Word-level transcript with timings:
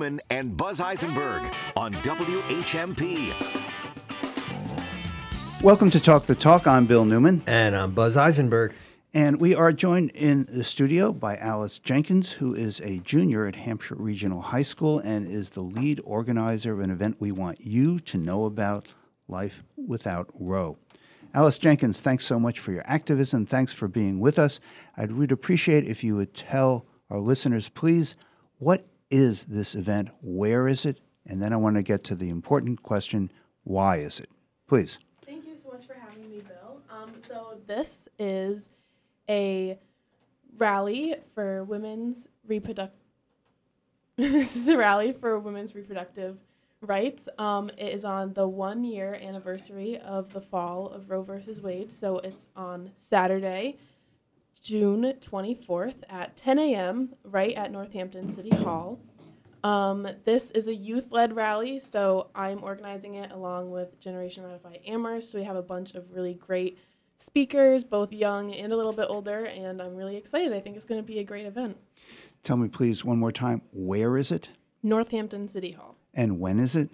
Newman 0.00 0.20
and 0.30 0.56
Buzz 0.56 0.80
Eisenberg 0.80 1.52
on 1.76 1.92
WHMP. 1.92 3.34
Welcome 5.62 5.90
to 5.90 6.00
Talk 6.00 6.24
the 6.24 6.34
Talk. 6.34 6.66
I'm 6.66 6.86
Bill 6.86 7.04
Newman. 7.04 7.42
And 7.46 7.76
I'm 7.76 7.92
Buzz 7.92 8.16
Eisenberg. 8.16 8.72
And 9.12 9.38
we 9.38 9.54
are 9.54 9.74
joined 9.74 10.12
in 10.12 10.46
the 10.48 10.64
studio 10.64 11.12
by 11.12 11.36
Alice 11.36 11.78
Jenkins, 11.78 12.32
who 12.32 12.54
is 12.54 12.80
a 12.80 13.00
junior 13.00 13.46
at 13.46 13.54
Hampshire 13.54 13.96
Regional 13.96 14.40
High 14.40 14.62
School 14.62 15.00
and 15.00 15.30
is 15.30 15.50
the 15.50 15.60
lead 15.60 16.00
organizer 16.06 16.72
of 16.72 16.80
an 16.80 16.90
event 16.90 17.16
we 17.20 17.30
want 17.30 17.60
you 17.60 18.00
to 18.00 18.16
know 18.16 18.46
about 18.46 18.88
Life 19.28 19.62
Without 19.76 20.30
Roe. 20.32 20.78
Alice 21.34 21.58
Jenkins, 21.58 22.00
thanks 22.00 22.24
so 22.24 22.40
much 22.40 22.58
for 22.58 22.72
your 22.72 22.84
activism. 22.86 23.44
Thanks 23.44 23.74
for 23.74 23.86
being 23.86 24.18
with 24.18 24.38
us. 24.38 24.60
I'd 24.96 25.12
really 25.12 25.34
appreciate 25.34 25.84
if 25.84 26.02
you 26.02 26.16
would 26.16 26.32
tell 26.32 26.86
our 27.10 27.20
listeners, 27.20 27.68
please, 27.68 28.16
what 28.58 28.86
is 29.10 29.42
this 29.44 29.74
event? 29.74 30.10
Where 30.22 30.68
is 30.68 30.84
it? 30.86 31.00
And 31.26 31.42
then 31.42 31.52
I 31.52 31.56
want 31.56 31.76
to 31.76 31.82
get 31.82 32.04
to 32.04 32.14
the 32.14 32.30
important 32.30 32.82
question 32.82 33.30
why 33.64 33.96
is 33.96 34.20
it? 34.20 34.30
Please. 34.66 34.98
Thank 35.26 35.46
you 35.46 35.56
so 35.62 35.70
much 35.70 35.86
for 35.86 35.94
having 35.94 36.30
me, 36.30 36.40
Bill. 36.40 36.80
Um, 36.90 37.12
so, 37.28 37.58
this 37.66 38.08
is 38.18 38.70
a 39.28 39.78
rally 40.56 41.16
for 41.34 41.62
women's 41.64 42.28
reproductive. 42.46 42.98
this 44.16 44.56
is 44.56 44.68
a 44.68 44.76
rally 44.76 45.12
for 45.12 45.38
women's 45.38 45.74
reproductive 45.74 46.38
rights. 46.80 47.28
Um, 47.38 47.70
it 47.76 47.92
is 47.92 48.04
on 48.04 48.32
the 48.32 48.48
one 48.48 48.84
year 48.84 49.18
anniversary 49.20 49.98
of 49.98 50.32
the 50.32 50.40
fall 50.40 50.86
of 50.86 51.10
Roe 51.10 51.22
versus 51.22 51.60
Wade. 51.60 51.92
So 51.92 52.18
it's 52.18 52.48
on 52.56 52.92
Saturday, 52.96 53.78
June 54.60 55.14
24th 55.20 56.02
at 56.08 56.36
10 56.36 56.58
a.m., 56.58 57.14
right 57.24 57.54
at 57.54 57.72
Northampton 57.72 58.28
City 58.28 58.54
Hall. 58.54 59.00
Um, 59.64 60.06
this 60.24 60.50
is 60.52 60.68
a 60.68 60.74
youth 60.74 61.12
led 61.12 61.34
rally, 61.34 61.78
so 61.78 62.30
I'm 62.34 62.62
organizing 62.62 63.14
it 63.14 63.30
along 63.30 63.70
with 63.70 63.98
Generation 63.98 64.44
Ratify 64.44 64.76
Amherst. 64.86 65.34
We 65.34 65.44
have 65.44 65.56
a 65.56 65.62
bunch 65.62 65.94
of 65.94 66.12
really 66.12 66.34
great 66.34 66.78
speakers, 67.16 67.84
both 67.84 68.12
young 68.12 68.52
and 68.54 68.72
a 68.72 68.76
little 68.76 68.92
bit 68.92 69.06
older, 69.08 69.44
and 69.46 69.80
I'm 69.80 69.96
really 69.96 70.16
excited. 70.16 70.52
I 70.52 70.60
think 70.60 70.76
it's 70.76 70.84
going 70.84 71.00
to 71.00 71.06
be 71.06 71.18
a 71.18 71.24
great 71.24 71.46
event. 71.46 71.76
Tell 72.42 72.56
me, 72.56 72.68
please, 72.68 73.04
one 73.04 73.18
more 73.18 73.32
time, 73.32 73.62
where 73.72 74.16
is 74.16 74.30
it? 74.30 74.50
Northampton 74.82 75.48
City 75.48 75.72
Hall. 75.72 75.96
And 76.14 76.40
when 76.40 76.58
is 76.58 76.74
it? 76.76 76.90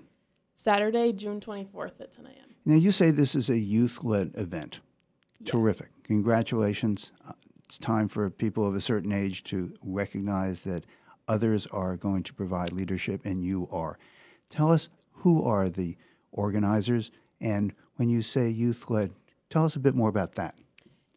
Saturday, 0.54 1.12
June 1.12 1.40
24th 1.40 2.00
at 2.00 2.12
10 2.12 2.26
a.m. 2.26 2.34
Now, 2.64 2.74
you 2.74 2.90
say 2.90 3.10
this 3.10 3.34
is 3.34 3.48
a 3.48 3.58
youth 3.58 4.02
led 4.02 4.32
event. 4.34 4.80
Yes. 5.38 5.50
Terrific. 5.50 5.88
Congratulations. 6.02 7.12
It's 7.66 7.78
time 7.78 8.06
for 8.06 8.30
people 8.30 8.66
of 8.66 8.76
a 8.76 8.80
certain 8.80 9.12
age 9.12 9.42
to 9.44 9.74
recognize 9.82 10.62
that 10.62 10.84
others 11.26 11.66
are 11.66 11.96
going 11.96 12.22
to 12.22 12.32
provide 12.32 12.72
leadership 12.72 13.22
and 13.24 13.42
you 13.42 13.68
are. 13.72 13.98
Tell 14.50 14.70
us 14.70 14.88
who 15.10 15.44
are 15.44 15.68
the 15.68 15.96
organizers 16.30 17.10
and 17.40 17.72
when 17.96 18.08
you 18.08 18.22
say 18.22 18.48
youth 18.48 18.88
led, 18.88 19.10
tell 19.50 19.64
us 19.64 19.74
a 19.74 19.80
bit 19.80 19.94
more 19.94 20.08
about 20.08 20.34
that. 20.36 20.54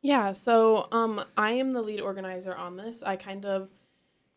Yeah, 0.01 0.31
so 0.31 0.87
um, 0.91 1.23
I 1.37 1.51
am 1.51 1.73
the 1.73 1.81
lead 1.81 1.99
organizer 1.99 2.55
on 2.55 2.77
this. 2.77 3.03
I 3.03 3.15
kind 3.15 3.45
of, 3.45 3.69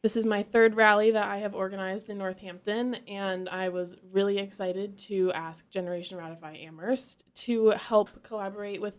this 0.02 0.16
is 0.16 0.27
my 0.27 0.42
third 0.42 0.74
rally 0.74 1.12
that 1.12 1.28
I 1.28 1.38
have 1.38 1.55
organized 1.55 2.10
in 2.10 2.18
Northampton, 2.18 2.96
and 3.06 3.48
I 3.48 3.68
was 3.68 3.96
really 4.10 4.38
excited 4.38 4.98
to 4.98 5.33
ask 5.33 5.70
Generation 5.70 6.18
Ratify 6.18 6.56
Amherst 6.56 7.24
to 7.36 7.70
help 7.70 8.22
collaborate 8.24 8.80
with 8.80 8.98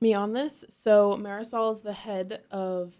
me 0.00 0.14
on 0.14 0.32
this. 0.32 0.64
So 0.68 1.16
Marisol 1.20 1.72
is 1.72 1.82
the 1.82 1.92
head 1.92 2.42
of 2.50 2.94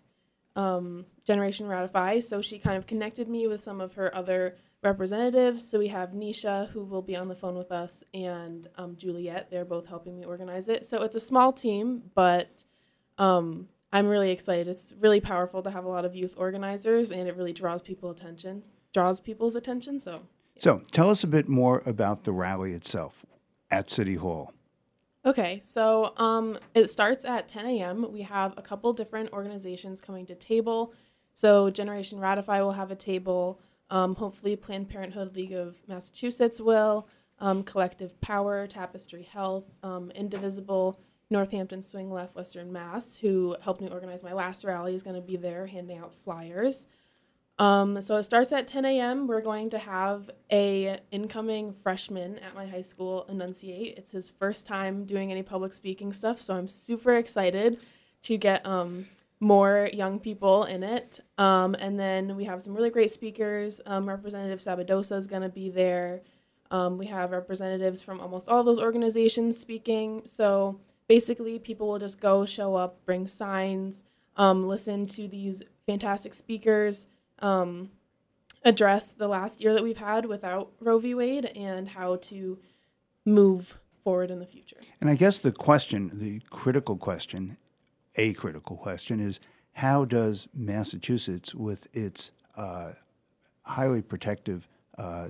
um, 0.57 1.07
Generation 1.25 1.67
Ratify, 1.67 2.21
so 2.21 2.41
she 2.41 2.59
kind 2.59 2.77
of 2.77 2.87
connected 2.87 3.29
me 3.29 3.47
with 3.47 3.61
some 3.61 3.81
of 3.81 3.95
her 3.95 4.15
other 4.15 4.57
representatives. 4.83 5.69
So 5.69 5.79
we 5.79 5.89
have 5.89 6.11
Nisha, 6.11 6.69
who 6.71 6.85
will 6.85 7.03
be 7.03 7.17
on 7.17 7.29
the 7.29 7.35
phone 7.35 7.57
with 7.57 7.73
us, 7.73 8.03
and 8.15 8.67
um, 8.77 8.97
Juliet. 8.97 9.51
They're 9.51 9.65
both 9.65 9.87
helping 9.87 10.17
me 10.17 10.25
organize 10.25 10.69
it. 10.69 10.85
So 10.85 11.03
it's 11.03 11.17
a 11.17 11.21
small 11.21 11.53
team, 11.53 12.03
but 12.15 12.65
um, 13.19 13.69
I'm 13.93 14.07
really 14.07 14.31
excited. 14.31 14.69
It's 14.69 14.95
really 15.01 15.21
powerful 15.21 15.63
to 15.63 15.71
have 15.71 15.85
a 15.85 15.89
lot 15.89 16.05
of 16.05 16.15
youth 16.15 16.35
organizers, 16.37 17.11
and 17.11 17.29
it 17.29 17.37
really 17.37 17.53
draws 17.53 17.83
people 17.83 18.11
attention, 18.11 18.63
draws 18.93 19.21
people's 19.21 19.57
attention. 19.57 20.01
So 20.01 20.23
So 20.59 20.83
tell 20.93 21.11
us 21.11 21.25
a 21.25 21.29
bit 21.29 21.49
more 21.49 21.83
about 21.87 22.25
the 22.25 22.33
rally 22.33 22.73
itself 22.73 23.25
at 23.71 23.91
City 23.91 24.15
Hall. 24.15 24.53
Okay, 25.27 25.59
so 25.61 26.13
um, 26.17 26.59
it 26.75 26.89
starts 26.89 27.25
at 27.25 27.49
10 27.49 27.67
a.m. 27.67 28.13
We 28.13 28.23
have 28.23 28.55
a 28.57 28.63
couple 28.63 28.93
different 28.93 29.33
organizations 29.33 30.01
coming 30.01 30.25
to 30.27 30.35
table. 30.35 30.95
So 31.35 31.71
Generation 31.71 32.19
Ratify 32.19 32.63
will 32.63 32.73
have 32.73 32.91
a 32.91 32.97
table. 32.97 33.61
Um, 33.91 34.15
hopefully, 34.15 34.57
Planned 34.57 34.89
Parenthood 34.89 35.35
League 35.35 35.53
of 35.53 35.81
Massachusetts 35.89 36.61
will. 36.61 37.09
Um, 37.41 37.63
Collective 37.63 38.21
Power, 38.21 38.67
Tapestry 38.67 39.23
Health, 39.23 39.71
um, 39.85 40.11
Indivisible, 40.11 41.01
Northampton 41.31 41.83
Swing 41.83 42.11
Left, 42.11 42.35
Western 42.35 42.73
Mass, 42.73 43.17
who 43.19 43.55
helped 43.61 43.81
me 43.81 43.89
organize 43.89 44.25
my 44.25 44.33
last 44.33 44.65
rally, 44.65 44.95
is 44.95 45.05
going 45.05 45.15
to 45.15 45.23
be 45.23 45.37
there 45.37 45.67
handing 45.67 45.99
out 45.99 46.15
flyers. 46.15 46.89
Um, 47.59 48.01
so 48.01 48.17
it 48.17 48.23
starts 48.23 48.53
at 48.53 48.69
10 48.69 48.85
a.m. 48.85 49.27
We're 49.27 49.41
going 49.41 49.71
to 49.71 49.79
have 49.79 50.31
a 50.51 51.01
incoming 51.11 51.73
freshman 51.73 52.39
at 52.39 52.55
my 52.55 52.67
high 52.67 52.83
school 52.83 53.27
enunciate. 53.29 53.99
It's 53.99 54.13
his 54.13 54.31
first 54.31 54.67
time 54.67 55.05
doing 55.05 55.33
any 55.33 55.43
public 55.43 55.73
speaking 55.73 56.13
stuff, 56.13 56.41
so 56.41 56.55
I'm 56.55 56.69
super 56.69 57.17
excited 57.17 57.81
to 58.23 58.37
get 58.37 58.65
um, 58.65 59.07
more 59.41 59.91
young 59.93 60.21
people 60.21 60.65
in 60.65 60.85
it. 60.85 61.19
Um, 61.37 61.75
and 61.81 61.99
then 61.99 62.37
we 62.37 62.45
have 62.45 62.63
some 62.63 62.75
really 62.75 62.91
great 62.91 63.11
speakers. 63.11 63.81
Um, 63.87 64.09
Representative 64.09 64.61
Sabadosa 64.61 65.17
is 65.17 65.27
going 65.27 65.43
to 65.43 65.49
be 65.49 65.69
there. 65.69 66.23
Um, 66.71 66.97
we 66.97 67.07
have 67.07 67.33
representatives 67.33 68.03
from 68.03 68.21
almost 68.21 68.49
all 68.49 68.63
those 68.63 68.79
organizations 68.79 69.59
speaking. 69.59 70.23
So 70.27 70.79
basically, 71.09 71.59
people 71.59 71.89
will 71.89 71.99
just 71.99 72.21
go, 72.21 72.45
show 72.45 72.77
up, 72.77 73.05
bring 73.05 73.27
signs, 73.27 74.05
um, 74.37 74.69
listen 74.69 75.07
to 75.07 75.27
these 75.27 75.65
fantastic 75.87 76.35
speakers 76.35 77.09
um, 77.41 77.91
address 78.65 79.13
the 79.13 79.29
last 79.29 79.61
year 79.61 79.73
that 79.73 79.83
we've 79.83 79.99
had 79.99 80.27
without 80.27 80.73
Roe 80.81 80.99
v. 80.99 81.15
Wade 81.15 81.47
and 81.47 81.89
how 81.89 82.17
to 82.17 82.59
move 83.25 83.79
forward 84.05 84.31
in 84.31 84.39
the 84.39 84.47
future. 84.47 84.79
And 85.01 85.11
I 85.11 85.15
guess 85.15 85.39
the 85.39 85.53
question, 85.53 86.11
the 86.15 86.41
critical 86.51 86.97
question, 86.97 87.57
a 88.17 88.33
critical 88.35 88.77
question 88.77 89.21
is 89.21 89.41
how 89.73 90.05
does 90.05 90.49
Massachusetts, 90.55 91.55
with 91.55 91.89
its 91.95 92.33
uh, 92.57 92.93
highly 93.63 94.03
protective 94.03 94.67
uh, 94.97 95.29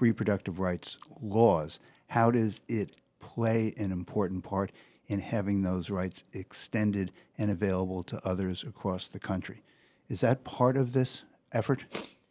reproductive 0.00 0.60
rights 0.60 0.98
laws, 1.20 1.80
how 2.08 2.30
does 2.30 2.62
it 2.68 2.96
play 3.20 3.74
an 3.78 3.90
important 3.90 4.44
part 4.44 4.70
in 5.08 5.18
having 5.18 5.62
those 5.62 5.90
rights 5.90 6.24
extended 6.32 7.12
and 7.38 7.50
available 7.50 8.02
to 8.04 8.20
others 8.26 8.64
across 8.64 9.08
the 9.08 9.18
country? 9.18 9.62
Is 10.08 10.20
that 10.20 10.44
part 10.44 10.76
of 10.76 10.92
this 10.92 11.24
effort? 11.52 11.84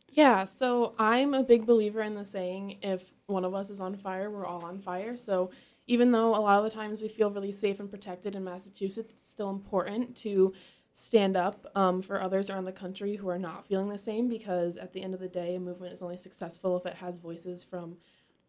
Yeah, 0.09 0.43
so 0.43 0.93
I'm 0.99 1.33
a 1.33 1.43
big 1.43 1.65
believer 1.65 2.01
in 2.01 2.13
the 2.13 2.25
saying 2.25 2.77
if 2.83 3.11
one 3.25 3.43
of 3.43 3.55
us 3.55 3.71
is 3.71 3.79
on 3.79 3.95
fire, 3.95 4.29
we're 4.29 4.45
all 4.45 4.63
on 4.63 4.77
fire. 4.77 5.17
So 5.17 5.49
even 5.87 6.11
though 6.11 6.35
a 6.35 6.37
lot 6.37 6.59
of 6.59 6.63
the 6.63 6.69
times 6.69 7.01
we 7.01 7.07
feel 7.07 7.31
really 7.31 7.51
safe 7.51 7.79
and 7.79 7.89
protected 7.89 8.35
in 8.35 8.43
Massachusetts, 8.43 9.15
it's 9.15 9.27
still 9.27 9.49
important 9.49 10.15
to 10.17 10.53
stand 10.93 11.35
up 11.35 11.65
um, 11.75 12.01
for 12.01 12.21
others 12.21 12.49
around 12.49 12.65
the 12.65 12.71
country 12.71 13.15
who 13.15 13.27
are 13.27 13.39
not 13.39 13.65
feeling 13.65 13.89
the 13.89 13.97
same 13.97 14.29
because 14.29 14.77
at 14.77 14.93
the 14.93 15.01
end 15.01 15.15
of 15.15 15.19
the 15.19 15.27
day, 15.27 15.55
a 15.55 15.59
movement 15.59 15.91
is 15.91 16.03
only 16.03 16.17
successful 16.17 16.77
if 16.77 16.85
it 16.85 16.93
has 16.95 17.17
voices 17.17 17.63
from 17.63 17.97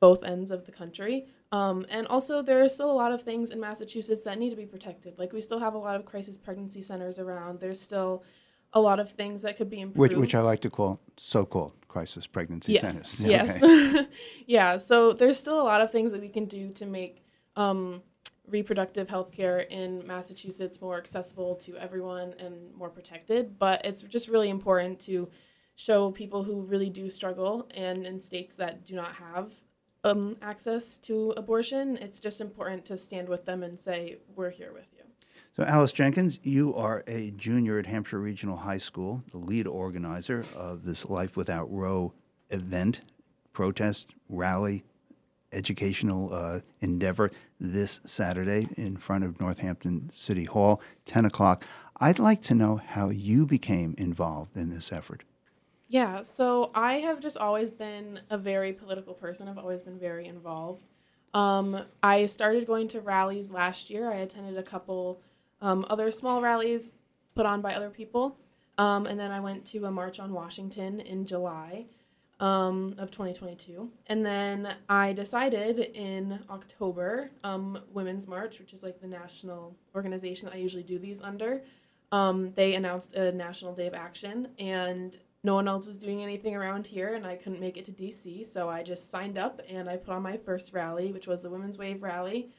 both 0.01 0.23
ends 0.23 0.51
of 0.51 0.67
the 0.67 0.73
country. 0.73 1.25
Um, 1.51 1.87
and 1.89 2.06
also, 2.09 2.43
there 2.43 2.62
are 2.62 2.69
still 2.69 2.91
a 2.91 2.93
lot 2.93 3.12
of 3.12 3.23
things 3.23 3.51
in 3.51 3.59
Massachusetts 3.59 4.23
that 4.25 4.39
need 4.39 4.51
to 4.51 4.56
be 4.56 4.67
protected. 4.67 5.19
Like, 5.19 5.33
we 5.33 5.41
still 5.41 5.61
have 5.61 5.73
a 5.73 5.79
lot 5.79 5.97
of 5.97 6.05
crisis 6.05 6.37
pregnancy 6.37 6.83
centers 6.83 7.19
around. 7.19 7.61
There's 7.61 7.81
still 7.81 8.23
a 8.75 8.81
lot 8.81 9.01
of 9.01 9.11
things 9.11 9.43
that 9.43 9.57
could 9.57 9.71
be 9.71 9.81
improved. 9.81 9.99
Which, 9.99 10.15
which 10.15 10.35
I 10.35 10.41
like 10.41 10.61
to 10.61 10.71
call 10.71 11.01
so-called 11.17 11.73
crisis 11.89 12.27
pregnancy 12.27 12.73
yes. 12.73 12.83
centers. 12.83 13.21
Yes. 13.29 13.62
Okay. 13.62 14.06
yeah. 14.47 14.76
So 14.76 15.12
there's 15.12 15.38
still 15.38 15.61
a 15.61 15.62
lot 15.62 15.81
of 15.81 15.91
things 15.91 16.12
that 16.12 16.21
we 16.21 16.29
can 16.29 16.44
do 16.44 16.71
to 16.71 16.87
make 16.87 17.25
um, 17.56 18.03
reproductive 18.49 19.09
health 19.09 19.31
care 19.32 19.61
in 19.61 20.05
Massachusetts 20.06 20.81
more 20.81 20.97
accessible 20.97 21.55
to 21.56 21.76
everyone 21.76 22.35
and 22.38 22.75
more 22.75 22.91
protected. 22.91 23.59
But 23.59 23.87
it's 23.87 24.03
just 24.03 24.29
really 24.29 24.50
important 24.50 24.99
to 25.00 25.31
show 25.76 26.11
people 26.11 26.43
who 26.43 26.62
really 26.62 26.91
do 26.91 27.09
struggle 27.09 27.69
and 27.75 28.05
in 28.05 28.21
states 28.21 28.55
that 28.56 28.85
do 28.85 28.94
not 28.97 29.12
have 29.15 29.53
um, 30.05 30.37
access 30.43 30.99
to 30.99 31.32
abortion, 31.37 31.97
it's 31.97 32.21
just 32.21 32.41
important 32.41 32.85
to 32.85 32.99
stand 32.99 33.29
with 33.29 33.47
them 33.47 33.62
and 33.62 33.81
say, 33.81 34.19
we're 34.37 34.50
here 34.50 34.73
with 34.73 34.87
you. 34.93 34.94
So, 35.56 35.62
Alice 35.62 35.93
Jenkins, 35.93 36.41
you 36.43 36.75
are 36.75 37.05
a 37.06 37.31
junior 37.37 37.79
at 37.79 37.87
Hampshire 37.87 38.19
Regional 38.19 38.56
High 38.56 38.79
School, 38.79 39.23
the 39.31 39.39
lead 39.39 39.69
organizer 39.69 40.43
of 40.56 40.85
this 40.85 41.05
Life 41.05 41.37
Without 41.37 41.73
Roe 41.73 42.12
event, 42.51 43.03
protest, 43.53 44.17
rally, 44.29 44.83
educational 45.53 46.35
uh, 46.35 46.59
endeavor 46.81 47.31
this 47.61 48.01
Saturday 48.05 48.67
in 48.77 48.97
front 48.97 49.23
of 49.23 49.39
Northampton 49.39 50.11
City 50.12 50.43
Hall, 50.43 50.83
10 51.06 51.27
o'clock. 51.27 51.65
I'd 51.99 52.19
like 52.19 52.43
to 52.43 52.57
know 52.57 52.81
how 52.85 53.11
you 53.11 53.47
became 53.47 53.95
involved 53.97 54.57
in 54.57 54.71
this 54.71 54.93
effort. 54.93 55.23
Yeah, 55.87 56.23
so 56.23 56.73
I 56.75 56.95
have 56.95 57.21
just 57.21 57.37
always 57.37 57.71
been 57.71 58.19
a 58.29 58.37
very 58.37 58.73
political 58.73 59.15
person. 59.15 59.47
I've 59.47 59.59
always 59.59 59.85
been 59.85 60.00
very 60.00 60.27
involved. 60.27 60.83
Um, 61.33 61.85
I 62.03 62.27
started 62.27 62.67
going 62.67 62.89
to 62.89 63.00
rallies 63.00 63.53
last 63.53 63.89
year. 63.89 64.11
I 64.11 64.17
attended 64.17 64.59
a 64.59 64.62
couple 64.65 65.21
um, 65.64 65.87
other 65.88 66.11
small 66.11 66.40
rallies 66.40 66.93
put 67.34 67.46
on 67.46 67.61
by 67.61 67.75
other 67.75 67.90
people. 67.90 68.38
Um, 68.76 69.06
and 69.06 69.19
then 69.19 69.31
I 69.32 69.40
went 69.40 69.64
to 69.66 69.87
a 69.87 69.90
march 69.90 70.20
on 70.20 70.32
Washington 70.32 71.00
in 71.00 71.25
July 71.25 71.87
um, 72.38 72.94
of 72.99 73.11
2022. 73.11 73.90
And 74.08 74.26
then 74.26 74.75
I 74.88 75.12
decided 75.12 75.78
in 75.78 76.40
October, 76.50 77.31
um, 77.43 77.78
Women's 77.93 78.28
March, 78.28 78.58
which 78.58 78.75
is 78.75 78.82
like 78.82 79.00
the 79.00 79.06
national 79.06 79.75
organization 79.94 80.50
I 80.52 80.58
usually 80.58 80.82
do 80.82 80.99
these 80.99 81.22
under, 81.22 81.62
um, 82.12 82.52
they 82.55 82.75
announced 82.75 83.14
a 83.14 83.32
national 83.32 83.75
day 83.75 83.87
of 83.87 83.94
action. 83.94 84.49
And 84.58 85.16
no 85.43 85.55
one 85.55 85.69
else 85.69 85.87
was 85.87 85.96
doing 85.96 86.22
anything 86.22 86.55
around 86.56 86.87
here, 86.87 87.14
and 87.14 87.26
I 87.26 87.37
couldn't 87.37 87.61
make 87.61 87.76
it 87.76 87.84
to 87.87 87.93
DC. 87.93 88.44
So 88.46 88.69
I 88.69 88.82
just 88.82 89.11
signed 89.11 89.38
up 89.38 89.61
and 89.69 89.88
I 89.88 89.96
put 89.96 90.14
on 90.14 90.22
my 90.22 90.38
first 90.38 90.72
rally, 90.72 91.12
which 91.12 91.26
was 91.26 91.43
the 91.43 91.50
Women's 91.50 91.78
Wave 91.78 92.02
Rally. 92.02 92.50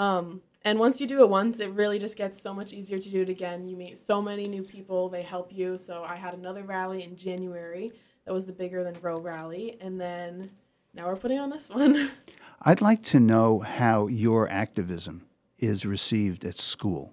Um, 0.00 0.40
and 0.64 0.78
once 0.78 0.98
you 0.98 1.06
do 1.06 1.22
it 1.22 1.28
once, 1.28 1.60
it 1.60 1.70
really 1.72 1.98
just 1.98 2.16
gets 2.16 2.40
so 2.40 2.54
much 2.54 2.72
easier 2.72 2.98
to 2.98 3.10
do 3.10 3.20
it 3.20 3.28
again. 3.28 3.68
You 3.68 3.76
meet 3.76 3.98
so 3.98 4.22
many 4.22 4.48
new 4.48 4.62
people, 4.62 5.10
they 5.10 5.22
help 5.22 5.52
you. 5.52 5.76
So 5.76 6.02
I 6.02 6.16
had 6.16 6.32
another 6.32 6.62
rally 6.62 7.04
in 7.04 7.16
January 7.16 7.92
that 8.24 8.32
was 8.32 8.46
the 8.46 8.52
bigger 8.52 8.82
than 8.82 8.96
Roe 9.02 9.20
rally. 9.20 9.76
And 9.80 10.00
then 10.00 10.50
now 10.94 11.06
we're 11.06 11.16
putting 11.16 11.38
on 11.38 11.50
this 11.50 11.68
one. 11.68 12.10
I'd 12.62 12.80
like 12.80 13.02
to 13.04 13.20
know 13.20 13.58
how 13.58 14.06
your 14.06 14.48
activism 14.48 15.26
is 15.58 15.84
received 15.84 16.44
at 16.46 16.58
school. 16.58 17.12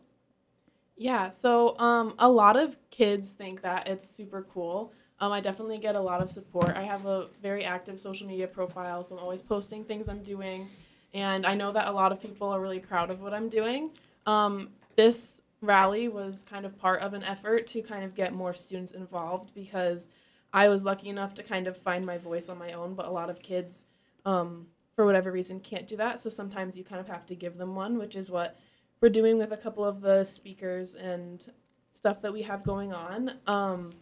yeah, 0.96 1.30
so 1.30 1.78
um, 1.80 2.16
a 2.20 2.30
lot 2.30 2.56
of 2.56 2.78
kids 2.90 3.34
think 3.34 3.62
that 3.62 3.88
it's 3.90 4.10
super 4.10 4.44
cool. 4.44 4.94
Um, 5.20 5.34
I 5.34 5.42
definitely 5.42 5.78
get 5.78 5.96
a 5.96 6.02
lot 6.02 6.22
of 6.22 6.30
support. 6.30 6.78
I 6.78 6.84
have 6.84 7.06
a 7.06 7.28
very 7.42 7.66
active 7.66 8.00
social 8.00 8.28
media 8.28 8.48
profile, 8.48 9.04
so 9.04 9.18
I'm 9.18 9.24
always 9.24 9.42
posting 9.42 9.84
things 9.84 10.08
I'm 10.08 10.24
doing. 10.24 10.70
And 11.18 11.48
I 11.48 11.56
know 11.56 11.72
that 11.72 11.88
a 11.88 11.92
lot 11.92 12.12
of 12.12 12.22
people 12.22 12.50
are 12.50 12.62
really 12.62 12.78
proud 12.78 13.10
of 13.10 13.22
what 13.22 13.34
I'm 13.34 13.50
doing. 13.50 13.90
Um, 14.28 14.70
this 14.96 15.42
rally 15.62 16.08
was 16.08 16.44
kind 16.44 16.64
of 16.64 16.78
part 16.78 17.02
of 17.02 17.16
an 17.16 17.24
effort 17.24 17.66
to 17.66 17.82
kind 17.82 18.06
of 18.06 18.14
get 18.14 18.36
more 18.36 18.54
students 18.54 18.92
involved 18.92 19.52
because 19.56 20.10
I 20.54 20.70
was 20.70 20.86
lucky 20.86 21.10
enough 21.10 21.34
to 21.34 21.44
kind 21.44 21.66
of 21.66 21.76
find 21.76 22.06
my 22.06 22.20
voice 22.20 22.50
on 22.50 22.60
my 22.60 22.74
own, 22.74 22.94
but 22.94 23.08
a 23.08 23.10
lot 23.10 23.32
of 23.32 23.42
kids, 23.42 23.88
um, 24.26 24.68
for 24.96 25.08
whatever 25.08 25.32
reason, 25.32 25.60
can't 25.60 25.88
do 25.88 25.98
that. 25.98 26.20
So 26.20 26.30
sometimes 26.30 26.78
you 26.78 26.84
kind 26.84 27.02
of 27.02 27.08
have 27.08 27.26
to 27.26 27.36
give 27.36 27.58
them 27.58 27.74
one, 27.74 27.98
which 27.98 28.16
is 28.16 28.30
what 28.30 28.56
we're 29.02 29.10
doing 29.10 29.40
with 29.40 29.52
a 29.52 29.58
couple 29.58 29.84
of 29.84 30.02
the 30.02 30.24
speakers 30.24 30.94
and 30.94 31.52
stuff 31.94 32.22
that 32.22 32.32
we 32.32 32.44
have 32.44 32.64
going 32.64 32.94
on. 32.94 33.32
Um, 33.48 33.94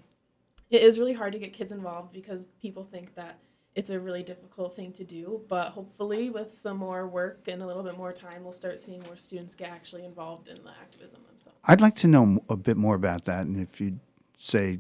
it 0.70 0.82
is 0.82 1.00
really 1.00 1.14
hard 1.14 1.32
to 1.32 1.40
get 1.40 1.54
kids 1.54 1.72
involved 1.72 2.12
because 2.12 2.46
people 2.62 2.84
think 2.84 3.16
that 3.16 3.40
it's 3.76 3.90
a 3.90 4.00
really 4.00 4.24
difficult 4.24 4.76
thing 4.76 4.92
to 4.94 5.04
do. 5.04 5.42
But 5.48 5.70
hopefully, 5.70 6.30
with 6.30 6.54
some 6.54 6.78
more 6.78 7.08
work 7.08 7.48
and 7.48 7.62
a 7.62 7.68
little 7.68 7.84
bit 7.84 7.98
more 7.98 8.14
time, 8.14 8.44
we'll 8.44 8.54
start 8.54 8.80
seeing 8.80 9.04
more 9.04 9.18
students 9.18 9.54
get 9.54 9.70
actually 9.70 10.06
involved 10.06 10.48
in 10.48 10.56
the 10.64 10.72
activism 10.82 11.20
themselves. 11.30 11.60
I'd 11.66 11.82
like 11.82 11.96
to 11.98 12.08
know 12.08 12.44
a 12.50 12.56
bit 12.56 12.78
more 12.78 12.96
about 12.96 13.26
that, 13.26 13.46
and 13.46 13.62
if 13.62 13.80
you 13.82 14.00
say 14.38 14.80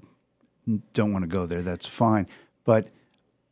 don't 0.93 1.13
want 1.13 1.23
to 1.23 1.29
go 1.29 1.45
there, 1.45 1.61
that's 1.61 1.85
fine. 1.85 2.27
But 2.63 2.87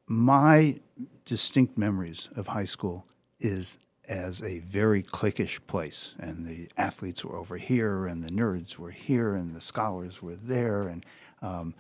my 0.08 0.80
distinct 1.26 1.78
memories 1.78 2.30
of 2.36 2.48
high 2.48 2.66
school 2.66 3.06
is 3.40 3.78
as 4.08 4.42
a 4.42 4.60
very 4.60 5.04
cliquish 5.04 5.60
place, 5.68 6.14
and 6.20 6.46
the 6.46 6.68
athletes 6.78 7.24
were 7.24 7.36
over 7.36 7.58
here, 7.58 8.08
and 8.08 8.24
the 8.24 8.32
nerds 8.32 8.78
were 8.78 8.92
here, 8.92 9.36
and 9.36 9.56
the 9.56 9.62
scholars 9.62 10.22
were 10.22 10.36
there, 10.36 10.84
and 10.84 11.06
um, 11.42 11.74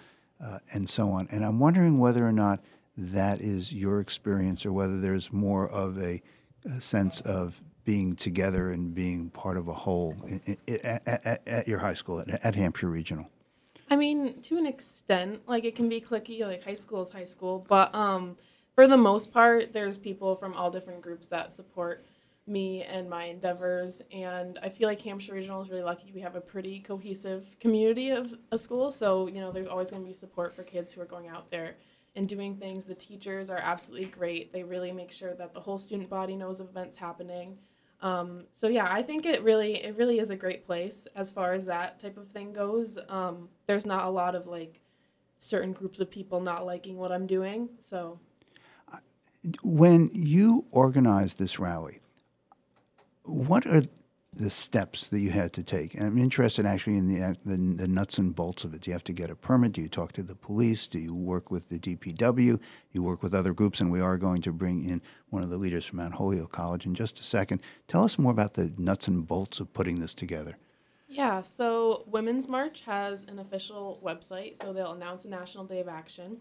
uh, 0.44 0.60
and 0.74 0.90
so 0.90 1.10
on. 1.12 1.28
And 1.32 1.46
I'm 1.46 1.60
wondering 1.60 2.00
whether 2.00 2.28
or 2.28 2.32
not 2.32 2.60
that 2.98 3.42
is 3.42 3.74
your 3.74 4.00
experience, 4.00 4.66
or 4.66 4.72
whether 4.72 5.00
there's 5.00 5.32
more 5.32 5.68
of 5.70 5.98
a, 5.98 6.22
a 6.66 6.82
sense 6.82 7.22
of 7.22 7.62
being 7.86 8.16
together 8.16 8.72
and 8.72 8.94
being 8.94 9.30
part 9.30 9.58
of 9.58 9.68
a 9.68 9.74
whole 9.74 10.16
at, 10.68 11.08
at, 11.08 11.42
at 11.46 11.68
your 11.68 11.80
high 11.80 11.94
school, 11.94 12.20
at, 12.20 12.30
at 12.46 12.56
Hampshire 12.56 12.90
Regional. 12.90 13.28
I 13.90 13.96
mean, 13.96 14.42
to 14.44 14.58
an 14.58 14.66
extent, 14.66 15.42
like 15.48 15.66
it 15.66 15.76
can 15.76 15.90
be 15.90 16.00
clicky, 16.00 16.42
like 16.42 16.64
high 16.64 16.74
school 16.74 17.02
is 17.02 17.12
high 17.12 17.26
school, 17.26 17.66
but 17.68 17.94
um, 17.94 18.38
for 18.76 18.88
the 18.88 18.98
most 18.98 19.32
part, 19.32 19.74
there's 19.74 19.98
people 19.98 20.36
from 20.36 20.54
all 20.54 20.72
different 20.72 21.02
groups 21.02 21.28
that 21.28 21.52
support 21.52 22.06
me 22.48 22.84
and 22.84 23.10
my 23.10 23.26
endeavors. 23.26 24.02
And 24.12 24.60
I 24.62 24.70
feel 24.70 24.88
like 24.88 25.00
Hampshire 25.02 25.34
Regional 25.34 25.62
is 25.62 25.70
really 25.70 25.84
lucky. 25.84 26.12
We 26.14 26.22
have 26.22 26.36
a 26.36 26.42
pretty 26.42 26.80
cohesive 26.80 27.58
community 27.60 28.10
of 28.10 28.34
a 28.52 28.58
school, 28.58 28.92
so 28.92 29.28
you 29.28 29.42
know, 29.42 29.52
there's 29.52 29.68
always 29.68 29.92
going 29.92 30.04
to 30.04 30.08
be 30.08 30.14
support 30.14 30.56
for 30.56 30.64
kids 30.64 30.94
who 30.94 31.02
are 31.02 31.06
going 31.06 31.28
out 31.28 31.52
there 31.52 31.76
and 32.16 32.28
doing 32.28 32.56
things. 32.56 32.86
The 32.86 32.96
teachers 32.96 33.50
are 33.50 33.58
absolutely 33.58 34.08
great. 34.08 34.54
They 34.54 34.64
really 34.64 34.92
make 34.92 35.12
sure 35.12 35.34
that 35.36 35.54
the 35.54 35.60
whole 35.60 35.78
student 35.78 36.10
body 36.10 36.36
knows 36.36 36.60
of 36.60 36.70
events 36.70 36.96
happening. 36.96 37.58
Um, 38.02 38.46
so 38.52 38.68
yeah, 38.68 38.88
I 38.92 39.02
think 39.02 39.26
it 39.26 39.42
really 39.44 39.84
it 39.84 39.98
really 39.98 40.20
is 40.20 40.30
a 40.30 40.36
great 40.36 40.66
place 40.66 41.08
as 41.16 41.32
far 41.32 41.54
as 41.54 41.66
that 41.68 42.00
type 42.00 42.18
of 42.18 42.28
thing 42.30 42.52
goes. 42.54 42.98
Um, 43.10 43.50
there's 43.66 43.86
not 43.86 44.06
a 44.06 44.10
lot 44.10 44.36
of 44.36 44.46
like 44.46 44.82
certain 45.40 45.74
groups 45.74 46.00
of 46.00 46.10
people 46.12 46.42
not 46.42 46.66
liking 46.66 46.98
what 46.98 47.12
I'm 47.12 47.26
doing. 47.28 47.70
So 47.80 48.20
When 49.64 50.10
you 50.14 50.66
organize 50.72 51.34
this 51.36 51.60
rally, 51.60 52.00
what 53.24 53.66
are 53.68 53.84
the 54.36 54.50
steps 54.50 55.08
that 55.08 55.20
you 55.20 55.30
had 55.30 55.54
to 55.54 55.64
take? 55.64 55.94
And 55.94 56.04
I'm 56.04 56.18
interested 56.18 56.66
actually 56.66 56.98
in 56.98 57.08
the, 57.08 57.24
uh, 57.24 57.34
the 57.46 57.58
the 57.58 57.88
nuts 57.88 58.18
and 58.18 58.36
bolts 58.36 58.64
of 58.64 58.74
it. 58.74 58.82
Do 58.82 58.92
you 58.92 58.94
have 58.94 59.04
to 59.06 59.14
get 59.14 59.30
a 59.30 59.36
permit? 59.36 59.74
Do 59.74 59.82
you 59.82 59.90
talk 59.90 60.12
to 60.14 60.24
the 60.24 60.36
police? 60.36 60.88
Do 60.88 61.00
you 61.00 61.14
work 61.14 61.52
with 61.52 61.70
the 61.70 61.80
DPW? 61.80 62.60
You 62.92 63.04
work 63.04 63.24
with 63.24 63.34
other 63.34 63.54
groups, 63.54 63.80
and 63.80 63.92
we 63.92 64.02
are 64.02 64.18
going 64.18 64.42
to 64.44 64.52
bring 64.52 64.88
in 64.90 65.02
one 65.30 65.44
of 65.44 65.50
the 65.50 65.58
leaders 65.58 65.86
from 65.86 65.98
Mount 65.98 66.16
Holyoke 66.16 66.52
College 66.52 66.86
in 66.86 66.94
just 66.96 67.20
a 67.20 67.24
second. 67.24 67.62
Tell 67.88 68.04
us 68.04 68.18
more 68.20 68.32
about 68.32 68.54
the 68.56 68.74
nuts 68.78 69.08
and 69.08 69.26
bolts 69.28 69.60
of 69.60 69.72
putting 69.74 69.96
this 70.00 70.14
together. 70.14 70.58
yeah, 71.08 71.42
so 71.42 72.04
Women's 72.08 72.48
March 72.50 72.82
has 72.82 73.24
an 73.26 73.38
official 73.40 74.00
website, 74.04 74.58
so 74.58 74.74
they'll 74.74 74.94
announce 74.94 75.26
a 75.26 75.30
National 75.30 75.64
Day 75.64 75.80
of 75.80 75.88
Action. 75.88 76.38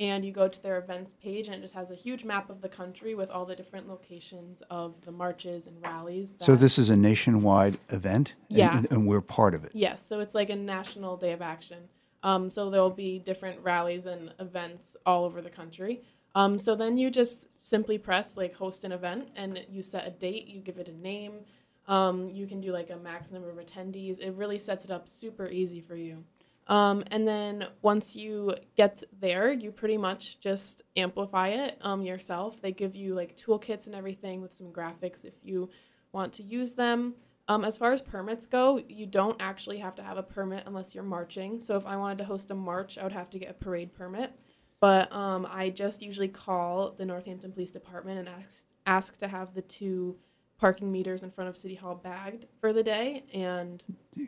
And 0.00 0.24
you 0.24 0.32
go 0.32 0.48
to 0.48 0.60
their 0.60 0.76
events 0.78 1.12
page, 1.22 1.46
and 1.46 1.54
it 1.54 1.60
just 1.60 1.74
has 1.74 1.92
a 1.92 1.94
huge 1.94 2.24
map 2.24 2.50
of 2.50 2.60
the 2.62 2.68
country 2.68 3.14
with 3.14 3.30
all 3.30 3.44
the 3.44 3.54
different 3.54 3.88
locations 3.88 4.60
of 4.68 5.00
the 5.04 5.12
marches 5.12 5.68
and 5.68 5.80
rallies. 5.80 6.34
So 6.40 6.56
this 6.56 6.78
is 6.80 6.90
a 6.90 6.96
nationwide 6.96 7.78
event, 7.90 8.34
and- 8.48 8.58
Yeah. 8.58 8.82
and 8.90 9.06
we're 9.06 9.20
part 9.20 9.54
of 9.54 9.64
it. 9.64 9.70
Yes, 9.72 10.04
so 10.04 10.18
it's 10.18 10.34
like 10.34 10.50
a 10.50 10.56
national 10.56 11.16
day 11.16 11.30
of 11.30 11.40
action. 11.40 11.88
Um, 12.24 12.50
so 12.50 12.70
there 12.70 12.80
will 12.80 12.90
be 12.90 13.20
different 13.20 13.60
rallies 13.62 14.06
and 14.06 14.32
events 14.40 14.96
all 15.06 15.24
over 15.24 15.40
the 15.40 15.50
country. 15.50 16.02
Um, 16.34 16.58
so 16.58 16.74
then 16.74 16.96
you 16.96 17.08
just 17.08 17.46
simply 17.60 17.96
press 17.96 18.36
like 18.36 18.54
host 18.54 18.82
an 18.84 18.90
event 18.90 19.28
and 19.36 19.64
you 19.70 19.80
set 19.82 20.06
a 20.08 20.10
date, 20.10 20.48
you 20.48 20.60
give 20.60 20.78
it 20.78 20.88
a 20.88 20.92
name. 20.92 21.44
Um, 21.86 22.30
you 22.32 22.46
can 22.46 22.60
do 22.60 22.72
like 22.72 22.90
a 22.90 22.96
max 22.96 23.30
number 23.30 23.50
of 23.50 23.58
attendees. 23.58 24.18
It 24.20 24.32
really 24.32 24.58
sets 24.58 24.84
it 24.86 24.90
up 24.90 25.06
super 25.06 25.46
easy 25.46 25.80
for 25.80 25.94
you. 25.94 26.24
Um, 26.66 27.04
and 27.10 27.28
then 27.28 27.66
once 27.82 28.16
you 28.16 28.54
get 28.76 29.02
there, 29.20 29.52
you 29.52 29.70
pretty 29.70 29.98
much 29.98 30.40
just 30.40 30.82
amplify 30.96 31.48
it 31.48 31.78
um, 31.82 32.02
yourself. 32.02 32.60
They 32.62 32.72
give 32.72 32.96
you 32.96 33.14
like 33.14 33.36
toolkits 33.36 33.86
and 33.86 33.94
everything 33.94 34.40
with 34.40 34.52
some 34.52 34.72
graphics 34.72 35.24
if 35.24 35.34
you 35.42 35.70
want 36.12 36.32
to 36.34 36.42
use 36.42 36.74
them. 36.74 37.14
Um, 37.46 37.64
as 37.64 37.76
far 37.76 37.92
as 37.92 38.00
permits 38.00 38.46
go, 38.46 38.80
you 38.88 39.04
don't 39.04 39.36
actually 39.40 39.78
have 39.78 39.94
to 39.96 40.02
have 40.02 40.16
a 40.16 40.22
permit 40.22 40.62
unless 40.66 40.94
you're 40.94 41.04
marching. 41.04 41.60
So 41.60 41.76
if 41.76 41.84
I 41.86 41.96
wanted 41.96 42.18
to 42.18 42.24
host 42.24 42.50
a 42.50 42.54
march, 42.54 42.96
I 42.96 43.02
would 43.02 43.12
have 43.12 43.28
to 43.30 43.38
get 43.38 43.50
a 43.50 43.54
parade 43.54 43.92
permit. 43.92 44.38
But 44.80 45.12
um, 45.14 45.46
I 45.50 45.68
just 45.68 46.02
usually 46.02 46.28
call 46.28 46.92
the 46.92 47.04
Northampton 47.04 47.52
Police 47.52 47.70
Department 47.70 48.18
and 48.20 48.28
ask 48.28 48.66
ask 48.86 49.16
to 49.16 49.28
have 49.28 49.54
the 49.54 49.62
two 49.62 50.16
parking 50.58 50.90
meters 50.92 51.22
in 51.22 51.30
front 51.30 51.48
of 51.48 51.56
City 51.56 51.74
Hall 51.74 51.94
bagged 51.94 52.46
for 52.60 52.72
the 52.72 52.82
day, 52.82 53.24
and 53.34 53.82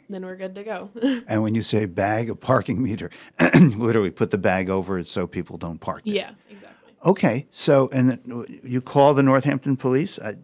then 0.09 0.25
we're 0.25 0.37
good 0.37 0.54
to 0.56 0.64
go. 0.64 0.90
And 1.28 1.42
when 1.42 1.54
you 1.54 1.62
say 1.62 1.87
bag, 1.87 2.30
a 2.30 2.35
parking 2.35 2.83
meter, 2.83 3.11
literally 3.54 4.11
put 4.11 4.30
the 4.30 4.38
bag 4.38 4.68
over 4.71 4.99
it 4.99 5.09
so 5.09 5.26
people 5.26 5.56
don't 5.59 5.78
park. 5.80 6.02
there. 6.04 6.14
yeah, 6.14 6.30
exactly. 6.50 6.92
Okay, 7.04 7.47
so 7.50 7.88
and 7.92 8.11
then 8.11 8.61
you 8.62 8.80
call 8.80 9.14
the 9.14 9.23
Northampton 9.23 9.76
Police. 9.76 10.18
Uh, 10.18 10.35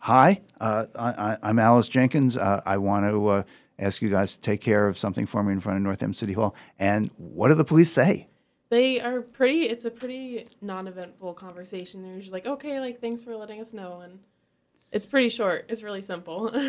Hi, 0.00 0.40
uh, 0.60 0.86
I, 0.96 1.08
I- 1.10 1.38
I'm 1.44 1.58
Alice 1.60 1.88
Jenkins. 1.88 2.36
Uh, 2.36 2.60
I 2.66 2.76
want 2.76 3.06
to 3.08 3.28
uh, 3.28 3.42
ask 3.78 4.02
you 4.02 4.08
guys 4.10 4.34
to 4.34 4.40
take 4.40 4.60
care 4.60 4.88
of 4.88 4.98
something 4.98 5.26
for 5.26 5.44
me 5.44 5.52
in 5.52 5.60
front 5.60 5.76
of 5.76 5.82
Northampton 5.84 6.14
City 6.14 6.32
Hall. 6.32 6.56
And 6.80 7.08
what 7.18 7.48
do 7.48 7.54
the 7.54 7.64
police 7.64 7.92
say? 7.92 8.28
They 8.68 9.00
are 9.00 9.20
pretty. 9.20 9.62
It's 9.62 9.84
a 9.84 9.90
pretty 9.92 10.46
non-eventful 10.60 11.34
conversation. 11.34 12.02
They're 12.02 12.14
usually 12.16 12.32
like, 12.32 12.46
"Okay, 12.46 12.80
like 12.80 13.00
thanks 13.00 13.22
for 13.22 13.36
letting 13.36 13.60
us 13.60 13.72
know," 13.72 14.00
and 14.00 14.18
it's 14.92 15.06
pretty 15.06 15.28
short. 15.28 15.66
It's 15.68 15.82
really 15.82 16.02
simple. 16.02 16.54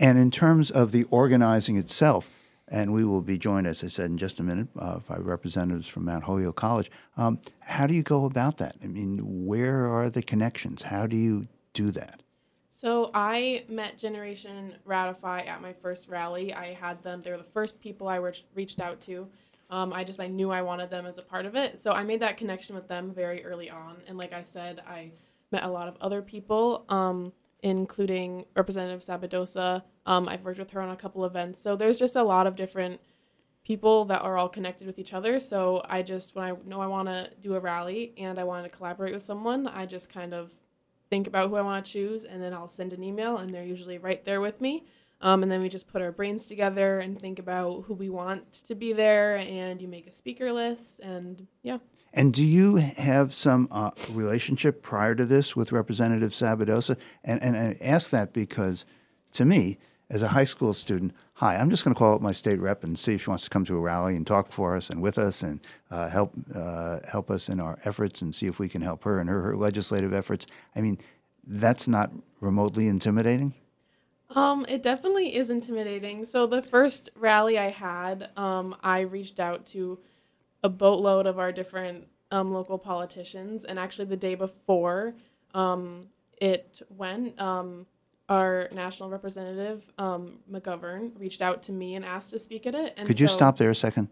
And 0.00 0.18
in 0.18 0.30
terms 0.30 0.70
of 0.70 0.92
the 0.92 1.04
organizing 1.04 1.76
itself, 1.76 2.30
and 2.68 2.92
we 2.92 3.04
will 3.04 3.20
be 3.20 3.36
joined, 3.36 3.66
as 3.66 3.84
I 3.84 3.88
said, 3.88 4.06
in 4.06 4.16
just 4.16 4.40
a 4.40 4.42
minute 4.42 4.68
uh, 4.78 5.00
by 5.00 5.16
representatives 5.16 5.88
from 5.88 6.06
Mount 6.06 6.24
Holyoke 6.24 6.56
College. 6.56 6.90
Um, 7.16 7.38
how 7.58 7.86
do 7.86 7.92
you 7.92 8.02
go 8.02 8.24
about 8.24 8.56
that? 8.58 8.76
I 8.82 8.86
mean, 8.86 9.18
where 9.44 9.86
are 9.88 10.08
the 10.08 10.22
connections? 10.22 10.82
How 10.82 11.06
do 11.06 11.16
you 11.16 11.46
do 11.74 11.90
that? 11.90 12.22
So 12.68 13.10
I 13.12 13.64
met 13.68 13.98
Generation 13.98 14.74
Ratify 14.84 15.40
at 15.40 15.60
my 15.60 15.72
first 15.72 16.08
rally. 16.08 16.54
I 16.54 16.72
had 16.72 17.02
them; 17.02 17.20
they 17.22 17.32
were 17.32 17.36
the 17.36 17.42
first 17.42 17.80
people 17.80 18.08
I 18.08 18.16
re- 18.16 18.32
reached 18.54 18.80
out 18.80 19.00
to. 19.02 19.28
Um, 19.68 19.92
I 19.92 20.04
just 20.04 20.20
I 20.20 20.28
knew 20.28 20.50
I 20.50 20.62
wanted 20.62 20.88
them 20.88 21.04
as 21.04 21.18
a 21.18 21.22
part 21.22 21.46
of 21.46 21.56
it, 21.56 21.78
so 21.78 21.92
I 21.92 22.04
made 22.04 22.20
that 22.20 22.36
connection 22.36 22.76
with 22.76 22.88
them 22.88 23.12
very 23.12 23.44
early 23.44 23.68
on. 23.68 23.96
And 24.06 24.16
like 24.16 24.32
I 24.32 24.42
said, 24.42 24.80
I 24.88 25.10
met 25.50 25.64
a 25.64 25.68
lot 25.68 25.88
of 25.88 25.96
other 26.00 26.22
people, 26.22 26.84
um, 26.88 27.32
including 27.62 28.46
Representative 28.56 29.00
Sabadosa. 29.00 29.82
Um, 30.06 30.28
I've 30.28 30.42
worked 30.42 30.58
with 30.58 30.70
her 30.70 30.80
on 30.80 30.90
a 30.90 30.96
couple 30.96 31.24
events, 31.24 31.60
so 31.60 31.76
there's 31.76 31.98
just 31.98 32.16
a 32.16 32.22
lot 32.22 32.46
of 32.46 32.56
different 32.56 33.00
people 33.64 34.06
that 34.06 34.22
are 34.22 34.38
all 34.38 34.48
connected 34.48 34.86
with 34.86 34.98
each 34.98 35.12
other. 35.12 35.38
So 35.38 35.82
I 35.88 36.02
just 36.02 36.34
when 36.34 36.44
I 36.44 36.54
know 36.66 36.80
I 36.80 36.86
want 36.86 37.08
to 37.08 37.30
do 37.40 37.54
a 37.54 37.60
rally 37.60 38.14
and 38.16 38.38
I 38.38 38.44
want 38.44 38.64
to 38.64 38.70
collaborate 38.70 39.12
with 39.12 39.22
someone, 39.22 39.66
I 39.66 39.86
just 39.86 40.12
kind 40.12 40.32
of 40.32 40.58
think 41.10 41.26
about 41.26 41.50
who 41.50 41.56
I 41.56 41.62
want 41.62 41.84
to 41.84 41.92
choose, 41.92 42.24
and 42.24 42.42
then 42.42 42.54
I'll 42.54 42.68
send 42.68 42.92
an 42.92 43.02
email, 43.02 43.36
and 43.36 43.52
they're 43.52 43.64
usually 43.64 43.98
right 43.98 44.24
there 44.24 44.40
with 44.40 44.60
me. 44.60 44.84
Um, 45.20 45.42
and 45.42 45.52
then 45.52 45.60
we 45.60 45.68
just 45.68 45.86
put 45.86 46.00
our 46.00 46.12
brains 46.12 46.46
together 46.46 46.98
and 46.98 47.20
think 47.20 47.38
about 47.38 47.84
who 47.86 47.94
we 47.94 48.08
want 48.08 48.52
to 48.52 48.74
be 48.74 48.92
there, 48.92 49.36
and 49.36 49.82
you 49.82 49.88
make 49.88 50.06
a 50.06 50.12
speaker 50.12 50.52
list, 50.52 51.00
and 51.00 51.46
yeah. 51.62 51.78
And 52.12 52.34
do 52.34 52.44
you 52.44 52.76
have 52.76 53.32
some 53.32 53.68
uh, 53.70 53.92
relationship 54.12 54.82
prior 54.82 55.14
to 55.14 55.24
this 55.24 55.54
with 55.54 55.72
Representative 55.72 56.32
Sabadosa? 56.32 56.96
And, 57.24 57.40
and 57.42 57.56
I 57.56 57.76
ask 57.80 58.10
that 58.10 58.32
because, 58.32 58.84
to 59.32 59.44
me, 59.44 59.78
as 60.10 60.22
a 60.22 60.28
high 60.28 60.44
school 60.44 60.74
student, 60.74 61.12
hi, 61.34 61.56
I'm 61.56 61.70
just 61.70 61.84
going 61.84 61.94
to 61.94 61.98
call 61.98 62.14
up 62.14 62.20
my 62.20 62.32
state 62.32 62.58
rep 62.58 62.82
and 62.82 62.98
see 62.98 63.14
if 63.14 63.22
she 63.22 63.30
wants 63.30 63.44
to 63.44 63.50
come 63.50 63.64
to 63.66 63.76
a 63.76 63.80
rally 63.80 64.16
and 64.16 64.26
talk 64.26 64.50
for 64.50 64.74
us 64.74 64.90
and 64.90 65.00
with 65.00 65.18
us 65.18 65.42
and 65.42 65.60
uh, 65.92 66.08
help 66.08 66.32
uh, 66.52 66.98
help 67.08 67.30
us 67.30 67.48
in 67.48 67.60
our 67.60 67.78
efforts 67.84 68.22
and 68.22 68.34
see 68.34 68.46
if 68.46 68.58
we 68.58 68.68
can 68.68 68.82
help 68.82 69.04
her 69.04 69.20
in 69.20 69.28
her, 69.28 69.40
her 69.40 69.56
legislative 69.56 70.12
efforts. 70.12 70.46
I 70.74 70.80
mean, 70.80 70.98
that's 71.46 71.86
not 71.86 72.10
remotely 72.40 72.88
intimidating. 72.88 73.54
Um, 74.30 74.66
it 74.68 74.82
definitely 74.82 75.34
is 75.34 75.50
intimidating. 75.50 76.24
So 76.24 76.46
the 76.46 76.62
first 76.62 77.10
rally 77.16 77.58
I 77.58 77.70
had, 77.70 78.30
um, 78.36 78.76
I 78.82 79.00
reached 79.00 79.40
out 79.40 79.66
to 79.66 79.98
a 80.62 80.68
boatload 80.68 81.26
of 81.26 81.38
our 81.38 81.52
different 81.52 82.06
um, 82.30 82.52
local 82.52 82.78
politicians, 82.78 83.64
and 83.64 83.78
actually 83.78 84.04
the 84.04 84.16
day 84.16 84.34
before 84.34 85.14
um, 85.54 86.06
it 86.40 86.80
went, 86.88 87.40
um, 87.40 87.86
our 88.28 88.68
national 88.72 89.10
representative 89.10 89.92
um, 89.98 90.38
McGovern 90.50 91.18
reached 91.18 91.42
out 91.42 91.62
to 91.64 91.72
me 91.72 91.96
and 91.96 92.04
asked 92.04 92.30
to 92.30 92.38
speak 92.38 92.66
at 92.66 92.74
it. 92.74 92.94
And 92.96 93.06
Could 93.08 93.18
you 93.18 93.26
so- 93.26 93.36
stop 93.36 93.56
there 93.58 93.70
a 93.70 93.74
second? 93.74 94.08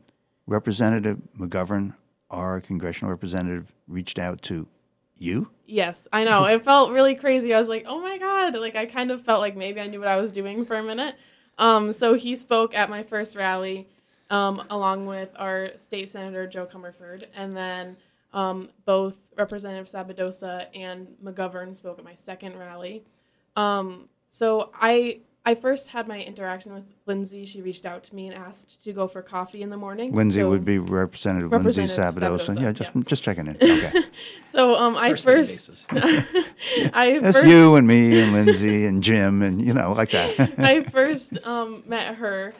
Representative 0.47 1.19
McGovern, 1.38 1.95
our 2.31 2.61
congressional 2.61 3.11
representative, 3.11 3.73
reached 3.87 4.19
out 4.19 4.43
to 4.43 4.67
you? 5.17 5.50
Yes, 5.67 6.09
I 6.12 6.25
know. 6.25 6.47
It 6.47 6.62
felt 6.62 6.90
really 6.90 7.14
crazy. 7.14 7.52
I 7.52 7.59
was 7.59 7.69
like, 7.69 7.85
oh 7.87 8.00
my 8.00 8.17
God. 8.19 8.55
Like, 8.55 8.75
I 8.75 8.87
kind 8.87 9.11
of 9.11 9.23
felt 9.23 9.40
like 9.40 9.57
maybe 9.57 9.81
I 9.81 9.87
knew 9.87 9.99
what 9.99 10.09
I 10.09 10.17
was 10.17 10.33
doing 10.33 10.64
for 10.64 10.76
a 10.76 10.83
minute. 10.83 11.17
Um, 11.59 11.93
so 11.93 12.14
he 12.14 12.35
spoke 12.35 12.75
at 12.75 12.88
my 12.88 13.02
first 13.02 13.37
rally 13.37 13.88
um, 14.30 14.62
along 14.70 15.06
with 15.06 15.30
our 15.37 15.70
state 15.76 16.08
senator, 16.08 16.47
Jo 16.47 16.66
Comerford. 16.66 17.25
And 17.35 17.56
then 17.56 17.97
um, 18.32 18.68
both 18.85 19.30
Representative 19.37 19.87
Sabadosa 19.87 20.66
and 20.75 21.08
McGovern 21.25 21.75
spoke 21.75 21.99
at 21.99 22.04
my 22.04 22.14
second 22.14 22.56
rally. 22.58 23.04
Um, 23.56 24.08
so 24.28 24.70
I. 24.75 25.20
I 25.47 25.54
first 25.54 25.88
had 25.88 26.06
my 26.08 26.20
interaction 26.20 26.75
with 26.75 26.90
Lindsay. 27.06 27.47
She 27.47 27.62
reached 27.62 27.87
out 27.87 28.02
to 28.02 28.14
me 28.14 28.26
and 28.26 28.37
asked 28.37 28.85
to 28.85 28.92
go 28.92 29.08
for 29.08 29.23
coffee 29.23 29.62
in 29.62 29.70
the 29.70 29.78
morning. 29.78 30.12
Lindsay 30.12 30.40
So- 30.40 30.50
would 30.50 30.62
be 30.62 30.78
Representative, 30.78 31.50
Lindsay 31.50 31.80
Representative 31.80 32.23
Sabadosa. 32.23 32.54
Sabadosa, 32.56 32.61
Yeah, 32.62 32.73
just 32.73 32.90
yeah. 32.94 33.02
just 33.06 33.23
checking 33.23 33.47
in. 33.47 33.56
Okay. 33.56 33.92
So 34.44 34.75
um, 34.75 34.94
I 34.99 35.11
First 35.14 35.25
first, 35.25 35.87
I 36.92 37.18
That's 37.18 37.38
first, 37.38 37.47
you 37.47 37.76
and 37.76 37.87
me 37.87 38.20
and 38.20 38.32
Lindsay 38.35 38.85
and 38.85 39.02
Jim 39.02 39.40
and 39.40 39.64
you 39.64 39.73
know 39.73 39.92
like 39.92 40.11
that. 40.11 40.38
I 40.58 40.82
first 40.82 41.38
um, 41.47 41.82
met 41.87 42.16
her. 42.16 42.52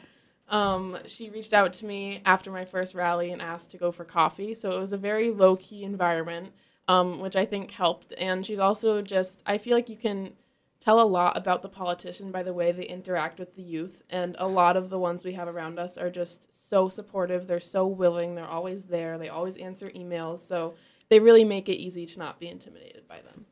Um, 0.49 0.97
she 1.05 1.29
reached 1.29 1.53
out 1.53 1.73
to 1.73 1.85
me 1.85 2.21
after 2.25 2.51
my 2.51 2.65
first 2.65 2.95
rally 2.95 3.31
and 3.31 3.41
asked 3.41 3.71
to 3.71 3.77
go 3.77 3.91
for 3.91 4.03
coffee. 4.03 4.53
So 4.53 4.71
it 4.71 4.79
was 4.79 4.93
a 4.93 4.97
very 4.97 5.31
low 5.31 5.55
key 5.55 5.83
environment, 5.83 6.53
um, 6.87 7.19
which 7.19 7.35
I 7.35 7.45
think 7.45 7.71
helped. 7.71 8.13
And 8.17 8.45
she's 8.45 8.59
also 8.59 9.01
just, 9.01 9.43
I 9.45 9.57
feel 9.57 9.75
like 9.75 9.89
you 9.89 9.97
can 9.97 10.33
tell 10.79 11.01
a 11.01 11.03
lot 11.03 11.35
about 11.37 11.61
the 11.61 11.69
politician 11.69 12.31
by 12.31 12.41
the 12.41 12.53
way 12.53 12.71
they 12.71 12.83
interact 12.83 13.39
with 13.39 13.55
the 13.55 13.61
youth. 13.61 14.01
And 14.09 14.35
a 14.39 14.47
lot 14.47 14.75
of 14.75 14.89
the 14.89 14.97
ones 14.97 15.23
we 15.23 15.33
have 15.33 15.47
around 15.47 15.77
us 15.77 15.97
are 15.97 16.09
just 16.09 16.51
so 16.51 16.89
supportive. 16.89 17.47
They're 17.47 17.59
so 17.59 17.85
willing. 17.85 18.35
They're 18.35 18.45
always 18.45 18.85
there. 18.85 19.17
They 19.17 19.29
always 19.29 19.57
answer 19.57 19.89
emails. 19.91 20.39
So 20.39 20.73
they 21.09 21.19
really 21.19 21.43
make 21.43 21.69
it 21.69 21.75
easy 21.75 22.05
to 22.05 22.19
not 22.19 22.39
be 22.39 22.47
intimidated 22.47 23.07
by 23.07 23.21
them. 23.21 23.45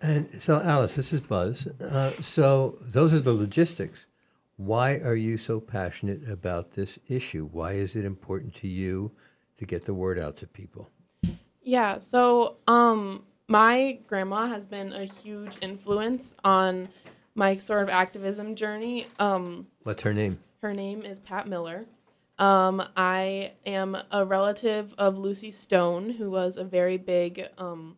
And 0.00 0.40
so, 0.40 0.60
Alice, 0.62 0.94
this 0.94 1.12
is 1.12 1.20
Buzz. 1.20 1.66
Uh, 1.66 2.12
so, 2.22 2.78
those 2.82 3.12
are 3.12 3.18
the 3.18 3.32
logistics. 3.32 4.06
Why 4.58 4.94
are 4.96 5.14
you 5.14 5.38
so 5.38 5.60
passionate 5.60 6.28
about 6.28 6.72
this 6.72 6.98
issue? 7.06 7.48
Why 7.52 7.74
is 7.74 7.94
it 7.94 8.04
important 8.04 8.56
to 8.56 8.66
you 8.66 9.12
to 9.56 9.64
get 9.64 9.84
the 9.84 9.94
word 9.94 10.18
out 10.18 10.36
to 10.38 10.48
people? 10.48 10.90
Yeah, 11.62 11.98
so 11.98 12.56
um 12.66 13.24
my 13.46 14.00
grandma 14.08 14.46
has 14.46 14.66
been 14.66 14.92
a 14.92 15.04
huge 15.04 15.58
influence 15.60 16.34
on 16.44 16.88
my 17.36 17.56
sort 17.56 17.84
of 17.84 17.88
activism 17.88 18.56
journey. 18.56 19.06
Um 19.20 19.68
What's 19.84 20.02
her 20.02 20.12
name? 20.12 20.40
her 20.60 20.74
name 20.74 21.02
is 21.02 21.20
Pat 21.20 21.46
Miller. 21.46 21.86
Um 22.36 22.82
I 22.96 23.52
am 23.64 23.96
a 24.10 24.24
relative 24.24 24.92
of 24.98 25.18
Lucy 25.18 25.52
Stone, 25.52 26.10
who 26.10 26.32
was 26.32 26.56
a 26.56 26.64
very 26.64 26.96
big 26.96 27.46
um 27.58 27.96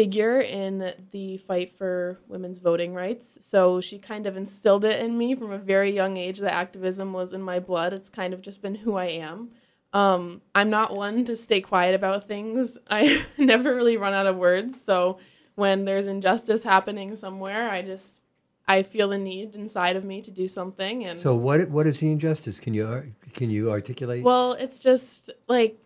figure 0.00 0.40
in 0.40 0.94
the 1.10 1.36
fight 1.36 1.68
for 1.68 2.18
women's 2.26 2.58
voting 2.58 2.94
rights. 2.94 3.36
So 3.42 3.82
she 3.82 3.98
kind 3.98 4.26
of 4.26 4.34
instilled 4.34 4.82
it 4.82 4.98
in 4.98 5.18
me 5.18 5.34
from 5.34 5.52
a 5.52 5.58
very 5.58 5.94
young 5.94 6.16
age 6.16 6.38
that 6.38 6.54
activism 6.54 7.12
was 7.12 7.34
in 7.34 7.42
my 7.42 7.58
blood. 7.58 7.92
It's 7.92 8.08
kind 8.08 8.32
of 8.32 8.40
just 8.40 8.62
been 8.62 8.76
who 8.76 8.96
I 8.96 9.06
am. 9.06 9.50
Um, 9.92 10.40
I'm 10.54 10.70
not 10.70 10.96
one 10.96 11.24
to 11.24 11.36
stay 11.36 11.60
quiet 11.60 11.94
about 11.94 12.24
things. 12.24 12.78
I 12.90 13.26
never 13.36 13.74
really 13.74 13.98
run 13.98 14.14
out 14.14 14.26
of 14.26 14.36
words. 14.36 14.80
So 14.80 15.18
when 15.54 15.84
there's 15.84 16.06
injustice 16.06 16.62
happening 16.62 17.14
somewhere, 17.14 17.68
I 17.68 17.82
just 17.82 18.22
I 18.66 18.82
feel 18.82 19.08
the 19.08 19.18
need 19.18 19.54
inside 19.54 19.96
of 19.96 20.04
me 20.04 20.22
to 20.22 20.30
do 20.30 20.48
something. 20.48 21.04
And 21.04 21.20
So, 21.20 21.34
what 21.34 21.68
what 21.68 21.86
is 21.86 21.98
the 22.00 22.10
injustice? 22.10 22.58
Can 22.58 22.72
you 22.72 23.12
can 23.34 23.50
you 23.50 23.70
articulate? 23.70 24.22
well, 24.24 24.52
it's 24.52 24.78
just 24.80 25.30
like 25.48 25.76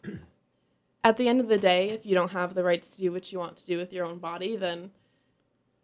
at 1.05 1.19
the 1.19 1.29
end 1.29 1.39
of 1.39 1.49
the 1.49 1.59
day, 1.59 1.91
if 1.91 2.07
you 2.07 2.15
don't 2.15 2.33
have 2.33 2.55
the 2.55 2.65
rights 2.65 2.89
to 2.91 2.99
do 2.99 3.13
what 3.13 3.31
you 3.31 3.39
want 3.39 3.57
to 3.59 3.67
do 3.67 3.77
with 3.77 3.93
your 3.93 4.07
own 4.07 4.19
body, 4.19 4.57
then 4.57 4.91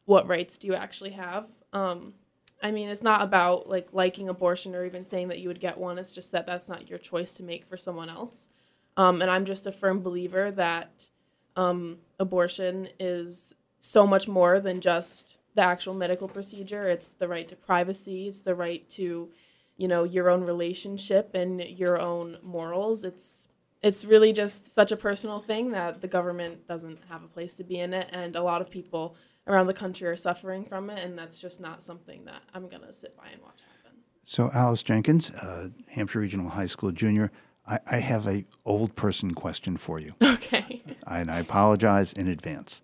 what 0.07 0.27
rights 0.27 0.57
do 0.57 0.67
you 0.67 0.75
actually 0.75 1.11
have? 1.11 1.47
Um, 1.75 2.15
I 2.63 2.71
mean, 2.71 2.89
it's 2.89 3.03
not 3.03 3.23
about 3.23 3.69
like 3.69 3.89
liking 3.93 4.29
abortion 4.29 4.75
or 4.75 4.85
even 4.85 5.05
saying 5.05 5.29
that 5.29 5.39
you 5.39 5.49
would 5.49 5.61
get 5.61 5.79
one. 5.79 5.99
It's 5.99 6.15
just 6.15 6.33
that 6.33 6.47
that's 6.47 6.69
not 6.69 6.89
your 6.89 6.99
choice 6.99 7.35
to 7.35 7.43
make 7.43 7.67
for 7.67 7.77
someone 7.77 8.09
else. 8.09 8.49
Um, 8.97 9.21
and 9.23 9.31
I'm 9.31 9.45
just 9.45 9.67
a 9.67 9.73
firm 9.73 10.01
believer 10.01 10.51
that 10.53 11.11
um, 11.55 11.99
abortion 12.19 12.89
is 12.99 13.55
so 13.79 14.07
much 14.07 14.27
more 14.27 14.59
than 14.59 14.81
just 14.81 15.39
the 15.55 15.63
actual 15.63 15.95
medical 15.95 16.29
procedure. 16.29 16.87
It's 16.87 17.15
the 17.15 17.29
right 17.29 17.49
to 17.49 17.57
privacy. 17.57 18.29
It's 18.29 18.43
the 18.43 18.55
right 18.55 18.89
to, 18.91 19.31
you 19.77 19.89
know, 19.89 20.05
your 20.05 20.31
own 20.31 20.45
relationship 20.45 21.35
and 21.35 21.61
your 21.61 22.01
own 22.01 22.39
morals. 22.43 23.05
It's 23.05 23.49
it's 23.83 24.05
really 24.05 24.33
just 24.33 24.67
such 24.67 24.93
a 24.93 24.97
personal 24.97 25.39
thing 25.41 25.71
that 25.73 26.01
the 26.01 26.09
government 26.09 26.67
doesn't 26.67 26.99
have 27.09 27.25
a 27.25 27.29
place 27.29 27.55
to 27.57 27.65
be 27.65 27.79
in 27.81 27.95
it, 27.95 28.11
and 28.13 28.37
a 28.37 28.43
lot 28.43 28.61
of 28.61 28.71
people 28.71 29.17
around 29.47 29.67
the 29.67 29.75
country 29.75 30.07
are 30.07 30.17
suffering 30.17 30.65
from 30.65 30.91
it, 30.91 31.03
and 31.05 31.19
that's 31.19 31.39
just 31.39 31.61
not 31.61 31.83
something 31.83 32.25
that 32.27 32.43
I'm 32.55 32.69
gonna 32.69 32.93
sit 32.93 33.17
by 33.17 33.29
and 33.33 33.41
watch 33.43 33.61
happen. 33.63 33.99
So 34.25 34.51
Alice 34.53 34.83
Jenkins, 34.83 35.31
uh, 35.31 35.71
Hampshire 35.89 36.21
Regional 36.21 36.49
High 36.51 36.67
School 36.67 36.93
junior, 36.93 37.33
I, 37.67 37.79
I 37.91 37.97
have 37.99 38.27
a 38.27 38.45
old 38.65 38.95
person 38.97 39.33
question 39.33 39.77
for 39.77 39.99
you, 39.99 40.15
Okay. 40.23 40.83
and 41.07 41.31
I 41.31 41.39
apologize 41.41 42.13
in 42.13 42.29
advance. 42.29 42.83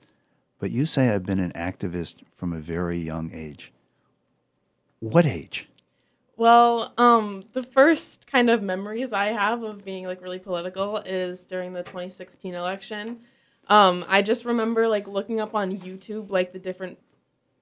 But 0.59 0.71
you 0.71 0.87
say 0.87 1.11
I've 1.11 1.27
been 1.27 1.39
an 1.41 1.53
activist 1.53 2.17
from 2.35 2.53
a 2.55 2.59
very 2.61 2.97
young 2.99 3.31
age. 3.35 3.73
What 5.01 5.27
age? 5.27 5.69
Well, 6.37 6.93
um, 6.99 7.45
the 7.53 7.63
first 7.63 8.27
kind 8.27 8.51
of 8.51 8.63
memories 8.63 9.13
I 9.15 9.33
have 9.33 9.63
of 9.63 9.85
being 9.85 10.05
like 10.05 10.21
really 10.21 10.39
political 10.39 10.99
is 10.99 11.47
during 11.47 11.73
the 11.73 11.83
2016 11.83 12.55
election. 12.55 13.21
Um, 13.69 14.05
I 14.07 14.21
just 14.21 14.45
remember 14.45 14.87
like 14.87 15.09
looking 15.09 15.41
up 15.41 15.55
on 15.55 15.79
YouTube 15.79 16.31
like 16.31 16.53
the 16.53 16.59
different 16.59 16.99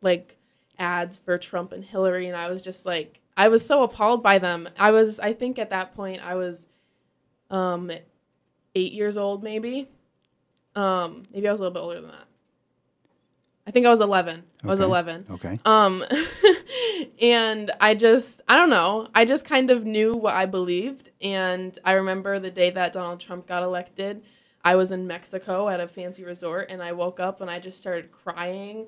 like 0.03 0.37
ads 0.77 1.19
for 1.19 1.39
Trump 1.39 1.73
and 1.73 1.85
Hillary, 1.85 2.27
and 2.27 2.37
I 2.37 2.49
was 2.49 2.63
just 2.63 2.85
like, 2.85 3.21
I 3.37 3.49
was 3.49 3.65
so 3.65 3.85
appalled 3.85 4.23
by 4.25 4.39
them. 4.39 4.69
I 4.77 4.91
was, 4.91 5.21
I 5.21 5.33
think 5.33 5.59
at 5.59 5.71
that 5.71 5.95
point 5.95 6.25
I 6.27 6.35
was, 6.35 6.67
um, 7.51 7.93
eight 8.75 8.93
years 8.93 9.17
old 9.17 9.45
maybe. 9.45 9.89
Um, 10.75 11.25
maybe 11.33 11.47
I 11.47 11.53
was 11.53 11.61
a 11.61 11.63
little 11.63 11.75
bit 11.75 11.81
older 11.85 12.01
than 12.01 12.11
that. 12.11 12.27
I 13.67 13.71
think 13.71 13.87
I 13.87 13.91
was 13.91 14.03
11. 14.03 14.43
I 14.63 14.67
was 14.67 14.81
11. 14.81 15.27
Okay. 15.31 15.59
Um, 15.65 16.05
and 17.21 17.71
I 17.81 17.95
just, 17.95 18.43
I 18.47 18.57
don't 18.57 18.69
know, 18.69 19.09
I 19.15 19.25
just 19.25 19.47
kind 19.47 19.71
of 19.71 19.87
knew 19.87 20.15
what 20.15 20.35
I 20.35 20.45
believed. 20.45 21.11
And 21.23 21.77
I 21.85 21.93
remember 21.93 22.39
the 22.39 22.51
day 22.51 22.71
that 22.71 22.93
Donald 22.93 23.21
Trump 23.21 23.47
got 23.47 23.63
elected, 23.63 24.23
I 24.63 24.77
was 24.77 24.93
in 24.93 25.07
Mexico 25.07 25.69
at 25.71 25.81
a 25.81 25.89
fancy 25.89 26.25
resort 26.25 26.71
and 26.71 26.83
I 26.83 26.93
woke 26.93 27.21
up 27.21 27.41
and 27.41 27.51
I 27.51 27.59
just 27.59 27.79
started 27.79 28.11
crying. 28.11 28.87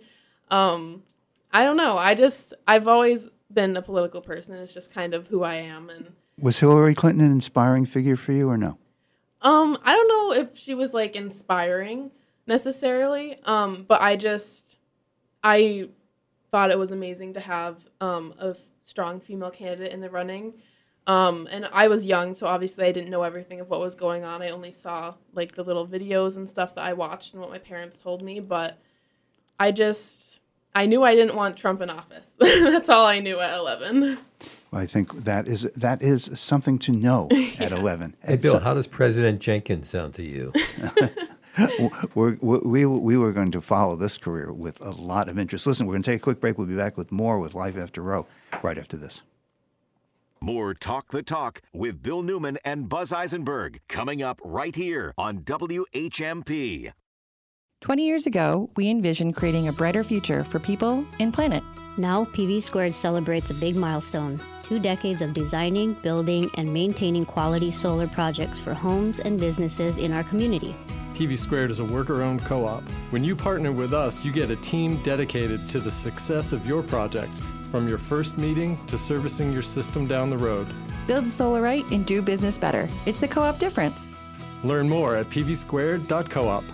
Um, 0.50 1.04
I 1.52 1.64
don't 1.64 1.76
know. 1.78 1.96
I 1.96 2.14
just, 2.14 2.52
I've 2.68 2.86
always 2.86 3.28
been 3.50 3.76
a 3.78 3.82
political 3.82 4.20
person. 4.20 4.54
It's 4.56 4.74
just 4.74 4.92
kind 4.92 5.14
of 5.14 5.28
who 5.28 5.42
I 5.42 5.54
am. 5.54 5.88
And 5.88 6.12
Was 6.40 6.58
Hillary 6.58 6.94
Clinton 6.94 7.24
an 7.24 7.32
inspiring 7.32 7.86
figure 7.86 8.16
for 8.16 8.32
you 8.32 8.48
or 8.48 8.58
no? 8.58 8.78
Um, 9.40 9.78
I 9.84 9.92
don't 9.92 10.08
know 10.08 10.42
if 10.42 10.56
she 10.58 10.74
was 10.74 10.92
like 10.92 11.16
inspiring 11.16 12.10
necessarily. 12.46 13.38
Um, 13.44 13.84
but 13.86 14.00
I 14.02 14.16
just 14.16 14.78
I 15.42 15.88
thought 16.50 16.70
it 16.70 16.78
was 16.78 16.90
amazing 16.90 17.32
to 17.34 17.40
have 17.40 17.86
um 18.00 18.34
a 18.38 18.50
f- 18.50 18.60
strong 18.84 19.20
female 19.20 19.50
candidate 19.50 19.92
in 19.92 20.00
the 20.00 20.10
running. 20.10 20.54
Um, 21.08 21.46
and 21.52 21.68
I 21.72 21.86
was 21.86 22.04
young, 22.04 22.34
so 22.34 22.48
obviously 22.48 22.84
I 22.84 22.90
didn't 22.90 23.10
know 23.10 23.22
everything 23.22 23.60
of 23.60 23.70
what 23.70 23.78
was 23.78 23.94
going 23.94 24.24
on. 24.24 24.42
I 24.42 24.48
only 24.48 24.72
saw 24.72 25.14
like 25.34 25.54
the 25.54 25.62
little 25.62 25.86
videos 25.86 26.36
and 26.36 26.48
stuff 26.48 26.74
that 26.74 26.84
I 26.84 26.94
watched 26.94 27.32
and 27.32 27.40
what 27.40 27.48
my 27.50 27.58
parents 27.58 27.96
told 27.96 28.22
me, 28.22 28.40
but 28.40 28.78
I 29.58 29.70
just 29.70 30.40
I 30.74 30.86
knew 30.86 31.04
I 31.04 31.14
didn't 31.14 31.36
want 31.36 31.56
Trump 31.56 31.80
in 31.80 31.90
office. 31.90 32.36
That's 32.40 32.88
all 32.88 33.06
I 33.06 33.20
knew 33.20 33.40
at 33.40 33.56
11. 33.56 34.18
Well, 34.70 34.82
I 34.82 34.86
think 34.86 35.24
that 35.24 35.46
is 35.46 35.62
that 35.76 36.02
is 36.02 36.28
something 36.38 36.78
to 36.80 36.92
know 36.92 37.28
at 37.60 37.72
11. 37.72 38.16
Hey, 38.22 38.36
Bill, 38.36 38.58
how 38.58 38.74
does 38.74 38.86
President 38.86 39.40
Jenkins 39.40 39.88
sound 39.88 40.14
to 40.14 40.22
you? 40.22 40.52
We're, 42.14 42.36
we, 42.40 42.86
we 42.86 43.16
were 43.16 43.32
going 43.32 43.50
to 43.52 43.60
follow 43.60 43.96
this 43.96 44.18
career 44.18 44.52
with 44.52 44.80
a 44.80 44.90
lot 44.90 45.28
of 45.28 45.38
interest. 45.38 45.66
Listen, 45.66 45.86
we're 45.86 45.94
going 45.94 46.02
to 46.02 46.10
take 46.10 46.20
a 46.20 46.22
quick 46.22 46.40
break. 46.40 46.58
We'll 46.58 46.66
be 46.66 46.76
back 46.76 46.96
with 46.96 47.10
more 47.10 47.38
with 47.38 47.54
Life 47.54 47.76
After 47.76 48.02
Roe 48.02 48.26
right 48.62 48.78
after 48.78 48.96
this. 48.96 49.22
More 50.40 50.74
Talk 50.74 51.10
the 51.10 51.22
Talk 51.22 51.62
with 51.72 52.02
Bill 52.02 52.22
Newman 52.22 52.58
and 52.64 52.88
Buzz 52.88 53.12
Eisenberg 53.12 53.80
coming 53.88 54.22
up 54.22 54.40
right 54.44 54.74
here 54.74 55.14
on 55.16 55.40
WHMP. 55.40 56.92
20 57.80 58.06
years 58.06 58.26
ago, 58.26 58.70
we 58.76 58.88
envisioned 58.88 59.36
creating 59.36 59.68
a 59.68 59.72
brighter 59.72 60.02
future 60.02 60.44
for 60.44 60.58
people 60.58 61.06
and 61.20 61.32
planet. 61.32 61.62
Now, 61.96 62.24
PV 62.26 62.62
Squared 62.62 62.94
celebrates 62.94 63.50
a 63.50 63.54
big 63.54 63.76
milestone 63.76 64.40
two 64.62 64.78
decades 64.80 65.22
of 65.22 65.32
designing, 65.32 65.92
building, 65.94 66.50
and 66.56 66.72
maintaining 66.72 67.24
quality 67.24 67.70
solar 67.70 68.08
projects 68.08 68.58
for 68.58 68.74
homes 68.74 69.20
and 69.20 69.38
businesses 69.38 69.96
in 69.98 70.12
our 70.12 70.24
community. 70.24 70.74
PV 71.16 71.38
Squared 71.38 71.70
is 71.70 71.78
a 71.78 71.84
worker 71.84 72.22
owned 72.22 72.44
co 72.44 72.66
op. 72.66 72.82
When 73.08 73.24
you 73.24 73.34
partner 73.34 73.72
with 73.72 73.94
us, 73.94 74.22
you 74.22 74.30
get 74.30 74.50
a 74.50 74.56
team 74.56 75.02
dedicated 75.02 75.66
to 75.70 75.80
the 75.80 75.90
success 75.90 76.52
of 76.52 76.66
your 76.66 76.82
project, 76.82 77.32
from 77.70 77.88
your 77.88 77.96
first 77.96 78.36
meeting 78.36 78.76
to 78.86 78.98
servicing 78.98 79.50
your 79.50 79.62
system 79.62 80.06
down 80.06 80.28
the 80.28 80.36
road. 80.36 80.66
Build 81.06 81.26
solar 81.26 81.62
right 81.62 81.90
and 81.90 82.04
do 82.04 82.20
business 82.20 82.58
better. 82.58 82.86
It's 83.06 83.18
the 83.18 83.28
co 83.28 83.40
op 83.40 83.58
difference. 83.58 84.10
Learn 84.62 84.90
more 84.90 85.16
at 85.16 85.30
pvsquared.coop. 85.30 86.64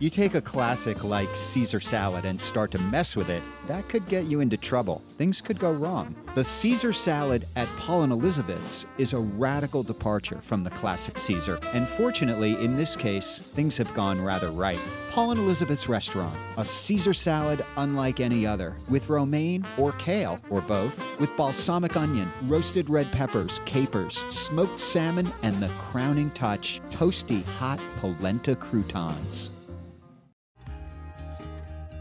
You 0.00 0.10
take 0.10 0.34
a 0.34 0.40
classic 0.40 1.04
like 1.04 1.34
Caesar 1.34 1.80
salad 1.80 2.24
and 2.24 2.40
start 2.40 2.70
to 2.72 2.78
mess 2.78 3.16
with 3.16 3.30
it, 3.30 3.42
that 3.66 3.88
could 3.88 4.06
get 4.06 4.24
you 4.24 4.40
into 4.40 4.56
trouble. 4.56 5.02
Things 5.16 5.40
could 5.40 5.58
go 5.58 5.72
wrong. 5.72 6.14
The 6.34 6.44
Caesar 6.44 6.92
salad 6.92 7.46
at 7.56 7.68
Paul 7.78 8.04
and 8.04 8.12
Elizabeth's 8.12 8.86
is 8.96 9.12
a 9.12 9.18
radical 9.18 9.82
departure 9.82 10.40
from 10.40 10.62
the 10.62 10.70
classic 10.70 11.18
Caesar. 11.18 11.58
And 11.72 11.88
fortunately, 11.88 12.52
in 12.64 12.76
this 12.76 12.96
case, 12.96 13.40
things 13.40 13.76
have 13.76 13.92
gone 13.94 14.22
rather 14.22 14.50
right. 14.50 14.80
Paul 15.10 15.32
and 15.32 15.40
Elizabeth's 15.40 15.88
restaurant, 15.88 16.36
a 16.56 16.64
Caesar 16.64 17.12
salad 17.12 17.64
unlike 17.76 18.20
any 18.20 18.46
other, 18.46 18.76
with 18.88 19.08
romaine 19.08 19.66
or 19.76 19.92
kale, 19.92 20.38
or 20.48 20.60
both, 20.60 21.02
with 21.18 21.36
balsamic 21.36 21.96
onion, 21.96 22.30
roasted 22.44 22.88
red 22.88 23.10
peppers, 23.10 23.60
capers, 23.64 24.18
smoked 24.28 24.78
salmon, 24.78 25.32
and 25.42 25.56
the 25.62 25.70
crowning 25.90 26.30
touch, 26.30 26.80
toasty 26.90 27.44
hot 27.44 27.80
polenta 28.00 28.54
croutons. 28.54 29.50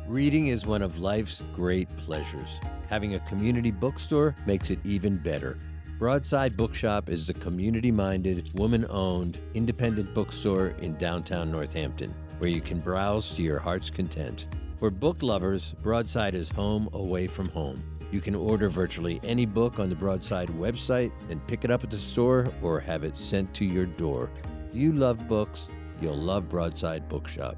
Reading 0.08 0.48
is 0.48 0.66
one 0.66 0.82
of 0.82 1.00
life's 1.02 1.44
great 1.54 1.90
pleasures. 1.98 2.62
Having 2.90 3.16
a 3.16 3.20
community 3.22 3.72
bookstore 3.72 4.36
makes 4.46 4.72
it 4.72 4.80
even 4.86 5.18
better. 5.18 5.60
Broadside 6.00 6.56
Bookshop 6.56 7.10
is 7.10 7.30
a 7.30 7.34
community 7.34 7.92
minded, 7.92 8.50
woman 8.58 8.86
owned, 8.90 9.38
independent 9.54 10.14
bookstore 10.14 10.68
in 10.80 10.96
downtown 10.96 11.52
Northampton 11.52 12.14
where 12.38 12.50
you 12.50 12.62
can 12.62 12.80
browse 12.80 13.32
to 13.32 13.42
your 13.42 13.60
heart's 13.60 13.90
content. 13.90 14.48
For 14.80 14.92
book 14.92 15.24
lovers, 15.24 15.74
Broadside 15.84 16.36
is 16.36 16.50
home 16.50 16.88
away 16.94 17.28
from 17.28 17.50
home. 17.50 17.84
You 18.12 18.22
can 18.22 18.36
order 18.36 18.70
virtually 18.70 19.20
any 19.24 19.46
book 19.46 19.80
on 19.80 19.90
the 19.90 19.96
Broadside 19.96 20.50
website 20.50 21.12
and 21.30 21.46
pick 21.48 21.66
it 21.66 21.72
up 21.72 21.84
at 21.84 21.92
the 21.92 21.98
store 21.98 22.54
or 22.62 22.80
have 22.80 23.04
it 23.04 23.18
sent 23.18 23.54
to 23.56 23.66
your 23.66 23.86
door. 23.86 24.32
Do 24.72 24.80
you 24.80 24.94
love 24.94 25.28
books? 25.28 25.68
You'll 26.00 26.16
love 26.16 26.48
Broadside 26.48 27.10
Bookshop. 27.10 27.58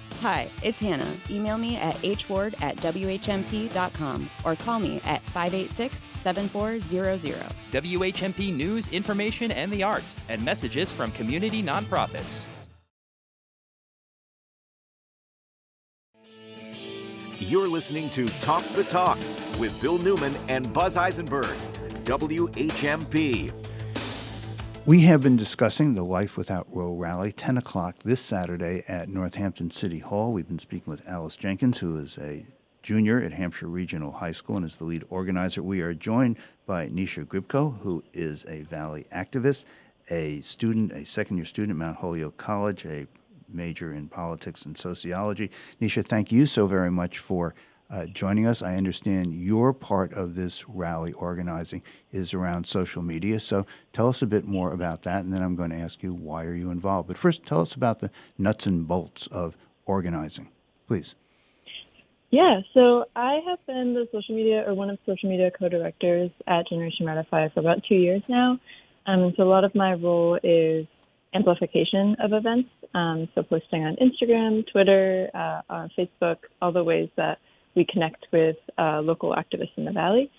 Hi, 0.21 0.51
it's 0.61 0.79
Hannah. 0.79 1.17
Email 1.31 1.57
me 1.57 1.77
at 1.77 1.95
hward 1.95 2.53
at 2.61 2.77
whmp.com 2.77 4.29
or 4.45 4.55
call 4.55 4.79
me 4.79 5.01
at 5.03 5.23
586 5.31 6.09
7400. 6.21 7.43
WHMP 7.71 8.55
news, 8.55 8.87
information, 8.89 9.51
and 9.51 9.73
the 9.73 9.81
arts, 9.81 10.19
and 10.29 10.45
messages 10.45 10.91
from 10.91 11.11
community 11.11 11.63
nonprofits. 11.63 12.45
You're 17.39 17.67
listening 17.67 18.11
to 18.11 18.27
Talk 18.41 18.61
the 18.75 18.83
Talk 18.83 19.17
with 19.59 19.75
Bill 19.81 19.97
Newman 19.97 20.35
and 20.49 20.71
Buzz 20.71 20.97
Eisenberg. 20.97 21.57
WHMP. 22.03 23.51
We 24.87 25.01
have 25.01 25.21
been 25.21 25.37
discussing 25.37 25.93
the 25.93 26.03
Life 26.03 26.37
Without 26.37 26.67
Roe 26.75 26.95
rally, 26.95 27.31
10 27.31 27.59
o'clock 27.59 27.97
this 28.03 28.19
Saturday 28.19 28.83
at 28.87 29.09
Northampton 29.09 29.69
City 29.69 29.99
Hall. 29.99 30.33
We've 30.33 30.47
been 30.47 30.57
speaking 30.57 30.89
with 30.89 31.07
Alice 31.07 31.35
Jenkins, 31.35 31.77
who 31.77 31.99
is 31.99 32.17
a 32.17 32.43
junior 32.81 33.21
at 33.21 33.31
Hampshire 33.31 33.67
Regional 33.67 34.11
High 34.11 34.31
School 34.31 34.57
and 34.57 34.65
is 34.65 34.77
the 34.77 34.85
lead 34.85 35.05
organizer. 35.11 35.61
We 35.61 35.81
are 35.81 35.93
joined 35.93 36.37
by 36.65 36.87
Nisha 36.87 37.25
Gribko, 37.25 37.79
who 37.81 38.03
is 38.11 38.43
a 38.47 38.63
Valley 38.63 39.05
activist, 39.13 39.65
a 40.09 40.41
student, 40.41 40.91
a 40.93 41.05
second 41.05 41.37
year 41.37 41.45
student 41.45 41.71
at 41.71 41.77
Mount 41.77 41.97
Holyoke 41.97 42.37
College, 42.37 42.85
a 42.87 43.05
major 43.47 43.93
in 43.93 44.07
politics 44.07 44.65
and 44.65 44.75
sociology. 44.75 45.51
Nisha, 45.79 46.03
thank 46.03 46.31
you 46.31 46.47
so 46.47 46.65
very 46.65 46.89
much 46.89 47.19
for 47.19 47.53
uh, 47.91 48.05
joining 48.07 48.47
us. 48.47 48.61
I 48.61 48.75
understand 48.75 49.35
your 49.35 49.73
part 49.73 50.13
of 50.13 50.35
this 50.35 50.67
rally 50.69 51.11
organizing 51.13 51.83
is 52.11 52.33
around 52.33 52.65
social 52.65 53.01
media. 53.01 53.39
So 53.39 53.65
tell 53.91 54.07
us 54.07 54.21
a 54.21 54.27
bit 54.27 54.45
more 54.45 54.71
about 54.71 55.03
that, 55.03 55.23
and 55.23 55.33
then 55.33 55.41
I'm 55.41 55.55
going 55.55 55.71
to 55.71 55.75
ask 55.75 56.01
you 56.01 56.13
why 56.13 56.45
are 56.45 56.55
you 56.55 56.71
involved. 56.71 57.07
But 57.09 57.17
first, 57.17 57.45
tell 57.45 57.59
us 57.59 57.75
about 57.75 57.99
the 57.99 58.09
nuts 58.37 58.65
and 58.65 58.87
bolts 58.87 59.27
of 59.27 59.57
organizing, 59.85 60.49
please. 60.87 61.15
Yeah, 62.29 62.61
so 62.73 63.05
I 63.13 63.39
have 63.45 63.59
been 63.67 63.93
the 63.93 64.07
social 64.13 64.35
media 64.35 64.63
or 64.65 64.73
one 64.73 64.89
of 64.89 64.97
the 65.05 65.13
social 65.13 65.29
media 65.29 65.51
co-directors 65.51 66.31
at 66.47 66.69
Generation 66.69 67.05
Ratify 67.05 67.49
for 67.49 67.59
about 67.59 67.83
two 67.89 67.95
years 67.95 68.21
now. 68.29 68.57
Um, 69.05 69.33
so 69.35 69.43
a 69.43 69.49
lot 69.49 69.65
of 69.65 69.75
my 69.75 69.95
role 69.95 70.39
is 70.41 70.87
amplification 71.33 72.15
of 72.23 72.31
events. 72.31 72.69
Um, 72.93 73.27
so 73.35 73.43
posting 73.43 73.83
on 73.83 73.97
Instagram, 73.97 74.65
Twitter, 74.71 75.29
uh, 75.33 75.61
on 75.69 75.91
Facebook, 75.97 76.37
all 76.61 76.71
the 76.71 76.83
ways 76.83 77.09
that 77.17 77.39
we 77.75 77.85
connect 77.85 78.27
with 78.31 78.57
uh, 78.77 79.01
local 79.01 79.35
activists 79.35 79.77
in 79.77 79.85
the 79.85 79.91
valley. 79.91 80.31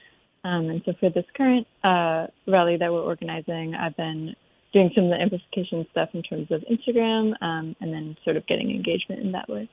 Um, 0.45 0.69
and 0.71 0.83
so 0.85 0.93
for 0.99 1.11
this 1.11 1.25
current 1.37 1.67
uh, 1.85 2.27
rally 2.47 2.77
that 2.77 2.93
we're 2.93 3.03
organizing, 3.03 3.75
I've 3.75 3.97
been 3.97 4.35
doing 4.73 4.91
some 4.95 5.05
of 5.05 5.11
the 5.11 5.21
amplification 5.21 5.87
stuff 5.91 6.11
in 6.15 6.23
terms 6.23 6.51
of 6.51 6.65
Instagram 6.71 7.35
um, 7.43 7.77
and 7.81 7.93
then 7.93 8.17
sort 8.25 8.37
of 8.37 8.47
getting 8.47 8.71
engagement 8.71 9.23
in 9.23 9.33
that 9.33 9.49
way. 9.49 9.69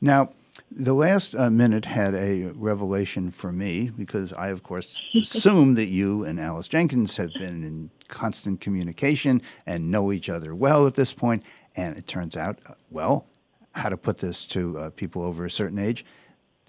Now, 0.00 0.30
the 0.70 0.94
last 0.94 1.34
uh, 1.34 1.48
minute 1.48 1.84
had 1.84 2.14
a 2.14 2.46
revelation 2.54 3.30
for 3.30 3.52
me 3.52 3.90
because 3.90 4.32
I, 4.32 4.48
of 4.48 4.62
course, 4.62 4.96
assume 5.14 5.74
that 5.74 5.86
you 5.86 6.24
and 6.24 6.40
Alice 6.40 6.68
Jenkins 6.68 7.16
have 7.16 7.32
been 7.34 7.64
in 7.64 7.90
constant 8.08 8.60
communication 8.60 9.40
and 9.66 9.90
know 9.90 10.12
each 10.12 10.28
other 10.28 10.54
well 10.54 10.86
at 10.86 10.94
this 10.94 11.12
point. 11.12 11.44
And 11.76 11.96
it 11.96 12.06
turns 12.06 12.36
out, 12.36 12.58
uh, 12.66 12.74
well, 12.90 13.26
how 13.72 13.88
to 13.88 13.96
put 13.96 14.18
this 14.18 14.46
to 14.46 14.78
uh, 14.78 14.90
people 14.90 15.22
over 15.22 15.44
a 15.44 15.50
certain 15.50 15.78
age, 15.78 16.04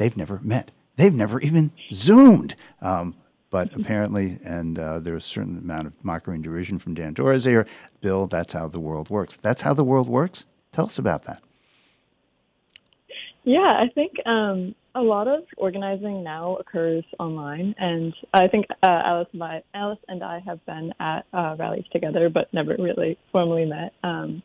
they've 0.01 0.17
never 0.17 0.39
met. 0.41 0.71
They've 0.95 1.13
never 1.13 1.39
even 1.41 1.71
Zoomed. 1.93 2.55
Um, 2.81 3.15
but 3.51 3.75
apparently, 3.79 4.39
and 4.43 4.79
uh, 4.79 4.99
there's 4.99 5.23
a 5.23 5.27
certain 5.27 5.59
amount 5.59 5.87
of 5.87 5.93
mockery 6.03 6.35
and 6.35 6.43
derision 6.43 6.79
from 6.79 6.95
Dan 6.95 7.13
Torres 7.13 7.43
here. 7.43 7.67
Bill, 8.01 8.25
that's 8.25 8.53
how 8.53 8.67
the 8.67 8.79
world 8.79 9.09
works. 9.09 9.37
That's 9.41 9.61
how 9.61 9.73
the 9.73 9.83
world 9.83 10.09
works. 10.09 10.45
Tell 10.71 10.85
us 10.85 10.97
about 10.97 11.25
that. 11.25 11.43
Yeah, 13.43 13.67
I 13.67 13.89
think 13.93 14.13
um, 14.25 14.75
a 14.95 15.01
lot 15.01 15.27
of 15.27 15.43
organizing 15.57 16.23
now 16.23 16.55
occurs 16.57 17.03
online, 17.19 17.75
and 17.77 18.13
I 18.33 18.47
think 18.47 18.67
uh, 18.83 19.01
Alice, 19.05 19.27
and 19.33 19.43
I, 19.43 19.63
Alice 19.73 19.99
and 20.07 20.23
I 20.23 20.39
have 20.45 20.63
been 20.65 20.93
at 20.99 21.25
uh, 21.33 21.55
rallies 21.57 21.85
together, 21.91 22.29
but 22.29 22.53
never 22.53 22.75
really 22.77 23.17
formally 23.31 23.65
met. 23.65 23.93
Um, 24.03 24.43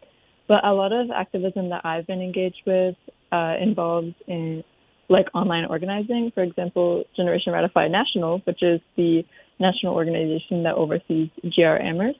but 0.48 0.64
a 0.64 0.72
lot 0.72 0.92
of 0.92 1.10
activism 1.10 1.70
that 1.70 1.84
I've 1.84 2.06
been 2.06 2.22
engaged 2.22 2.62
with 2.66 2.96
uh, 3.32 3.54
involves 3.60 4.14
in 4.26 4.64
like 5.08 5.26
online 5.34 5.66
organizing. 5.66 6.30
For 6.34 6.42
example, 6.42 7.04
Generation 7.16 7.52
Ratify 7.52 7.88
National, 7.88 8.38
which 8.40 8.62
is 8.62 8.80
the 8.96 9.24
national 9.58 9.94
organization 9.94 10.64
that 10.64 10.74
oversees 10.74 11.30
GR 11.42 11.80
Amherst, 11.80 12.18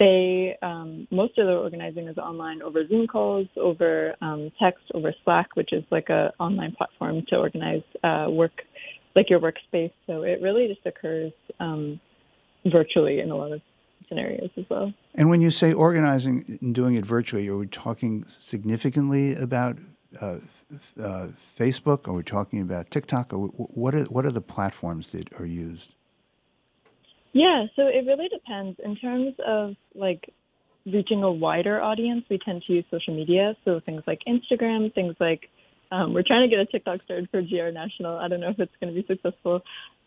they 0.00 0.56
um, 0.62 1.06
most 1.10 1.38
of 1.38 1.46
their 1.46 1.58
organizing 1.58 2.08
is 2.08 2.16
online 2.16 2.62
over 2.62 2.86
Zoom 2.88 3.06
calls, 3.06 3.46
over 3.56 4.14
um, 4.22 4.50
text, 4.58 4.82
over 4.94 5.12
Slack, 5.24 5.54
which 5.54 5.72
is 5.72 5.84
like 5.90 6.08
a 6.08 6.32
online 6.40 6.72
platform 6.72 7.22
to 7.28 7.36
organize 7.36 7.82
uh, 8.02 8.26
work, 8.28 8.62
like 9.14 9.28
your 9.28 9.40
workspace. 9.40 9.92
So 10.06 10.22
it 10.22 10.40
really 10.40 10.68
just 10.68 10.84
occurs 10.86 11.32
um, 11.60 12.00
virtually 12.64 13.20
in 13.20 13.30
a 13.30 13.36
lot 13.36 13.52
of 13.52 13.60
scenarios 14.08 14.50
as 14.56 14.64
well. 14.70 14.92
And 15.14 15.28
when 15.28 15.42
you 15.42 15.50
say 15.50 15.74
organizing 15.74 16.58
and 16.62 16.74
doing 16.74 16.94
it 16.94 17.04
virtually, 17.04 17.46
are 17.48 17.56
we 17.58 17.66
talking 17.66 18.24
significantly 18.24 19.34
about 19.34 19.76
uh, 20.18 20.38
uh, 21.00 21.28
Facebook? 21.58 22.08
Are 22.08 22.12
we 22.12 22.22
talking 22.22 22.60
about 22.60 22.90
TikTok? 22.90 23.32
What 23.32 23.94
are 23.94 24.04
what 24.04 24.24
are 24.24 24.30
the 24.30 24.40
platforms 24.40 25.08
that 25.10 25.32
are 25.38 25.46
used? 25.46 25.94
Yeah, 27.32 27.66
so 27.76 27.82
it 27.86 28.06
really 28.06 28.28
depends. 28.28 28.78
In 28.84 28.96
terms 28.96 29.34
of 29.46 29.76
like 29.94 30.32
reaching 30.86 31.22
a 31.22 31.30
wider 31.30 31.80
audience, 31.80 32.24
we 32.28 32.38
tend 32.38 32.62
to 32.66 32.72
use 32.72 32.84
social 32.90 33.14
media. 33.14 33.56
So 33.64 33.80
things 33.84 34.02
like 34.06 34.20
Instagram, 34.26 34.92
things 34.94 35.14
like 35.20 35.48
um, 35.92 36.14
we're 36.14 36.24
trying 36.26 36.48
to 36.48 36.54
get 36.54 36.60
a 36.60 36.66
TikTok 36.66 37.02
started 37.04 37.28
for 37.30 37.42
GR 37.42 37.70
National. 37.72 38.16
I 38.16 38.28
don't 38.28 38.40
know 38.40 38.50
if 38.50 38.58
it's 38.58 38.72
going 38.80 38.94
to 38.94 39.00
be 39.00 39.06
successful. 39.06 39.62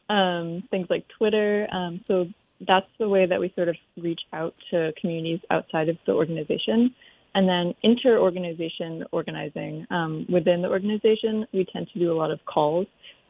Um, 0.10 0.64
things 0.70 0.88
like 0.90 1.06
Twitter. 1.18 1.68
Um, 1.72 2.02
so 2.08 2.26
that's 2.60 2.88
the 3.00 3.10
way 3.10 3.26
that 3.26 3.40
we 3.40 3.52
sort 3.56 3.70
of 3.70 3.76
reach 3.98 4.22
out 4.32 4.54
to 4.72 4.92
communities 5.00 5.40
outside 5.50 5.90
of 5.90 5.98
the 6.06 6.14
organization. 6.14 6.94
And 7.36 7.50
then 7.50 7.74
inter-organization 7.82 9.06
organizing. 9.12 9.88
Um, 9.90 10.26
within 10.30 10.62
the 10.62 10.70
organization, 10.70 11.46
we 11.52 11.66
tend 11.72 11.88
to 11.94 12.00
do 12.00 12.12
a 12.12 12.18
lot 12.18 12.32
of 12.32 12.40
calls 12.46 12.86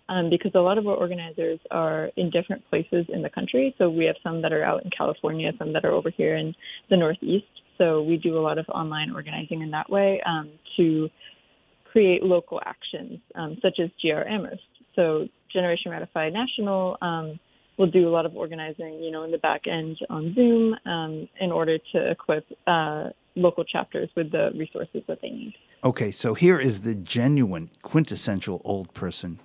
um, 0.09 0.29
because 0.29 0.51
a 0.55 0.59
lot 0.59 0.77
of 0.77 0.87
our 0.87 0.95
organizers 0.95 1.59
are 1.71 2.09
in 2.17 2.29
different 2.29 2.67
places 2.69 3.05
in 3.09 3.21
the 3.21 3.29
country. 3.29 3.73
So 3.77 3.89
we 3.89 4.05
have 4.05 4.15
some 4.21 4.41
that 4.41 4.51
are 4.51 4.63
out 4.63 4.83
in 4.83 4.91
California, 4.95 5.51
some 5.57 5.73
that 5.73 5.85
are 5.85 5.91
over 5.91 6.09
here 6.09 6.35
in 6.35 6.53
the 6.89 6.97
Northeast. 6.97 7.45
So 7.77 8.03
we 8.03 8.17
do 8.17 8.37
a 8.37 8.41
lot 8.41 8.57
of 8.57 8.65
online 8.69 9.11
organizing 9.11 9.61
in 9.61 9.71
that 9.71 9.89
way 9.89 10.21
um, 10.25 10.51
to 10.77 11.09
create 11.91 12.23
local 12.23 12.59
actions, 12.65 13.19
um, 13.35 13.57
such 13.61 13.79
as 13.79 13.89
GR 14.01 14.27
Amherst. 14.27 14.61
So 14.95 15.27
Generation 15.51 15.91
Ratify 15.91 16.29
National 16.29 16.97
um, 17.01 17.39
will 17.77 17.89
do 17.89 18.07
a 18.07 18.11
lot 18.11 18.25
of 18.25 18.35
organizing, 18.35 19.01
you 19.01 19.11
know, 19.11 19.23
in 19.23 19.31
the 19.31 19.37
back 19.37 19.61
end 19.67 19.97
on 20.09 20.33
Zoom 20.35 20.75
um, 20.85 21.29
in 21.39 21.51
order 21.51 21.77
to 21.93 22.11
equip 22.11 22.45
uh, 22.67 23.09
local 23.35 23.63
chapters 23.63 24.09
with 24.15 24.31
the 24.31 24.51
resources 24.55 25.03
that 25.07 25.21
they 25.21 25.29
need. 25.29 25.55
Okay, 25.83 26.11
so 26.11 26.33
here 26.33 26.59
is 26.59 26.81
the 26.81 26.95
genuine, 26.95 27.69
quintessential 27.81 28.61
old 28.63 28.93
person 28.93 29.39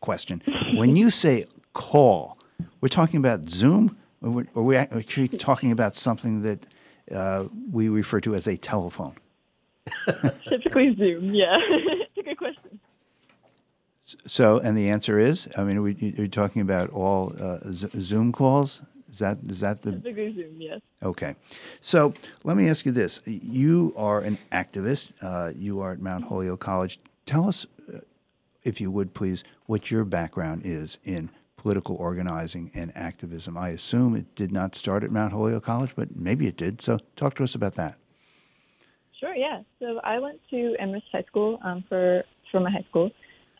question. 0.00 0.42
when 0.76 0.96
you 0.96 1.10
say 1.24 1.44
call, 1.74 2.38
we're 2.80 2.88
talking 2.88 3.18
about 3.18 3.48
Zoom, 3.48 3.96
or 4.20 4.44
are 4.54 4.62
we 4.62 4.76
actually 4.76 5.28
talking 5.28 5.72
about 5.72 5.94
something 5.96 6.42
that 6.42 6.60
uh, 7.10 7.48
we 7.70 7.88
refer 7.88 8.20
to 8.20 8.34
as 8.34 8.46
a 8.46 8.56
telephone? 8.56 9.14
Typically 10.48 10.94
Zoom, 10.96 11.34
yeah. 11.34 11.56
it's 11.58 12.18
a 12.18 12.22
good 12.22 12.38
question. 12.38 12.78
So, 14.26 14.58
and 14.58 14.76
the 14.76 14.90
answer 14.90 15.18
is, 15.18 15.48
I 15.56 15.64
mean, 15.64 15.78
are, 15.78 15.82
we, 15.82 15.92
are 15.92 16.22
you 16.22 16.28
talking 16.28 16.62
about 16.62 16.90
all 16.90 17.34
uh, 17.40 17.58
Zoom 17.64 18.32
calls? 18.32 18.82
Is 19.12 19.18
that 19.18 19.38
is 19.46 19.60
that 19.60 19.82
the 19.82 19.92
Typically 19.92 20.34
Zoom? 20.34 20.56
Yes. 20.58 20.80
Okay, 21.02 21.36
so 21.82 22.14
let 22.44 22.56
me 22.56 22.70
ask 22.70 22.86
you 22.86 22.92
this: 22.92 23.20
You 23.26 23.92
are 23.94 24.20
an 24.20 24.38
activist. 24.52 25.12
Uh, 25.20 25.52
you 25.54 25.80
are 25.80 25.92
at 25.92 26.00
Mount 26.00 26.24
Holyoke 26.24 26.60
College. 26.60 26.98
Tell 27.26 27.46
us 27.46 27.66
uh, 27.92 27.98
if 28.64 28.80
you 28.80 28.90
would 28.90 29.12
please, 29.12 29.44
what 29.66 29.90
your 29.90 30.04
background 30.04 30.62
is 30.64 30.98
in 31.04 31.28
political 31.56 31.94
organizing 31.96 32.70
and 32.74 32.90
activism. 32.96 33.56
I 33.56 33.70
assume 33.70 34.16
it 34.16 34.34
did 34.34 34.50
not 34.50 34.74
start 34.74 35.04
at 35.04 35.10
Mount 35.10 35.32
Holyoke 35.32 35.64
College, 35.64 35.92
but 35.94 36.16
maybe 36.16 36.46
it 36.46 36.56
did. 36.56 36.80
So 36.80 36.98
talk 37.14 37.34
to 37.34 37.44
us 37.44 37.54
about 37.54 37.74
that. 37.76 37.96
Sure, 39.20 39.34
yeah. 39.34 39.60
So 39.78 40.00
I 40.02 40.18
went 40.18 40.40
to 40.50 40.74
Amherst 40.80 41.06
High 41.12 41.22
School 41.28 41.60
um, 41.62 41.84
for, 41.88 42.24
for 42.50 42.60
my 42.60 42.70
high 42.70 42.84
school. 42.88 43.10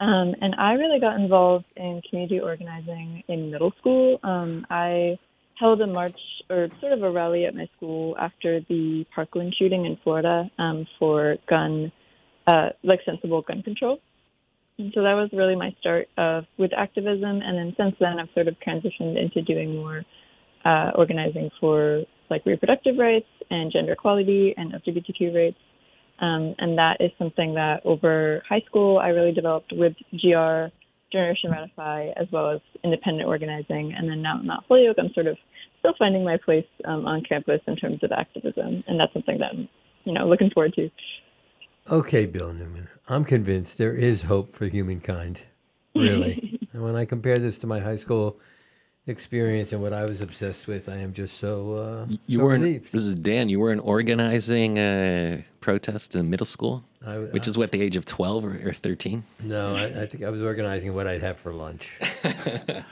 Um, 0.00 0.34
and 0.40 0.56
I 0.58 0.72
really 0.72 0.98
got 0.98 1.20
involved 1.20 1.66
in 1.76 2.02
community 2.10 2.40
organizing 2.40 3.22
in 3.28 3.52
middle 3.52 3.72
school. 3.78 4.18
Um, 4.24 4.66
I 4.68 5.16
held 5.58 5.80
a 5.80 5.86
march 5.86 6.18
or 6.50 6.68
sort 6.80 6.92
of 6.92 7.02
a 7.02 7.10
rally 7.10 7.44
at 7.44 7.54
my 7.54 7.68
school 7.76 8.16
after 8.18 8.60
the 8.68 9.04
Parkland 9.14 9.54
shooting 9.58 9.84
in 9.84 9.96
Florida 10.02 10.50
um, 10.58 10.86
for 10.98 11.36
gun, 11.48 11.92
uh, 12.46 12.70
like 12.82 13.00
sensible 13.04 13.42
gun 13.42 13.62
control. 13.62 13.98
And 14.78 14.92
so 14.94 15.02
that 15.02 15.14
was 15.14 15.30
really 15.32 15.54
my 15.54 15.74
start 15.80 16.08
of 16.16 16.44
with 16.58 16.72
activism, 16.76 17.40
and 17.42 17.56
then 17.56 17.74
since 17.76 17.94
then 18.00 18.18
I've 18.18 18.30
sort 18.34 18.48
of 18.48 18.56
transitioned 18.66 19.20
into 19.20 19.42
doing 19.42 19.76
more 19.76 20.02
uh, 20.64 20.90
organizing 20.94 21.50
for 21.60 22.04
like 22.30 22.44
reproductive 22.46 22.96
rights 22.98 23.26
and 23.50 23.70
gender 23.70 23.92
equality 23.92 24.54
and 24.56 24.72
LGBTQ 24.72 25.34
rights. 25.34 25.58
Um, 26.18 26.54
and 26.58 26.78
that 26.78 26.98
is 27.00 27.10
something 27.18 27.54
that 27.54 27.84
over 27.84 28.42
high 28.48 28.62
school 28.66 28.98
I 28.98 29.08
really 29.08 29.32
developed 29.32 29.72
with 29.72 29.94
GR, 30.12 30.66
Generation 31.12 31.50
Ratify, 31.50 32.08
as 32.16 32.26
well 32.32 32.50
as 32.50 32.60
independent 32.82 33.28
organizing. 33.28 33.94
And 33.96 34.08
then 34.10 34.22
now 34.22 34.38
at 34.38 34.44
Mount 34.44 34.64
Holyoke, 34.66 34.96
I'm 34.98 35.12
sort 35.12 35.26
of 35.26 35.36
still 35.78 35.94
finding 35.98 36.24
my 36.24 36.38
place 36.44 36.66
um, 36.84 37.06
on 37.06 37.22
campus 37.22 37.60
in 37.66 37.76
terms 37.76 38.02
of 38.02 38.12
activism, 38.12 38.82
and 38.86 38.98
that's 38.98 39.12
something 39.12 39.38
that 39.38 39.50
I'm, 39.52 39.68
you 40.04 40.12
know, 40.12 40.26
looking 40.26 40.50
forward 40.50 40.74
to. 40.74 40.90
Okay, 41.90 42.26
Bill 42.26 42.52
Newman, 42.52 42.88
I'm 43.08 43.24
convinced 43.24 43.78
there 43.78 43.92
is 43.92 44.22
hope 44.22 44.54
for 44.54 44.66
humankind, 44.66 45.42
really. 45.94 46.60
and 46.72 46.82
when 46.82 46.94
I 46.94 47.04
compare 47.04 47.38
this 47.38 47.58
to 47.58 47.66
my 47.66 47.80
high 47.80 47.96
school 47.96 48.38
experience 49.06 49.72
and 49.72 49.82
what 49.82 49.92
I 49.92 50.04
was 50.04 50.20
obsessed 50.20 50.66
with, 50.66 50.88
I 50.88 50.96
am 50.96 51.12
just 51.12 51.38
so. 51.38 51.74
Uh, 51.74 52.06
you 52.26 52.38
so 52.38 52.44
weren't. 52.44 52.62
relieved. 52.62 52.92
This 52.92 53.02
is 53.02 53.14
Dan. 53.14 53.48
You 53.48 53.60
weren't 53.60 53.84
organizing 53.84 54.76
a 54.78 55.44
protest 55.60 56.14
in 56.14 56.30
middle 56.30 56.46
school, 56.46 56.84
I- 57.04 57.18
which 57.18 57.46
is 57.48 57.58
what 57.58 57.70
the 57.72 57.80
age 57.82 57.96
of 57.96 58.04
twelve 58.04 58.44
or, 58.44 58.68
or 58.68 58.72
thirteen. 58.72 59.24
No, 59.42 59.74
I, 59.76 60.02
I 60.02 60.06
think 60.06 60.22
I 60.24 60.30
was 60.30 60.42
organizing 60.42 60.94
what 60.94 61.06
I'd 61.06 61.22
have 61.22 61.38
for 61.38 61.52
lunch. 61.52 61.98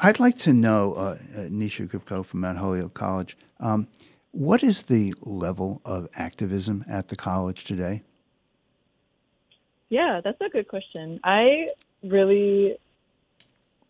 I'd 0.00 0.18
like 0.18 0.36
to 0.38 0.52
know, 0.52 0.94
uh, 0.94 0.98
uh, 1.36 1.40
Nisha 1.42 1.88
Kupko 1.88 2.24
from 2.26 2.40
Mount 2.40 2.58
Holyoke 2.58 2.94
College, 2.94 3.36
um, 3.60 3.86
what 4.32 4.64
is 4.64 4.82
the 4.82 5.14
level 5.20 5.80
of 5.84 6.08
activism 6.16 6.84
at 6.88 7.06
the 7.06 7.14
college 7.14 7.62
today? 7.62 8.02
Yeah, 9.88 10.20
that's 10.22 10.40
a 10.40 10.48
good 10.48 10.66
question. 10.66 11.20
I 11.22 11.68
really, 12.02 12.76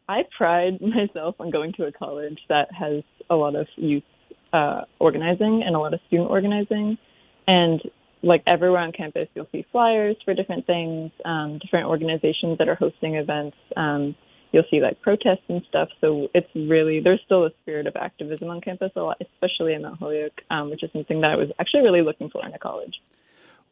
I 0.08 0.22
pride 0.36 0.80
myself 0.80 1.36
on 1.38 1.50
going 1.50 1.72
to 1.74 1.84
a 1.84 1.92
college 1.92 2.38
that 2.48 2.68
has 2.72 3.02
a 3.30 3.34
lot 3.34 3.54
of 3.54 3.66
youth 3.76 4.04
uh, 4.52 4.82
organizing 4.98 5.62
and 5.64 5.76
a 5.76 5.78
lot 5.78 5.94
of 5.94 6.00
student 6.06 6.30
organizing. 6.30 6.98
And 7.46 7.80
like 8.22 8.42
everywhere 8.46 8.82
on 8.82 8.92
campus, 8.92 9.28
you'll 9.34 9.48
see 9.52 9.66
flyers 9.70 10.16
for 10.24 10.34
different 10.34 10.66
things, 10.66 11.12
um, 11.24 11.58
different 11.58 11.86
organizations 11.86 12.58
that 12.58 12.68
are 12.68 12.74
hosting 12.74 13.14
events. 13.14 13.56
Um, 13.76 14.16
you'll 14.52 14.64
see 14.70 14.80
like 14.80 15.00
protests 15.02 15.44
and 15.48 15.62
stuff. 15.68 15.88
So 16.00 16.28
it's 16.34 16.48
really, 16.54 17.00
there's 17.00 17.20
still 17.24 17.44
a 17.44 17.50
spirit 17.62 17.86
of 17.86 17.96
activism 17.96 18.48
on 18.48 18.60
campus, 18.60 18.90
a 18.96 19.00
lot, 19.00 19.20
especially 19.20 19.74
in 19.74 19.82
Mount 19.82 19.98
Holyoke, 19.98 20.40
um, 20.50 20.70
which 20.70 20.82
is 20.82 20.90
something 20.92 21.20
that 21.20 21.30
I 21.30 21.36
was 21.36 21.48
actually 21.58 21.82
really 21.82 22.02
looking 22.02 22.30
for 22.30 22.44
in 22.44 22.52
a 22.52 22.58
college. 22.58 22.94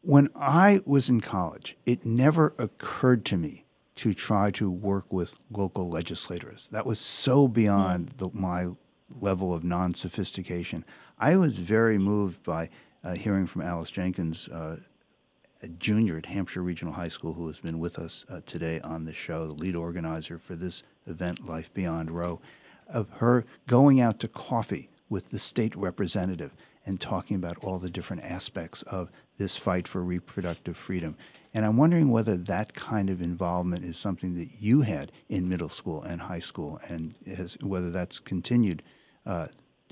When 0.03 0.29
I 0.37 0.81
was 0.85 1.09
in 1.09 1.21
college, 1.21 1.77
it 1.85 2.05
never 2.07 2.55
occurred 2.59 3.25
to 3.27 3.37
me 3.37 3.66
to 3.97 4.15
try 4.15 4.51
to 4.53 4.71
work 4.71 5.13
with 5.13 5.35
local 5.51 5.89
legislators. 5.89 6.69
That 6.71 6.87
was 6.87 7.01
so 7.01 7.49
beyond 7.49 8.11
the, 8.19 8.31
my 8.33 8.69
level 9.21 9.55
of 9.55 9.65
non 9.65 9.95
sophistication. 9.95 10.85
I 11.19 11.37
was 11.37 11.59
very 11.59 11.99
moved 11.99 12.43
by 12.43 12.69
uh, 13.03 13.15
hearing 13.15 13.47
from 13.47 13.63
Alice 13.63 13.91
Jenkins, 13.91 14.49
uh, 14.49 14.77
a 15.63 15.69
junior 15.69 16.19
at 16.19 16.27
Hampshire 16.27 16.63
Regional 16.63 16.93
High 16.93 17.09
School, 17.09 17.33
who 17.33 17.47
has 17.47 17.61
been 17.61 17.79
with 17.79 17.99
us 17.99 18.27
uh, 18.29 18.41
today 18.45 18.81
on 18.81 19.05
the 19.05 19.15
show, 19.15 19.47
the 19.47 19.55
lead 19.55 19.75
organizer 19.75 20.39
for 20.39 20.55
this 20.55 20.83
event, 21.07 21.47
Life 21.47 21.73
Beyond 21.73 22.11
Roe, 22.11 22.41
of 22.89 23.09
her 23.11 23.45
going 23.67 24.01
out 24.01 24.21
to 24.21 24.29
coffee 24.29 24.91
with 25.09 25.31
the 25.31 25.39
state 25.39 25.75
representative 25.75 26.55
and 26.85 27.01
talking 27.01 27.37
about 27.37 27.59
all 27.65 27.79
the 27.79 27.91
different 27.91 28.23
aspects 28.23 28.83
of 28.83 29.11
this 29.39 29.57
fight 29.57 29.89
for 29.89 30.03
reproductive 30.03 30.77
freedom. 30.77 31.17
And 31.57 31.65
I'm 31.65 31.79
wondering 31.79 32.11
whether 32.11 32.37
that 32.37 32.75
kind 32.75 33.09
of 33.09 33.23
involvement 33.23 33.83
is 33.83 33.97
something 33.97 34.35
that 34.35 34.61
you 34.61 34.83
had 34.83 35.11
in 35.31 35.49
middle 35.49 35.71
school 35.71 36.03
and 36.03 36.21
high 36.21 36.39
school, 36.39 36.79
and 36.87 37.15
has, 37.27 37.57
whether 37.63 37.89
that's 37.89 38.19
continued 38.19 38.83
uh, 39.25 39.47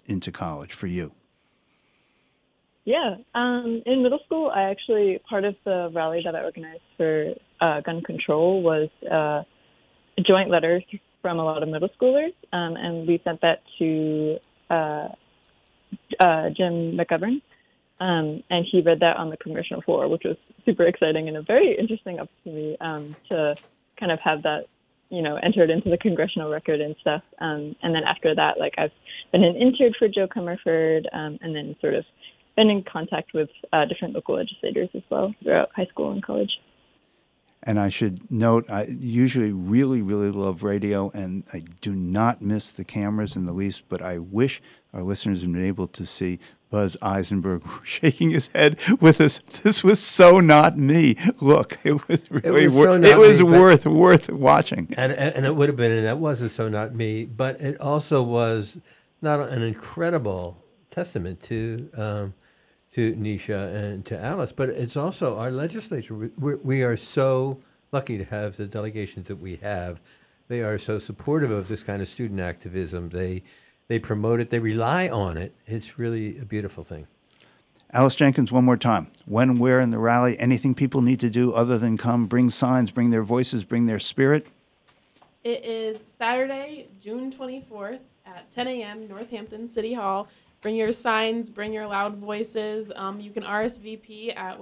into 0.04 0.30
college 0.30 0.74
for 0.74 0.88
you. 0.88 1.12
Yeah, 2.84 3.14
um, 3.34 3.82
in 3.86 4.02
middle 4.02 4.18
school, 4.26 4.52
I 4.54 4.64
actually 4.64 5.18
part 5.26 5.46
of 5.46 5.56
the 5.64 5.90
rally 5.94 6.20
that 6.26 6.36
I 6.36 6.44
organized 6.44 6.82
for 6.98 7.32
uh, 7.62 7.80
gun 7.80 8.02
control 8.02 8.62
was 8.62 8.90
uh, 9.10 9.42
a 10.18 10.22
joint 10.22 10.50
letter 10.50 10.82
from 11.22 11.38
a 11.38 11.44
lot 11.44 11.62
of 11.62 11.70
middle 11.70 11.88
schoolers, 11.98 12.34
um, 12.52 12.76
and 12.76 13.08
we 13.08 13.22
sent 13.24 13.40
that 13.40 13.62
to 13.78 14.36
uh, 14.68 15.08
uh, 16.20 16.50
Jim 16.54 16.98
McGovern, 16.98 17.40
Um, 18.00 18.42
and 18.50 18.66
he 18.70 18.80
read 18.80 19.00
that 19.00 19.16
on 19.16 19.30
the 19.30 19.36
congressional 19.36 19.82
floor, 19.82 20.08
which 20.08 20.22
was 20.24 20.36
super 20.64 20.84
exciting 20.84 21.28
and 21.28 21.36
a 21.36 21.42
very 21.42 21.76
interesting 21.78 22.18
opportunity 22.18 22.76
um, 22.80 23.14
to 23.30 23.54
kind 23.98 24.10
of 24.10 24.18
have 24.20 24.42
that, 24.42 24.66
you 25.10 25.22
know, 25.22 25.36
entered 25.36 25.70
into 25.70 25.90
the 25.90 25.98
congressional 25.98 26.50
record 26.50 26.80
and 26.80 26.96
stuff. 27.00 27.22
Um, 27.38 27.76
and 27.82 27.94
then 27.94 28.02
after 28.04 28.34
that, 28.34 28.58
like 28.58 28.74
I've 28.78 28.90
been 29.30 29.44
an 29.44 29.56
intern 29.56 29.92
for 29.98 30.08
Jo 30.08 30.26
Comerford, 30.26 31.04
um, 31.12 31.38
and 31.40 31.54
then 31.54 31.76
sort 31.80 31.94
of 31.94 32.04
been 32.56 32.70
in 32.70 32.82
contact 32.82 33.32
with 33.32 33.48
uh, 33.72 33.84
different 33.84 34.14
local 34.14 34.36
legislators 34.36 34.88
as 34.94 35.02
well 35.10 35.34
throughout 35.42 35.70
high 35.74 35.86
school 35.86 36.10
and 36.12 36.22
college. 36.22 36.50
And 37.66 37.80
I 37.80 37.88
should 37.88 38.30
note, 38.30 38.70
I 38.70 38.84
usually 38.84 39.50
really, 39.50 40.02
really 40.02 40.30
love 40.30 40.62
radio, 40.62 41.10
and 41.14 41.44
I 41.52 41.62
do 41.80 41.94
not 41.94 42.42
miss 42.42 42.70
the 42.70 42.84
cameras 42.84 43.36
in 43.36 43.46
the 43.46 43.54
least, 43.54 43.88
but 43.88 44.02
I 44.02 44.18
wish 44.18 44.60
our 44.94 45.02
listeners 45.02 45.42
have 45.42 45.52
been 45.52 45.64
able 45.64 45.88
to 45.88 46.06
see 46.06 46.38
Buzz 46.70 46.96
Eisenberg 47.02 47.62
shaking 47.84 48.30
his 48.30 48.48
head 48.48 48.78
with 49.00 49.20
us. 49.20 49.40
This 49.62 49.84
was 49.84 50.00
so 50.00 50.40
not 50.40 50.78
me. 50.78 51.16
Look, 51.40 51.78
it 51.84 52.08
was 52.08 52.30
really 52.30 52.68
was 52.68 52.74
wor- 52.74 52.86
so 52.86 53.02
it 53.02 53.18
was 53.18 53.40
me, 53.40 53.46
worth 53.46 53.86
worth 53.86 54.30
watching. 54.30 54.94
And, 54.96 55.12
and 55.12 55.34
and 55.34 55.46
it 55.46 55.54
would 55.54 55.68
have 55.68 55.76
been, 55.76 55.92
and 55.92 56.06
that 56.06 56.18
was 56.18 56.40
a 56.42 56.48
so 56.48 56.68
not 56.68 56.94
me, 56.94 57.24
but 57.24 57.60
it 57.60 57.80
also 57.80 58.22
was 58.22 58.78
not 59.20 59.40
an 59.48 59.62
incredible 59.62 60.62
testament 60.90 61.42
to 61.42 61.90
um, 61.94 62.34
to 62.92 63.14
Nisha 63.14 63.74
and 63.74 64.06
to 64.06 64.18
Alice, 64.18 64.52
but 64.52 64.68
it's 64.68 64.96
also 64.96 65.36
our 65.36 65.50
legislature. 65.50 66.14
We, 66.14 66.30
we 66.38 66.54
we 66.56 66.82
are 66.82 66.96
so 66.96 67.60
lucky 67.92 68.18
to 68.18 68.24
have 68.24 68.56
the 68.56 68.66
delegations 68.66 69.28
that 69.28 69.36
we 69.36 69.56
have. 69.56 70.00
They 70.48 70.60
are 70.60 70.78
so 70.78 70.98
supportive 70.98 71.50
of 71.50 71.68
this 71.68 71.82
kind 71.82 72.02
of 72.02 72.08
student 72.08 72.40
activism. 72.40 73.10
They 73.10 73.42
they 73.88 73.98
promote 73.98 74.40
it. 74.40 74.50
They 74.50 74.58
rely 74.58 75.08
on 75.08 75.36
it. 75.36 75.54
It's 75.66 75.98
really 75.98 76.38
a 76.38 76.44
beautiful 76.44 76.82
thing. 76.82 77.06
Alice 77.92 78.14
Jenkins, 78.14 78.50
one 78.50 78.64
more 78.64 78.76
time. 78.76 79.08
When, 79.26 79.58
where 79.58 79.80
in 79.80 79.90
the 79.90 79.98
rally? 79.98 80.38
Anything 80.40 80.74
people 80.74 81.00
need 81.00 81.20
to 81.20 81.30
do 81.30 81.52
other 81.52 81.78
than 81.78 81.96
come, 81.96 82.26
bring 82.26 82.50
signs, 82.50 82.90
bring 82.90 83.10
their 83.10 83.22
voices, 83.22 83.62
bring 83.62 83.86
their 83.86 84.00
spirit? 84.00 84.46
It 85.44 85.64
is 85.64 86.02
Saturday, 86.08 86.88
June 87.00 87.30
24th 87.30 88.00
at 88.26 88.50
10 88.50 88.66
a.m. 88.66 89.06
Northampton 89.06 89.68
City 89.68 89.92
Hall. 89.92 90.26
Bring 90.60 90.74
your 90.74 90.90
signs, 90.90 91.50
bring 91.50 91.72
your 91.72 91.86
loud 91.86 92.16
voices. 92.16 92.90
Um, 92.96 93.20
you 93.20 93.30
can 93.30 93.42
RSVP 93.42 94.34
at 94.36 94.58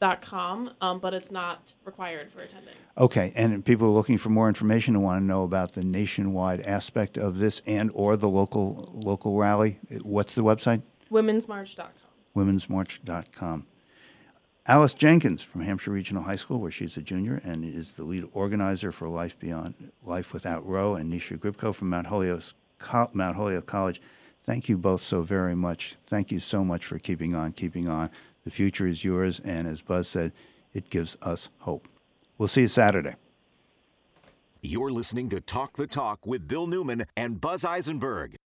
womensmarch.com, 0.00 0.70
um, 0.80 0.98
but 0.98 1.14
it's 1.14 1.30
not 1.30 1.74
required 1.84 2.30
for 2.30 2.40
attending. 2.40 2.74
Okay, 2.98 3.32
and 3.36 3.64
people 3.64 3.88
are 3.88 3.92
looking 3.92 4.18
for 4.18 4.30
more 4.30 4.48
information 4.48 4.94
and 4.94 5.04
want 5.04 5.20
to 5.20 5.24
know 5.24 5.44
about 5.44 5.72
the 5.72 5.84
nationwide 5.84 6.62
aspect 6.62 7.18
of 7.18 7.38
this 7.38 7.62
and 7.66 7.90
or 7.94 8.16
the 8.16 8.28
local 8.28 8.90
local 8.92 9.36
rally. 9.36 9.78
What's 10.02 10.34
the 10.34 10.42
website? 10.42 10.82
Womensmarch.com. 11.10 11.88
womensmarch.com. 12.34 13.66
Alice 14.68 14.94
Jenkins 14.94 15.42
from 15.42 15.60
Hampshire 15.60 15.92
Regional 15.92 16.24
High 16.24 16.36
School, 16.36 16.58
where 16.58 16.72
she's 16.72 16.96
a 16.96 17.00
junior 17.00 17.40
and 17.44 17.64
is 17.64 17.92
the 17.92 18.02
lead 18.02 18.28
organizer 18.32 18.90
for 18.90 19.08
Life 19.08 19.38
Beyond 19.38 19.74
Life 20.04 20.32
Without 20.32 20.66
Roe, 20.66 20.96
and 20.96 21.12
Nisha 21.12 21.38
Gribko 21.38 21.72
from 21.72 21.90
Mount 21.90 22.08
Holyoke, 22.08 22.42
Mount 23.12 23.36
Holyoke 23.36 23.66
College. 23.66 24.00
Thank 24.44 24.68
you 24.68 24.76
both 24.76 25.02
so 25.02 25.22
very 25.22 25.54
much. 25.54 25.96
Thank 26.06 26.32
you 26.32 26.40
so 26.40 26.64
much 26.64 26.84
for 26.84 26.98
keeping 26.98 27.34
on, 27.34 27.52
keeping 27.52 27.88
on. 27.88 28.10
The 28.46 28.52
future 28.52 28.86
is 28.86 29.02
yours, 29.02 29.40
and 29.44 29.66
as 29.66 29.82
Buzz 29.82 30.06
said, 30.06 30.32
it 30.72 30.88
gives 30.88 31.16
us 31.20 31.48
hope. 31.58 31.88
We'll 32.38 32.46
see 32.46 32.60
you 32.60 32.68
Saturday. 32.68 33.16
You're 34.62 34.92
listening 34.92 35.28
to 35.30 35.40
Talk 35.40 35.76
the 35.76 35.88
Talk 35.88 36.24
with 36.24 36.46
Bill 36.46 36.68
Newman 36.68 37.06
and 37.16 37.40
Buzz 37.40 37.64
Eisenberg. 37.64 38.36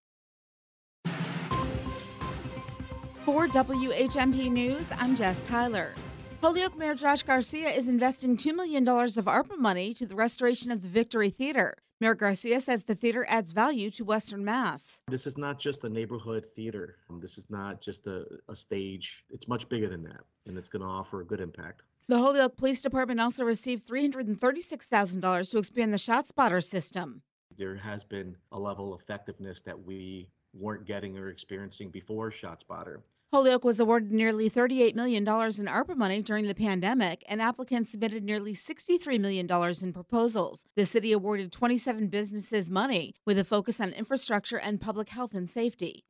For 3.25 3.47
WHMP 3.47 4.51
News, 4.51 4.91
I'm 4.97 5.15
Jess 5.15 5.45
Tyler. 5.45 5.93
Holyoke 6.41 6.75
Mayor 6.75 6.95
Josh 6.95 7.21
Garcia 7.21 7.69
is 7.69 7.87
investing 7.87 8.35
$2 8.35 8.55
million 8.55 8.87
of 8.87 9.25
ARPA 9.25 9.59
money 9.59 9.93
to 9.93 10.07
the 10.07 10.15
restoration 10.15 10.71
of 10.71 10.81
the 10.81 10.87
Victory 10.87 11.29
Theater. 11.29 11.75
Mayor 12.01 12.15
Garcia 12.15 12.59
says 12.59 12.81
the 12.81 12.95
theater 12.95 13.27
adds 13.29 13.51
value 13.51 13.91
to 13.91 14.03
Western 14.03 14.43
Mass. 14.43 14.99
This 15.07 15.27
is 15.27 15.37
not 15.37 15.59
just 15.59 15.83
a 15.83 15.89
neighborhood 15.89 16.43
theater. 16.43 16.95
Um, 17.11 17.19
This 17.19 17.37
is 17.37 17.45
not 17.51 17.79
just 17.79 18.07
a, 18.07 18.25
a 18.49 18.55
stage. 18.55 19.23
It's 19.29 19.47
much 19.47 19.69
bigger 19.69 19.87
than 19.87 20.01
that, 20.05 20.21
and 20.47 20.57
it's 20.57 20.67
going 20.67 20.81
to 20.81 20.87
offer 20.87 21.21
a 21.21 21.25
good 21.25 21.39
impact. 21.39 21.83
The 22.07 22.17
Holyoke 22.17 22.57
Police 22.57 22.81
Department 22.81 23.19
also 23.19 23.43
received 23.43 23.87
$336,000 23.87 25.51
to 25.51 25.57
expand 25.59 25.93
the 25.93 25.97
ShotSpotter 25.97 26.63
system. 26.63 27.21
There 27.55 27.75
has 27.75 28.03
been 28.03 28.35
a 28.51 28.57
level 28.57 28.95
of 28.95 29.01
effectiveness 29.01 29.61
that 29.61 29.79
we 29.79 30.27
weren't 30.55 30.85
getting 30.85 31.19
or 31.19 31.29
experiencing 31.29 31.91
before 31.91 32.31
ShotSpotter. 32.31 33.01
Holyoke 33.33 33.63
was 33.63 33.79
awarded 33.79 34.11
nearly 34.11 34.49
$38 34.49 34.93
million 34.93 35.23
in 35.23 35.25
ARPA 35.25 35.95
money 35.95 36.21
during 36.21 36.47
the 36.47 36.53
pandemic, 36.53 37.23
and 37.29 37.41
applicants 37.41 37.89
submitted 37.89 38.25
nearly 38.25 38.53
$63 38.53 39.21
million 39.21 39.49
in 39.81 39.93
proposals. 39.93 40.65
The 40.75 40.85
city 40.85 41.13
awarded 41.13 41.53
27 41.53 42.07
businesses 42.07 42.69
money 42.69 43.15
with 43.25 43.39
a 43.39 43.45
focus 43.45 43.79
on 43.79 43.93
infrastructure 43.93 44.57
and 44.57 44.81
public 44.81 45.07
health 45.07 45.33
and 45.33 45.49
safety. 45.49 46.03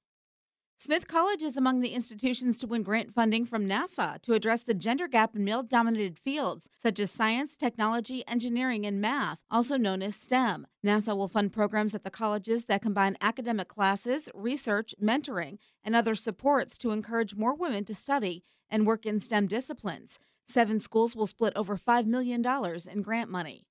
Smith 0.84 1.08
College 1.08 1.44
is 1.44 1.58
among 1.58 1.82
the 1.82 1.94
institutions 1.94 2.58
to 2.58 2.66
win 2.66 2.82
grant 2.82 3.14
funding 3.14 3.46
from 3.46 3.70
NASA 3.70 4.20
to 4.24 4.34
address 4.34 4.64
the 4.64 4.74
gender 4.74 5.08
gap 5.08 5.36
in 5.36 5.44
male 5.44 5.62
dominated 5.62 6.18
fields 6.18 6.68
such 6.76 7.00
as 7.00 7.12
science, 7.12 7.56
technology, 7.56 8.28
engineering, 8.28 8.84
and 8.84 9.00
math, 9.00 9.44
also 9.52 9.78
known 9.78 10.02
as 10.02 10.16
STEM. 10.16 10.66
NASA 10.84 11.16
will 11.16 11.28
fund 11.28 11.54
programs 11.54 11.94
at 11.94 12.04
the 12.04 12.10
colleges 12.10 12.66
that 12.66 12.82
combine 12.82 13.16
academic 13.22 13.68
classes, 13.68 14.28
research, 14.34 14.96
mentoring, 15.00 15.60
and 15.84 15.96
other 15.96 16.16
supports 16.16 16.80
to 16.80 16.90
encourage 16.90 17.36
more 17.36 17.54
women 17.54 17.86
to 17.86 17.94
study 17.94 18.44
and 18.68 18.88
work 18.88 19.06
in 19.06 19.20
STEM 19.20 19.46
disciplines. 19.46 20.18
Seven 20.48 20.80
schools 20.80 21.16
will 21.16 21.28
split 21.28 21.54
over 21.56 21.78
$5 21.78 22.08
million 22.08 22.44
in 22.92 23.02
grant 23.04 23.30
money. 23.30 23.68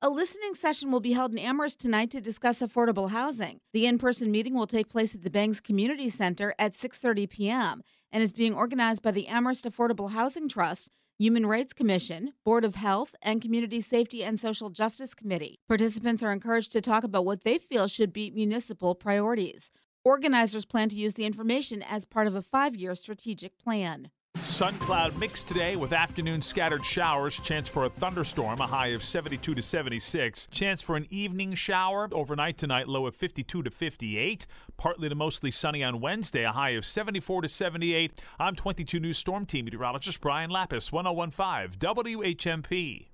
A 0.00 0.08
listening 0.08 0.54
session 0.54 0.92
will 0.92 1.00
be 1.00 1.14
held 1.14 1.32
in 1.32 1.40
Amherst 1.40 1.80
tonight 1.80 2.12
to 2.12 2.20
discuss 2.20 2.60
affordable 2.60 3.10
housing. 3.10 3.58
The 3.72 3.84
in-person 3.84 4.30
meeting 4.30 4.54
will 4.54 4.68
take 4.68 4.88
place 4.88 5.12
at 5.12 5.24
the 5.24 5.30
Bangs 5.30 5.60
Community 5.60 6.08
Center 6.08 6.54
at 6.56 6.74
6:30 6.74 7.28
p.m. 7.28 7.82
and 8.12 8.22
is 8.22 8.30
being 8.30 8.54
organized 8.54 9.02
by 9.02 9.10
the 9.10 9.26
Amherst 9.26 9.64
Affordable 9.64 10.12
Housing 10.12 10.48
Trust, 10.48 10.88
Human 11.18 11.46
Rights 11.46 11.72
Commission, 11.72 12.32
Board 12.44 12.64
of 12.64 12.76
Health, 12.76 13.16
and 13.22 13.42
Community 13.42 13.80
Safety 13.80 14.22
and 14.22 14.38
Social 14.38 14.70
Justice 14.70 15.14
Committee. 15.14 15.58
Participants 15.66 16.22
are 16.22 16.30
encouraged 16.30 16.70
to 16.72 16.80
talk 16.80 17.02
about 17.02 17.24
what 17.24 17.42
they 17.42 17.58
feel 17.58 17.88
should 17.88 18.12
be 18.12 18.30
municipal 18.30 18.94
priorities. 18.94 19.72
Organizers 20.04 20.64
plan 20.64 20.88
to 20.90 20.96
use 20.96 21.14
the 21.14 21.24
information 21.24 21.82
as 21.82 22.04
part 22.04 22.28
of 22.28 22.36
a 22.36 22.42
5-year 22.42 22.94
strategic 22.94 23.58
plan. 23.58 24.10
Sun 24.40 24.78
cloud 24.78 25.18
mix 25.18 25.42
today 25.42 25.74
with 25.74 25.92
afternoon 25.92 26.42
scattered 26.42 26.84
showers. 26.84 27.40
Chance 27.40 27.68
for 27.68 27.84
a 27.84 27.88
thunderstorm, 27.90 28.60
a 28.60 28.66
high 28.66 28.88
of 28.88 29.02
72 29.02 29.54
to 29.54 29.62
76. 29.62 30.46
Chance 30.52 30.80
for 30.80 30.96
an 30.96 31.06
evening 31.10 31.54
shower 31.54 32.08
overnight 32.12 32.56
tonight, 32.56 32.88
low 32.88 33.06
of 33.06 33.16
52 33.16 33.64
to 33.64 33.70
58. 33.70 34.46
Partly 34.76 35.08
to 35.08 35.14
mostly 35.14 35.50
sunny 35.50 35.82
on 35.82 36.00
Wednesday, 36.00 36.44
a 36.44 36.52
high 36.52 36.70
of 36.70 36.86
74 36.86 37.42
to 37.42 37.48
78. 37.48 38.22
I'm 38.38 38.54
22 38.54 39.00
News 39.00 39.18
Storm 39.18 39.44
Team 39.44 39.64
meteorologist 39.64 40.20
Brian 40.20 40.50
Lapis, 40.50 40.92
1015 40.92 41.78
WHMP. 41.78 43.08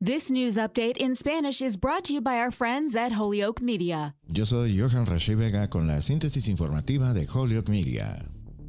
This 0.00 0.30
news 0.30 0.56
update 0.56 0.96
in 0.96 1.14
Spanish 1.14 1.62
is 1.62 1.76
brought 1.76 2.04
to 2.04 2.12
you 2.12 2.20
by 2.20 2.36
our 2.36 2.50
friends 2.50 2.96
at 2.96 3.12
Holyoke 3.12 3.62
Media. 3.62 4.14
Yo 4.34 4.44
soy 4.44 4.66
Johan 4.66 5.06
Rashi 5.06 5.36
Vega 5.36 5.68
con 5.68 5.86
la 5.86 6.00
síntesis 6.02 6.48
informativa 6.48 7.14
de 7.14 7.24
Holyoke 7.24 7.68
Media. 7.70 8.26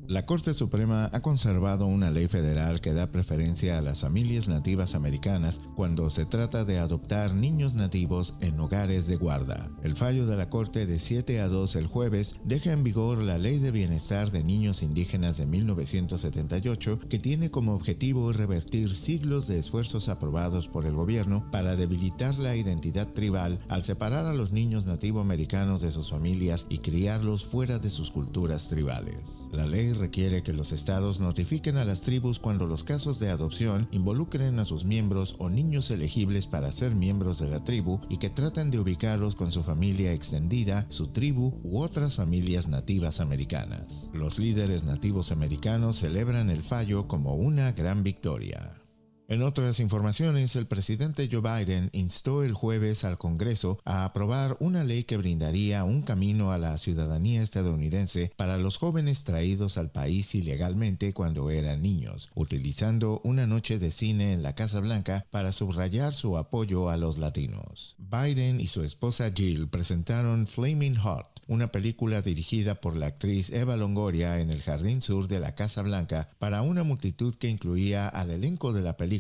La 0.10 0.26
Corte 0.26 0.54
Suprema 0.54 1.10
ha 1.14 1.22
conservado 1.22 1.86
una 1.88 2.12
ley 2.12 2.28
federal 2.28 2.82
que 2.82 2.92
da 2.92 3.10
preferencia 3.10 3.78
a 3.78 3.82
las 3.82 4.02
familias 4.02 4.50
nativas 4.50 4.96
americanas 4.96 5.62
cuando 5.76 6.10
se 6.10 6.26
trata 6.26 6.66
de 6.66 6.78
adoptar 6.78 7.34
niños 7.34 7.74
nativos 7.74 8.36
en 8.42 8.60
hogares 8.60 9.08
de 9.08 9.16
guarda. 9.16 9.72
El 9.82 9.96
fallo 9.96 10.28
de 10.28 10.36
la 10.36 10.50
Corte 10.50 10.86
de 10.86 11.00
7 11.00 11.40
a 11.40 11.48
2 11.48 11.78
el 11.78 11.88
jueves 11.88 12.36
deja 12.44 12.74
en 12.74 12.84
vigor 12.84 13.20
la 13.20 13.38
Ley 13.38 13.60
de 13.60 13.72
Bienestar 13.72 14.30
de 14.32 14.44
Niños 14.44 14.84
Indígenas 14.84 15.38
de 15.38 15.46
1978 15.46 17.00
que 17.10 17.18
tiene 17.18 17.50
como 17.50 17.74
objetivo 17.74 18.34
revertir 18.34 18.98
siglos 18.98 19.48
de 19.48 19.58
esfuerzos 19.58 20.10
aprobados 20.10 20.68
por 20.68 20.86
el 20.86 20.96
gobierno 20.96 21.50
para 21.50 21.78
debilitar 21.78 22.38
la 22.40 22.58
identidad 22.58 23.08
tribal 23.08 23.60
al 23.70 23.86
separar 23.86 24.26
a 24.26 24.34
los 24.34 24.52
niños 24.52 24.86
nativoamericanos 24.86 25.82
de 25.82 25.92
sus 25.92 26.10
familias 26.10 26.66
y 26.68 26.80
criarlos 26.80 27.46
fuera 27.46 27.80
de 27.80 27.90
sus 27.90 28.12
culturas 28.12 28.68
tribales. 28.68 29.46
La 29.54 29.66
ley 29.66 29.93
requiere 29.98 30.44
que 30.44 30.54
los 30.54 30.72
estados 30.72 31.20
notifiquen 31.20 31.78
a 31.78 31.86
las 31.86 32.02
tribus 32.02 32.40
cuando 32.40 32.68
los 32.68 32.84
casos 32.84 33.20
de 33.20 33.30
adopción 33.30 33.88
involucren 33.92 34.60
a 34.60 34.66
sus 34.66 34.86
miembros 34.86 35.36
o 35.40 35.50
niños 35.50 35.92
elegibles 35.92 36.48
para 36.48 36.72
ser 36.72 36.96
miembros 36.96 37.40
de 37.40 37.50
la 37.50 37.64
tribu 37.64 38.00
y 38.10 38.18
que 38.18 38.30
traten 38.30 38.72
de 38.72 38.80
ubicarlos 38.80 39.36
con 39.36 39.52
su 39.52 39.64
familia 39.64 40.14
extendida, 40.14 40.86
su 40.90 41.08
tribu 41.08 41.60
u 41.64 41.80
otras 41.80 42.16
familias 42.16 42.68
nativas 42.68 43.20
americanas. 43.20 44.10
Los 44.14 44.40
líderes 44.40 44.84
nativos 44.84 45.32
americanos 45.32 45.98
celebran 45.98 46.50
el 46.50 46.62
fallo 46.62 47.08
como 47.08 47.36
una 47.36 47.72
gran 47.72 48.04
victoria. 48.04 48.83
En 49.30 49.42
otras 49.42 49.80
informaciones, 49.80 50.56
el 50.58 50.68
presidente 50.68 51.30
Joe 51.32 51.42
Biden 51.42 51.90
instó 51.94 52.44
el 52.44 52.54
jueves 52.54 53.06
al 53.06 53.18
Congreso 53.18 53.80
a 53.86 54.04
aprobar 54.04 54.58
una 54.60 54.84
ley 54.84 55.06
que 55.06 55.16
brindaría 55.16 55.86
un 55.86 56.02
camino 56.02 56.52
a 56.52 56.58
la 56.58 56.78
ciudadanía 56.78 57.42
estadounidense 57.42 58.32
para 58.36 58.58
los 58.58 58.78
jóvenes 58.78 59.24
traídos 59.24 59.78
al 59.78 59.92
país 59.92 60.36
ilegalmente 60.36 61.14
cuando 61.14 61.50
eran 61.52 61.82
niños, 61.82 62.30
utilizando 62.36 63.22
una 63.24 63.48
noche 63.48 63.80
de 63.80 63.92
cine 63.92 64.34
en 64.34 64.44
la 64.44 64.56
Casa 64.56 64.82
Blanca 64.82 65.26
para 65.32 65.54
subrayar 65.54 66.14
su 66.14 66.38
apoyo 66.38 66.90
a 66.90 66.98
los 66.98 67.18
latinos. 67.18 67.96
Biden 67.98 68.60
y 68.60 68.68
su 68.68 68.84
esposa 68.84 69.32
Jill 69.34 69.70
presentaron 69.70 70.48
Flaming 70.48 70.98
Hot, 70.98 71.42
una 71.48 71.72
película 71.72 72.22
dirigida 72.22 72.76
por 72.76 72.96
la 72.96 73.08
actriz 73.08 73.52
Eva 73.52 73.78
Longoria 73.78 74.40
en 74.40 74.50
el 74.50 74.62
Jardín 74.62 75.02
Sur 75.02 75.28
de 75.28 75.40
la 75.40 75.56
Casa 75.56 75.82
Blanca 75.82 76.30
para 76.40 76.62
una 76.62 76.84
multitud 76.84 77.36
que 77.36 77.50
incluía 77.50 78.08
al 78.08 78.30
elenco 78.30 78.74
de 78.74 78.82
la 78.82 78.98
película, 78.98 79.13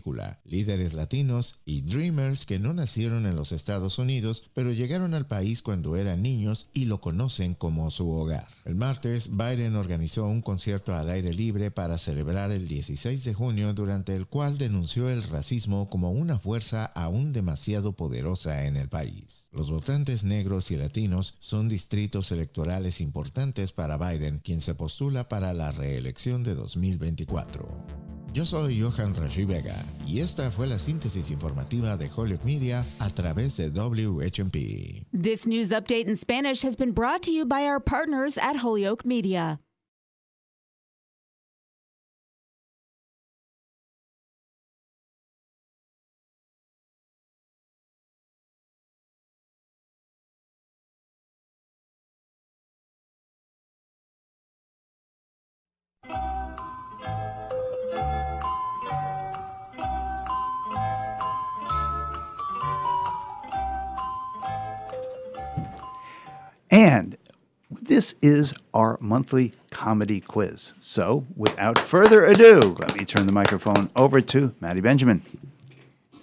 líderes 0.45 0.93
latinos 0.93 1.59
y 1.65 1.81
dreamers 1.81 2.45
que 2.45 2.59
no 2.59 2.73
nacieron 2.73 3.25
en 3.25 3.35
los 3.35 3.51
Estados 3.51 3.99
Unidos, 3.99 4.49
pero 4.53 4.71
llegaron 4.71 5.13
al 5.13 5.27
país 5.27 5.61
cuando 5.61 5.95
eran 5.95 6.21
niños 6.21 6.67
y 6.73 6.85
lo 6.85 7.01
conocen 7.01 7.53
como 7.53 7.89
su 7.91 8.09
hogar. 8.09 8.47
El 8.65 8.75
martes, 8.75 9.29
Biden 9.31 9.75
organizó 9.75 10.25
un 10.25 10.41
concierto 10.41 10.95
al 10.95 11.09
aire 11.09 11.33
libre 11.33 11.71
para 11.71 11.97
celebrar 11.97 12.51
el 12.51 12.67
16 12.67 13.23
de 13.23 13.33
junio, 13.33 13.73
durante 13.73 14.15
el 14.15 14.27
cual 14.27 14.57
denunció 14.57 15.09
el 15.09 15.23
racismo 15.23 15.89
como 15.89 16.11
una 16.11 16.39
fuerza 16.39 16.85
aún 16.85 17.33
demasiado 17.33 17.93
poderosa 17.93 18.65
en 18.65 18.77
el 18.77 18.89
país. 18.89 19.47
Los 19.51 19.69
votantes 19.69 20.23
negros 20.23 20.71
y 20.71 20.77
latinos 20.77 21.35
son 21.39 21.69
distritos 21.69 22.31
electorales 22.31 23.01
importantes 23.01 23.71
para 23.71 23.97
Biden, 23.97 24.39
quien 24.39 24.61
se 24.61 24.75
postula 24.75 25.29
para 25.29 25.53
la 25.53 25.71
reelección 25.71 26.43
de 26.43 26.55
2024. 26.55 28.22
Yo 28.33 28.45
soy 28.45 28.79
Johan 28.79 29.13
Rashi 29.13 29.45
Vega 29.45 29.85
y 30.07 30.19
esta 30.19 30.49
fue 30.49 30.65
la 30.65 30.79
síntesis 30.79 31.29
informativa 31.29 31.95
de 31.97 32.09
Media 32.43 32.83
a 32.97 33.07
través 33.09 33.57
de 33.57 33.69
WHMP. 33.69 35.05
This 35.13 35.45
news 35.45 35.69
update 35.69 36.07
in 36.07 36.15
Spanish 36.15 36.63
has 36.63 36.75
been 36.75 36.93
brought 36.93 37.21
to 37.23 37.31
you 37.31 37.45
by 37.45 37.67
our 37.67 37.79
partners 37.79 38.39
at 38.39 38.55
Holyoke 38.55 39.05
Media. 39.05 39.59
This 68.03 68.15
is 68.21 68.53
our 68.73 68.97
monthly 68.99 69.53
comedy 69.69 70.19
quiz. 70.19 70.73
So, 70.81 71.25
without 71.37 71.79
further 71.79 72.25
ado, 72.25 72.75
let 72.77 72.97
me 72.97 73.05
turn 73.05 73.27
the 73.27 73.31
microphone 73.31 73.89
over 73.95 74.19
to 74.19 74.53
Maddie 74.59 74.81
Benjamin. 74.81 75.21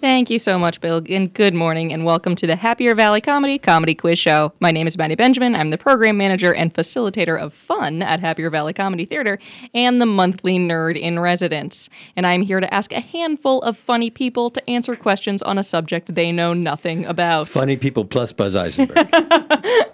Thank 0.01 0.31
you 0.31 0.39
so 0.39 0.57
much, 0.57 0.81
Bill, 0.81 0.99
and 1.11 1.31
good 1.31 1.53
morning, 1.53 1.93
and 1.93 2.03
welcome 2.03 2.33
to 2.37 2.47
the 2.47 2.55
Happier 2.55 2.95
Valley 2.95 3.21
Comedy 3.21 3.59
Comedy 3.59 3.93
Quiz 3.93 4.17
Show. 4.17 4.51
My 4.59 4.71
name 4.71 4.87
is 4.87 4.97
Maddie 4.97 5.13
Benjamin. 5.13 5.53
I'm 5.55 5.69
the 5.69 5.77
program 5.77 6.17
manager 6.17 6.55
and 6.55 6.73
facilitator 6.73 7.39
of 7.39 7.53
fun 7.53 8.01
at 8.01 8.19
Happier 8.19 8.49
Valley 8.49 8.73
Comedy 8.73 9.05
Theater 9.05 9.37
and 9.75 10.01
the 10.01 10.07
monthly 10.07 10.57
nerd 10.57 10.99
in 10.99 11.19
residence. 11.19 11.87
And 12.15 12.25
I'm 12.25 12.41
here 12.41 12.59
to 12.59 12.73
ask 12.73 12.91
a 12.91 12.99
handful 12.99 13.61
of 13.61 13.77
funny 13.77 14.09
people 14.09 14.49
to 14.49 14.67
answer 14.67 14.95
questions 14.95 15.43
on 15.43 15.59
a 15.59 15.63
subject 15.63 16.15
they 16.15 16.31
know 16.31 16.55
nothing 16.55 17.05
about. 17.05 17.47
Funny 17.47 17.77
people 17.77 18.03
plus 18.03 18.33
Buzz 18.33 18.55
Eisenberg. 18.55 18.97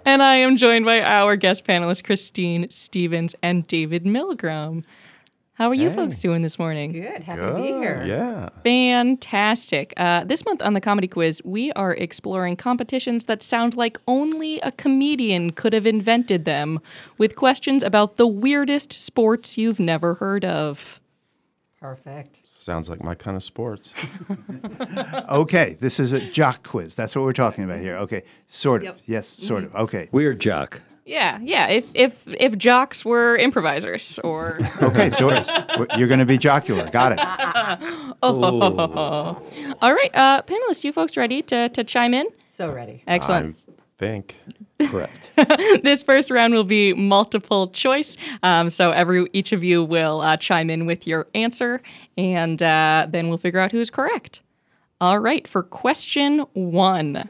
and 0.06 0.22
I 0.22 0.36
am 0.36 0.56
joined 0.56 0.86
by 0.86 1.02
our 1.02 1.36
guest 1.36 1.66
panelists, 1.66 2.02
Christine 2.02 2.70
Stevens 2.70 3.34
and 3.42 3.66
David 3.66 4.04
Milgram. 4.04 4.84
How 5.58 5.68
are 5.68 5.74
you 5.74 5.90
Hey. 5.90 5.96
folks 5.96 6.20
doing 6.20 6.42
this 6.42 6.56
morning? 6.56 6.92
Good. 6.92 7.24
Happy 7.24 7.40
to 7.40 7.54
be 7.54 7.66
here. 7.66 8.04
Yeah. 8.06 8.48
Fantastic. 8.62 9.92
Uh, 9.96 10.22
this 10.22 10.44
month 10.44 10.62
on 10.62 10.74
the 10.74 10.80
Comedy 10.80 11.08
Quiz, 11.08 11.42
we 11.44 11.72
are 11.72 11.94
exploring 11.94 12.54
competitions 12.54 13.24
that 13.24 13.42
sound 13.42 13.74
like 13.76 13.98
only 14.06 14.60
a 14.60 14.70
comedian 14.70 15.50
could 15.50 15.72
have 15.72 15.84
invented 15.84 16.44
them, 16.44 16.78
with 17.18 17.34
questions 17.34 17.82
about 17.82 18.18
the 18.18 18.26
weirdest 18.28 18.92
sports 18.92 19.58
you've 19.58 19.80
never 19.80 20.14
heard 20.14 20.44
of. 20.44 21.00
Perfect. 21.80 22.38
Sounds 22.46 22.88
like 22.88 23.02
my 23.02 23.16
kind 23.16 23.36
of 23.36 23.42
sports. 23.42 23.92
Okay, 25.28 25.76
this 25.80 26.00
is 26.00 26.12
a 26.12 26.20
jock 26.20 26.62
quiz. 26.66 26.94
That's 26.94 27.14
what 27.14 27.22
we're 27.22 27.32
talking 27.34 27.64
about 27.64 27.80
here. 27.80 27.96
Okay, 27.96 28.22
sort 28.46 28.82
of. 28.82 28.86
Yep. 28.86 28.98
Yes, 29.06 29.26
sort 29.28 29.64
of. 29.64 29.74
Okay. 29.74 30.08
Weird 30.12 30.40
jock. 30.40 30.80
Yeah, 31.08 31.38
yeah. 31.42 31.68
If 31.68 31.86
if 31.94 32.22
if 32.26 32.58
jocks 32.58 33.02
were 33.02 33.34
improvisers, 33.38 34.18
or 34.22 34.60
Okay, 34.82 35.08
so 35.08 35.30
it's- 35.30 35.48
you're 35.98 36.06
going 36.06 36.20
to 36.20 36.26
be 36.26 36.36
jocular. 36.36 36.90
Got 36.90 37.12
it. 37.12 37.18
oh. 38.22 39.42
all 39.80 39.94
right, 39.94 40.10
uh, 40.14 40.42
panelists, 40.42 40.84
you 40.84 40.92
folks 40.92 41.16
ready 41.16 41.40
to 41.42 41.70
to 41.70 41.82
chime 41.82 42.12
in? 42.12 42.26
So 42.44 42.70
ready. 42.70 43.02
Excellent. 43.06 43.56
I 43.56 43.72
think. 43.96 44.36
Correct. 44.86 45.32
this 45.82 46.02
first 46.02 46.30
round 46.30 46.52
will 46.52 46.62
be 46.62 46.92
multiple 46.92 47.68
choice. 47.68 48.16
Um, 48.42 48.68
so 48.68 48.92
every 48.92 49.26
each 49.32 49.52
of 49.52 49.64
you 49.64 49.82
will 49.82 50.20
uh, 50.20 50.36
chime 50.36 50.68
in 50.68 50.84
with 50.84 51.06
your 51.06 51.26
answer, 51.34 51.80
and 52.18 52.62
uh, 52.62 53.06
then 53.08 53.28
we'll 53.28 53.38
figure 53.38 53.60
out 53.60 53.72
who's 53.72 53.88
correct. 53.88 54.42
All 55.00 55.18
right, 55.20 55.48
for 55.48 55.62
question 55.62 56.40
one, 56.52 57.28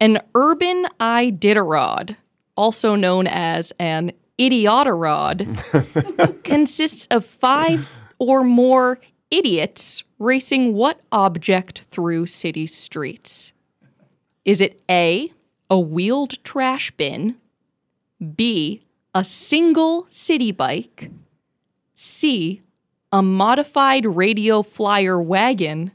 an 0.00 0.20
urban 0.36 0.86
Iditarod, 1.00 2.16
also 2.56 2.94
known 2.94 3.26
as 3.26 3.72
an 3.78 4.12
idiotarod, 4.38 6.42
consists 6.44 7.06
of 7.10 7.24
five 7.24 7.88
or 8.18 8.44
more 8.44 8.98
idiots 9.30 10.04
racing 10.18 10.74
what 10.74 11.00
object 11.12 11.82
through 11.82 12.26
city 12.26 12.66
streets? 12.66 13.52
Is 14.44 14.60
it 14.60 14.82
A, 14.90 15.32
a 15.70 15.78
wheeled 15.78 16.42
trash 16.44 16.90
bin, 16.92 17.36
B, 18.36 18.80
a 19.14 19.24
single 19.24 20.06
city 20.08 20.52
bike, 20.52 21.10
C, 21.94 22.60
a 23.12 23.22
modified 23.22 24.04
radio 24.04 24.62
flyer 24.62 25.20
wagon, 25.20 25.92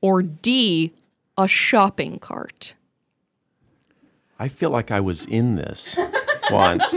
or 0.00 0.22
D, 0.22 0.92
a 1.36 1.46
shopping 1.46 2.18
cart? 2.18 2.74
I 4.38 4.48
feel 4.48 4.70
like 4.70 4.90
I 4.90 5.00
was 5.00 5.24
in 5.26 5.56
this 5.56 5.96
once. 6.50 6.92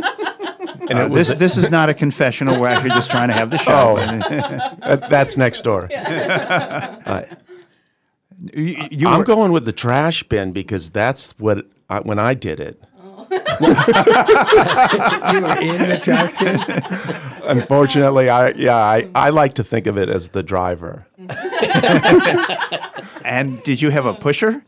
And 0.89 0.97
Uh, 0.99 1.06
it 1.06 1.10
was 1.12 1.27
this, 1.30 1.38
this 1.38 1.58
is 1.58 1.69
not 1.71 1.89
a 1.89 1.93
confessional. 1.93 2.60
We're 2.60 2.67
actually 2.67 2.89
just 2.91 3.10
trying 3.12 3.27
to 3.30 3.34
have 3.34 3.49
the 3.49 3.58
show. 3.58 3.97
Oh, 3.99 4.77
that- 4.88 5.10
that's 5.10 5.38
next 5.38 5.62
door. 5.63 5.88
Uh, 5.91 7.23
You- 8.54 8.88
you 8.91 9.08
I'm 9.08 9.19
were- 9.19 9.23
going 9.25 9.51
with 9.51 9.65
the 9.65 9.71
trash 9.71 10.23
bin 10.23 10.51
because 10.51 10.89
that's 10.89 11.34
what 11.39 11.65
I, 11.89 11.99
when 11.99 12.17
I 12.19 12.34
did 12.34 12.60
it. 12.60 12.82
you 13.32 13.38
were 15.41 15.58
in 15.62 15.77
the 15.89 15.99
trash 16.04 16.34
bin? 16.39 16.60
Unfortunately, 17.58 18.30
I 18.30 18.49
yeah, 18.51 18.75
I, 18.75 19.08
I 19.15 19.30
like 19.30 19.54
to 19.56 19.63
think 19.63 19.88
of 19.88 19.97
it 19.97 20.10
as 20.10 20.30
the 20.30 20.43
driver. 20.43 21.06
and 23.23 23.62
did 23.63 23.82
you 23.82 23.89
have 23.91 24.06
a 24.06 24.13
pusher? 24.13 24.63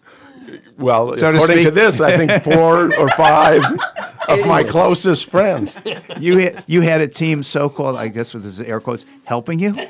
Well, 0.77 1.15
So 1.17 1.29
according 1.33 1.57
to 1.57 1.61
speak. 1.63 1.73
this, 1.73 2.01
I 2.01 2.17
think 2.17 2.43
four 2.43 2.93
or 2.95 3.09
five 3.09 3.63
of 4.27 4.45
my 4.45 4.59
Idiots. 4.61 4.71
closest 4.71 5.25
friends. 5.29 5.77
You 6.19 6.37
had, 6.37 6.63
you 6.67 6.81
had 6.81 7.01
a 7.01 7.07
team 7.07 7.43
so-called, 7.43 7.95
I 7.95 8.07
guess 8.07 8.33
with 8.33 8.43
this 8.43 8.59
air 8.59 8.79
quotes, 8.79 9.05
helping 9.25 9.59
you. 9.59 9.75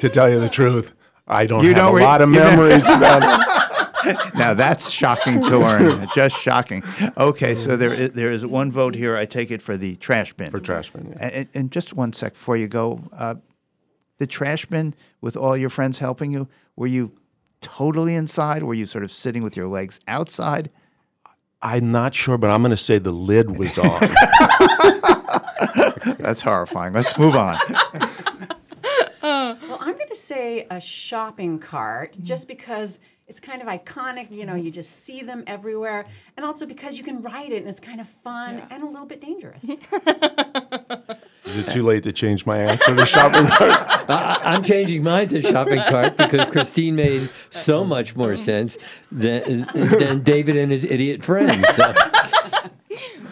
To 0.00 0.08
tell 0.08 0.28
you 0.28 0.40
the 0.40 0.48
truth, 0.48 0.94
I 1.26 1.46
don't 1.46 1.62
You 1.62 1.68
have 1.70 1.76
don't 1.78 1.92
a 1.92 1.96
re- 1.96 2.02
lot 2.02 2.20
of 2.20 2.28
you 2.30 2.34
don't- 2.36 2.56
memories 2.56 2.88
about 2.90 3.22
it. 4.06 4.34
now 4.34 4.52
that's 4.52 4.90
shocking 4.90 5.42
to 5.44 5.58
learn. 5.58 6.06
Just 6.14 6.36
shocking. 6.36 6.82
Okay, 7.16 7.54
so 7.54 7.76
there 7.76 7.94
is, 7.94 8.10
there 8.10 8.30
is 8.30 8.44
one 8.44 8.70
vote 8.72 8.94
here. 8.94 9.16
I 9.16 9.24
take 9.24 9.50
it 9.50 9.62
for 9.62 9.76
the 9.76 9.96
trash 9.96 10.32
bin. 10.34 10.50
For 10.50 10.58
trash 10.60 10.90
bin. 10.90 11.10
Yeah. 11.16 11.28
And, 11.32 11.48
and 11.54 11.70
just 11.70 11.94
one 11.94 12.12
sec 12.12 12.34
before 12.34 12.56
you 12.56 12.66
go, 12.68 13.00
uh, 13.12 13.36
the 14.18 14.26
trash 14.26 14.66
bin 14.66 14.94
with 15.20 15.36
all 15.36 15.56
your 15.56 15.70
friends 15.70 15.98
helping 16.00 16.30
you. 16.32 16.48
Were 16.76 16.88
you 16.88 17.12
totally 17.64 18.14
inside? 18.14 18.62
Were 18.62 18.74
you 18.74 18.86
sort 18.86 19.04
of 19.04 19.10
sitting 19.10 19.42
with 19.42 19.56
your 19.56 19.68
legs 19.68 20.00
outside? 20.06 20.70
I'm 21.62 21.90
not 21.90 22.14
sure, 22.14 22.36
but 22.36 22.50
I'm 22.50 22.60
going 22.60 22.70
to 22.70 22.76
say 22.76 22.98
the 22.98 23.10
lid 23.10 23.58
was 23.58 23.78
on. 23.78 24.00
That's 26.18 26.42
horrifying. 26.42 26.92
Let's 26.92 27.16
move 27.18 27.34
on. 27.34 27.58
Well, 29.22 29.78
I'm 29.80 29.94
going 29.94 30.08
to 30.08 30.14
say 30.14 30.66
a 30.70 30.80
shopping 30.80 31.58
cart 31.58 32.12
mm-hmm. 32.12 32.24
just 32.24 32.48
because 32.48 32.98
it's 33.26 33.40
kind 33.40 33.62
of 33.62 33.68
iconic. 33.68 34.30
You 34.30 34.46
know, 34.46 34.54
you 34.54 34.70
just 34.70 35.04
see 35.04 35.22
them 35.22 35.44
everywhere. 35.46 36.06
And 36.36 36.44
also 36.44 36.66
because 36.66 36.98
you 36.98 37.04
can 37.04 37.22
ride 37.22 37.52
it 37.52 37.58
and 37.58 37.68
it's 37.68 37.80
kind 37.80 38.00
of 38.00 38.08
fun 38.08 38.62
and 38.70 38.82
a 38.82 38.86
little 38.86 39.06
bit 39.06 39.20
dangerous. 39.20 39.64
Is 41.44 41.56
it 41.56 41.70
too 41.70 41.82
late 41.82 42.02
to 42.04 42.12
change 42.12 42.46
my 42.46 42.58
answer 42.58 42.96
to 42.96 43.04
shopping 43.04 43.46
cart? 43.46 43.72
I, 44.08 44.40
I'm 44.44 44.62
changing 44.62 45.02
mine 45.02 45.28
to 45.28 45.42
shopping 45.42 45.78
cart 45.78 46.16
because 46.16 46.46
Christine 46.48 46.96
made 46.96 47.28
so 47.50 47.84
much 47.84 48.16
more 48.16 48.36
sense 48.36 48.78
than, 49.12 49.66
than 49.74 50.22
David 50.22 50.56
and 50.56 50.72
his 50.72 50.84
idiot 50.84 51.22
friends. 51.22 51.66
So. 51.74 51.94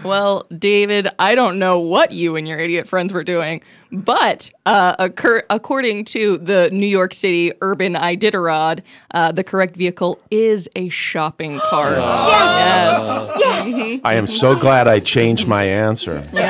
Well, 0.05 0.47
David, 0.59 1.09
I 1.19 1.35
don't 1.35 1.59
know 1.59 1.79
what 1.79 2.13
you 2.13 2.37
and 2.37 2.49
your 2.49 2.59
idiot 2.59 2.89
friends 2.89 3.13
were 3.13 3.23
doing, 3.23 3.63
but 3.93 4.51
uh, 4.67 4.97
occur- 4.99 5.45
according 5.51 6.07
to 6.07 6.39
the 6.39 6.71
New 6.73 6.87
York 6.87 7.13
City 7.15 7.53
Urban 7.61 7.95
Iditarod, 7.95 8.83
uh, 9.13 9.31
the 9.33 9.45
correct 9.45 9.77
vehicle 9.77 10.19
is 10.31 10.69
a 10.77 10.89
shopping 10.89 11.61
cart. 11.71 11.99
Yes! 12.63 13.29
Yes. 13.39 13.67
Mhm. 13.67 14.01
I 14.05 14.15
am 14.15 14.27
so 14.27 14.57
glad 14.57 14.89
I 14.89 14.99
changed 14.99 15.47
my 15.47 15.65
answer. 15.65 16.21
W- 16.23 16.43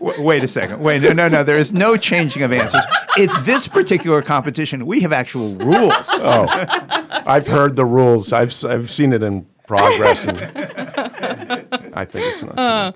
Wait 0.22 0.44
a 0.44 0.48
second. 0.48 0.80
Wait, 0.80 1.02
no, 1.02 1.12
no, 1.12 1.28
no. 1.28 1.42
There 1.44 1.58
is 1.58 1.72
no 1.72 1.96
changing 1.96 2.42
of 2.42 2.52
answers. 2.52 2.84
In 3.18 3.28
this 3.42 3.68
particular 3.68 4.22
competition, 4.22 4.86
we 4.86 5.00
have 5.00 5.12
actual 5.12 5.54
rules. 5.56 5.92
Oh, 6.08 6.46
I've 7.26 7.46
heard 7.46 7.76
the 7.76 7.84
rules. 7.84 8.32
I've 8.32 8.48
s- 8.48 8.64
I've 8.64 8.90
seen 8.90 9.12
it 9.12 9.22
in 9.22 9.46
progress, 9.70 10.26
and 10.26 10.40
I 11.94 12.04
think 12.04 12.26
it's 12.26 12.42
not. 12.42 12.58
Uh, 12.58 12.92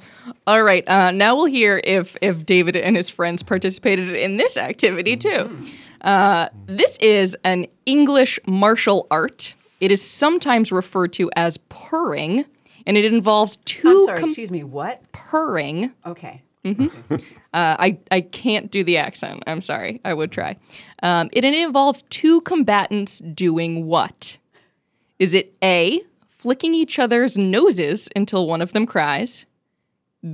all 0.47 0.63
right. 0.63 0.87
Uh, 0.89 1.11
now 1.11 1.37
we'll 1.37 1.47
hear 1.47 1.81
if 1.85 2.17
if 2.21 2.45
David 2.45 2.77
and 2.77 2.97
his 2.97 3.09
friends 3.09 3.43
participated 3.43 4.11
in 4.11 4.37
this 4.37 4.57
activity 4.57 5.17
too. 5.17 5.57
Uh, 6.01 6.49
this 6.67 6.97
is 6.99 7.37
an 7.45 7.67
English 7.87 8.39
martial 8.47 9.07
art. 9.11 9.55
It 9.81 9.91
is 9.91 10.03
sometimes 10.03 10.71
referred 10.73 11.13
to 11.15 11.31
as 11.37 11.57
purring, 11.69 12.45
and 12.87 12.97
it 12.97 13.05
involves 13.05 13.57
two. 13.65 13.89
I'm 13.89 14.05
sorry, 14.07 14.19
com- 14.21 14.29
excuse 14.29 14.51
me, 14.51 14.65
what? 14.65 15.01
Purring. 15.13 15.93
Okay. 16.05 16.43
hmm 16.65 16.87
uh, 17.11 17.19
I 17.53 17.99
I 18.11 18.21
can't 18.21 18.71
do 18.71 18.83
the 18.83 18.99
accent. 18.99 19.45
I'm 19.47 19.61
sorry. 19.61 20.01
I 20.05 20.13
would 20.13 20.33
try. 20.33 20.57
Um, 21.03 21.29
it 21.33 21.45
involves 21.45 22.03
two 22.11 22.41
combatants 22.41 23.19
doing 23.19 23.87
what? 23.87 24.39
Is 25.19 25.35
it 25.35 25.55
A, 25.63 26.01
flicking 26.45 26.75
each 26.75 26.99
other's 26.99 27.39
noses 27.39 28.07
until 28.15 28.47
one 28.47 28.61
of 28.61 28.75
them 28.75 28.85
cries? 28.85 29.47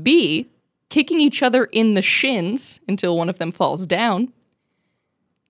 B, 0.02 0.50
kicking 0.88 1.20
each 1.20 1.40
other 1.40 1.66
in 1.66 1.94
the 1.94 2.02
shins 2.02 2.80
until 2.88 3.16
one 3.16 3.28
of 3.28 3.38
them 3.38 3.52
falls 3.52 3.86
down? 3.86 4.32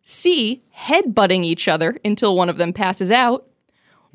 C, 0.02 0.62
headbutting 0.76 1.44
each 1.44 1.66
other 1.66 1.96
until 2.04 2.36
one 2.36 2.50
of 2.50 2.58
them 2.58 2.74
passes 2.74 3.10
out? 3.10 3.46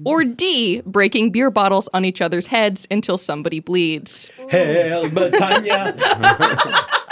Or 0.04 0.24
D, 0.24 0.84
breaking 0.86 1.32
beer 1.32 1.50
bottles 1.50 1.90
on 1.96 2.06
each 2.06 2.22
other's 2.22 2.46
heads 2.46 2.86
until 2.92 3.18
somebody 3.18 3.60
bleeds? 3.60 4.30
Hail 4.48 5.10
Britannia! 5.10 5.96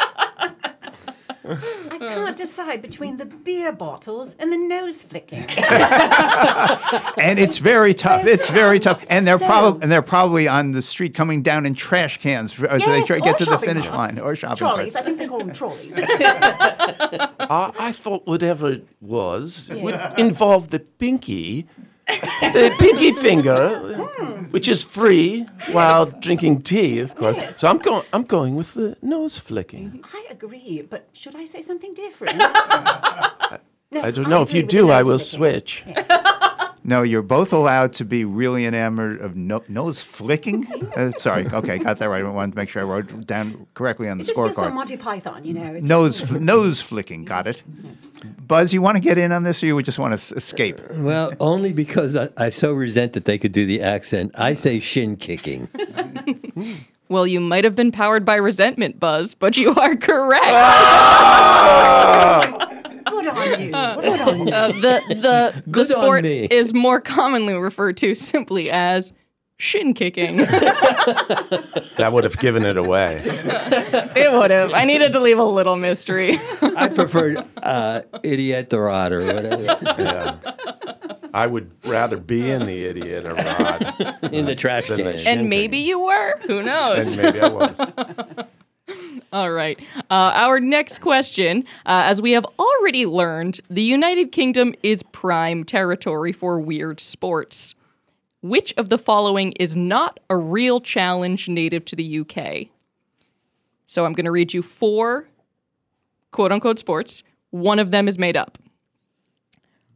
I 1.46 1.98
can't 2.00 2.38
decide 2.38 2.82
between 2.82 3.18
the 3.18 3.26
beer 3.26 3.72
bottles 3.72 4.36
and 4.40 4.52
the 4.52 4.58
nose 4.58 5.04
flicking. 5.04 5.40
and 7.18 7.40
it's 7.40 7.58
very 7.58 7.94
tough. 7.94 8.26
It's 8.26 8.50
very 8.50 8.80
tough. 8.80 9.04
And 9.10 9.28
they're 9.28 9.38
probably 9.40 9.82
and 9.84 9.92
they're 9.92 10.02
probably 10.02 10.48
on 10.48 10.72
the 10.72 10.82
street 10.82 11.14
coming 11.14 11.42
down 11.42 11.66
in 11.66 11.74
trash 11.74 12.18
cans 12.20 12.54
for- 12.54 12.68
as 12.68 12.82
they 12.84 12.88
Yes, 13.00 13.08
try 13.08 13.18
to 13.18 13.24
or 13.24 13.26
get 13.26 13.38
to 13.40 13.46
the 13.46 13.52
shopping 13.52 13.68
finish 13.70 13.88
carts. 13.88 14.16
line 14.16 14.20
or 14.24 14.36
shopping 14.36 14.58
Trolleys. 14.58 14.94
carts. 14.94 14.96
I 14.96 15.02
think 15.02 15.18
they 15.18 15.28
call 15.28 15.40
them 15.40 15.54
trolleys. 15.54 15.94
I, 15.98 17.72
I 17.80 17.92
thought 17.92 18.26
whatever 18.26 18.72
it 18.72 18.88
was 19.02 19.70
would 19.74 20.00
involve 20.18 20.70
the 20.70 20.80
pinky, 20.80 21.68
the 22.08 22.76
pinky 22.80 23.12
finger, 23.14 23.96
hmm. 23.96 24.44
which 24.52 24.68
is 24.68 24.84
free 24.84 25.46
while 25.72 26.06
drinking 26.06 26.62
tea, 26.64 27.00
of 27.00 27.16
course. 27.16 27.38
So 27.58 27.68
I'm 27.68 27.78
going. 27.78 28.04
I'm 28.14 28.24
going 28.24 28.56
with 28.56 28.74
the 28.74 28.96
nose 29.02 29.38
flicking. 29.38 30.04
I 30.14 30.26
agree, 30.30 30.82
but 30.90 31.08
should 31.14 31.36
I 31.36 31.46
say 31.46 31.62
something 31.62 31.94
different? 31.94 32.40
Just- 32.42 33.06
No, 33.92 34.02
I 34.02 34.10
don't 34.12 34.28
know. 34.28 34.42
If 34.42 34.54
you 34.56 34.64
do, 34.64 34.90
I 34.90 35.04
will 35.04 35.20
flicking. 35.20 35.38
switch. 35.38 35.84
No, 36.86 37.02
you're 37.02 37.22
both 37.22 37.54
allowed 37.54 37.94
to 37.94 38.04
be 38.06 38.26
really 38.26 38.66
enamored 38.66 39.22
of 39.22 39.36
no, 39.38 39.64
nose 39.68 40.02
flicking. 40.02 40.68
Uh, 40.96 41.12
sorry, 41.18 41.48
okay, 41.48 41.80
got 41.80 41.98
that 41.98 42.08
right. 42.08 42.24
I 42.24 42.30
wanted 42.30 42.52
to 42.52 42.58
make 42.58 42.70
sure 42.70 42.84
I 42.84 42.86
wrote 42.86 43.26
down 43.26 43.66
correctly 43.74 44.08
on 44.10 44.20
the 44.20 44.24
It 44.24 44.28
just 44.28 44.38
feels 44.38 44.56
so 44.56 44.62
scorecard. 44.62 44.74
Monty 44.76 44.96
Python, 44.96 45.44
you 45.44 45.56
know. 45.56 45.72
Nose 45.80 46.20
fl- 46.20 46.38
nose 46.38 46.82
flicking, 46.82 47.26
got 47.26 47.48
it. 47.48 47.64
Buzz, 48.46 48.74
you 48.74 48.82
want 48.84 48.96
to 48.98 49.02
get 49.02 49.18
in 49.18 49.32
on 49.32 49.42
this, 49.42 49.64
or 49.64 49.66
you 49.66 49.76
would 49.76 49.86
just 49.86 49.98
want 49.98 50.12
to 50.12 50.16
s- 50.16 50.32
escape? 50.34 50.78
Well, 50.98 51.34
only 51.40 51.74
because 51.74 52.16
I, 52.16 52.30
I 52.38 52.52
so 52.52 52.74
resent 52.74 53.14
that 53.14 53.26
they 53.26 53.40
could 53.40 53.54
do 53.54 53.66
the 53.66 53.82
accent. 53.82 54.34
I 54.38 54.54
say 54.54 54.80
shin 54.80 55.16
kicking. 55.16 55.68
Well, 57.10 57.28
you 57.28 57.40
might 57.42 57.64
have 57.64 57.76
been 57.76 57.92
powered 57.92 58.26
by 58.26 58.36
resentment, 58.36 59.00
Buzz, 59.00 59.36
but 59.36 59.56
you 59.56 59.76
are 59.76 59.96
correct. 59.96 60.46
Good 63.44 63.74
on 63.74 63.96
you. 63.98 64.02
Good 64.02 64.22
on 64.22 64.48
you. 64.48 64.54
Uh, 64.54 64.68
the 64.70 65.02
the 65.10 65.64
the 65.68 65.86
sport 65.86 66.26
is 66.26 66.74
more 66.74 67.00
commonly 67.02 67.54
referred 67.54 67.98
to 67.98 68.16
simply 68.16 68.70
as 68.72 69.14
shin 69.58 69.94
kicking. 69.94 70.38
That 71.98 72.12
would 72.12 72.24
have 72.24 72.38
given 72.40 72.64
it 72.64 72.78
away. 72.78 73.22
it 73.26 74.32
would 74.32 74.52
have. 74.52 74.72
I 74.74 74.84
needed 74.86 75.12
to 75.14 75.20
leave 75.20 75.38
a 75.38 75.44
little 75.44 75.76
mystery. 75.76 76.40
I 76.62 76.88
preferred 76.88 77.44
uh, 77.62 78.02
idiot 78.24 78.74
or 78.74 78.90
or 78.90 79.26
whatever. 79.26 79.64
Yeah. 79.64 80.38
I 81.34 81.46
would 81.48 81.72
rather 81.84 82.18
be 82.18 82.50
in 82.50 82.66
the 82.66 82.86
idiot 82.86 83.26
or 83.26 83.34
rod 83.34 84.32
In 84.34 84.46
the 84.46 84.56
trash 84.56 84.88
than 84.88 85.04
the 85.04 85.14
can. 85.14 85.40
and 85.40 85.50
maybe 85.50 85.78
you 85.78 86.00
were. 86.04 86.38
Who 86.48 86.64
knows? 86.64 87.18
And 87.18 87.26
maybe 87.26 87.42
I 87.42 87.50
was. 87.50 87.80
All 89.34 89.52
right. 89.52 89.80
Uh, 90.10 90.32
our 90.36 90.60
next 90.60 91.00
question 91.00 91.66
uh, 91.86 92.04
as 92.06 92.22
we 92.22 92.32
have 92.32 92.46
already 92.60 93.06
learned, 93.06 93.62
the 93.70 93.82
United 93.82 94.32
Kingdom 94.32 94.74
is 94.84 95.04
prime 95.04 95.64
territory 95.64 96.32
for 96.32 96.60
weird 96.60 97.00
sports. 97.00 97.76
Which 98.42 98.74
of 98.76 98.90
the 98.90 98.98
following 98.98 99.54
is 99.54 99.76
not 99.76 100.20
a 100.30 100.38
real 100.38 100.82
challenge 100.82 101.48
native 101.48 101.86
to 101.86 101.96
the 101.96 102.20
UK? 102.20 102.68
So 103.86 104.06
I'm 104.06 104.14
going 104.14 104.26
to 104.26 104.32
read 104.32 104.54
you 104.54 104.62
four 104.62 105.28
quote 106.32 106.52
unquote 106.52 106.80
sports. 106.80 107.24
One 107.52 107.80
of 107.80 107.92
them 107.92 108.08
is 108.08 108.18
made 108.18 108.36
up. 108.36 108.58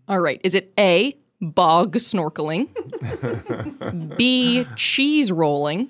All 0.07 0.19
right. 0.19 0.39
Is 0.43 0.55
it 0.55 0.71
A, 0.79 1.17
bog 1.41 1.95
snorkeling? 1.95 2.69
B, 4.17 4.65
cheese 4.75 5.31
rolling? 5.31 5.89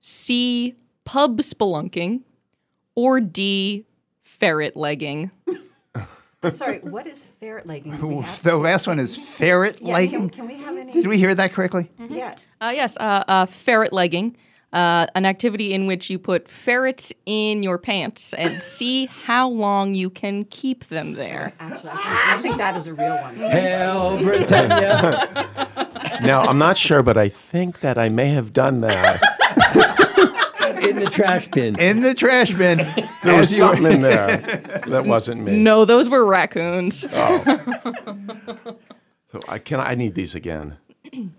C, 0.00 0.74
pub 1.06 1.38
spelunking? 1.38 2.20
Or 2.94 3.20
D, 3.20 3.84
ferret 4.20 4.76
legging? 4.76 5.30
I'm 6.42 6.52
sorry, 6.52 6.78
what 6.80 7.06
is 7.06 7.26
ferret 7.40 7.66
legging? 7.66 7.96
Do 7.96 8.06
we 8.06 8.14
have- 8.22 8.42
The 8.42 8.56
last 8.56 8.86
one 8.86 8.98
is 8.98 9.16
ferret 9.16 9.78
Yeah, 9.80 9.94
legging. 9.94 10.28
Can, 10.28 10.46
can 10.46 10.46
we 10.48 10.54
have 10.62 10.76
any? 10.76 10.92
Did 10.92 11.06
we 11.06 11.16
hear 11.18 11.34
that 11.34 11.52
correctly? 11.52 11.90
Yeah. 12.10 12.34
Uh, 12.60 12.72
yes, 12.74 12.96
uh, 12.98 13.22
uh, 13.28 13.44
ferret 13.46 13.92
legging, 13.92 14.34
uh, 14.72 15.06
an 15.14 15.26
activity 15.26 15.74
in 15.74 15.86
which 15.86 16.08
you 16.08 16.18
put 16.18 16.48
ferrets 16.48 17.12
in 17.26 17.62
your 17.62 17.76
pants 17.76 18.32
and 18.34 18.62
see 18.62 19.06
how 19.06 19.48
long 19.50 19.94
you 19.94 20.08
can 20.08 20.44
keep 20.46 20.86
them 20.86 21.12
there. 21.14 21.52
Actually, 21.60 21.90
I 21.92 21.96
think, 21.96 22.08
I 22.08 22.42
think 22.42 22.56
that 22.56 22.76
is 22.76 22.86
a 22.86 22.94
real 22.94 23.16
one. 23.16 23.34
Hail 23.50 24.22
Britannia! 24.22 25.50
Now, 26.22 26.42
I'm 26.42 26.56
not 26.58 26.78
sure, 26.78 27.02
but 27.02 27.18
I 27.18 27.28
think 27.28 27.80
that 27.80 27.98
I 27.98 28.08
may 28.08 28.28
have 28.30 28.54
done 28.54 28.80
that. 28.80 29.20
In 30.82 30.96
the 30.96 31.06
trash 31.10 31.48
bin. 31.50 31.78
In 31.78 32.00
the 32.02 32.14
trash 32.14 32.52
bin. 32.54 32.78
There 32.78 33.36
was 33.38 33.52
As 33.52 33.58
you 33.58 33.64
were- 33.64 33.74
something 33.74 33.92
in 33.94 34.02
there 34.02 34.36
that 34.86 35.04
wasn't 35.06 35.42
me. 35.42 35.58
No, 35.62 35.84
those 35.84 36.08
were 36.08 36.24
raccoons. 36.26 37.06
Oh. 37.12 38.76
So 39.32 39.40
I 39.48 39.58
can. 39.58 39.80
I 39.80 39.94
need 39.94 40.14
these 40.14 40.34
again. 40.34 40.76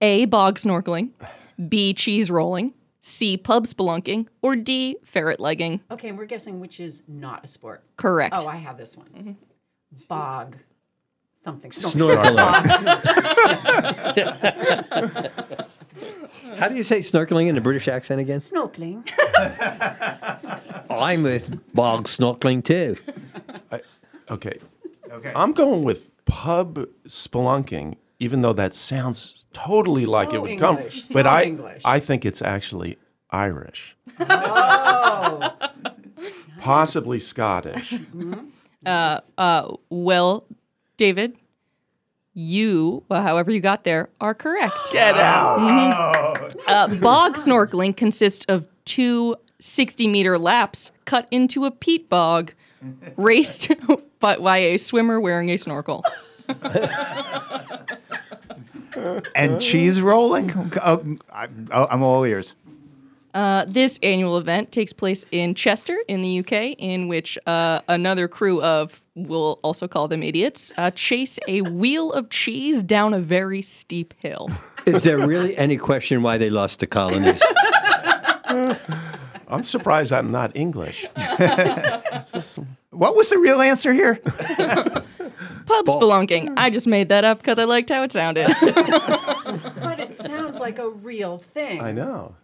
A, 0.00 0.26
bog 0.26 0.58
snorkeling, 0.58 1.10
B, 1.68 1.92
cheese 1.92 2.30
rolling, 2.30 2.72
C, 3.00 3.36
pub 3.36 3.66
spelunking, 3.66 4.28
or 4.42 4.54
D, 4.54 4.96
ferret 5.04 5.40
legging. 5.40 5.80
Okay, 5.90 6.08
and 6.08 6.16
we're 6.16 6.26
guessing 6.26 6.60
which 6.60 6.78
is 6.78 7.02
not 7.08 7.44
a 7.44 7.48
sport. 7.48 7.82
Correct. 7.96 8.32
Oh, 8.38 8.46
I 8.46 8.56
have 8.56 8.78
this 8.78 8.96
one. 8.96 9.08
Mm-hmm. 9.08 9.32
Bog. 10.08 10.56
Something. 11.34 11.70
Snorkeling. 11.72 12.62
Snorkeling. 14.16 15.30
How 16.56 16.68
do 16.68 16.74
you 16.76 16.82
say 16.82 17.00
snorkeling 17.00 17.48
in 17.48 17.56
a 17.56 17.60
British 17.60 17.88
accent 17.88 18.20
again? 18.20 18.40
Snorkeling. 18.40 19.02
I'm 20.90 21.22
with 21.22 21.50
bog 21.74 22.06
snorkeling 22.06 22.64
too. 22.64 22.96
Okay. 24.30 24.58
Okay. 25.10 25.32
I'm 25.34 25.52
going 25.52 25.84
with 25.84 26.10
pub 26.26 26.86
spelunking, 27.06 27.96
even 28.18 28.40
though 28.42 28.52
that 28.52 28.74
sounds 28.74 29.46
totally 29.52 30.04
like 30.06 30.28
it 30.28 30.32
So 30.34 30.40
would 30.42 30.58
come. 30.58 30.76
English, 30.78 31.08
But 31.08 31.24
so 31.24 31.30
I, 31.30 31.42
English. 31.44 31.82
I 31.84 32.00
think 32.00 32.24
it's 32.26 32.42
actually 32.42 32.98
Irish, 33.30 33.96
Oh. 34.20 35.50
possibly 36.60 37.18
Scottish. 37.18 37.94
Uh, 38.84 39.18
uh, 39.38 39.74
well, 39.90 40.46
David, 40.96 41.36
you, 42.34 43.02
well, 43.08 43.22
however 43.22 43.50
you 43.50 43.60
got 43.60 43.84
there, 43.84 44.10
are 44.20 44.34
correct. 44.34 44.76
Get 44.92 45.16
out. 45.16 45.58
Mhm. 45.58 46.54
Uh, 46.68 46.86
bog 46.96 47.36
snorkeling 47.36 47.96
consists 47.96 48.44
of 48.46 48.66
two 48.84 49.34
60 49.60 50.06
meter 50.06 50.38
laps 50.38 50.90
cut 51.06 51.26
into 51.30 51.64
a 51.64 51.70
peat 51.70 52.08
bog, 52.10 52.52
raced 53.16 53.70
by, 54.20 54.36
by 54.36 54.58
a 54.58 54.76
swimmer 54.76 55.18
wearing 55.18 55.48
a 55.50 55.56
snorkel. 55.56 56.04
And 59.34 59.60
cheese 59.60 60.02
rolling? 60.02 60.50
Oh, 60.84 61.16
I'm 61.70 62.02
all 62.02 62.24
ears. 62.24 62.54
Uh, 63.34 63.64
this 63.68 63.98
annual 64.02 64.38
event 64.38 64.72
takes 64.72 64.92
place 64.92 65.24
in 65.30 65.54
Chester, 65.54 65.98
in 66.08 66.22
the 66.22 66.38
UK, 66.40 66.74
in 66.78 67.08
which 67.08 67.38
uh, 67.46 67.80
another 67.88 68.26
crew 68.28 68.62
of, 68.62 69.02
we'll 69.14 69.58
also 69.62 69.86
call 69.86 70.08
them 70.08 70.22
idiots, 70.22 70.72
uh, 70.78 70.90
chase 70.92 71.38
a 71.46 71.62
wheel 71.62 72.12
of 72.12 72.30
cheese 72.30 72.82
down 72.82 73.12
a 73.14 73.20
very 73.20 73.62
steep 73.62 74.14
hill. 74.18 74.50
Is 74.86 75.02
there 75.02 75.18
really 75.18 75.56
any 75.58 75.76
question 75.76 76.22
why 76.22 76.38
they 76.38 76.50
lost 76.50 76.80
the 76.80 76.86
colonies? 76.86 77.42
I'm 79.50 79.62
surprised 79.62 80.12
I'm 80.12 80.30
not 80.30 80.56
English. 80.56 81.06
What 82.90 83.14
was 83.14 83.28
the 83.28 83.38
real 83.38 83.60
answer 83.60 83.92
here? 83.92 84.16
Pub 84.16 85.86
spelunking. 85.86 86.54
I 86.56 86.68
just 86.68 86.86
made 86.86 87.10
that 87.10 87.24
up 87.24 87.38
because 87.38 87.58
I 87.58 87.64
liked 87.64 87.90
how 87.90 88.02
it 88.02 88.10
sounded. 88.10 88.48
But 89.80 90.00
it 90.00 90.16
sounds 90.16 90.58
like 90.58 90.78
a 90.80 90.88
real 90.88 91.38
thing. 91.38 91.80
I 91.80 91.92
know. 91.92 92.34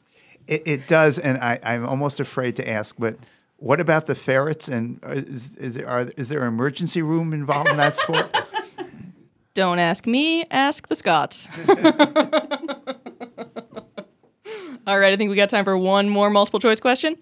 It, 0.47 0.63
it 0.67 0.87
does, 0.87 1.19
and 1.19 1.39
I, 1.39 1.59
I'm 1.63 1.87
almost 1.87 2.21
afraid 2.21 2.57
to 2.57 2.69
ask, 2.69 2.95
but 2.99 3.17
what 3.57 3.81
about 3.81 4.07
the 4.07 4.15
ferrets? 4.15 4.69
And 4.69 5.01
uh, 5.05 5.13
is, 5.13 5.57
is, 5.57 5.75
there, 5.75 5.89
are, 5.89 6.11
is 6.17 6.29
there 6.29 6.43
an 6.43 6.49
emergency 6.49 7.03
room 7.03 7.33
involved 7.33 7.71
in 7.71 7.77
that 7.79 7.97
sport? 7.97 8.27
Don't 9.55 9.79
ask 9.79 10.07
me, 10.07 10.45
ask 10.51 10.89
the 10.89 10.97
Scots. 10.97 11.49
All 14.87 14.99
right, 14.99 15.13
I 15.13 15.17
think 15.17 15.31
we 15.31 15.37
got 15.37 15.49
time 15.49 15.65
for 15.65 15.79
one 15.79 16.09
more 16.09 16.29
multiple 16.29 16.61
choice 16.61 16.81
question. 16.81 17.17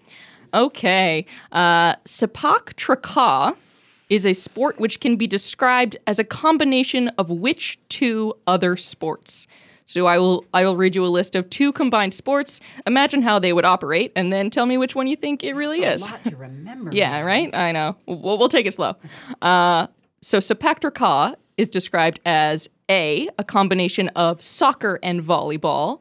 Okay. 0.55 1.27
Uh, 1.53 1.95
Sepak 2.05 2.75
Takraw 2.75 3.55
is 4.09 4.27
a 4.27 4.33
sport 4.33 4.79
which 4.81 5.01
can 5.01 5.17
be 5.17 5.27
described 5.27 5.97
as 6.07 6.19
a 6.19 6.25
combination 6.25 7.09
of 7.19 7.31
which 7.31 7.79
two 7.89 8.35
other 8.47 8.77
sports? 8.77 9.47
So 9.87 10.07
I 10.07 10.19
will 10.19 10.45
I 10.55 10.65
will 10.65 10.77
read 10.77 10.95
you 10.95 11.05
a 11.05 11.09
list 11.09 11.35
of 11.35 11.49
two 11.51 11.73
combined 11.73 12.15
sports. 12.15 12.61
Imagine 12.87 13.23
how 13.23 13.39
they 13.39 13.53
would 13.53 13.65
operate, 13.65 14.13
and 14.17 14.33
then 14.33 14.51
tell 14.51 14.67
me 14.67 14.79
which 14.79 14.95
one 14.95 15.07
you 15.07 15.17
think 15.17 15.43
it 15.43 15.55
really 15.55 15.81
That's 15.81 16.05
is. 16.05 16.09
a 16.09 16.13
lot 16.13 16.25
to 16.25 16.37
remember. 16.37 16.91
Yeah, 16.93 17.21
right? 17.21 17.55
I 17.55 17.73
know. 17.73 17.97
We'll, 18.07 18.39
we'll 18.39 18.49
take 18.49 18.67
it 18.67 18.75
slow. 18.75 18.95
Uh, 19.41 19.87
so 20.21 20.39
Sepak 20.39 20.81
Takraw 20.81 21.35
is 21.57 21.69
described 21.69 22.21
as 22.25 22.69
A, 22.91 23.29
a 23.39 23.45
combination 23.45 24.09
of 24.11 24.43
soccer 24.43 24.99
and 25.03 25.23
volleyball, 25.23 26.01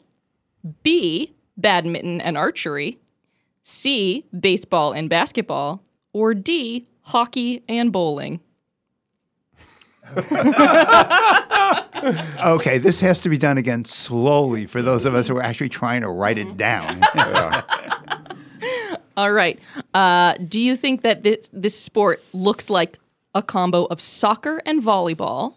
B, 0.83 1.33
badminton 1.57 2.21
and 2.21 2.37
archery, 2.37 2.99
C, 3.63 4.25
baseball 4.37 4.91
and 4.93 5.09
basketball, 5.09 5.83
or 6.13 6.33
D, 6.33 6.87
hockey 7.01 7.63
and 7.67 7.91
bowling. 7.91 8.39
okay, 12.45 12.77
this 12.77 12.99
has 12.99 13.21
to 13.21 13.29
be 13.29 13.37
done 13.37 13.57
again 13.57 13.85
slowly 13.85 14.65
for 14.65 14.81
those 14.81 15.05
of 15.05 15.15
us 15.15 15.27
who 15.27 15.37
are 15.37 15.43
actually 15.43 15.69
trying 15.69 16.01
to 16.01 16.09
write 16.09 16.37
it 16.37 16.57
down. 16.57 17.01
All 19.17 19.31
right. 19.31 19.59
Uh, 19.93 20.33
do 20.47 20.59
you 20.59 20.75
think 20.75 21.03
that 21.03 21.23
this, 21.23 21.49
this 21.53 21.79
sport 21.79 22.23
looks 22.33 22.69
like 22.69 22.97
a 23.35 23.41
combo 23.41 23.85
of 23.85 24.01
soccer 24.01 24.61
and 24.65 24.81
volleyball, 24.81 25.53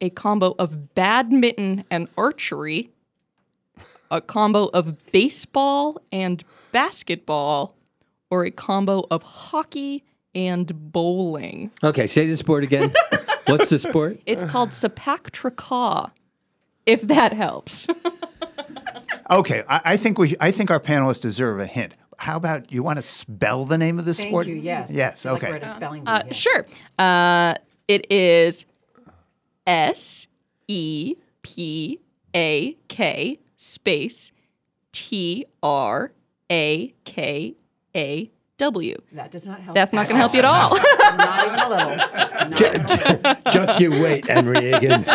a 0.00 0.10
combo 0.10 0.54
of 0.58 0.94
badminton 0.94 1.84
and 1.90 2.08
archery, 2.16 2.90
a 4.10 4.20
combo 4.20 4.66
of 4.66 5.10
baseball 5.12 6.00
and 6.12 6.44
basketball, 6.72 7.74
or 8.30 8.44
a 8.44 8.50
combo 8.50 9.04
of 9.10 9.22
hockey 9.22 10.04
and 10.34 10.92
bowling? 10.92 11.70
Okay, 11.82 12.06
say 12.06 12.26
the 12.26 12.36
sport 12.36 12.62
again. 12.62 12.92
What's 13.46 13.70
the 13.70 13.78
sport? 13.78 14.20
It's 14.26 14.44
called 14.44 14.70
Sepak 14.70 15.30
Takraw, 15.30 16.10
if 16.84 17.02
that 17.02 17.32
helps. 17.32 17.86
okay, 19.30 19.62
I, 19.68 19.80
I 19.84 19.96
think 19.96 20.18
we 20.18 20.36
I 20.40 20.50
think 20.50 20.70
our 20.70 20.80
panelists 20.80 21.20
deserve 21.20 21.60
a 21.60 21.66
hint. 21.66 21.94
How 22.18 22.36
about 22.36 22.72
you 22.72 22.82
want 22.82 22.96
to 22.98 23.02
spell 23.02 23.64
the 23.64 23.76
name 23.78 23.98
of 23.98 24.04
the 24.06 24.14
Thank 24.14 24.28
sport? 24.30 24.46
you, 24.46 24.54
yes. 24.54 24.90
Yes. 24.90 25.26
I 25.26 25.28
feel 25.28 25.32
like 25.34 25.42
Okay. 25.42 25.50
we're 25.52 25.56
at 25.58 25.62
a 25.64 25.74
spelling 25.74 26.04
bee, 26.04 26.10
Uh, 26.10 26.22
yeah. 26.26 26.32
Sure. 26.32 26.66
Uh, 26.98 27.54
it 27.88 28.10
is 28.10 28.64
S 29.66 30.26
E 30.68 31.14
P 31.42 32.00
A 32.34 32.72
K 32.88 33.38
space 33.58 34.32
T 34.92 35.44
R 35.62 36.12
A 36.50 36.94
K 37.04 37.54
A 37.94 38.30
W. 38.58 38.96
That 39.12 39.30
does 39.30 39.44
not 39.46 39.60
help. 39.60 39.74
That's 39.74 39.92
not 39.92 40.08
going 40.08 40.14
to 40.16 40.20
help 40.20 40.32
you 40.32 40.38
at 40.38 40.44
all. 40.44 40.70
not 41.16 41.46
even 41.46 41.58
a 41.60 41.68
little. 41.68 41.96
Not 41.96 42.60
even 42.60 43.26
a. 43.26 43.42
Just 43.52 43.80
you 43.80 43.90
wait, 43.90 44.28
Henry 44.30 44.70
Higgins. 44.72 45.08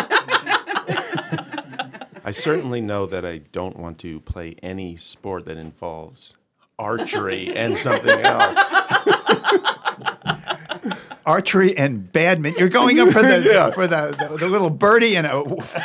I 2.24 2.30
certainly 2.30 2.80
know 2.80 3.06
that 3.06 3.24
I 3.24 3.38
don't 3.38 3.76
want 3.76 3.98
to 4.00 4.20
play 4.20 4.54
any 4.62 4.94
sport 4.96 5.46
that 5.46 5.56
involves 5.56 6.36
archery 6.78 7.52
and 7.56 7.76
something 7.76 8.20
else. 8.20 8.56
Archery 11.26 11.76
and 11.76 12.10
badminton. 12.10 12.58
You're 12.60 12.68
going 12.68 12.98
up 13.00 13.10
for 13.10 13.22
the 13.22 13.42
Yeah. 13.52 13.70
for 13.70 13.86
the, 13.86 14.16
the, 14.30 14.38
the 14.38 14.48
little 14.48 14.70
birdie 14.70 15.16
and 15.16 15.26
a 15.26 15.42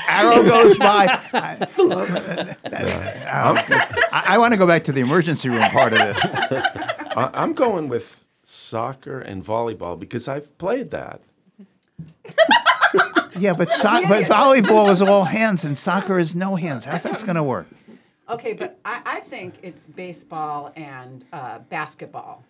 arrow 0.10 0.44
goes 0.44 0.78
by. 0.78 1.06
I, 1.34 1.68
I, 4.12 4.24
I 4.30 4.38
want 4.40 4.54
to 4.54 4.58
go 4.58 4.66
back 4.66 4.84
to 4.86 4.92
the 4.92 5.02
emergency 5.02 5.50
room 5.50 5.62
part 5.70 5.94
of 5.94 6.00
this. 6.00 6.20
I- 7.18 7.32
I'm 7.34 7.54
going 7.54 7.90
with 7.90 8.26
soccer 8.44 9.20
and 9.20 9.44
volleyball 9.44 10.00
because 10.00 10.28
I've 10.28 10.58
played 10.58 10.92
that. 10.92 11.22
Yeah, 13.40 13.54
but 13.54 13.72
so- 13.72 14.02
but 14.08 14.24
volleyball 14.24 14.90
is 14.90 15.00
all 15.02 15.24
hands 15.24 15.64
and 15.64 15.78
soccer 15.78 16.18
is 16.18 16.34
no 16.34 16.56
hands. 16.56 16.86
How's 16.86 17.04
that 17.04 17.22
going 17.24 17.36
to 17.36 17.44
work? 17.44 17.68
Okay, 18.30 18.54
but 18.54 18.80
I, 18.84 19.02
I 19.06 19.20
think 19.22 19.56
it's 19.62 19.86
baseball 19.86 20.72
and 20.76 21.24
uh, 21.32 21.60
basketball 21.70 22.44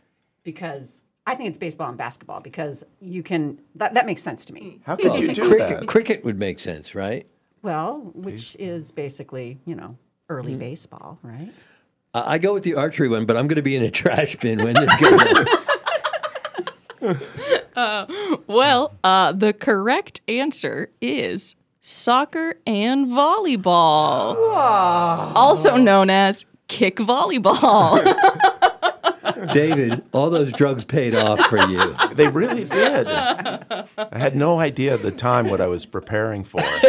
because 0.43 0.97
I 1.25 1.35
think 1.35 1.49
it's 1.49 1.57
baseball 1.57 1.89
and 1.89 1.97
basketball 1.97 2.39
because 2.39 2.83
you 3.01 3.21
can. 3.21 3.59
That, 3.75 3.93
that 3.95 4.05
makes 4.05 4.21
sense 4.23 4.45
to 4.45 4.53
me. 4.53 4.79
How 4.85 4.95
could 4.95 5.15
you 5.15 5.33
do 5.33 5.35
sense. 5.35 5.59
that? 5.59 5.87
Cricket 5.87 6.23
would 6.23 6.39
make 6.39 6.59
sense, 6.59 6.95
right? 6.95 7.27
Well, 7.63 8.11
which 8.13 8.55
is 8.57 8.91
basically 8.91 9.59
you 9.65 9.75
know 9.75 9.97
early 10.29 10.55
baseball, 10.55 11.19
right? 11.21 11.51
Uh, 12.13 12.23
I 12.25 12.37
go 12.37 12.53
with 12.53 12.63
the 12.63 12.75
archery 12.75 13.09
one, 13.09 13.25
but 13.25 13.37
I'm 13.37 13.47
going 13.47 13.57
to 13.57 13.61
be 13.61 13.75
in 13.75 13.83
a 13.83 13.91
trash 13.91 14.35
bin 14.37 14.63
when 14.63 14.73
this 14.73 14.95
goes 14.99 15.21
on. 15.21 17.17
Uh, 17.77 18.07
well, 18.47 18.97
uh, 19.03 19.31
the 19.31 19.53
correct 19.53 20.19
answer 20.27 20.89
is 20.99 21.55
soccer 21.79 22.55
and 22.65 23.05
volleyball, 23.05 24.35
also 25.35 25.75
known 25.75 26.09
as 26.09 26.43
kick 26.67 26.95
volleyball. 26.95 28.01
David, 29.53 30.03
all 30.13 30.29
those 30.29 30.51
drugs 30.51 30.83
paid 30.83 31.15
off 31.15 31.39
for 31.45 31.59
you. 31.67 31.95
They 32.13 32.27
really 32.27 32.63
did. 32.65 33.07
I 33.07 33.85
had 34.11 34.35
no 34.35 34.59
idea 34.59 34.93
at 34.93 35.01
the 35.01 35.11
time 35.11 35.49
what 35.49 35.61
I 35.61 35.67
was 35.67 35.85
preparing 35.85 36.43
for. 36.43 36.61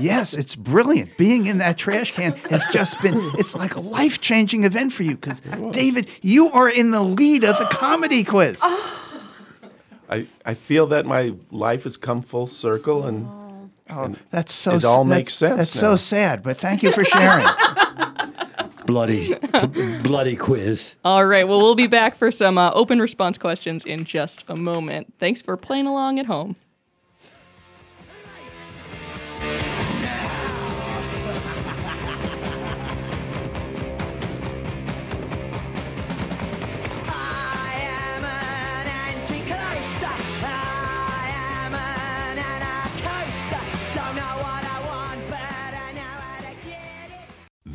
yes, 0.00 0.34
it's 0.34 0.54
brilliant. 0.54 1.16
Being 1.16 1.46
in 1.46 1.58
that 1.58 1.78
trash 1.78 2.12
can 2.12 2.32
has 2.50 2.64
just 2.66 3.00
been, 3.02 3.18
it's 3.34 3.54
like 3.54 3.76
a 3.76 3.80
life 3.80 4.20
changing 4.20 4.64
event 4.64 4.92
for 4.92 5.02
you 5.02 5.16
because, 5.16 5.40
David, 5.72 6.08
you 6.22 6.46
are 6.48 6.68
in 6.68 6.90
the 6.90 7.02
lead 7.02 7.44
of 7.44 7.58
the 7.58 7.66
comedy 7.66 8.24
quiz. 8.24 8.58
Oh. 8.62 8.96
I, 10.08 10.26
I 10.44 10.54
feel 10.54 10.86
that 10.88 11.06
my 11.06 11.34
life 11.50 11.84
has 11.84 11.96
come 11.96 12.20
full 12.22 12.46
circle 12.48 13.06
and, 13.06 13.26
oh, 13.88 14.02
and 14.04 14.18
That's 14.30 14.52
so 14.52 14.74
it 14.74 14.84
all 14.84 15.02
s- 15.02 15.06
makes 15.06 15.34
sense. 15.34 15.56
That's 15.56 15.74
now. 15.76 15.80
so 15.92 15.96
sad, 15.96 16.42
but 16.42 16.56
thank 16.58 16.82
you 16.82 16.90
for 16.92 17.04
sharing. 17.04 17.46
Bloody, 18.90 19.36
bloody 20.02 20.34
quiz. 20.34 20.96
All 21.04 21.24
right, 21.24 21.46
well, 21.46 21.60
we'll 21.60 21.76
be 21.76 21.86
back 21.86 22.16
for 22.16 22.32
some 22.32 22.58
uh, 22.58 22.72
open 22.72 23.00
response 23.00 23.38
questions 23.38 23.84
in 23.84 24.04
just 24.04 24.44
a 24.48 24.56
moment. 24.56 25.14
Thanks 25.20 25.40
for 25.40 25.56
playing 25.56 25.86
along 25.86 26.18
at 26.18 26.26
home. 26.26 26.56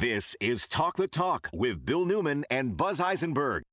This 0.05 0.35
is 0.39 0.67
Talk 0.67 0.97
the 0.97 1.07
Talk 1.07 1.49
with 1.51 1.83
Bill 1.83 2.05
Newman 2.05 2.45
and 2.51 2.77
Buzz 2.77 2.99
Eisenberg. 2.99 3.63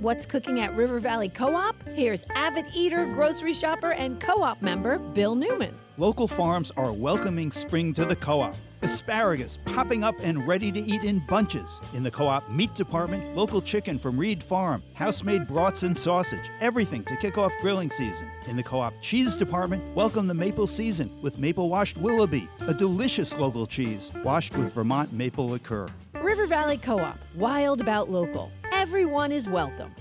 What's 0.00 0.24
cooking 0.24 0.60
at 0.60 0.74
River 0.74 0.98
Valley 0.98 1.28
Co 1.28 1.54
op? 1.54 1.76
Here's 1.88 2.26
avid 2.34 2.66
eater, 2.74 3.04
grocery 3.06 3.52
shopper, 3.52 3.92
and 3.92 4.18
co 4.20 4.42
op 4.42 4.62
member 4.62 4.98
Bill 4.98 5.34
Newman. 5.34 5.74
Local 5.98 6.26
farms 6.26 6.72
are 6.76 6.92
welcoming 6.92 7.50
spring 7.50 7.92
to 7.94 8.04
the 8.04 8.16
co 8.16 8.40
op. 8.40 8.54
Asparagus 8.82 9.58
popping 9.66 10.02
up 10.02 10.14
and 10.22 10.48
ready 10.48 10.72
to 10.72 10.80
eat 10.80 11.04
in 11.04 11.22
bunches. 11.28 11.80
In 11.92 12.02
the 12.02 12.10
co 12.10 12.26
op 12.26 12.50
meat 12.50 12.74
department, 12.74 13.36
local 13.36 13.60
chicken 13.60 13.98
from 13.98 14.16
Reed 14.16 14.42
Farm, 14.42 14.82
house 14.94 15.22
made 15.22 15.46
brats 15.46 15.82
and 15.82 15.96
sausage, 15.96 16.50
everything 16.60 17.04
to 17.04 17.16
kick 17.16 17.36
off 17.36 17.52
grilling 17.60 17.90
season. 17.90 18.30
In 18.48 18.56
the 18.56 18.62
co 18.62 18.80
op 18.80 18.94
cheese 19.02 19.36
department, 19.36 19.84
welcome 19.94 20.26
the 20.26 20.34
maple 20.34 20.66
season 20.66 21.10
with 21.20 21.38
maple 21.38 21.68
washed 21.68 21.98
Willoughby, 21.98 22.48
a 22.66 22.72
delicious 22.72 23.36
local 23.36 23.66
cheese 23.66 24.10
washed 24.24 24.56
with 24.56 24.72
Vermont 24.72 25.12
maple 25.12 25.50
liqueur. 25.50 25.86
River 26.14 26.46
Valley 26.46 26.78
Co 26.78 26.98
op, 26.98 27.18
wild 27.34 27.82
about 27.82 28.10
local. 28.10 28.50
Everyone 28.80 29.30
is 29.30 29.46
welcome. 29.46 29.94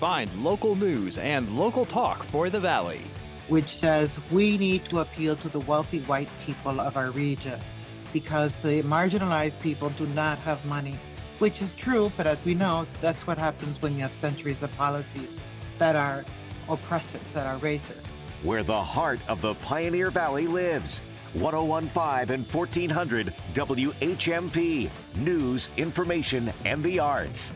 Find 0.00 0.28
local 0.42 0.74
news 0.74 1.18
and 1.18 1.48
local 1.56 1.84
talk 1.84 2.24
for 2.24 2.50
the 2.50 2.58
Valley. 2.58 3.02
which 3.46 3.68
says 3.68 4.18
we 4.32 4.58
need 4.58 4.84
to 4.86 4.98
appeal 4.98 5.36
to 5.36 5.48
the 5.48 5.60
wealthy 5.60 6.00
white 6.00 6.28
people 6.44 6.80
of 6.80 6.96
our 6.96 7.12
region 7.12 7.60
because 8.12 8.52
the 8.62 8.82
marginalized 8.82 9.60
people 9.60 9.90
do 9.90 10.06
not 10.08 10.36
have 10.38 10.64
money, 10.66 10.96
which 11.38 11.62
is 11.62 11.72
true, 11.74 12.10
but 12.16 12.26
as 12.26 12.44
we 12.44 12.54
know, 12.54 12.86
that's 13.00 13.24
what 13.24 13.38
happens 13.38 13.80
when 13.80 13.94
you 13.94 14.02
have 14.02 14.14
centuries 14.14 14.64
of 14.64 14.76
policies 14.76 15.36
that 15.78 15.94
are 15.94 16.24
oppressive, 16.68 17.22
that 17.34 17.46
are 17.46 17.58
racist. 17.60 18.06
Where 18.42 18.64
the 18.64 18.82
heart 18.82 19.20
of 19.28 19.40
the 19.40 19.54
Pioneer 19.54 20.10
Valley 20.10 20.48
lives. 20.48 21.02
1015 21.34 22.34
and 22.34 22.46
1400 22.46 23.34
WHMP. 23.54 24.90
News, 25.16 25.68
information, 25.76 26.52
and 26.64 26.82
the 26.82 26.98
arts. 26.98 27.52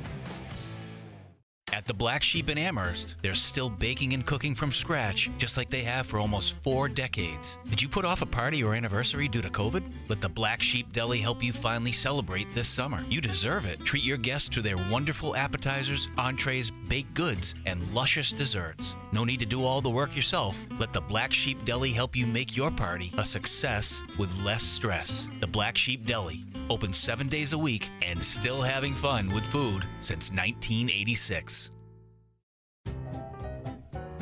At 1.74 1.86
the 1.86 1.92
Black 1.92 2.22
Sheep 2.22 2.50
in 2.50 2.56
Amherst, 2.56 3.16
they're 3.20 3.34
still 3.34 3.68
baking 3.68 4.12
and 4.12 4.24
cooking 4.24 4.54
from 4.54 4.70
scratch, 4.70 5.28
just 5.38 5.56
like 5.56 5.70
they 5.70 5.82
have 5.82 6.06
for 6.06 6.20
almost 6.20 6.52
four 6.62 6.88
decades. 6.88 7.58
Did 7.68 7.82
you 7.82 7.88
put 7.88 8.04
off 8.04 8.22
a 8.22 8.26
party 8.26 8.62
or 8.62 8.76
anniversary 8.76 9.26
due 9.26 9.42
to 9.42 9.48
COVID? 9.48 9.82
Let 10.08 10.20
the 10.20 10.28
Black 10.28 10.62
Sheep 10.62 10.92
Deli 10.92 11.18
help 11.18 11.42
you 11.42 11.52
finally 11.52 11.90
celebrate 11.90 12.46
this 12.54 12.68
summer. 12.68 13.04
You 13.10 13.20
deserve 13.20 13.66
it. 13.66 13.80
Treat 13.80 14.04
your 14.04 14.18
guests 14.18 14.48
to 14.50 14.62
their 14.62 14.76
wonderful 14.88 15.34
appetizers, 15.34 16.06
entrees, 16.16 16.70
baked 16.70 17.12
goods, 17.14 17.56
and 17.66 17.92
luscious 17.92 18.30
desserts. 18.30 18.94
No 19.10 19.24
need 19.24 19.40
to 19.40 19.46
do 19.46 19.64
all 19.64 19.80
the 19.80 19.90
work 19.90 20.14
yourself. 20.14 20.64
Let 20.78 20.92
the 20.92 21.00
Black 21.00 21.32
Sheep 21.32 21.64
Deli 21.64 21.90
help 21.90 22.14
you 22.14 22.24
make 22.24 22.56
your 22.56 22.70
party 22.70 23.12
a 23.18 23.24
success 23.24 24.00
with 24.16 24.44
less 24.44 24.62
stress. 24.62 25.26
The 25.40 25.48
Black 25.48 25.76
Sheep 25.76 26.06
Deli, 26.06 26.44
open 26.70 26.92
seven 26.92 27.28
days 27.28 27.52
a 27.52 27.58
week 27.58 27.90
and 28.02 28.22
still 28.22 28.62
having 28.62 28.94
fun 28.94 29.28
with 29.34 29.44
food 29.46 29.84
since 29.98 30.30
1986. 30.30 31.63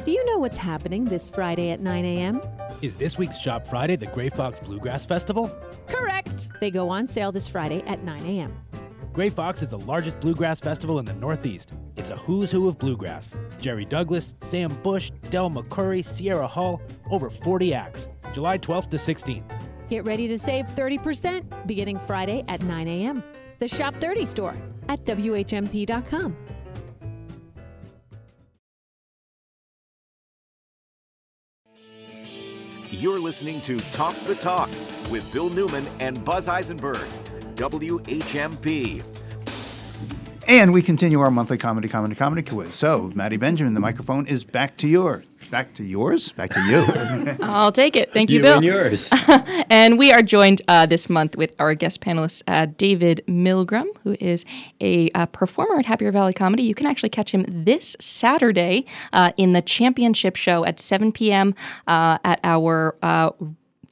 Do 0.05 0.11
you 0.11 0.25
know 0.25 0.39
what's 0.39 0.59
happening 0.59 1.05
this 1.05 1.31
Friday 1.31 1.71
at 1.71 1.79
9 1.79 2.05
a.m.? 2.05 2.41
Is 2.83 2.97
this 2.97 3.19
week's 3.19 3.39
Shop 3.39 3.65
Friday 3.65 3.95
the 3.95 4.07
Gray 4.07 4.31
Fox 4.31 4.59
Bluegrass 4.59 5.07
Festival? 5.07 5.49
Correct! 5.87 6.49
They 6.59 6.73
go 6.73 6.89
on 6.89 7.07
sale 7.07 7.31
this 7.31 7.49
Friday 7.49 7.83
at 7.87 8.03
9 8.03 8.27
a.m. 8.27 8.53
Gray 9.13 9.31
Fox 9.31 9.63
is 9.63 9.71
the 9.71 9.79
largest 9.79 10.19
bluegrass 10.19 10.59
festival 10.59 10.99
in 10.99 11.05
the 11.05 11.13
Northeast. 11.15 11.75
It's 11.95 12.11
a 12.11 12.17
who's 12.17 12.51
who 12.51 12.67
of 12.67 12.81
bluegrass. 12.81 13.37
Jerry 13.61 13.85
Douglas, 13.85 14.35
Sam 14.41 14.75
Bush, 14.83 15.13
Del 15.31 15.51
McCoury, 15.51 16.05
Sierra 16.05 16.49
Hull, 16.49 16.83
over 17.09 17.31
40 17.31 17.73
acts. 17.73 18.09
July 18.33 18.59
12th 18.59 18.91
to 18.91 18.97
16th. 18.97 19.45
Get 19.89 20.05
ready 20.05 20.27
to 20.27 20.37
save 20.37 20.67
30% 20.67 21.67
beginning 21.69 21.99
Friday 22.01 22.43
at 22.49 22.61
9 22.65 22.89
a.m. 22.89 23.23
The 23.61 23.69
Shop 23.69 23.95
30 24.01 24.27
store 24.27 24.57
at 24.89 25.05
WHMP.com. 25.05 26.37
You're 32.95 33.19
listening 33.19 33.63
to 33.63 33.79
Talk 33.95 34.13
the 34.27 34.35
Talk 34.35 34.69
with 35.11 35.27
Bill 35.33 35.49
Newman 35.49 35.87
and 35.99 36.23
Buzz 36.27 36.47
Eisenberg. 36.47 37.09
WHMP. 37.55 39.03
And 40.47 40.75
we 40.75 40.83
continue 40.83 41.21
our 41.21 41.31
monthly 41.31 41.57
comedy, 41.57 41.89
comedy, 41.89 42.15
comedy 42.15 42.43
quiz. 42.43 42.75
So, 42.75 43.11
Maddie 43.15 43.39
Benjamin, 43.39 43.73
the 43.73 43.81
microphone 43.81 44.27
is 44.27 44.45
back 44.45 44.77
to 44.77 44.89
yours. 44.89 45.25
Back 45.53 45.75
to 45.75 45.85
yours? 45.85 46.33
Back 46.33 46.49
to 46.55 46.61
you. 46.63 47.37
I'll 47.43 47.73
take 47.73 47.95
it. 47.95 48.11
Thank 48.11 48.31
you, 48.31 48.37
You 48.37 48.43
Bill. 48.43 48.57
and 48.57 48.65
yours. 48.65 49.11
and 49.69 49.99
we 49.99 50.11
are 50.11 50.23
joined 50.23 50.63
uh, 50.67 50.87
this 50.87 51.11
month 51.11 51.37
with 51.37 51.55
our 51.59 51.75
guest 51.75 52.01
panelist, 52.01 52.43
uh, 52.49 52.69
David 52.79 53.23
Milgram, 53.29 53.85
who 54.03 54.17
is 54.19 54.47
a 54.81 55.11
uh, 55.11 55.27
performer 55.27 55.79
at 55.79 55.85
Happier 55.85 56.11
Valley 56.11 56.33
Comedy. 56.33 56.63
You 56.63 56.75
can 56.75 56.87
actually 56.87 57.11
catch 57.11 57.35
him 57.35 57.45
this 57.47 57.95
Saturday 58.01 58.87
uh, 59.13 59.33
in 59.37 59.53
the 59.53 59.61
championship 59.61 60.37
show 60.37 60.65
at 60.65 60.81
7 60.81 61.13
p.m. 61.13 61.55
uh, 61.87 62.17
at 62.25 62.41
our 62.45 62.97
uh, 63.03 63.33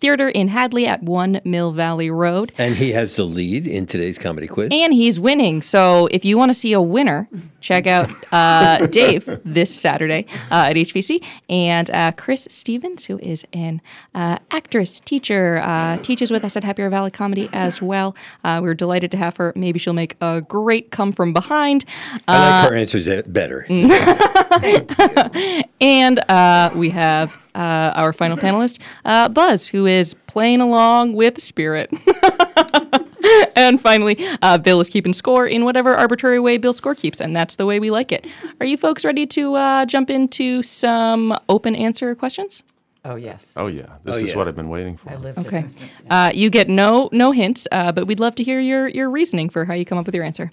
theater 0.00 0.30
in 0.30 0.48
Hadley 0.48 0.86
at 0.86 1.02
1 1.02 1.42
Mill 1.44 1.72
Valley 1.72 2.10
Road. 2.10 2.52
And 2.56 2.74
he 2.76 2.92
has 2.92 3.16
the 3.16 3.24
lead 3.24 3.66
in 3.66 3.84
today's 3.84 4.18
comedy 4.18 4.48
quiz. 4.48 4.70
And 4.72 4.94
he's 4.94 5.20
winning. 5.20 5.60
So 5.60 6.08
if 6.10 6.24
you 6.24 6.38
want 6.38 6.48
to 6.50 6.54
see 6.54 6.72
a 6.72 6.80
winner, 6.80 7.28
check 7.60 7.86
out 7.86 8.10
uh, 8.32 8.86
Dave 8.86 9.40
this 9.44 9.74
Saturday 9.74 10.26
uh, 10.50 10.68
at 10.70 10.76
HVC. 10.76 11.24
And 11.48 11.90
uh, 11.90 12.12
Chris 12.12 12.46
Stevens, 12.50 13.04
who 13.04 13.18
is 13.18 13.46
an 13.52 13.80
uh, 14.14 14.38
actress, 14.50 15.00
teacher, 15.00 15.58
uh, 15.58 15.96
teaches 15.98 16.30
with 16.30 16.44
us 16.44 16.56
at 16.56 16.64
Happier 16.64 16.88
Valley 16.90 17.10
Comedy 17.10 17.48
as 17.52 17.82
well. 17.82 18.16
Uh, 18.44 18.60
we're 18.62 18.74
delighted 18.74 19.10
to 19.12 19.16
have 19.16 19.36
her. 19.36 19.52
Maybe 19.56 19.78
she'll 19.78 19.92
make 19.92 20.16
a 20.20 20.42
great 20.42 20.90
come 20.90 21.12
from 21.12 21.32
behind. 21.32 21.84
I 22.26 22.62
like 22.62 22.70
her 22.70 22.76
answers 22.76 23.06
better. 23.28 23.66
and 25.80 26.18
uh, 26.30 26.70
we 26.74 26.90
have 26.90 27.36
uh, 27.54 27.92
our 27.94 28.12
final 28.12 28.36
panelist, 28.36 28.78
uh, 29.04 29.28
Buzz, 29.28 29.66
who 29.66 29.86
is 29.86 30.14
playing 30.26 30.60
along 30.60 31.14
with 31.14 31.40
Spirit. 31.40 31.92
and 33.56 33.80
finally, 33.80 34.16
uh, 34.42 34.58
Bill 34.58 34.80
is 34.80 34.88
keeping 34.88 35.12
score 35.12 35.46
in 35.46 35.64
whatever 35.64 35.94
arbitrary 35.94 36.40
way 36.40 36.56
Bill 36.58 36.72
score 36.72 36.94
keeps, 36.94 37.20
and 37.20 37.34
that's 37.34 37.56
the 37.56 37.66
way 37.66 37.80
we 37.80 37.90
like 37.90 38.12
it. 38.12 38.26
Are 38.60 38.66
you 38.66 38.76
folks 38.76 39.04
ready 39.04 39.26
to 39.28 39.54
uh, 39.54 39.86
jump 39.86 40.10
into 40.10 40.62
some 40.62 41.36
open 41.48 41.74
answer 41.74 42.14
questions? 42.14 42.62
Oh, 43.04 43.16
yes. 43.16 43.54
Oh 43.56 43.66
yeah, 43.66 43.86
this 44.04 44.16
Oh, 44.16 44.18
is 44.18 44.30
yeah. 44.30 44.36
what 44.36 44.46
I've 44.46 44.56
been 44.56 44.68
waiting 44.68 44.96
for. 44.98 45.10
I 45.10 45.16
live 45.16 45.34
for 45.36 45.40
Okay. 45.40 45.62
this. 45.62 45.84
Uh, 46.10 46.30
you 46.34 46.50
get 46.50 46.68
no 46.68 47.08
no 47.12 47.32
hints, 47.32 47.66
uh, 47.72 47.92
but 47.92 48.06
we'd 48.06 48.20
love 48.20 48.34
to 48.34 48.44
hear 48.44 48.60
your 48.60 48.88
your 48.88 49.08
reasoning 49.08 49.48
for 49.48 49.64
how 49.64 49.72
you 49.72 49.86
come 49.86 49.96
up 49.96 50.04
with 50.04 50.14
your 50.14 50.24
answer. 50.24 50.52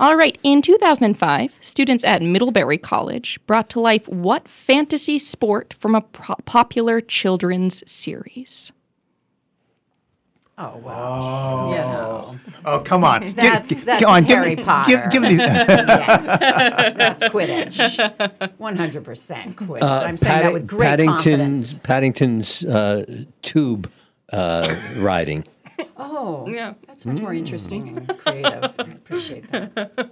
All 0.00 0.14
right. 0.14 0.38
In 0.44 0.62
2005, 0.62 1.52
students 1.60 2.04
at 2.04 2.22
Middlebury 2.22 2.78
College 2.78 3.40
brought 3.46 3.68
to 3.70 3.80
life 3.80 4.06
what 4.06 4.46
fantasy 4.48 5.18
sport 5.18 5.72
from 5.74 5.94
a 5.96 6.02
pro- 6.02 6.36
popular 6.44 7.00
children's 7.00 7.82
series? 7.90 8.70
Oh, 10.60 10.76
wow. 10.78 11.70
You 11.70 11.76
know. 11.76 12.36
Oh, 12.64 12.80
come 12.80 13.04
on. 13.04 13.32
That's, 13.34 13.68
gi- 13.68 13.76
that's 13.76 14.02
come 14.02 14.10
on, 14.12 14.24
give 14.24 14.38
Harry 14.38 14.56
me- 14.56 14.62
Potter. 14.64 14.90
give- 14.90 15.10
give 15.10 15.22
me 15.22 15.28
these- 15.28 15.38
yes, 15.38 16.96
that's 16.96 17.22
Quidditch. 17.24 17.78
100% 18.58 19.54
Quidditch. 19.54 19.82
Uh, 19.82 20.02
I'm 20.04 20.16
saying 20.16 20.42
that 20.42 20.52
with 20.52 20.66
great 20.66 20.98
confidence. 21.04 21.78
Paddington's, 21.78 21.80
Paddington's 22.62 22.64
uh, 22.64 23.24
tube 23.42 23.88
uh, 24.32 24.74
riding. 24.96 25.44
Oh, 25.96 26.44
yeah. 26.48 26.74
That's 26.88 27.06
much 27.06 27.20
more 27.20 27.32
interesting 27.32 27.96
and 27.96 28.18
creative. 28.18 28.64
I 28.64 28.82
appreciate 28.82 29.48
that. 29.52 30.10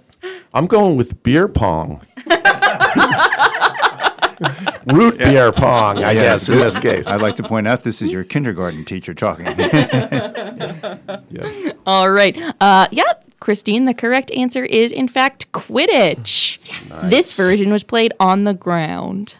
I'm 0.53 0.67
going 0.67 0.95
with 0.95 1.21
beer 1.23 1.49
pong. 1.49 2.01
Root 4.93 5.17
beer 5.17 5.51
pong, 5.51 5.97
I 6.03 6.11
Yeah, 6.11 6.21
guess, 6.23 6.49
in 6.49 6.57
this 6.57 6.79
case. 6.79 7.07
I'd 7.07 7.21
like 7.21 7.35
to 7.37 7.43
point 7.43 7.67
out 7.67 7.83
this 7.83 8.01
is 8.01 8.11
your 8.11 8.23
kindergarten 8.23 8.85
teacher 8.85 9.13
talking. 9.13 9.45
yes. 11.29 11.73
All 11.85 12.09
right. 12.09 12.37
Uh, 12.59 12.87
yeah, 12.91 13.03
Christine, 13.39 13.85
the 13.85 13.93
correct 13.93 14.31
answer 14.31 14.65
is 14.65 14.91
in 14.91 15.07
fact 15.07 15.51
Quidditch. 15.51 16.57
Yes. 16.67 16.89
This 17.09 17.35
version 17.37 17.71
was 17.71 17.83
played 17.83 18.13
on 18.19 18.43
the 18.45 18.53
ground. 18.53 19.35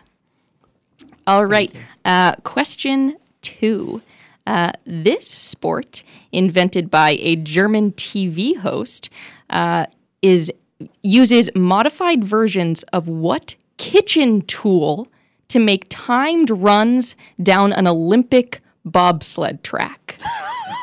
All 1.26 1.46
right. 1.46 1.74
Uh, 2.06 2.34
question 2.44 3.18
two. 3.42 4.02
Uh, 4.46 4.72
this 4.86 5.28
sport, 5.28 6.04
invented 6.32 6.90
by 6.90 7.18
a 7.20 7.36
German 7.36 7.92
TV 7.94 8.58
host, 8.58 9.10
uh, 9.50 9.86
is 10.22 10.50
uses 11.04 11.50
modified 11.56 12.24
versions 12.24 12.84
of 12.94 13.08
what 13.08 13.56
kitchen 13.78 14.42
tool 14.44 15.08
to 15.50 15.60
make 15.60 15.86
timed 15.90 16.50
runs 16.50 17.16
down 17.42 17.74
an 17.74 17.88
Olympic 17.88 18.62
bobsled 18.86 19.64
track? 19.64 20.18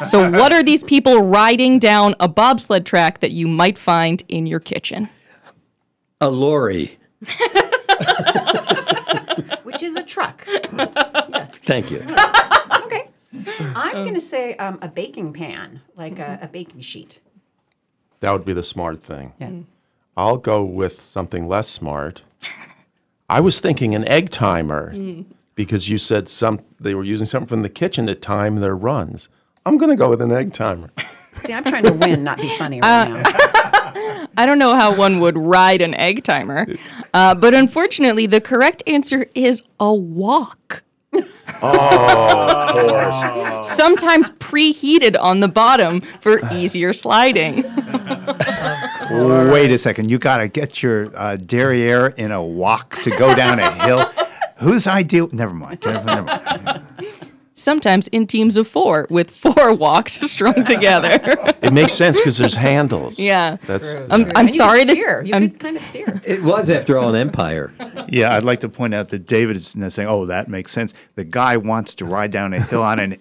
so, 0.04 0.30
what 0.30 0.52
are 0.52 0.62
these 0.62 0.82
people 0.84 1.22
riding 1.22 1.78
down 1.78 2.14
a 2.20 2.28
bobsled 2.28 2.86
track 2.86 3.20
that 3.20 3.32
you 3.32 3.46
might 3.48 3.78
find 3.78 4.22
in 4.28 4.46
your 4.46 4.60
kitchen? 4.60 5.08
A 6.20 6.30
lorry. 6.30 6.98
Which 9.62 9.82
is 9.82 9.96
a 9.96 10.02
truck. 10.02 10.46
Thank 11.64 11.90
you. 11.90 12.00
okay. 12.84 13.08
I'm 13.74 13.92
going 13.94 14.14
to 14.14 14.20
say 14.20 14.54
um, 14.56 14.78
a 14.82 14.88
baking 14.88 15.32
pan, 15.32 15.80
like 15.96 16.18
a, 16.18 16.38
a 16.42 16.48
baking 16.48 16.80
sheet. 16.80 17.20
That 18.20 18.32
would 18.32 18.44
be 18.44 18.52
the 18.52 18.62
smart 18.62 19.02
thing. 19.02 19.32
Yeah. 19.38 19.50
I'll 20.16 20.38
go 20.38 20.64
with 20.64 20.92
something 20.92 21.48
less 21.48 21.68
smart. 21.68 22.22
I 23.28 23.40
was 23.40 23.60
thinking 23.60 23.94
an 23.94 24.06
egg 24.06 24.30
timer 24.30 24.92
Mm. 24.94 25.24
because 25.54 25.88
you 25.88 25.98
said 25.98 26.28
some 26.28 26.60
they 26.80 26.94
were 26.94 27.04
using 27.04 27.26
something 27.26 27.48
from 27.48 27.62
the 27.62 27.68
kitchen 27.68 28.06
to 28.06 28.14
time 28.14 28.56
their 28.56 28.76
runs. 28.76 29.28
I'm 29.66 29.78
going 29.78 29.90
to 29.90 29.96
go 29.96 30.08
with 30.10 30.20
an 30.22 30.30
egg 30.32 30.52
timer. 30.52 30.90
See, 31.38 31.52
I'm 31.52 31.64
trying 31.64 31.82
to 31.84 31.92
win, 31.92 32.22
not 32.22 32.38
be 32.38 32.48
funny 32.56 32.80
Uh, 32.82 32.86
right 32.86 33.08
now. 33.94 34.26
I 34.36 34.46
don't 34.46 34.58
know 34.58 34.74
how 34.74 34.96
one 34.96 35.18
would 35.20 35.36
ride 35.38 35.80
an 35.82 35.94
egg 35.94 36.22
timer, 36.24 36.66
uh, 37.12 37.34
but 37.34 37.54
unfortunately, 37.54 38.26
the 38.26 38.40
correct 38.40 38.82
answer 38.86 39.26
is 39.34 39.62
a 39.80 39.92
wok. 39.92 40.82
Oh, 41.62 42.68
of 42.68 42.88
course. 42.88 43.70
Sometimes 43.70 44.30
preheated 44.30 45.16
on 45.18 45.40
the 45.40 45.48
bottom 45.48 46.00
for 46.20 46.40
easier 46.52 46.92
sliding. 46.92 47.62
Wait 49.10 49.70
a 49.70 49.78
second. 49.78 50.10
You 50.10 50.18
got 50.18 50.38
to 50.38 50.48
get 50.48 50.82
your 50.82 51.10
uh, 51.16 51.36
derriere 51.36 52.08
in 52.08 52.32
a 52.32 52.42
wok 52.42 52.96
to 53.02 53.10
go 53.10 53.34
down 53.34 53.58
a 53.58 53.70
hill. 53.86 54.00
Whose 54.58 54.86
idea? 54.86 55.26
Never 55.32 55.52
mind. 55.52 55.80
Never, 55.84 56.04
never 56.04 56.22
mind. 56.22 56.82
Sometimes 57.56 58.08
in 58.08 58.26
teams 58.26 58.56
of 58.56 58.66
four, 58.66 59.06
with 59.10 59.30
four 59.42 59.54
woks 59.54 60.20
strung 60.28 60.64
together. 60.64 61.18
It 61.62 61.72
makes 61.72 61.92
sense 61.92 62.18
because 62.18 62.36
there's 62.36 62.56
handles. 62.56 63.18
Yeah. 63.18 63.56
That's 63.66 63.96
I'm, 64.10 64.30
I'm 64.34 64.48
you 64.48 64.54
sorry. 64.54 64.80
could 64.80 64.88
This. 64.88 65.28
You 65.28 65.34
I'm, 65.34 65.50
could 65.50 65.60
kind 65.60 65.76
of 65.76 65.82
steer. 65.82 66.20
It 66.24 66.42
was, 66.42 66.68
after 66.68 66.98
all, 66.98 67.08
an 67.10 67.16
empire. 67.16 67.72
Yeah, 68.06 68.34
I'd 68.36 68.42
like 68.44 68.60
to 68.60 68.68
point 68.68 68.92
out 68.92 69.08
that 69.08 69.26
David 69.26 69.56
is 69.56 69.74
now 69.74 69.88
saying, 69.88 70.08
"Oh, 70.08 70.26
that 70.26 70.46
makes 70.48 70.72
sense." 70.72 70.92
The 71.14 71.24
guy 71.24 71.56
wants 71.56 71.94
to 71.96 72.04
ride 72.04 72.30
down 72.30 72.52
a 72.52 72.60
hill 72.60 72.82
on 72.82 72.98
an 73.00 73.16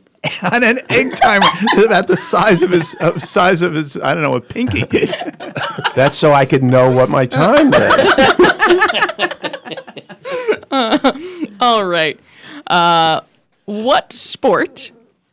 on 0.51 0.63
an 0.63 0.79
egg 0.89 1.15
timer 1.15 1.47
about 1.85 2.07
the 2.07 2.17
size 2.17 2.61
of 2.61 2.69
his 2.71 2.93
uh, 2.99 3.17
size 3.19 3.61
of 3.61 3.73
his 3.73 3.95
I 3.97 4.13
don't 4.13 4.23
know 4.23 4.35
a 4.35 4.41
pinky. 4.41 4.83
That's 5.95 6.17
so 6.17 6.33
I 6.33 6.45
could 6.45 6.63
know 6.63 6.91
what 6.91 7.09
my 7.09 7.25
time 7.25 7.71
is. 7.73 8.15
all 11.61 11.85
right. 11.85 12.19
Uh, 12.67 13.21
what 13.65 14.13
sport 14.13 14.91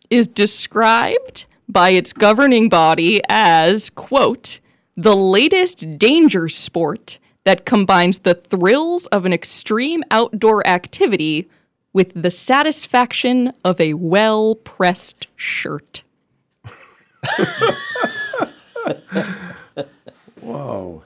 is 0.09 0.26
described 0.26 1.47
by 1.68 1.91
its 1.91 2.12
governing 2.12 2.68
body 2.68 3.20
as, 3.28 3.91
quote, 3.91 4.61
the 4.97 5.16
latest 5.16 5.99
danger 5.99 6.49
sport 6.49 7.18
that 7.45 7.64
combines 7.64 8.18
the 8.20 8.35
thrills 8.35 9.07
of 9.07 9.24
an 9.24 9.33
extreme 9.33 10.05
outdoor 10.11 10.66
activity 10.66 11.49
with 11.93 12.12
the 12.20 12.31
satisfaction 12.31 13.53
of 13.64 13.81
a 13.81 13.95
well 13.95 14.55
pressed 14.55 15.26
shirt? 15.37 16.03
Whoa. 20.41 21.03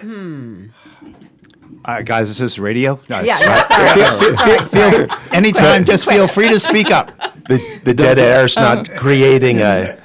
Hmm. 0.00 0.66
Uh, 1.84 2.02
guys, 2.02 2.28
is 2.28 2.38
this 2.38 2.58
radio? 2.58 3.00
No, 3.08 3.20
Yeah, 3.20 3.38
yeah, 3.40 3.62
sorry. 3.64 3.88
Feel- 3.94 4.18
feel- 4.18 4.66
Sorry, 4.66 4.92
sorry. 5.06 5.08
anytime, 5.32 5.84
just 5.84 6.08
feel 6.08 6.28
free 6.28 6.48
to 6.48 6.60
speak 6.60 6.90
up. 6.90 7.12
The, 7.48 7.80
the 7.84 7.94
dead 7.94 8.18
air's 8.18 8.56
not 8.56 8.90
creating 8.96 9.60
a 9.60 9.98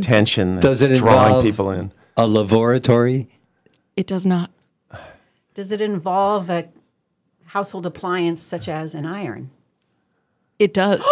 tension 0.00 0.54
that's 0.54 0.64
Does 0.66 0.82
it 0.82 0.94
drawing 0.96 1.44
people 1.44 1.70
in. 1.70 1.92
a 2.16 2.26
laboratory? 2.26 3.28
It 3.96 4.06
does 4.06 4.24
not. 4.24 4.50
Does 5.54 5.72
it 5.72 5.80
involve 5.80 6.48
a 6.50 6.68
household 7.46 7.84
appliance 7.86 8.40
such 8.40 8.68
as 8.68 8.94
an 8.94 9.04
iron? 9.04 9.50
It 10.58 10.72
does. 10.74 11.04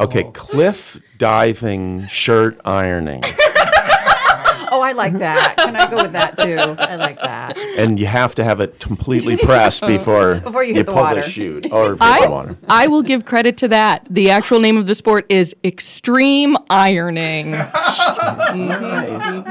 Okay, 0.00 0.24
cliff 0.34 1.00
diving, 1.18 2.06
shirt 2.08 2.60
ironing. 2.64 3.22
Oh, 4.74 4.80
I 4.80 4.90
like 4.90 5.12
that. 5.18 5.56
Can 5.58 5.76
I 5.76 5.88
go 5.88 6.02
with 6.02 6.12
that 6.14 6.36
too? 6.36 6.56
I 6.58 6.96
like 6.96 7.14
that. 7.20 7.56
and 7.78 7.96
you 8.00 8.06
have 8.06 8.34
to 8.34 8.42
have 8.42 8.60
it 8.60 8.80
completely 8.80 9.36
pressed 9.36 9.86
before, 9.86 10.40
Before 10.40 10.64
you 10.64 10.74
hit 10.74 10.86
the 10.86 10.92
pull 10.92 11.00
water. 11.02 11.22
the 11.22 11.30
chute 11.30 11.66
or 11.72 11.90
hit 11.92 11.98
I, 12.02 12.24
the 12.26 12.30
water. 12.32 12.56
I 12.68 12.88
will 12.88 13.02
give 13.02 13.24
credit 13.24 13.56
to 13.58 13.68
that. 13.68 14.04
The 14.10 14.30
actual 14.30 14.58
name 14.58 14.76
of 14.76 14.88
the 14.88 14.96
sport 14.96 15.26
is 15.28 15.54
extreme 15.62 16.56
ironing. 16.70 17.52
nice. 17.52 19.42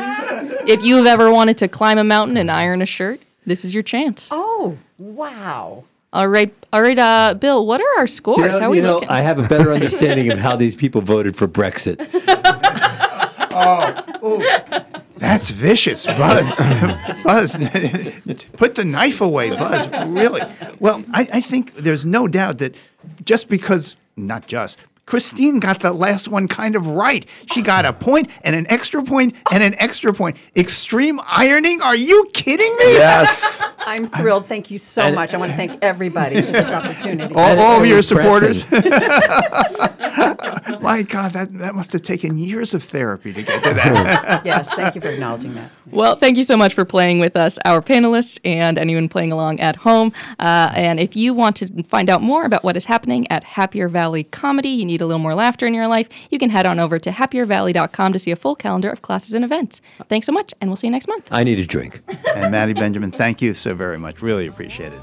If 0.67 0.83
you've 0.83 1.07
ever 1.07 1.31
wanted 1.31 1.57
to 1.59 1.69
climb 1.69 1.97
a 1.97 2.03
mountain 2.03 2.35
and 2.35 2.51
iron 2.51 2.81
a 2.81 2.85
shirt, 2.85 3.21
this 3.45 3.63
is 3.63 3.73
your 3.73 3.83
chance. 3.83 4.27
Oh, 4.29 4.77
wow. 4.97 5.85
All 6.11 6.27
right, 6.27 6.53
all 6.73 6.81
right, 6.81 6.99
uh, 6.99 7.33
Bill. 7.33 7.65
What 7.65 7.79
are 7.81 7.97
our 7.99 8.07
scores? 8.07 8.39
You 8.39 8.47
know, 8.47 8.59
how 8.59 8.65
are 8.67 8.69
we 8.71 8.77
you 8.77 8.83
know, 8.83 8.93
looking? 8.95 9.09
I 9.09 9.21
have 9.21 9.39
a 9.39 9.47
better 9.47 9.71
understanding 9.71 10.31
of 10.31 10.37
how 10.37 10.55
these 10.57 10.75
people 10.75 11.01
voted 11.01 11.35
for 11.37 11.47
Brexit. 11.47 11.97
That's 15.23 15.49
vicious, 15.51 16.05
Buzz. 16.05 16.53
Buzz, 17.23 17.55
put 18.57 18.75
the 18.75 18.83
knife 18.83 19.21
away, 19.21 19.49
Buzz. 19.55 19.87
Really? 20.09 20.41
Well, 20.81 21.01
I, 21.13 21.29
I 21.31 21.39
think 21.39 21.75
there's 21.75 22.05
no 22.05 22.27
doubt 22.27 22.57
that 22.57 22.75
just 23.23 23.47
because, 23.47 23.95
not 24.17 24.47
just, 24.47 24.77
Christine 25.05 25.59
got 25.59 25.81
the 25.81 25.91
last 25.91 26.29
one 26.29 26.47
kind 26.47 26.75
of 26.75 26.87
right. 26.87 27.25
She 27.53 27.61
got 27.61 27.85
a 27.85 27.91
point 27.91 28.29
and 28.43 28.55
an 28.55 28.65
extra 28.69 29.03
point 29.03 29.35
and 29.51 29.61
an 29.61 29.75
extra 29.77 30.13
point. 30.13 30.37
Extreme 30.55 31.19
ironing? 31.27 31.81
Are 31.81 31.95
you 31.95 32.29
kidding 32.33 32.71
me? 32.77 32.93
Yes. 32.93 33.61
I'm 33.79 34.07
thrilled. 34.07 34.45
Thank 34.45 34.71
you 34.71 34.77
so 34.77 35.01
And- 35.03 35.15
much. 35.15 35.33
I 35.33 35.37
want 35.37 35.51
to 35.51 35.57
thank 35.57 35.77
everybody 35.83 36.41
for 36.41 36.51
this 36.51 36.71
opportunity. 36.71 37.35
All, 37.35 37.59
all 37.59 37.81
of 37.81 37.85
your 37.87 38.01
supporters. 38.01 38.63
My 40.81 41.03
God, 41.07 41.33
that, 41.33 41.49
that 41.59 41.75
must 41.75 41.91
have 41.93 42.01
taken 42.01 42.37
years 42.37 42.73
of 42.73 42.83
therapy 42.83 43.33
to 43.33 43.41
get 43.41 43.63
to 43.63 43.73
that. 43.73 44.41
yes, 44.45 44.73
thank 44.73 44.95
you 44.95 45.01
for 45.01 45.07
acknowledging 45.07 45.53
that. 45.55 45.71
Well, 45.91 46.15
thank 46.15 46.37
you 46.37 46.43
so 46.43 46.57
much 46.57 46.73
for 46.73 46.85
playing 46.85 47.19
with 47.19 47.35
us, 47.35 47.57
our 47.65 47.81
panelists, 47.81 48.39
and 48.43 48.77
anyone 48.77 49.09
playing 49.09 49.31
along 49.31 49.59
at 49.59 49.75
home. 49.75 50.11
Uh, 50.39 50.71
and 50.75 50.99
if 50.99 51.15
you 51.15 51.33
want 51.33 51.55
to 51.57 51.83
find 51.83 52.09
out 52.09 52.21
more 52.21 52.45
about 52.45 52.63
what 52.63 52.75
is 52.77 52.85
happening 52.85 53.29
at 53.31 53.43
Happier 53.43 53.87
Valley 53.87 54.23
Comedy, 54.25 54.69
you 54.69 54.85
need 54.85 54.92
a 55.01 55.05
little 55.05 55.21
more 55.21 55.35
laughter 55.35 55.65
in 55.65 55.73
your 55.73 55.87
life, 55.87 56.09
you 56.29 56.39
can 56.39 56.49
head 56.49 56.65
on 56.65 56.79
over 56.79 56.99
to 56.99 57.11
happiervalley.com 57.11 58.13
to 58.13 58.19
see 58.19 58.31
a 58.31 58.35
full 58.35 58.55
calendar 58.55 58.89
of 58.89 59.01
classes 59.01 59.33
and 59.33 59.45
events. 59.45 59.81
Thanks 60.09 60.25
so 60.25 60.31
much, 60.31 60.53
and 60.61 60.69
we'll 60.69 60.77
see 60.77 60.87
you 60.87 60.91
next 60.91 61.07
month. 61.07 61.27
I 61.31 61.43
need 61.43 61.59
a 61.59 61.65
drink. 61.65 62.01
and 62.35 62.51
Maddie 62.51 62.73
Benjamin, 62.73 63.11
thank 63.11 63.41
you 63.41 63.53
so 63.53 63.75
very 63.75 63.97
much. 63.97 64.21
Really 64.21 64.47
appreciate 64.47 64.93
it. 64.93 64.99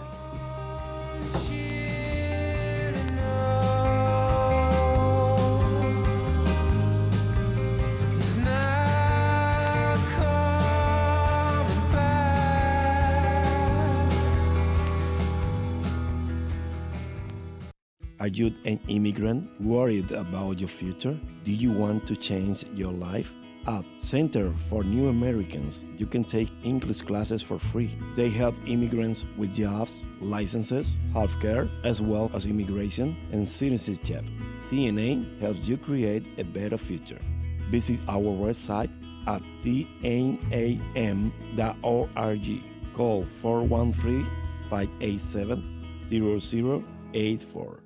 Are 18.21 18.29
you 18.29 18.55
an 18.67 18.79
immigrant 18.87 19.51
worried 19.59 20.13
about 20.13 20.61
your 20.61 20.69
future? 20.69 21.19
Do 21.43 21.53
you 21.53 21.73
want 21.73 22.07
to 22.07 22.15
change 22.15 22.67
your 22.75 22.93
life? 22.93 23.33
At 23.67 23.83
Center 23.97 24.53
for 24.69 24.85
New 24.85 25.09
Americans, 25.09 25.87
you 25.97 26.05
can 26.05 26.25
take 26.25 26.51
English 26.63 27.01
classes 27.01 27.41
for 27.41 27.59
free. 27.59 27.97
They 28.17 28.29
help 28.29 28.57
immigrants 28.67 29.25
with 29.39 29.55
jobs, 29.55 30.05
licenses, 30.21 30.99
healthcare, 31.15 31.71
as 31.83 32.03
well 32.03 32.31
as 32.35 32.45
immigration 32.45 33.17
and 33.33 33.49
citizenship. 33.49 34.27
CNA 34.69 35.41
helps 35.41 35.67
you 35.67 35.79
create 35.79 36.27
a 36.39 36.45
better 36.45 36.77
future. 36.77 37.23
Visit 37.71 38.03
our 38.07 38.21
website 38.21 38.91
at 39.29 39.41
cnam.org. 39.65 40.53
Call 42.93 43.25
413 43.25 44.27
587 44.69 46.03
0084. 46.11 47.81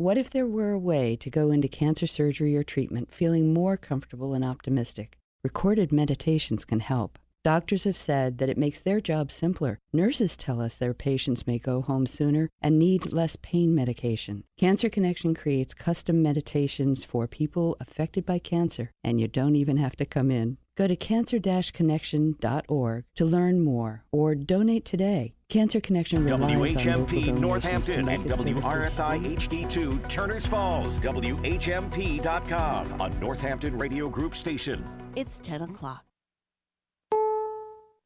What 0.00 0.16
if 0.16 0.30
there 0.30 0.46
were 0.46 0.70
a 0.70 0.78
way 0.78 1.16
to 1.16 1.28
go 1.28 1.50
into 1.50 1.66
cancer 1.66 2.06
surgery 2.06 2.56
or 2.56 2.62
treatment 2.62 3.12
feeling 3.12 3.52
more 3.52 3.76
comfortable 3.76 4.32
and 4.32 4.44
optimistic? 4.44 5.18
Recorded 5.42 5.90
meditations 5.90 6.64
can 6.64 6.78
help. 6.78 7.18
Doctors 7.42 7.82
have 7.82 7.96
said 7.96 8.38
that 8.38 8.48
it 8.48 8.56
makes 8.56 8.80
their 8.80 9.00
job 9.00 9.32
simpler. 9.32 9.80
Nurses 9.92 10.36
tell 10.36 10.60
us 10.60 10.76
their 10.76 10.94
patients 10.94 11.48
may 11.48 11.58
go 11.58 11.82
home 11.82 12.06
sooner 12.06 12.48
and 12.60 12.78
need 12.78 13.12
less 13.12 13.34
pain 13.42 13.74
medication. 13.74 14.44
Cancer 14.56 14.88
Connection 14.88 15.34
creates 15.34 15.74
custom 15.74 16.22
meditations 16.22 17.02
for 17.02 17.26
people 17.26 17.76
affected 17.80 18.24
by 18.24 18.38
cancer, 18.38 18.92
and 19.02 19.20
you 19.20 19.26
don't 19.26 19.56
even 19.56 19.78
have 19.78 19.96
to 19.96 20.06
come 20.06 20.30
in. 20.30 20.58
Go 20.78 20.86
to 20.86 20.94
cancer-connection.org 20.94 23.04
to 23.16 23.24
learn 23.24 23.64
more 23.64 24.04
or 24.12 24.36
donate 24.36 24.84
today. 24.84 25.34
Cancer 25.48 25.80
Connection 25.80 26.24
relies 26.24 26.40
on 26.40 26.50
local 26.50 26.66
WHMP 26.66 27.08
donations 27.08 27.40
Northampton 27.40 27.98
and 27.98 28.06
make 28.06 28.20
WRSI 28.20 29.36
HD2 29.36 30.08
Turners 30.08 30.46
Falls, 30.46 31.00
WHMP.com, 31.00 33.00
a 33.00 33.08
Northampton 33.18 33.76
Radio 33.76 34.08
Group 34.08 34.36
station. 34.36 34.84
It's 35.16 35.40
10 35.40 35.62
o'clock. 35.62 36.04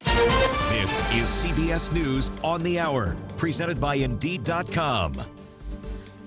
This 0.03 0.99
is 1.13 1.29
CBS 1.29 1.93
News 1.93 2.31
on 2.43 2.63
the 2.63 2.79
Hour, 2.79 3.15
presented 3.37 3.79
by 3.79 3.95
Indeed.com. 3.95 5.13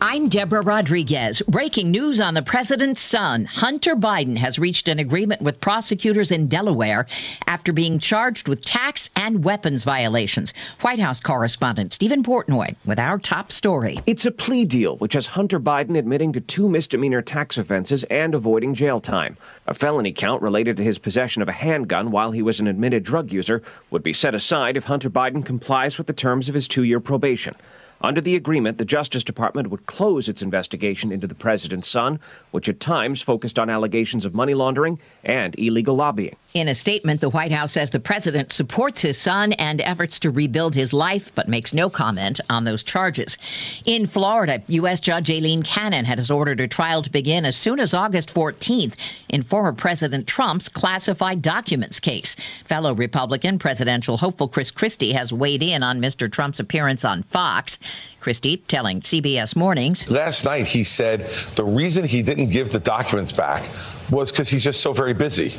I'm 0.03 0.29
Deborah 0.29 0.61
Rodriguez. 0.61 1.41
Breaking 1.49 1.91
news 1.91 2.21
on 2.21 2.35
the 2.35 2.43
president's 2.43 3.01
son. 3.01 3.47
Hunter 3.47 3.97
Biden 3.97 4.37
has 4.37 4.59
reached 4.59 4.89
an 4.89 4.99
agreement 4.99 5.41
with 5.41 5.59
prosecutors 5.63 6.31
in 6.31 6.49
Delaware 6.49 7.07
after 7.47 7.73
being 7.73 7.99
charged 7.99 8.47
with 8.47 8.63
tax 8.63 9.09
and 9.17 9.43
weapons 9.43 9.85
violations. 9.85 10.53
White 10.83 10.99
House 10.99 11.19
correspondent 11.21 11.95
Steven 11.95 12.23
Portnoy 12.23 12.77
with 12.85 12.99
our 12.99 13.19
top 13.19 13.51
story. 13.51 13.99
It's 14.05 14.27
a 14.27 14.31
plea 14.31 14.67
deal, 14.67 14.99
which 14.99 15.15
has 15.15 15.29
Hunter 15.29 15.59
Biden 15.59 15.97
admitting 15.97 16.35
to 16.35 16.43
two 16.43 16.69
misdemeanor 16.69 17.23
tax 17.23 17.57
offenses 17.57 18.05
and 18.05 18.35
avoiding 18.35 18.75
jail 18.75 19.01
time. 19.01 19.39
A 19.67 19.73
felony 19.73 20.13
count 20.13 20.43
related 20.43 20.77
to 20.77 20.85
his 20.85 20.99
possession 20.99 21.41
of 21.41 21.49
a 21.49 21.53
handgun 21.53 22.11
while 22.11 22.33
he 22.33 22.43
was 22.43 22.61
an 22.61 22.67
admitted 22.67 23.03
drug 23.03 23.33
user 23.33 23.63
would 23.91 24.03
be 24.03 24.13
set 24.13 24.35
aside 24.35 24.77
if 24.77 24.85
Hunter 24.85 25.09
Biden 25.09 25.45
complies 25.45 25.97
with 25.97 26.07
the 26.07 26.13
terms 26.13 26.51
of 26.51 26.55
his 26.55 26.69
two 26.69 26.83
year 26.83 27.01
probation. 27.01 27.55
Under 28.01 28.21
the 28.21 28.37
agreement, 28.37 28.79
the 28.79 28.85
Justice 28.85 29.25
Department 29.25 29.71
would 29.71 29.87
close 29.87 30.29
its 30.29 30.43
investigation 30.43 31.11
into 31.11 31.27
the 31.27 31.35
president's 31.35 31.89
son, 31.89 32.21
which 32.51 32.69
at 32.69 32.79
times 32.79 33.23
focused 33.23 33.59
on 33.59 33.71
allegations 33.71 34.25
of 34.25 34.35
money 34.35 34.55
laundering 34.55 34.99
and 35.25 35.59
illegal 35.59 35.97
lobbying. 35.97 36.37
In 36.55 36.69
a 36.69 36.75
statement, 36.75 37.21
the 37.21 37.29
White 37.29 37.53
House 37.53 37.73
says 37.73 37.91
the 37.91 38.01
president 38.01 38.53
supports 38.53 39.03
his 39.03 39.19
son 39.19 39.53
and 39.55 39.81
efforts 39.83 40.19
to 40.21 40.31
rebuild 40.31 40.75
his 40.75 40.93
life, 40.93 41.31
but 41.35 41.49
makes 41.49 41.75
no 41.75 41.91
comment 41.91 42.41
on 42.49 42.65
those 42.65 42.83
charges. 42.83 43.37
In 43.85 44.07
Florida, 44.07 44.63
U.S. 44.69 45.01
Judge 45.01 45.31
Aileen 45.31 45.63
Cannon 45.63 46.07
has 46.07 46.31
ordered 46.31 46.61
a 46.61 46.69
trial 46.69 47.03
to 47.03 47.11
begin 47.11 47.45
as 47.45 47.57
soon 47.57 47.79
as 47.79 47.93
August 47.93 48.33
14th 48.33 48.95
in 49.29 49.43
former 49.43 49.73
President 49.73 50.27
Trump's 50.27 50.69
classified 50.69 51.43
documents 51.43 52.01
case. 52.01 52.37
Fellow 52.65 52.95
Republican 52.95 53.59
presidential 53.59 54.17
hopeful 54.17 54.49
Chris 54.49 54.71
Christie 54.71 55.13
has 55.13 55.33
weighed 55.33 55.63
in 55.63 55.83
on 55.83 56.01
Mr. 56.01 56.31
Trump's 56.31 56.61
appearance 56.61 57.05
on 57.05 57.23
Fox. 57.23 57.79
Christie 58.21 58.57
telling 58.69 59.01
CBS 59.01 59.55
Mornings. 59.55 60.11
Last 60.11 60.45
night, 60.45 60.67
he 60.67 60.83
said 60.83 61.21
the 61.55 61.65
reason 61.65 62.05
he 62.05 62.23
didn't 62.23 62.49
give 62.49 62.71
the 62.71 62.81
documents 62.81 63.31
back 63.31 63.69
was 64.11 64.33
because 64.33 64.49
he's 64.49 64.65
just 64.65 64.81
so 64.81 64.93
very 64.93 65.15
busy 65.15 65.53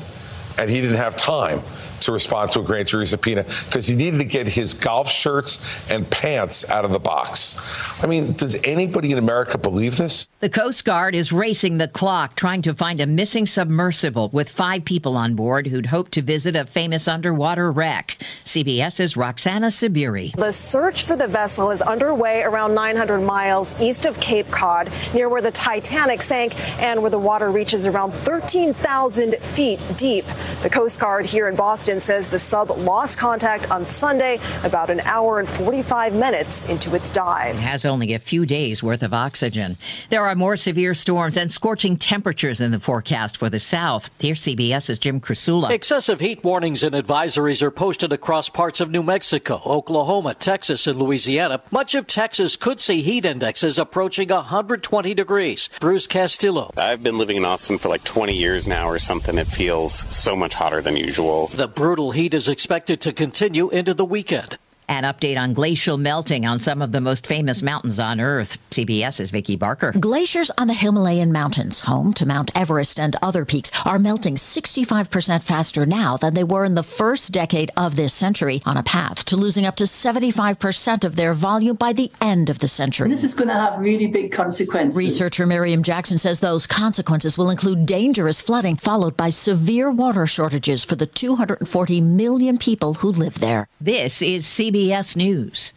and 0.57 0.69
he 0.69 0.82
didn't 0.82 0.97
have 0.97 1.15
time 1.15 1.59
to 2.02 2.12
respond 2.12 2.52
to 2.52 2.60
a 2.60 2.64
grand 2.64 2.88
jury 2.88 3.06
subpoena 3.06 3.43
because 3.66 3.88
he 3.88 3.95
needed 3.95 4.18
to 4.18 4.26
get 4.26 4.48
his 4.48 4.74
golf 4.74 5.10
shirts 5.10 5.89
and 5.91 6.10
pants 6.10 6.70
out 6.70 6.86
of 6.86 6.91
the 6.91 7.00
box. 7.00 7.56
I 8.04 8.08
mean, 8.08 8.34
does 8.34 8.60
anybody 8.64 9.12
in 9.12 9.18
America 9.18 9.58
believe 9.58 9.98
this? 9.98 10.28
The 10.39 10.50
Coast 10.50 10.86
Guard 10.86 11.16
is 11.16 11.32
racing 11.32 11.78
the 11.78 11.88
clock 11.88 12.36
trying 12.36 12.62
to 12.64 12.74
find 12.74 13.02
a 13.02 13.08
missing 13.08 13.45
submersible 13.45 14.30
with 14.30 14.50
five 14.50 14.86
people 14.86 15.18
on 15.18 15.36
board 15.36 15.68
who'd 15.68 15.88
hoped 15.88 16.12
to 16.14 16.22
visit 16.22 16.56
a 16.56 16.66
famous 16.66 17.08
underwater 17.08 17.72
wreck. 17.72 18.18
CBS's 18.45 19.18
Roxana 19.18 19.68
Saberi. 19.68 20.36
The 20.36 20.52
search 20.52 21.04
for 21.04 21.16
the 21.16 21.28
vessel 21.28 21.72
is 21.72 21.82
underway 21.82 22.43
around 22.43 22.76
900 22.76 23.20
miles 23.22 23.82
east 23.82 24.06
of 24.06 24.20
Cape 24.20 24.50
Cod, 24.52 24.91
near 25.14 25.30
where 25.30 25.41
the 25.41 25.52
Titanic 25.52 26.22
sank 26.22 26.54
and 26.80 27.02
where 27.02 27.12
the 27.12 27.20
water 27.20 27.50
reaches 27.50 27.86
around 27.86 28.12
13,000 28.12 29.36
feet 29.38 29.80
deep. 29.98 30.26
The 30.62 30.70
Coast 30.70 31.00
Guard 31.00 31.26
here 31.26 31.48
in 31.48 31.56
Boston 31.56 31.86
says 31.88 32.29
the 32.29 32.38
sub 32.38 32.69
lost 32.69 33.17
contact 33.17 33.71
on 33.71 33.85
Sunday 33.85 34.39
about 34.65 34.89
an 34.89 34.99
hour 35.01 35.39
and 35.39 35.47
45 35.47 36.13
minutes 36.13 36.69
into 36.69 36.93
its 36.93 37.09
dive. 37.09 37.55
It 37.55 37.61
has 37.61 37.85
only 37.85 38.13
a 38.13 38.19
few 38.19 38.45
days 38.45 38.83
worth 38.83 39.01
of 39.03 39.13
oxygen. 39.13 39.77
There 40.09 40.25
are 40.25 40.35
more 40.35 40.57
severe 40.57 40.93
storms 40.93 41.38
and 41.38 41.49
scorching 41.49 41.95
temperatures 41.95 42.59
in 42.59 42.71
the 42.71 42.79
forecast 42.79 43.38
for 43.38 43.49
the 43.49 43.59
south. 43.59 44.09
Here's 44.19 44.41
CBS's 44.41 44.99
Jim 44.99 45.21
Krasula. 45.21 45.69
Excessive 45.71 46.19
heat 46.19 46.43
warnings 46.43 46.83
and 46.83 46.93
advisories 46.93 47.61
are 47.61 47.71
posted 47.71 48.11
across 48.11 48.49
parts 48.49 48.81
of 48.81 48.91
New 48.91 49.03
Mexico, 49.03 49.61
Oklahoma, 49.65 50.33
Texas, 50.33 50.88
and 50.88 50.99
Louisiana. 50.99 51.61
Much 51.71 51.95
of 51.95 52.05
Texas 52.05 52.57
could 52.57 52.81
see 52.81 53.01
heat 53.01 53.23
indexes 53.23 53.79
approaching 53.79 54.27
120 54.27 55.13
degrees. 55.13 55.69
Bruce 55.79 56.07
Castillo. 56.07 56.71
I've 56.75 57.01
been 57.01 57.17
living 57.17 57.38
in 57.38 57.45
Austin 57.45 57.77
for 57.77 57.88
like 57.88 58.03
20 58.03 58.35
years 58.35 58.67
now 58.67 58.89
or 58.89 58.99
something. 58.99 59.38
It 59.38 59.47
feels 59.47 60.05
so 60.13 60.35
much 60.35 60.53
hotter 60.53 60.81
than 60.81 60.97
usual. 60.97 61.47
The 61.47 61.67
brutal 61.78 62.09
heat 62.09 62.34
is 62.34 62.47
expected 62.47 62.99
to 62.99 63.13
continue 63.13 63.69
into 63.69 63.93
the 63.93 64.03
weekend. 64.03 64.57
An 64.89 65.03
update 65.03 65.38
on 65.38 65.51
glacial 65.51 65.97
melting 65.97 66.45
on 66.45 66.61
some 66.61 66.81
of 66.81 66.93
the 66.93 67.01
most 67.01 67.27
famous 67.27 67.61
mountains 67.61 67.99
on 67.99 68.21
Earth. 68.21 68.57
CBS's 68.71 69.31
Vicki 69.31 69.57
Barker. 69.57 69.91
Glaciers 69.91 70.49
on 70.57 70.67
the 70.67 70.73
Himalayan 70.73 71.33
mountains, 71.33 71.81
home 71.81 72.13
to 72.13 72.25
Mount 72.25 72.51
Everest 72.55 72.97
and 72.97 73.13
other 73.21 73.43
peaks, 73.43 73.69
are 73.85 73.99
melting 73.99 74.35
65% 74.35 75.43
faster 75.43 75.85
now 75.85 76.15
than 76.15 76.35
they 76.35 76.43
were 76.45 76.63
in 76.63 76.75
the 76.75 76.83
first 76.83 77.33
decade 77.33 77.69
of 77.75 77.97
this 77.97 78.13
century, 78.13 78.61
on 78.65 78.77
a 78.77 78.83
path 78.83 79.25
to 79.25 79.35
losing 79.35 79.65
up 79.65 79.75
to 79.75 79.83
75% 79.83 81.03
of 81.03 81.17
their 81.17 81.33
volume 81.33 81.75
by 81.75 81.91
the 81.91 82.09
end 82.21 82.49
of 82.49 82.59
the 82.59 82.67
century. 82.69 83.09
This 83.09 83.25
is 83.25 83.35
going 83.35 83.49
to 83.49 83.55
have 83.55 83.79
really 83.79 84.07
big 84.07 84.31
consequences. 84.31 84.97
Researcher 84.97 85.45
Miriam 85.45 85.83
Jackson 85.83 86.17
says 86.17 86.39
those 86.39 86.65
consequences 86.65 87.38
will 87.38 87.49
include 87.49 87.85
dangerous 87.85 88.39
flooding, 88.39 88.77
followed 88.77 89.17
by 89.17 89.31
severe 89.31 89.91
water 89.91 90.25
shortages 90.25 90.85
for 90.85 90.95
the 90.95 91.07
240 91.07 91.99
million 91.99 92.57
people 92.57 92.93
who 92.93 93.11
live 93.11 93.41
there. 93.41 93.67
This 93.81 94.21
is 94.21 94.45
CBS. 94.45 94.76
CBS 94.78 95.15
News. 95.17 95.73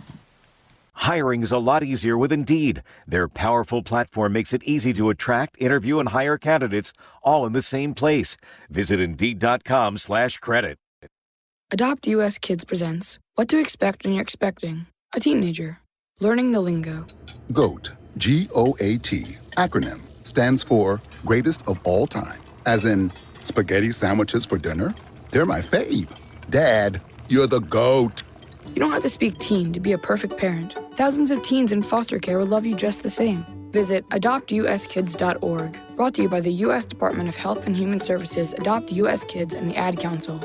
Hiring's 0.94 1.52
a 1.52 1.58
lot 1.58 1.82
easier 1.82 2.18
with 2.18 2.32
Indeed. 2.32 2.82
Their 3.08 3.28
powerful 3.28 3.82
platform 3.82 4.32
makes 4.32 4.52
it 4.52 4.62
easy 4.64 4.92
to 4.94 5.08
attract, 5.08 5.56
interview, 5.58 5.98
and 6.00 6.10
hire 6.10 6.36
candidates 6.36 6.92
all 7.22 7.46
in 7.46 7.54
the 7.54 7.62
same 7.62 7.94
place. 7.94 8.36
Visit 8.68 9.00
Indeed.com 9.00 9.96
slash 9.98 10.36
credit. 10.38 10.76
Adopt 11.72 12.06
US 12.08 12.36
Kids 12.38 12.64
presents 12.64 13.18
What 13.36 13.48
to 13.48 13.60
Expect 13.60 14.04
When 14.04 14.12
You're 14.14 14.22
Expecting 14.22 14.86
a 15.14 15.20
Teenager. 15.20 15.78
Learning 16.20 16.52
the 16.52 16.60
Lingo. 16.60 17.06
GOAT, 17.52 17.92
G 18.18 18.48
O 18.54 18.76
A 18.80 18.98
T, 18.98 19.22
acronym, 19.56 20.00
stands 20.26 20.62
for 20.62 21.00
Greatest 21.24 21.66
of 21.66 21.78
All 21.84 22.06
Time. 22.06 22.40
As 22.66 22.84
in, 22.84 23.10
spaghetti 23.44 23.90
sandwiches 23.92 24.44
for 24.44 24.58
dinner? 24.58 24.94
They're 25.30 25.46
my 25.46 25.60
fave. 25.60 26.08
Dad, 26.50 27.00
you're 27.28 27.46
the 27.46 27.60
GOAT. 27.60 28.22
You 28.74 28.80
don't 28.80 28.92
have 28.92 29.02
to 29.02 29.08
speak 29.08 29.36
teen 29.38 29.72
to 29.72 29.80
be 29.80 29.92
a 29.92 29.98
perfect 29.98 30.38
parent. 30.38 30.76
Thousands 30.94 31.30
of 31.30 31.42
teens 31.42 31.72
in 31.72 31.82
foster 31.82 32.18
care 32.18 32.38
will 32.38 32.46
love 32.46 32.64
you 32.64 32.74
just 32.74 33.02
the 33.02 33.10
same. 33.10 33.44
Visit 33.72 34.08
adoptuskids.org. 34.10 35.78
Brought 35.96 36.14
to 36.14 36.22
you 36.22 36.28
by 36.28 36.40
the 36.40 36.52
U.S. 36.52 36.86
Department 36.86 37.28
of 37.28 37.36
Health 37.36 37.66
and 37.66 37.76
Human 37.76 38.00
Services, 38.00 38.54
Adopt 38.54 38.92
U.S. 38.92 39.24
Kids, 39.24 39.54
and 39.54 39.68
the 39.68 39.76
Ad 39.76 39.98
Council. 39.98 40.40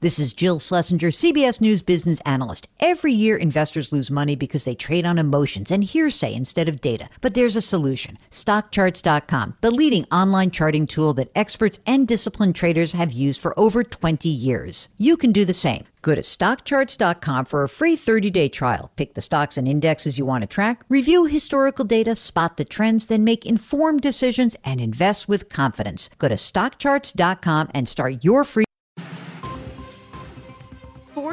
This 0.00 0.20
is 0.20 0.32
Jill 0.32 0.60
Schlesinger, 0.60 1.08
CBS 1.08 1.60
News 1.60 1.82
business 1.82 2.20
analyst. 2.20 2.68
Every 2.78 3.12
year, 3.12 3.36
investors 3.36 3.92
lose 3.92 4.12
money 4.12 4.36
because 4.36 4.64
they 4.64 4.76
trade 4.76 5.04
on 5.04 5.18
emotions 5.18 5.72
and 5.72 5.82
hearsay 5.82 6.32
instead 6.32 6.68
of 6.68 6.80
data. 6.80 7.08
But 7.20 7.34
there's 7.34 7.56
a 7.56 7.60
solution 7.60 8.16
StockCharts.com, 8.30 9.56
the 9.60 9.72
leading 9.72 10.04
online 10.04 10.52
charting 10.52 10.86
tool 10.86 11.14
that 11.14 11.32
experts 11.34 11.80
and 11.84 12.06
disciplined 12.06 12.54
traders 12.54 12.92
have 12.92 13.10
used 13.10 13.40
for 13.40 13.58
over 13.58 13.82
20 13.82 14.28
years. 14.28 14.88
You 14.98 15.16
can 15.16 15.32
do 15.32 15.44
the 15.44 15.52
same. 15.52 15.84
Go 16.02 16.14
to 16.14 16.20
StockCharts.com 16.20 17.46
for 17.46 17.64
a 17.64 17.68
free 17.68 17.96
30 17.96 18.30
day 18.30 18.48
trial. 18.48 18.92
Pick 18.94 19.14
the 19.14 19.20
stocks 19.20 19.56
and 19.56 19.66
indexes 19.66 20.16
you 20.16 20.24
want 20.24 20.42
to 20.42 20.46
track, 20.46 20.84
review 20.88 21.24
historical 21.24 21.84
data, 21.84 22.14
spot 22.14 22.56
the 22.56 22.64
trends, 22.64 23.06
then 23.06 23.24
make 23.24 23.44
informed 23.44 24.02
decisions 24.02 24.56
and 24.64 24.80
invest 24.80 25.28
with 25.28 25.48
confidence. 25.48 26.08
Go 26.20 26.28
to 26.28 26.36
StockCharts.com 26.36 27.70
and 27.74 27.88
start 27.88 28.22
your 28.22 28.44
free. 28.44 28.67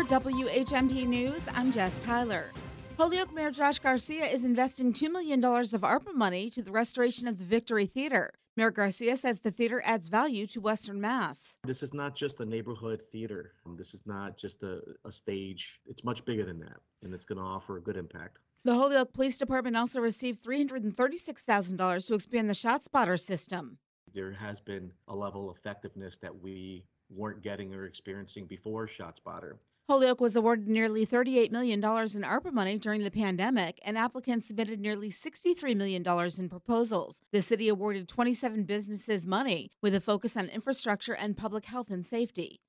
WHMP 0.05 1.07
News, 1.07 1.47
I'm 1.55 1.71
Jess 1.71 2.03
Tyler. 2.03 2.51
Holyoke 2.95 3.33
Mayor 3.33 3.49
Josh 3.49 3.79
Garcia 3.79 4.27
is 4.27 4.43
investing 4.43 4.93
$2 4.93 5.11
million 5.11 5.43
of 5.43 5.81
ARPA 5.81 6.13
money 6.13 6.51
to 6.51 6.61
the 6.61 6.71
restoration 6.71 7.27
of 7.27 7.39
the 7.39 7.43
Victory 7.43 7.87
Theater. 7.87 8.31
Mayor 8.55 8.69
Garcia 8.69 9.17
says 9.17 9.39
the 9.39 9.49
theater 9.49 9.81
adds 9.83 10.07
value 10.07 10.45
to 10.47 10.61
Western 10.61 11.01
Mass. 11.01 11.55
This 11.63 11.81
is 11.81 11.91
not 11.91 12.15
just 12.15 12.39
a 12.39 12.45
neighborhood 12.45 13.01
theater. 13.11 13.53
This 13.75 13.95
is 13.95 14.03
not 14.05 14.37
just 14.37 14.61
a, 14.61 14.81
a 15.05 15.11
stage. 15.11 15.79
It's 15.87 16.03
much 16.03 16.23
bigger 16.23 16.45
than 16.45 16.59
that, 16.59 16.77
and 17.01 17.11
it's 17.11 17.25
going 17.25 17.39
to 17.39 17.43
offer 17.43 17.77
a 17.77 17.81
good 17.81 17.97
impact. 17.97 18.37
The 18.63 18.75
Holyoke 18.75 19.11
Police 19.11 19.39
Department 19.39 19.75
also 19.75 19.99
received 19.99 20.43
$336,000 20.43 22.07
to 22.07 22.13
expand 22.13 22.47
the 22.47 22.53
ShotSpotter 22.53 23.19
system. 23.19 23.79
There 24.13 24.31
has 24.33 24.59
been 24.59 24.91
a 25.07 25.15
level 25.15 25.49
of 25.49 25.57
effectiveness 25.57 26.17
that 26.21 26.39
we 26.39 26.85
weren't 27.09 27.41
getting 27.41 27.73
or 27.73 27.85
experiencing 27.85 28.45
before 28.45 28.87
ShotSpotter. 28.87 29.53
Holyoke 29.87 30.19
was 30.19 30.35
awarded 30.35 30.67
nearly 30.67 31.05
$38 31.05 31.51
million 31.51 31.77
in 31.77 31.83
ARPA 31.83 32.51
money 32.51 32.79
during 32.79 33.03
the 33.03 33.11
pandemic, 33.11 33.79
and 33.85 33.99
applicants 33.99 34.47
submitted 34.47 34.79
nearly 34.79 35.11
$63 35.11 35.75
million 35.75 36.03
in 36.39 36.49
proposals. 36.49 37.21
The 37.31 37.43
city 37.43 37.67
awarded 37.67 38.07
27 38.07 38.63
businesses 38.63 39.27
money 39.27 39.69
with 39.83 39.93
a 39.93 40.01
focus 40.01 40.35
on 40.35 40.49
infrastructure 40.49 41.13
and 41.13 41.37
public 41.37 41.65
health 41.65 41.91
and 41.91 42.03
safety. 42.03 42.61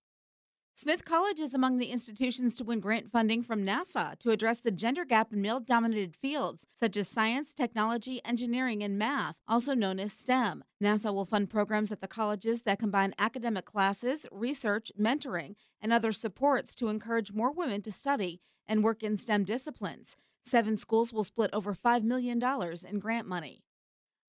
Smith 0.78 1.06
College 1.06 1.40
is 1.40 1.54
among 1.54 1.78
the 1.78 1.86
institutions 1.86 2.54
to 2.54 2.62
win 2.62 2.80
grant 2.80 3.10
funding 3.10 3.42
from 3.42 3.64
NASA 3.64 4.14
to 4.18 4.30
address 4.30 4.60
the 4.60 4.70
gender 4.70 5.06
gap 5.06 5.32
in 5.32 5.40
male 5.40 5.58
dominated 5.58 6.14
fields 6.14 6.66
such 6.78 6.98
as 6.98 7.08
science, 7.08 7.54
technology, 7.54 8.20
engineering, 8.26 8.82
and 8.82 8.98
math, 8.98 9.36
also 9.48 9.72
known 9.72 9.98
as 9.98 10.12
STEM. 10.12 10.62
NASA 10.82 11.14
will 11.14 11.24
fund 11.24 11.48
programs 11.48 11.92
at 11.92 12.02
the 12.02 12.06
colleges 12.06 12.64
that 12.64 12.78
combine 12.78 13.14
academic 13.18 13.64
classes, 13.64 14.26
research, 14.30 14.92
mentoring, 15.00 15.54
and 15.80 15.94
other 15.94 16.12
supports 16.12 16.74
to 16.74 16.88
encourage 16.88 17.32
more 17.32 17.52
women 17.52 17.80
to 17.80 17.90
study 17.90 18.42
and 18.68 18.84
work 18.84 19.02
in 19.02 19.16
STEM 19.16 19.44
disciplines. 19.44 20.14
Seven 20.44 20.76
schools 20.76 21.10
will 21.10 21.24
split 21.24 21.48
over 21.54 21.74
$5 21.74 22.02
million 22.02 22.38
in 22.86 22.98
grant 22.98 23.26
money. 23.26 23.62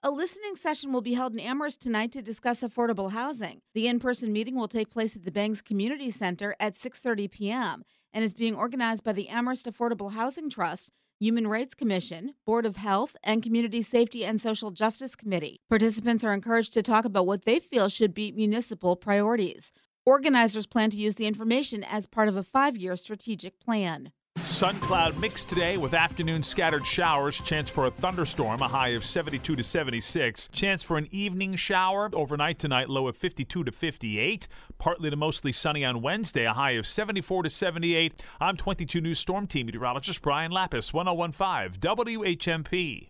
A 0.08 0.10
listening 0.10 0.55
session 0.55 0.93
will 0.93 1.01
be 1.01 1.16
held 1.16 1.34
in 1.34 1.39
Amherst 1.41 1.82
tonight 1.82 2.14
to 2.14 2.22
discuss 2.22 2.62
affordable 2.62 3.12
housing. 3.12 3.60
The 3.74 3.89
in-person 3.89 4.32
meeting 4.32 4.55
will 4.55 4.70
take 4.70 4.89
place 4.89 5.18
at 5.18 5.26
the 5.26 5.34
Bangs 5.34 5.62
Community 5.62 6.12
Center 6.12 6.55
at 6.62 6.76
6:30 6.76 7.30
p.m. 7.30 7.84
and 8.14 8.24
is 8.24 8.34
being 8.34 8.55
organized 8.55 9.03
by 9.03 9.12
the 9.12 9.28
Amherst 9.28 9.66
Affordable 9.66 10.14
Housing 10.14 10.49
Trust, 10.49 10.91
Human 11.20 11.45
Rights 11.45 11.74
Commission, 11.74 12.36
Board 12.45 12.66
of 12.66 12.78
Health, 12.78 13.18
and 13.22 13.43
Community 13.43 13.82
Safety 13.82 14.24
and 14.24 14.39
Social 14.39 14.72
Justice 14.72 15.14
Committee. 15.14 15.60
Participants 15.68 16.24
are 16.24 16.34
encouraged 16.34 16.72
to 16.76 16.82
talk 16.82 17.03
about 17.03 17.28
what 17.28 17.43
they 17.43 17.60
feel 17.60 17.89
should 17.89 18.14
be 18.14 18.32
municipal 18.32 18.95
priorities. 18.95 19.74
Organizers 20.05 20.68
plan 20.68 20.89
to 20.91 20.95
use 20.95 21.16
the 21.16 21.28
information 21.28 21.84
as 21.84 22.05
part 22.05 22.30
of 22.30 22.38
a 22.38 22.43
5-year 22.43 22.95
strategic 22.95 23.60
plan. 23.60 24.14
Sun 24.40 24.80
cloud 24.80 25.18
mix 25.18 25.44
today 25.44 25.78
with 25.78 25.96
afternoon 25.96 26.44
scattered 26.44 26.86
showers. 26.86 27.42
Chance 27.42 27.70
for 27.70 27.88
a 27.88 27.92
thunderstorm, 27.92 28.62
a 28.62 28.68
high 28.68 28.90
of 28.90 29.04
72 29.04 29.56
to 29.56 29.64
76. 29.64 30.50
Chance 30.54 30.84
for 30.84 30.98
an 30.98 31.08
evening 31.12 31.56
shower 31.56 32.10
overnight 32.14 32.60
tonight, 32.60 32.88
low 32.88 33.08
of 33.08 33.18
52 33.18 33.64
to 33.64 33.72
58. 33.72 34.48
Partly 34.78 35.10
to 35.10 35.16
mostly 35.16 35.52
sunny 35.52 35.84
on 35.84 36.02
Wednesday, 36.04 36.46
a 36.46 36.54
high 36.54 36.72
of 36.72 36.86
74 36.86 37.44
to 37.44 37.50
78. 37.50 38.24
I'm 38.40 38.58
22 38.58 39.02
News 39.02 39.20
Storm 39.20 39.48
Team 39.48 39.66
meteorologist 39.66 40.22
Brian 40.22 40.52
Lapis, 40.52 40.94
1015 40.94 41.80
WHMP. 41.82 43.10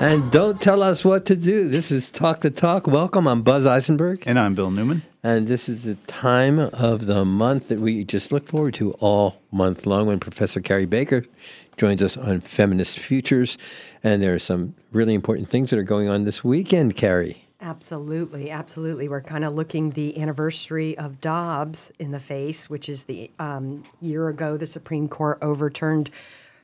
And 0.00 0.30
don't 0.30 0.60
tell 0.60 0.84
us 0.84 1.04
what 1.04 1.26
to 1.26 1.34
do. 1.34 1.66
This 1.66 1.90
is 1.90 2.08
Talk 2.08 2.42
the 2.42 2.50
Talk. 2.50 2.86
Welcome. 2.86 3.26
I'm 3.26 3.42
Buzz 3.42 3.66
Eisenberg. 3.66 4.22
And 4.26 4.38
I'm 4.38 4.54
Bill 4.54 4.70
Newman. 4.70 5.02
And 5.24 5.48
this 5.48 5.68
is 5.68 5.82
the 5.82 5.96
time 6.06 6.60
of 6.60 7.06
the 7.06 7.24
month 7.24 7.66
that 7.66 7.80
we 7.80 8.04
just 8.04 8.30
look 8.30 8.46
forward 8.46 8.74
to 8.74 8.92
all 9.00 9.42
month 9.50 9.86
long 9.86 10.06
when 10.06 10.20
Professor 10.20 10.60
Carrie 10.60 10.86
Baker 10.86 11.24
joins 11.76 12.00
us 12.00 12.16
on 12.16 12.38
Feminist 12.38 12.96
Futures. 12.96 13.58
And 14.04 14.22
there 14.22 14.32
are 14.36 14.38
some 14.38 14.76
really 14.92 15.14
important 15.14 15.48
things 15.48 15.70
that 15.70 15.80
are 15.80 15.82
going 15.82 16.08
on 16.08 16.22
this 16.24 16.44
weekend, 16.44 16.94
Carrie. 16.94 17.44
Absolutely, 17.60 18.52
absolutely. 18.52 19.08
We're 19.08 19.20
kind 19.20 19.44
of 19.44 19.52
looking 19.52 19.90
the 19.90 20.22
anniversary 20.22 20.96
of 20.96 21.20
Dobbs 21.20 21.90
in 21.98 22.12
the 22.12 22.20
face, 22.20 22.70
which 22.70 22.88
is 22.88 23.04
the 23.04 23.32
um, 23.40 23.82
year 24.00 24.28
ago 24.28 24.56
the 24.56 24.66
Supreme 24.66 25.08
Court 25.08 25.38
overturned 25.42 26.10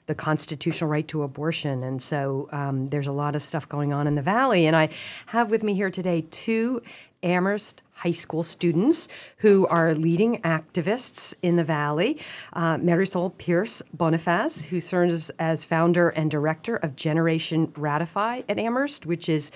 the 0.06 0.14
constitutional 0.14 0.90
right 0.90 1.06
to 1.08 1.22
abortion. 1.22 1.82
And 1.82 2.02
so 2.02 2.48
um, 2.52 2.88
there's 2.90 3.06
a 3.06 3.12
lot 3.12 3.34
of 3.34 3.42
stuff 3.42 3.68
going 3.68 3.92
on 3.92 4.06
in 4.06 4.14
the 4.14 4.22
Valley. 4.22 4.66
And 4.66 4.76
I 4.76 4.90
have 5.26 5.50
with 5.50 5.62
me 5.62 5.74
here 5.74 5.90
today 5.90 6.26
two 6.30 6.82
Amherst 7.22 7.82
High 7.92 8.10
School 8.10 8.42
students 8.42 9.08
who 9.38 9.66
are 9.68 9.94
leading 9.94 10.42
activists 10.42 11.32
in 11.42 11.56
the 11.56 11.64
Valley. 11.64 12.18
Uh, 12.52 12.76
Marisol 12.76 13.36
Pierce 13.38 13.82
Bonifaz, 13.96 14.66
who 14.66 14.78
serves 14.78 15.30
as 15.38 15.64
founder 15.64 16.10
and 16.10 16.30
director 16.30 16.76
of 16.76 16.96
Generation 16.96 17.72
Ratify 17.76 18.42
at 18.48 18.58
Amherst, 18.58 19.06
which 19.06 19.28
is 19.28 19.50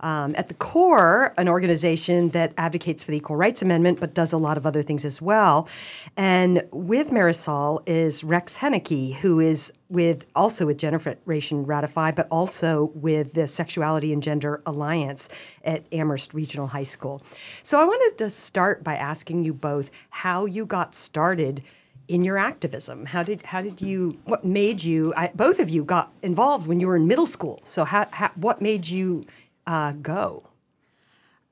um, 0.00 0.34
at 0.36 0.48
the 0.48 0.54
core, 0.54 1.32
an 1.38 1.48
organization 1.48 2.28
that 2.30 2.52
advocates 2.58 3.04
for 3.04 3.10
the 3.10 3.16
Equal 3.16 3.36
Rights 3.36 3.62
Amendment, 3.62 4.00
but 4.00 4.12
does 4.12 4.34
a 4.34 4.38
lot 4.38 4.58
of 4.58 4.66
other 4.66 4.82
things 4.82 5.04
as 5.04 5.22
well. 5.22 5.66
And 6.14 6.62
with 6.72 7.10
Marisol 7.10 7.82
is 7.88 8.22
Rex 8.22 8.58
Henneke, 8.58 9.14
who 9.14 9.40
is 9.40 9.72
with 9.94 10.26
also 10.34 10.66
with 10.66 10.76
Generation 10.76 11.64
Ratify, 11.64 12.10
but 12.10 12.26
also 12.30 12.90
with 12.94 13.32
the 13.32 13.46
Sexuality 13.46 14.12
and 14.12 14.22
Gender 14.22 14.60
Alliance 14.66 15.28
at 15.64 15.86
Amherst 15.92 16.34
Regional 16.34 16.66
High 16.66 16.82
School. 16.82 17.22
So 17.62 17.80
I 17.80 17.84
wanted 17.84 18.18
to 18.18 18.28
start 18.28 18.84
by 18.84 18.96
asking 18.96 19.44
you 19.44 19.54
both 19.54 19.90
how 20.10 20.44
you 20.44 20.66
got 20.66 20.94
started 20.94 21.62
in 22.08 22.24
your 22.24 22.36
activism. 22.36 23.06
How 23.06 23.22
did 23.22 23.42
how 23.42 23.62
did 23.62 23.80
you 23.80 24.18
what 24.24 24.44
made 24.44 24.82
you 24.82 25.14
I, 25.16 25.30
both 25.34 25.58
of 25.58 25.70
you 25.70 25.84
got 25.84 26.12
involved 26.22 26.66
when 26.66 26.80
you 26.80 26.88
were 26.88 26.96
in 26.96 27.06
middle 27.06 27.26
school? 27.26 27.60
So 27.64 27.84
how, 27.84 28.06
how 28.10 28.30
what 28.34 28.60
made 28.60 28.86
you 28.88 29.24
uh, 29.66 29.92
go? 29.92 30.42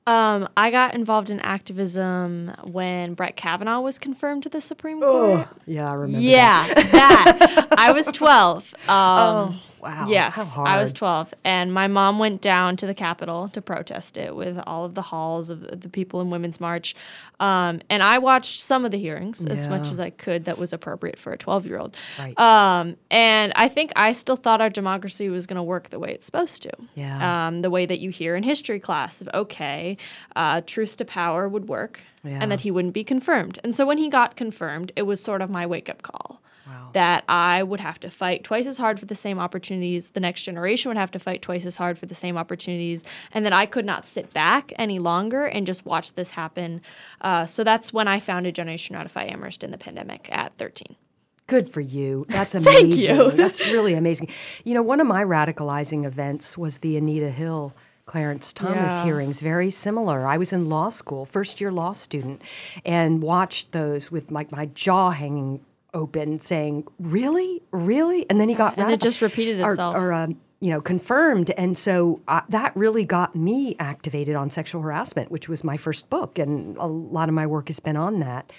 Um, 0.07 0.49
I 0.57 0.71
got 0.73 0.95
involved 0.95 1.31
in 1.31 1.39
activism 1.41 2.53
when 2.65 3.15
Brett 3.15 3.37
Kavanaugh 3.37 3.81
was 3.81 3.99
confirmed 3.99 4.43
to 4.43 4.49
the 4.49 4.61
Supreme 4.61 5.01
Court. 5.01 5.47
Oh, 5.49 5.57
yeah, 5.65 5.91
I 5.91 5.95
remember. 5.95 6.27
Yeah, 6.27 6.67
that. 6.67 7.39
that. 7.39 7.69
I 7.79 7.93
was 7.93 8.07
12. 8.13 8.75
Um, 8.89 8.89
oh, 8.89 9.55
wow. 9.83 10.07
Yes, 10.09 10.55
I 10.57 10.79
was 10.79 10.93
12. 10.93 11.35
And 11.45 11.73
my 11.75 11.87
mom 11.89 12.19
went 12.19 12.41
down 12.41 12.77
to 12.79 12.87
the 12.87 12.95
Capitol 12.95 13.49
to 13.51 13.61
protest 13.61 14.17
it 14.17 14.35
with 14.37 14.59
all 14.67 14.85
of 14.85 14.95
the 14.95 15.03
halls 15.03 15.51
of 15.51 15.81
the 15.81 15.89
people 15.89 16.21
in 16.21 16.31
Women's 16.31 16.61
March. 16.61 16.95
Um, 17.41 17.81
and 17.91 18.03
I 18.03 18.19
watched 18.19 18.63
some 18.63 18.85
of 18.85 18.91
the 18.93 18.99
hearings 18.99 19.45
as 19.45 19.67
much 19.67 19.91
as 19.91 19.99
I 19.99 20.11
could 20.11 20.45
that 20.45 20.59
was 20.59 20.73
appropriate 20.73 21.19
for 21.19 21.33
a 21.33 21.39
12 21.39 21.67
year 21.67 21.79
old. 21.79 21.97
Right. 22.19 22.39
Um, 22.39 22.97
and 23.11 23.53
I 23.57 23.69
think 23.69 23.93
I 23.97 24.13
still 24.13 24.37
thought 24.37 24.61
our 24.61 24.71
democracy 24.71 25.29
was 25.29 25.47
going 25.47 25.57
to 25.57 25.63
work 25.63 25.91
the 25.91 25.99
way 25.99 26.11
it's 26.13 26.27
supposed 26.27 26.63
to. 26.63 26.71
Yeah. 26.95 27.47
Um, 27.49 27.63
the 27.63 27.71
way 27.71 27.85
that 27.87 27.99
you 27.99 28.11
hear 28.11 28.37
in 28.37 28.43
history 28.45 28.79
class 28.79 29.21
of, 29.21 29.29
okay, 29.35 29.97
uh, 30.37 30.61
truth 30.67 30.97
to 30.99 31.05
power 31.05 31.49
would 31.49 31.69
work 31.69 32.01
Yeah. 32.23 32.39
and 32.41 32.53
that 32.53 32.61
he 32.61 32.71
wouldn't 32.71 32.95
be 32.95 33.03
confirmed. 33.05 33.59
And 33.65 33.75
so 33.75 33.87
when 33.87 33.99
he 33.99 34.09
got 34.09 34.37
confirmed, 34.37 34.93
it 34.95 35.03
was 35.03 35.21
sort 35.21 35.43
of 35.43 35.51
my 35.51 35.67
wake 35.67 35.89
up 35.89 36.03
call. 36.03 36.42
That 36.93 37.25
I 37.29 37.63
would 37.63 37.81
have 37.81 37.99
to 38.01 38.11
fight 38.11 38.45
twice 38.45 38.67
as 38.67 38.77
hard 38.77 39.01
for 39.01 39.07
the 39.07 39.15
same 39.15 39.39
opportunities. 39.39 40.11
The 40.11 40.21
next 40.21 40.43
generation 40.43 40.89
would 40.91 40.97
have 40.97 41.11
to 41.13 41.19
fight 41.19 41.43
twice 41.43 41.65
as 41.67 41.77
hard 41.77 41.99
for 41.99 42.07
the 42.07 42.15
same 42.15 42.37
opportunities. 42.37 43.05
And 43.33 43.45
that 43.47 43.53
I 43.53 43.67
could 43.67 43.85
not 43.87 44.07
sit 44.07 44.33
back 44.33 44.73
any 44.77 44.99
longer 44.99 45.47
and 45.47 45.67
just 45.67 45.85
watch 45.87 46.13
this 46.15 46.31
happen. 46.31 46.81
Uh, 47.21 47.47
so 47.47 47.65
that's 47.65 47.93
when 47.93 48.09
I 48.09 48.21
founded 48.21 48.55
Generation 48.55 48.95
Ratify 48.97 49.25
Amherst 49.25 49.65
in 49.65 49.71
the 49.71 49.79
pandemic 49.79 50.29
at 50.31 50.57
13. 50.59 50.95
Good 51.49 51.69
for 51.69 51.81
you. 51.81 52.25
That's 52.29 52.53
Thank 52.59 52.67
amazing. 52.93 53.17
you. 53.17 53.31
That's 53.33 53.61
really 53.73 53.95
amazing. 53.95 54.29
You 54.65 54.75
know, 54.75 54.83
one 54.83 55.01
of 55.01 55.07
my 55.07 55.25
radicalizing 55.25 56.05
events 56.05 56.57
was 56.57 56.79
the 56.79 56.97
Anita 56.97 57.31
Hill 57.31 57.75
Clarence 58.07 58.53
Thomas 58.53 58.93
Yeah. 58.93 59.05
hearings, 59.05 59.41
very 59.41 59.71
similar. 59.71 60.27
I 60.27 60.37
was 60.37 60.53
in 60.53 60.69
law 60.69 60.89
school, 60.89 61.25
first 61.25 61.61
year 61.61 61.71
law 61.73 61.93
student, 61.93 62.43
and 62.85 63.23
watched 63.23 63.73
those 63.73 64.11
with 64.11 64.31
like 64.31 64.51
my 64.53 64.67
jaw 64.67 65.11
hanging 65.11 65.61
open, 65.95 66.41
saying, 66.41 66.87
Really? 66.99 67.63
Really? 67.71 68.29
And 68.31 68.41
then 68.41 68.49
he 68.49 68.55
got 68.55 68.79
and 68.79 68.91
it 68.91 69.01
just 69.01 69.21
repeated 69.23 69.61
itself. 69.61 69.97
Or, 69.97 70.13
um, 70.13 70.41
you 70.61 70.71
know, 70.71 70.81
confirmed. 70.81 71.51
And 71.59 71.77
so 71.77 72.21
uh, 72.29 72.43
that 72.51 72.77
really 72.77 73.05
got 73.05 73.35
me 73.35 73.75
activated 73.81 74.37
on 74.37 74.49
sexual 74.49 74.81
harassment, 74.81 75.31
which 75.31 75.49
was 75.49 75.65
my 75.65 75.77
first 75.77 76.09
book. 76.09 76.39
And 76.39 76.77
a 76.77 76.87
lot 76.87 77.29
of 77.29 77.35
my 77.35 77.47
work 77.47 77.67
has 77.69 77.81
been 77.81 77.97
on 77.97 78.19
that. 78.21 78.53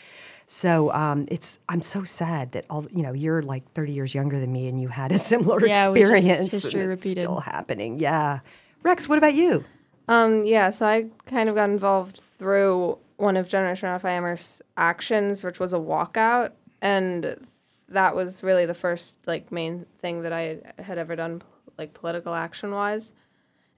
So 0.45 0.91
um, 0.91 1.25
it's 1.31 1.59
I'm 1.69 1.81
so 1.81 2.03
sad 2.03 2.51
that 2.51 2.65
all 2.69 2.85
you 2.93 3.01
know 3.01 3.13
you're 3.13 3.41
like 3.41 3.63
30 3.71 3.93
years 3.93 4.13
younger 4.13 4.39
than 4.41 4.51
me 4.51 4.67
and 4.67 4.81
you 4.81 4.89
had 4.89 5.13
a 5.13 5.17
similar 5.31 5.65
Yeah, 5.65 5.89
we 5.89 6.01
just- 6.01 6.11
experience. 6.11 6.51
history 6.51 6.85
repeated. 6.85 7.21
still 7.21 7.39
happening. 7.39 7.99
Yeah, 7.99 8.39
Rex, 8.83 9.07
what 9.07 9.17
about 9.17 9.33
you? 9.35 9.63
Um, 10.09 10.45
yeah, 10.45 10.69
so 10.69 10.85
I 10.85 11.05
kind 11.25 11.47
of 11.47 11.55
got 11.55 11.69
involved 11.69 12.19
through 12.37 12.97
one 13.15 13.37
of 13.37 13.47
Generation 13.47 13.87
Ratify 13.87 14.11
Amherst's 14.11 14.61
actions, 14.75 15.45
which 15.45 15.61
was 15.61 15.73
a 15.73 15.77
walkout, 15.77 16.51
and 16.83 17.37
that 17.87 18.15
was 18.15 18.43
really 18.43 18.65
the 18.65 18.73
first 18.73 19.17
like 19.25 19.51
main 19.51 19.85
thing 19.99 20.21
that 20.23 20.33
I 20.33 20.59
had 20.77 20.97
ever 20.97 21.15
done, 21.15 21.41
like 21.77 21.93
political 21.93 22.35
action 22.35 22.71
wise. 22.71 23.13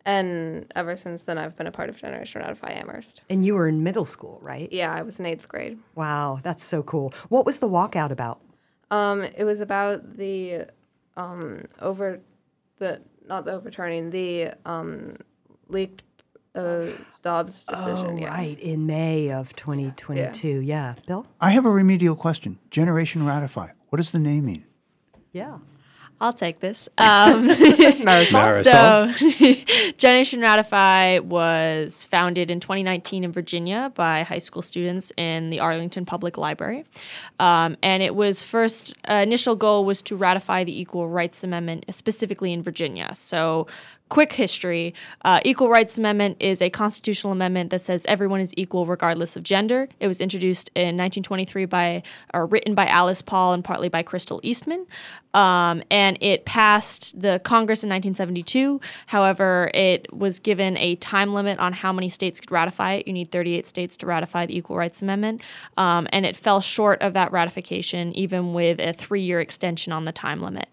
And 0.08 0.72
ever 0.76 0.96
since 0.96 1.24
then, 1.24 1.38
I've 1.38 1.56
been 1.56 1.68
a 1.68 1.72
part 1.72 1.90
of 1.90 1.98
Generation 1.98 2.42
Ratify 2.42 2.74
Amherst. 2.74 3.22
And 3.30 3.46
you 3.46 3.56
were 3.56 3.68
in 3.68 3.84
middle 3.84 4.06
school, 4.06 4.40
right? 4.42 4.72
Yeah, 4.72 4.94
I 4.94 5.02
was 5.04 5.20
in 5.20 5.26
eighth 5.26 5.48
grade. 5.48 5.80
Wow, 5.96 6.40
that's 6.44 6.64
so 6.64 6.84
cool. 6.84 7.14
What 7.30 7.46
was 7.46 7.60
the 7.60 7.70
walkout 7.70 8.12
about? 8.12 8.42
Um, 8.92 9.22
it 9.22 9.46
was 9.46 9.62
about 9.62 10.18
the 10.18 10.66
um, 11.16 11.66
over 11.80 12.20
the 12.78 13.02
not 13.28 13.46
the 13.46 13.54
overturning 13.54 14.10
the 14.10 14.52
um, 14.66 15.14
leaked 15.68 16.04
uh, 16.56 16.88
Dobbs 17.22 17.64
decision. 17.66 18.06
oh, 18.06 18.18
yeah. 18.18 18.30
right, 18.30 18.60
in 18.60 18.86
May 18.86 19.32
of 19.32 19.56
2022. 19.56 20.62
Yeah, 20.62 20.96
Bill. 21.06 21.28
I 21.42 21.52
have 21.52 21.66
a 21.66 21.72
remedial 21.72 22.16
question. 22.16 22.60
Generation 22.72 23.26
Ratify. 23.26 23.70
What 23.90 23.98
does 23.98 24.12
the 24.12 24.20
name 24.20 24.46
mean? 24.46 24.66
Yeah. 25.32 25.58
I'll 26.22 26.34
take 26.34 26.60
this. 26.60 26.88
Um, 26.98 27.50
Marisol. 27.50 28.46
So, 28.66 29.92
Generation 29.98 30.40
Ratify 30.40 31.20
was 31.20 32.06
founded 32.06 32.50
in 32.50 32.60
2019 32.60 33.24
in 33.24 33.32
Virginia 33.32 33.92
by 33.96 34.24
high 34.24 34.40
school 34.40 34.62
students 34.62 35.12
in 35.18 35.50
the 35.50 35.60
Arlington 35.60 36.06
Public 36.06 36.38
Library, 36.38 36.86
um, 37.40 37.76
and 37.84 38.02
it 38.02 38.16
was 38.16 38.42
first 38.42 38.96
uh, 39.10 39.16
initial 39.16 39.56
goal 39.56 39.86
was 39.86 40.02
to 40.04 40.16
ratify 40.16 40.64
the 40.64 40.80
Equal 40.80 41.10
Rights 41.10 41.44
Amendment 41.44 41.86
specifically 41.94 42.54
in 42.54 42.64
Virginia. 42.64 43.12
So, 43.14 43.68
quick 44.16 44.32
history 44.32 44.94
uh, 45.26 45.42
Equal 45.44 45.68
Rights 45.68 45.98
Amendment 45.98 46.38
is 46.40 46.62
a 46.62 46.70
constitutional 46.70 47.34
amendment 47.34 47.70
that 47.72 47.84
says 47.84 48.06
everyone 48.08 48.40
is 48.40 48.54
equal 48.56 48.86
regardless 48.86 49.36
of 49.36 49.44
gender. 49.44 49.90
It 50.00 50.08
was 50.08 50.22
introduced 50.22 50.70
in 50.74 50.96
1923 50.96 51.66
by, 51.66 52.02
or 52.34 52.46
written 52.46 52.76
by 52.76 52.86
Alice 52.86 53.22
Paul 53.22 53.52
and 53.52 53.62
partly 53.62 53.90
by 53.90 54.04
Crystal 54.04 54.40
Eastman. 54.42 54.88
Um, 55.34 55.84
and 55.92 56.18
it 56.22 56.46
passed 56.46 57.20
the 57.22 57.42
Congress 57.44 57.84
in 57.84 57.90
1972. 57.90 58.80
However, 59.08 59.70
it 59.74 60.08
was 60.14 60.40
given 60.40 60.78
a 60.78 60.96
time 60.96 61.34
limit 61.34 61.60
on 61.60 61.74
how 61.74 61.92
many 61.92 62.08
states 62.08 62.40
could 62.40 62.52
ratify 62.52 62.94
it. 62.94 63.08
You 63.08 63.12
need 63.12 63.32
38 63.32 63.68
states 63.68 63.98
to 63.98 64.06
ratify 64.06 64.46
the 64.46 64.58
Equal 64.58 64.78
Rights 64.78 65.02
Amendment. 65.02 65.42
Um, 65.76 66.08
and 66.14 66.26
it 66.26 66.38
fell 66.38 66.62
short 66.62 67.02
of 67.02 67.12
that 67.16 67.34
ratification, 67.34 68.16
even 68.16 68.54
with 68.54 68.80
a 68.80 68.94
three 68.94 69.24
year 69.24 69.42
extension 69.42 69.92
on 69.92 70.06
the 70.06 70.14
time 70.14 70.40
limit. 70.40 70.70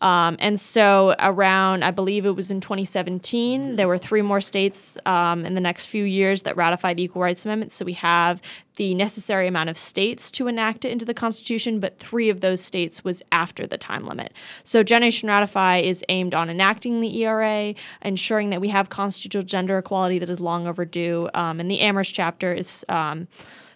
Um, 0.00 0.36
and 0.38 0.58
so, 0.58 1.14
around, 1.18 1.84
I 1.84 1.90
believe 1.90 2.24
it 2.24 2.30
was 2.30 2.50
in 2.50 2.60
2017, 2.60 3.76
there 3.76 3.86
were 3.86 3.98
three 3.98 4.22
more 4.22 4.40
states 4.40 4.96
um, 5.04 5.44
in 5.44 5.54
the 5.54 5.60
next 5.60 5.86
few 5.86 6.04
years 6.04 6.42
that 6.44 6.56
ratified 6.56 6.96
the 6.96 7.02
Equal 7.02 7.22
Rights 7.22 7.44
Amendment. 7.44 7.72
So, 7.72 7.84
we 7.84 7.92
have 7.94 8.40
the 8.76 8.94
necessary 8.94 9.46
amount 9.46 9.68
of 9.68 9.76
states 9.76 10.30
to 10.32 10.48
enact 10.48 10.86
it 10.86 10.90
into 10.90 11.04
the 11.04 11.12
Constitution, 11.12 11.80
but 11.80 11.98
three 11.98 12.30
of 12.30 12.40
those 12.40 12.62
states 12.62 13.04
was 13.04 13.22
after 13.30 13.66
the 13.66 13.76
time 13.76 14.06
limit. 14.06 14.32
So, 14.64 14.82
Generation 14.82 15.28
Ratify 15.28 15.78
is 15.78 16.02
aimed 16.08 16.34
on 16.34 16.48
enacting 16.48 17.02
the 17.02 17.22
ERA, 17.22 17.74
ensuring 18.02 18.50
that 18.50 18.60
we 18.60 18.68
have 18.68 18.88
constitutional 18.88 19.44
gender 19.44 19.76
equality 19.76 20.18
that 20.18 20.30
is 20.30 20.40
long 20.40 20.66
overdue. 20.66 21.28
Um, 21.34 21.60
and 21.60 21.70
the 21.70 21.80
Amherst 21.80 22.14
chapter 22.14 22.54
is 22.54 22.84
um, 22.88 23.28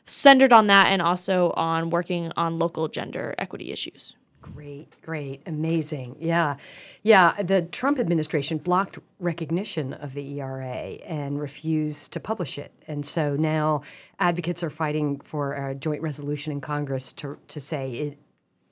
centered 0.06 0.52
on 0.52 0.68
that 0.68 0.86
and 0.86 1.02
also 1.02 1.50
on 1.56 1.90
working 1.90 2.32
on 2.36 2.58
local 2.58 2.88
gender 2.88 3.34
equity 3.38 3.72
issues. 3.72 4.14
Great, 4.53 4.95
great, 5.01 5.40
amazing. 5.47 6.16
Yeah. 6.20 6.57
Yeah, 7.03 7.40
the 7.42 7.62
Trump 7.62 7.99
administration 7.99 8.59
blocked 8.59 8.99
recognition 9.18 9.95
of 9.95 10.12
the 10.12 10.38
ERA 10.38 10.99
and 11.07 11.40
refused 11.40 12.12
to 12.12 12.20
publish 12.20 12.59
it. 12.59 12.70
And 12.86 13.07
so 13.07 13.36
now 13.36 13.80
advocates 14.18 14.62
are 14.62 14.68
fighting 14.68 15.18
for 15.20 15.55
a 15.55 15.74
joint 15.74 16.03
resolution 16.03 16.53
in 16.53 16.61
Congress 16.61 17.14
to, 17.14 17.38
to 17.49 17.59
say 17.59 17.92
it, 17.92 18.18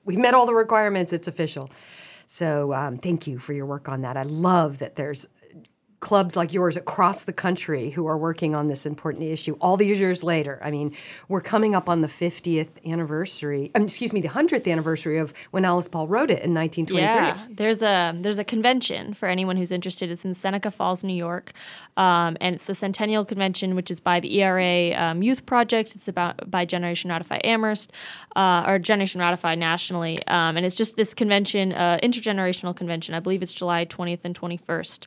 we've 0.05 0.19
met 0.19 0.35
all 0.35 0.45
the 0.45 0.55
requirements, 0.55 1.11
it's 1.11 1.27
official. 1.27 1.71
So 2.27 2.75
um, 2.75 2.99
thank 2.99 3.27
you 3.27 3.39
for 3.39 3.55
your 3.55 3.65
work 3.65 3.89
on 3.89 4.03
that. 4.03 4.19
I 4.19 4.25
love 4.25 4.79
that 4.79 4.97
there's 4.97 5.27
clubs 6.03 6.37
like 6.37 6.53
yours 6.53 6.77
across 6.77 7.25
the 7.25 7.33
country 7.33 7.91
who 7.91 8.07
are 8.09 8.19
working 8.19 8.57
on 8.57 8.67
this 8.67 8.85
important 8.85 9.23
issue 9.23 9.57
all 9.61 9.77
these 9.77 10.01
years 10.01 10.25
later. 10.25 10.61
I 10.63 10.71
mean, 10.71 10.95
we're 11.29 11.41
coming 11.41 11.77
up 11.77 11.89
on 11.89 12.01
the 12.01 12.09
50th 12.09 12.69
anniversary, 12.85 13.71
um, 13.77 13.85
excuse 13.85 14.13
me, 14.13 14.21
the 14.21 14.29
100th 14.29 14.71
anniversary 14.71 15.19
of 15.19 15.33
when 15.53 15.65
Alice 15.65 15.87
Paul 15.87 16.09
wrote 16.09 16.31
it 16.31 16.43
in 16.43 16.53
1923. 16.53 17.01
Yeah, 17.01 17.47
there's 17.49 17.83
a 17.83 18.15
there's 18.17 18.41
a 18.41 18.45
convention 18.45 19.15
for 19.15 19.29
anyone 19.29 19.57
who's 19.57 19.71
interested. 19.71 20.11
It's 20.11 20.25
in 20.25 20.35
Seneca 20.35 20.73
Falls, 20.73 21.05
New 21.05 21.15
York, 21.15 21.53
um, 21.97 22.37
and 22.41 22.57
it's 22.57 22.67
the 22.67 22.75
Centennial 22.75 23.25
Convention, 23.25 23.77
which 23.77 23.91
is 23.91 24.01
by 24.01 24.19
the 24.19 24.41
ERA 24.41 24.93
um, 25.01 25.23
Youth 25.23 25.47
Project. 25.47 25.95
It's 25.95 26.09
about 26.09 26.51
by 26.51 26.65
Generation 26.65 27.11
Ratify 27.11 27.39
Amherst, 27.45 27.93
uh, 28.35 28.65
or 28.67 28.81
Generation 28.81 29.21
Ratify 29.21 29.55
nationally, 29.55 30.19
um, 30.27 30.57
and 30.57 30.67
it's 30.67 30.75
just 30.75 30.97
this 30.97 31.15
convention, 31.15 31.73
uh, 31.73 31.99
intergenerational 32.03 32.75
convention. 32.75 33.15
I 33.15 33.21
believe 33.21 33.41
it's 33.41 33.53
July 33.53 33.85
20th 33.87 34.25
and 34.25 34.39
21st 34.39 35.07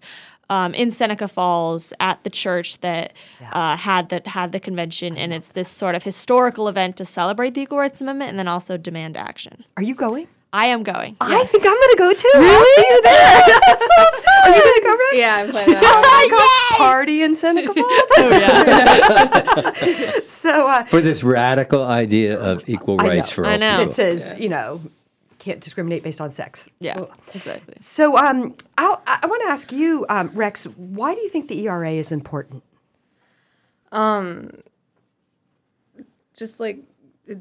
um, 0.49 0.73
in 0.73 0.91
Seneca 0.91 1.27
Falls 1.27 1.91
at 1.99 2.23
the 2.23 2.29
church 2.29 2.79
that 2.79 3.13
uh, 3.51 3.75
had 3.77 4.09
that 4.09 4.25
had 4.27 4.51
the 4.51 4.59
convention, 4.59 5.17
and 5.17 5.33
it's 5.33 5.47
this 5.49 5.69
sort 5.69 5.95
of 5.95 6.03
historical 6.03 6.67
event 6.67 6.95
to 6.97 7.05
celebrate 7.05 7.53
the 7.55 7.61
Equal 7.61 7.77
Rights 7.79 8.01
Amendment 8.01 8.29
and 8.29 8.37
then 8.39 8.47
also 8.47 8.77
demand 8.77 9.17
action. 9.17 9.65
Are 9.77 9.83
you 9.83 9.95
going? 9.95 10.27
I 10.53 10.67
am 10.67 10.83
going. 10.83 11.17
I 11.19 11.43
think 11.47 11.65
I'm 11.65 11.73
going 11.73 11.89
to 11.91 11.97
go 11.97 12.13
too. 12.13 12.31
I'll 12.35 12.65
see 12.75 12.85
you 12.89 13.01
there. 13.01 13.41
That's 13.67 13.81
so 13.81 13.87
fun. 14.21 14.45
Are 14.45 14.55
you 14.55 14.61
going 14.63 14.75
to 14.75 14.81
go, 14.83 14.89
Rex? 14.97 15.13
Yeah, 15.13 15.35
I'm 15.35 15.49
planning 15.51 15.75
on 15.75 15.83
Oh 15.83 16.01
my 16.01 16.27
going. 16.29 16.39
gosh, 16.39 16.77
party 16.77 17.23
in 17.23 17.35
Seneca 17.35 17.73
Falls. 17.73 18.11
Oh, 18.17 18.29
so 20.25 20.67
uh, 20.67 20.83
For 20.85 21.01
this 21.01 21.23
radical 21.23 21.83
idea 21.83 22.39
of 22.39 22.63
equal 22.69 23.01
I 23.01 23.07
rights 23.07 23.29
know. 23.31 23.35
for 23.43 23.47
all 23.47 23.57
know. 23.57 23.71
people. 23.71 23.87
It 23.89 23.93
says, 23.95 24.33
you 24.37 24.47
know, 24.49 24.79
can't 25.45 25.61
discriminate 25.61 26.01
based 26.01 26.19
on 26.19 26.29
sex. 26.31 26.67
Yeah, 26.79 26.99
Ugh. 27.01 27.13
exactly. 27.35 27.75
So 27.79 28.17
um, 28.17 28.55
I'll, 28.79 29.01
I 29.05 29.27
want 29.27 29.43
to 29.43 29.49
ask 29.49 29.71
you, 29.71 30.03
um, 30.09 30.31
Rex, 30.33 30.63
why 30.65 31.13
do 31.13 31.21
you 31.21 31.29
think 31.29 31.47
the 31.49 31.67
ERA 31.67 31.91
is 31.91 32.11
important? 32.11 32.63
Um, 33.91 34.49
just 36.35 36.59
like 36.59 36.79
it- 37.27 37.37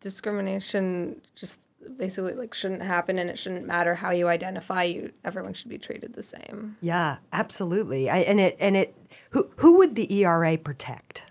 discrimination, 0.00 1.22
just 1.34 1.62
basically 1.96 2.34
like 2.34 2.52
shouldn't 2.52 2.82
happen, 2.82 3.18
and 3.18 3.30
it 3.30 3.38
shouldn't 3.38 3.66
matter 3.66 3.94
how 3.94 4.10
you 4.10 4.28
identify. 4.28 4.82
You, 4.82 5.10
everyone 5.24 5.54
should 5.54 5.70
be 5.70 5.78
treated 5.78 6.12
the 6.12 6.22
same. 6.22 6.76
Yeah, 6.82 7.16
absolutely. 7.32 8.10
I, 8.10 8.18
and 8.18 8.38
it 8.38 8.56
and 8.60 8.76
it 8.76 8.94
who 9.30 9.50
who 9.56 9.78
would 9.78 9.94
the 9.94 10.12
ERA 10.22 10.58
protect? 10.58 11.24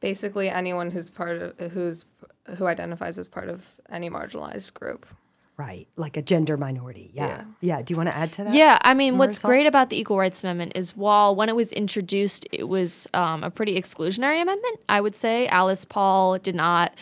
Basically, 0.00 0.50
anyone 0.50 0.90
who's 0.90 1.08
part 1.08 1.38
of 1.40 1.58
who's 1.72 2.04
who 2.58 2.66
identifies 2.66 3.18
as 3.18 3.26
part 3.26 3.48
of 3.48 3.74
any 3.88 4.10
marginalized 4.10 4.74
group. 4.74 5.06
Right, 5.58 5.88
like 5.96 6.18
a 6.18 6.22
gender 6.22 6.58
minority. 6.58 7.10
Yeah, 7.14 7.44
yeah. 7.62 7.80
Do 7.80 7.92
you 7.92 7.96
want 7.96 8.10
to 8.10 8.16
add 8.16 8.30
to 8.32 8.44
that? 8.44 8.52
Yeah, 8.52 8.78
I 8.82 8.92
mean, 8.92 9.16
what's 9.16 9.42
great 9.42 9.66
about 9.66 9.88
the 9.88 9.98
Equal 9.98 10.18
Rights 10.18 10.44
Amendment 10.44 10.72
is 10.74 10.94
while 10.94 11.34
when 11.34 11.48
it 11.48 11.56
was 11.56 11.72
introduced, 11.72 12.46
it 12.52 12.64
was 12.64 13.06
um, 13.14 13.42
a 13.42 13.50
pretty 13.50 13.80
exclusionary 13.80 14.42
amendment, 14.42 14.80
I 14.90 15.00
would 15.00 15.16
say. 15.16 15.46
Alice 15.46 15.86
Paul 15.86 16.36
did 16.38 16.54
not. 16.54 16.92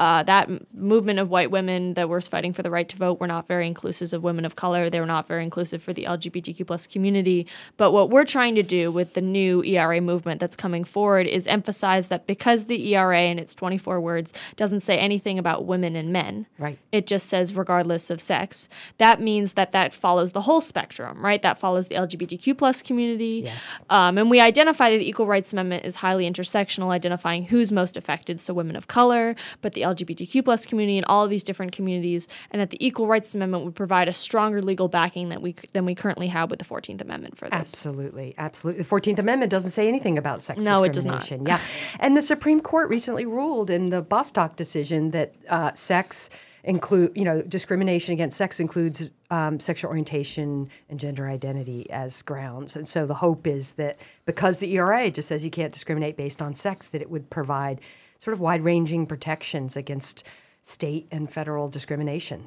Uh, 0.00 0.22
that 0.22 0.48
m- 0.48 0.66
movement 0.74 1.18
of 1.18 1.28
white 1.28 1.50
women 1.50 1.92
that 1.94 2.08
were 2.08 2.20
fighting 2.22 2.52
for 2.54 2.62
the 2.62 2.70
right 2.70 2.88
to 2.88 2.96
vote 2.96 3.20
were 3.20 3.26
not 3.26 3.46
very 3.46 3.66
inclusive 3.66 4.12
of 4.14 4.22
women 4.22 4.44
of 4.46 4.56
color. 4.56 4.88
They 4.88 4.98
were 4.98 5.04
not 5.06 5.28
very 5.28 5.44
inclusive 5.44 5.82
for 5.82 5.92
the 5.92 6.04
LGBTQ 6.04 6.66
plus 6.66 6.86
community. 6.86 7.46
But 7.76 7.92
what 7.92 8.08
we're 8.08 8.24
trying 8.24 8.54
to 8.54 8.62
do 8.62 8.90
with 8.90 9.12
the 9.12 9.20
new 9.20 9.62
ERA 9.62 10.00
movement 10.00 10.40
that's 10.40 10.56
coming 10.56 10.84
forward 10.84 11.26
is 11.26 11.46
emphasize 11.46 12.08
that 12.08 12.26
because 12.26 12.64
the 12.64 12.94
ERA 12.94 13.18
and 13.20 13.38
its 13.38 13.54
24 13.54 14.00
words 14.00 14.32
doesn't 14.56 14.80
say 14.80 14.98
anything 14.98 15.38
about 15.38 15.66
women 15.66 15.94
and 15.96 16.12
men, 16.12 16.46
Right. 16.58 16.78
it 16.92 17.06
just 17.06 17.28
says 17.28 17.54
regardless 17.54 18.08
of 18.08 18.22
sex. 18.22 18.68
That 18.96 19.20
means 19.20 19.52
that 19.52 19.72
that 19.72 19.92
follows 19.92 20.32
the 20.32 20.40
whole 20.40 20.62
spectrum, 20.62 21.22
right? 21.22 21.42
That 21.42 21.58
follows 21.58 21.88
the 21.88 21.96
LGBTQ 21.96 22.56
plus 22.56 22.80
community. 22.80 23.42
Yes. 23.44 23.82
Um, 23.90 24.16
and 24.16 24.30
we 24.30 24.40
identify 24.40 24.90
that 24.90 24.98
the 24.98 25.08
Equal 25.08 25.26
Rights 25.26 25.52
Amendment 25.52 25.84
is 25.84 25.96
highly 25.96 26.24
intersectional, 26.30 26.88
identifying 26.88 27.44
who's 27.44 27.70
most 27.70 27.98
affected, 27.98 28.40
so 28.40 28.54
women 28.54 28.76
of 28.76 28.88
color, 28.88 29.36
but 29.60 29.74
the 29.74 29.82
LGBTQ 29.94 30.44
plus 30.44 30.66
community 30.66 30.98
and 30.98 31.04
all 31.06 31.24
of 31.24 31.30
these 31.30 31.42
different 31.42 31.72
communities, 31.72 32.28
and 32.50 32.60
that 32.60 32.70
the 32.70 32.84
Equal 32.84 33.06
Rights 33.06 33.34
Amendment 33.34 33.64
would 33.64 33.74
provide 33.74 34.08
a 34.08 34.12
stronger 34.12 34.62
legal 34.62 34.88
backing 34.88 35.28
that 35.30 35.42
we 35.42 35.54
than 35.72 35.84
we 35.84 35.94
currently 35.94 36.28
have 36.28 36.50
with 36.50 36.58
the 36.58 36.64
Fourteenth 36.64 37.00
Amendment 37.00 37.36
for 37.36 37.46
this. 37.48 37.58
Absolutely, 37.58 38.34
absolutely. 38.38 38.82
The 38.82 38.88
Fourteenth 38.88 39.18
Amendment 39.18 39.50
doesn't 39.50 39.70
say 39.70 39.88
anything 39.88 40.18
about 40.18 40.42
sex 40.42 40.64
No, 40.64 40.82
it 40.82 40.92
does 40.92 41.06
not. 41.06 41.20
discrimination. 41.20 41.46
Yeah, 41.46 41.60
and 41.98 42.16
the 42.16 42.22
Supreme 42.22 42.60
Court 42.60 42.88
recently 42.88 43.26
ruled 43.26 43.70
in 43.70 43.90
the 43.90 44.02
Bostock 44.02 44.56
decision 44.56 45.10
that 45.10 45.34
uh, 45.48 45.72
sex 45.74 46.30
include, 46.64 47.16
you 47.16 47.24
know, 47.24 47.42
discrimination 47.42 48.12
against 48.12 48.36
sex 48.36 48.60
includes 48.60 49.10
um, 49.30 49.58
sexual 49.60 49.88
orientation 49.88 50.68
and 50.88 51.00
gender 51.00 51.28
identity 51.28 51.88
as 51.90 52.22
grounds. 52.22 52.76
And 52.76 52.86
so 52.86 53.06
the 53.06 53.14
hope 53.14 53.46
is 53.46 53.72
that 53.74 53.98
because 54.26 54.58
the 54.58 54.74
ERA 54.76 55.10
just 55.10 55.28
says 55.28 55.44
you 55.44 55.50
can't 55.50 55.72
discriminate 55.72 56.16
based 56.16 56.42
on 56.42 56.54
sex, 56.54 56.88
that 56.90 57.00
it 57.00 57.10
would 57.10 57.30
provide 57.30 57.80
sort 58.20 58.34
of 58.34 58.40
wide-ranging 58.40 59.06
protections 59.06 59.76
against 59.76 60.24
state 60.60 61.08
and 61.10 61.28
federal 61.32 61.68
discrimination. 61.68 62.46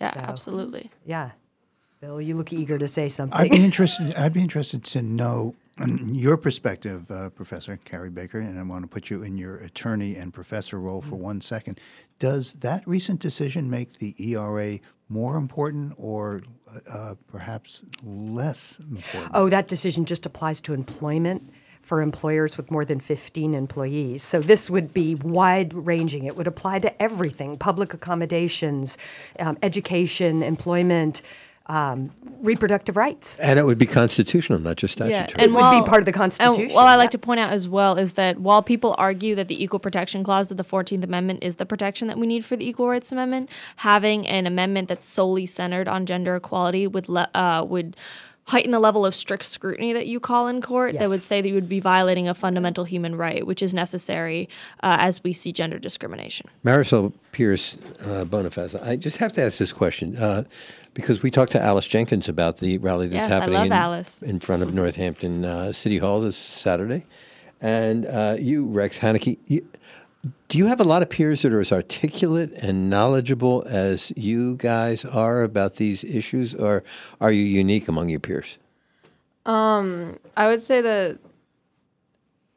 Yeah, 0.00 0.12
So- 0.12 0.20
absolutely. 0.20 0.90
Yeah. 1.06 1.30
Bill, 2.00 2.20
you 2.20 2.34
look 2.34 2.52
eager 2.52 2.78
to 2.78 2.88
say 2.88 3.08
something. 3.08 3.38
I'd 3.38 3.50
be 3.50 3.62
interested. 3.64 4.14
I'd 4.16 4.32
be 4.32 4.40
interested 4.42 4.82
to 4.84 5.02
know 5.02 5.54
your 6.06 6.36
perspective, 6.36 7.10
uh, 7.10 7.28
Professor 7.30 7.78
Carrie 7.84 8.10
Baker, 8.10 8.40
and 8.40 8.58
I 8.58 8.62
want 8.62 8.82
to 8.84 8.88
put 8.88 9.10
you 9.10 9.22
in 9.22 9.36
your 9.38 9.56
attorney 9.58 10.16
and 10.16 10.32
professor 10.32 10.78
role 10.80 11.00
for 11.02 11.16
one 11.16 11.40
second. 11.40 11.78
Does 12.18 12.54
that 12.54 12.86
recent 12.86 13.20
decision 13.20 13.70
make 13.70 13.94
the 13.98 14.14
ERA 14.18 14.78
more 15.08 15.36
important, 15.36 15.92
or 15.98 16.40
uh, 16.90 17.14
perhaps 17.28 17.82
less 18.02 18.78
important? 18.80 19.30
Oh, 19.34 19.48
that 19.50 19.68
decision 19.68 20.04
just 20.06 20.24
applies 20.26 20.60
to 20.62 20.72
employment 20.74 21.50
for 21.82 22.02
employers 22.02 22.56
with 22.56 22.70
more 22.70 22.84
than 22.84 23.00
15 23.00 23.54
employees. 23.54 24.22
So 24.22 24.40
this 24.40 24.70
would 24.70 24.94
be 24.94 25.16
wide 25.16 25.74
ranging. 25.74 26.24
It 26.24 26.36
would 26.36 26.46
apply 26.46 26.78
to 26.80 27.02
everything 27.02 27.56
public 27.56 27.94
accommodations, 27.94 28.96
um, 29.38 29.58
education, 29.62 30.42
employment, 30.42 31.22
um, 31.70 32.10
reproductive 32.40 32.96
rights. 32.96 33.38
And 33.38 33.56
it 33.56 33.64
would 33.64 33.78
be 33.78 33.86
constitutional, 33.86 34.58
not 34.58 34.76
just 34.76 34.94
statutory. 34.94 35.28
Yeah, 35.36 35.44
and 35.44 35.54
would 35.54 35.70
be 35.70 35.88
part 35.88 36.00
of 36.00 36.04
the 36.04 36.10
And 36.10 36.16
Constitution, 36.16 36.74
what 36.74 36.86
I 36.86 36.96
like 36.96 37.12
to 37.12 37.18
point 37.18 37.38
out 37.38 37.52
as 37.52 37.68
well 37.68 37.96
is 37.96 38.14
that 38.14 38.40
while 38.40 38.60
people 38.60 38.96
argue 38.98 39.36
that 39.36 39.46
the 39.46 39.62
Equal 39.62 39.78
Protection 39.78 40.24
Clause 40.24 40.50
of 40.50 40.56
the 40.56 40.64
14th 40.64 41.04
Amendment 41.04 41.44
is 41.44 41.56
the 41.56 41.66
protection 41.66 42.08
that 42.08 42.18
we 42.18 42.26
need 42.26 42.44
for 42.44 42.56
the 42.56 42.68
Equal 42.68 42.88
Rights 42.88 43.12
Amendment, 43.12 43.50
having 43.76 44.26
an 44.26 44.48
amendment 44.48 44.88
that's 44.88 45.08
solely 45.08 45.46
centered 45.46 45.86
on 45.86 46.06
gender 46.06 46.34
equality 46.34 46.88
would 46.88 47.08
le- 47.08 47.30
uh, 47.34 47.64
would 47.68 47.96
heighten 48.50 48.72
the 48.72 48.80
level 48.80 49.06
of 49.06 49.14
strict 49.14 49.44
scrutiny 49.44 49.92
that 49.92 50.08
you 50.08 50.18
call 50.18 50.48
in 50.48 50.60
court 50.60 50.98
that 50.98 51.08
would 51.08 51.20
say 51.20 51.40
that 51.40 51.46
you 51.46 51.54
would 51.54 51.68
be 51.68 51.78
violating 51.78 52.26
a 52.28 52.34
fundamental 52.34 52.82
human 52.82 53.14
right, 53.14 53.46
which 53.46 53.62
is 53.62 53.72
necessary 53.72 54.48
uh, 54.82 54.96
as 54.98 55.22
we 55.22 55.32
see 55.32 55.52
gender 55.52 55.78
discrimination. 55.78 56.48
Marisol 56.64 57.12
Pierce 57.30 57.74
uh, 58.00 58.24
Bonifaz, 58.24 58.74
I 58.84 58.96
just 58.96 59.18
have 59.18 59.32
to 59.34 59.42
ask 59.42 59.58
this 59.58 59.72
question 59.72 60.16
uh, 60.16 60.42
because 60.94 61.22
we 61.22 61.30
talked 61.30 61.52
to 61.52 61.62
Alice 61.62 61.86
Jenkins 61.86 62.28
about 62.28 62.58
the 62.58 62.78
rally 62.78 63.06
that's 63.06 63.22
Yes, 63.22 63.30
I 63.30 63.34
happening 63.34 63.54
love 63.54 63.66
in, 63.66 63.72
Alice. 63.72 64.22
in 64.22 64.40
front 64.40 64.64
of 64.64 64.74
Northampton 64.74 65.44
uh, 65.44 65.72
City 65.72 65.98
Hall 65.98 66.20
this 66.20 66.36
Saturday. 66.36 67.06
And 67.60 68.06
uh, 68.06 68.36
you, 68.36 68.64
Rex 68.64 68.98
Henneke, 68.98 69.38
you, 69.46 69.64
do 70.48 70.58
you 70.58 70.66
have 70.66 70.80
a 70.80 70.84
lot 70.84 71.02
of 71.02 71.08
peers 71.08 71.42
that 71.42 71.52
are 71.52 71.60
as 71.60 71.72
articulate 71.72 72.52
and 72.52 72.90
knowledgeable 72.90 73.64
as 73.66 74.12
you 74.16 74.56
guys 74.56 75.04
are 75.04 75.42
about 75.42 75.76
these 75.76 76.04
issues, 76.04 76.54
or 76.54 76.82
are 77.20 77.32
you 77.32 77.44
unique 77.44 77.88
among 77.88 78.08
your 78.08 78.20
peers? 78.20 78.58
Um, 79.46 80.18
I 80.36 80.48
would 80.48 80.62
say 80.62 80.80
that 80.82 81.18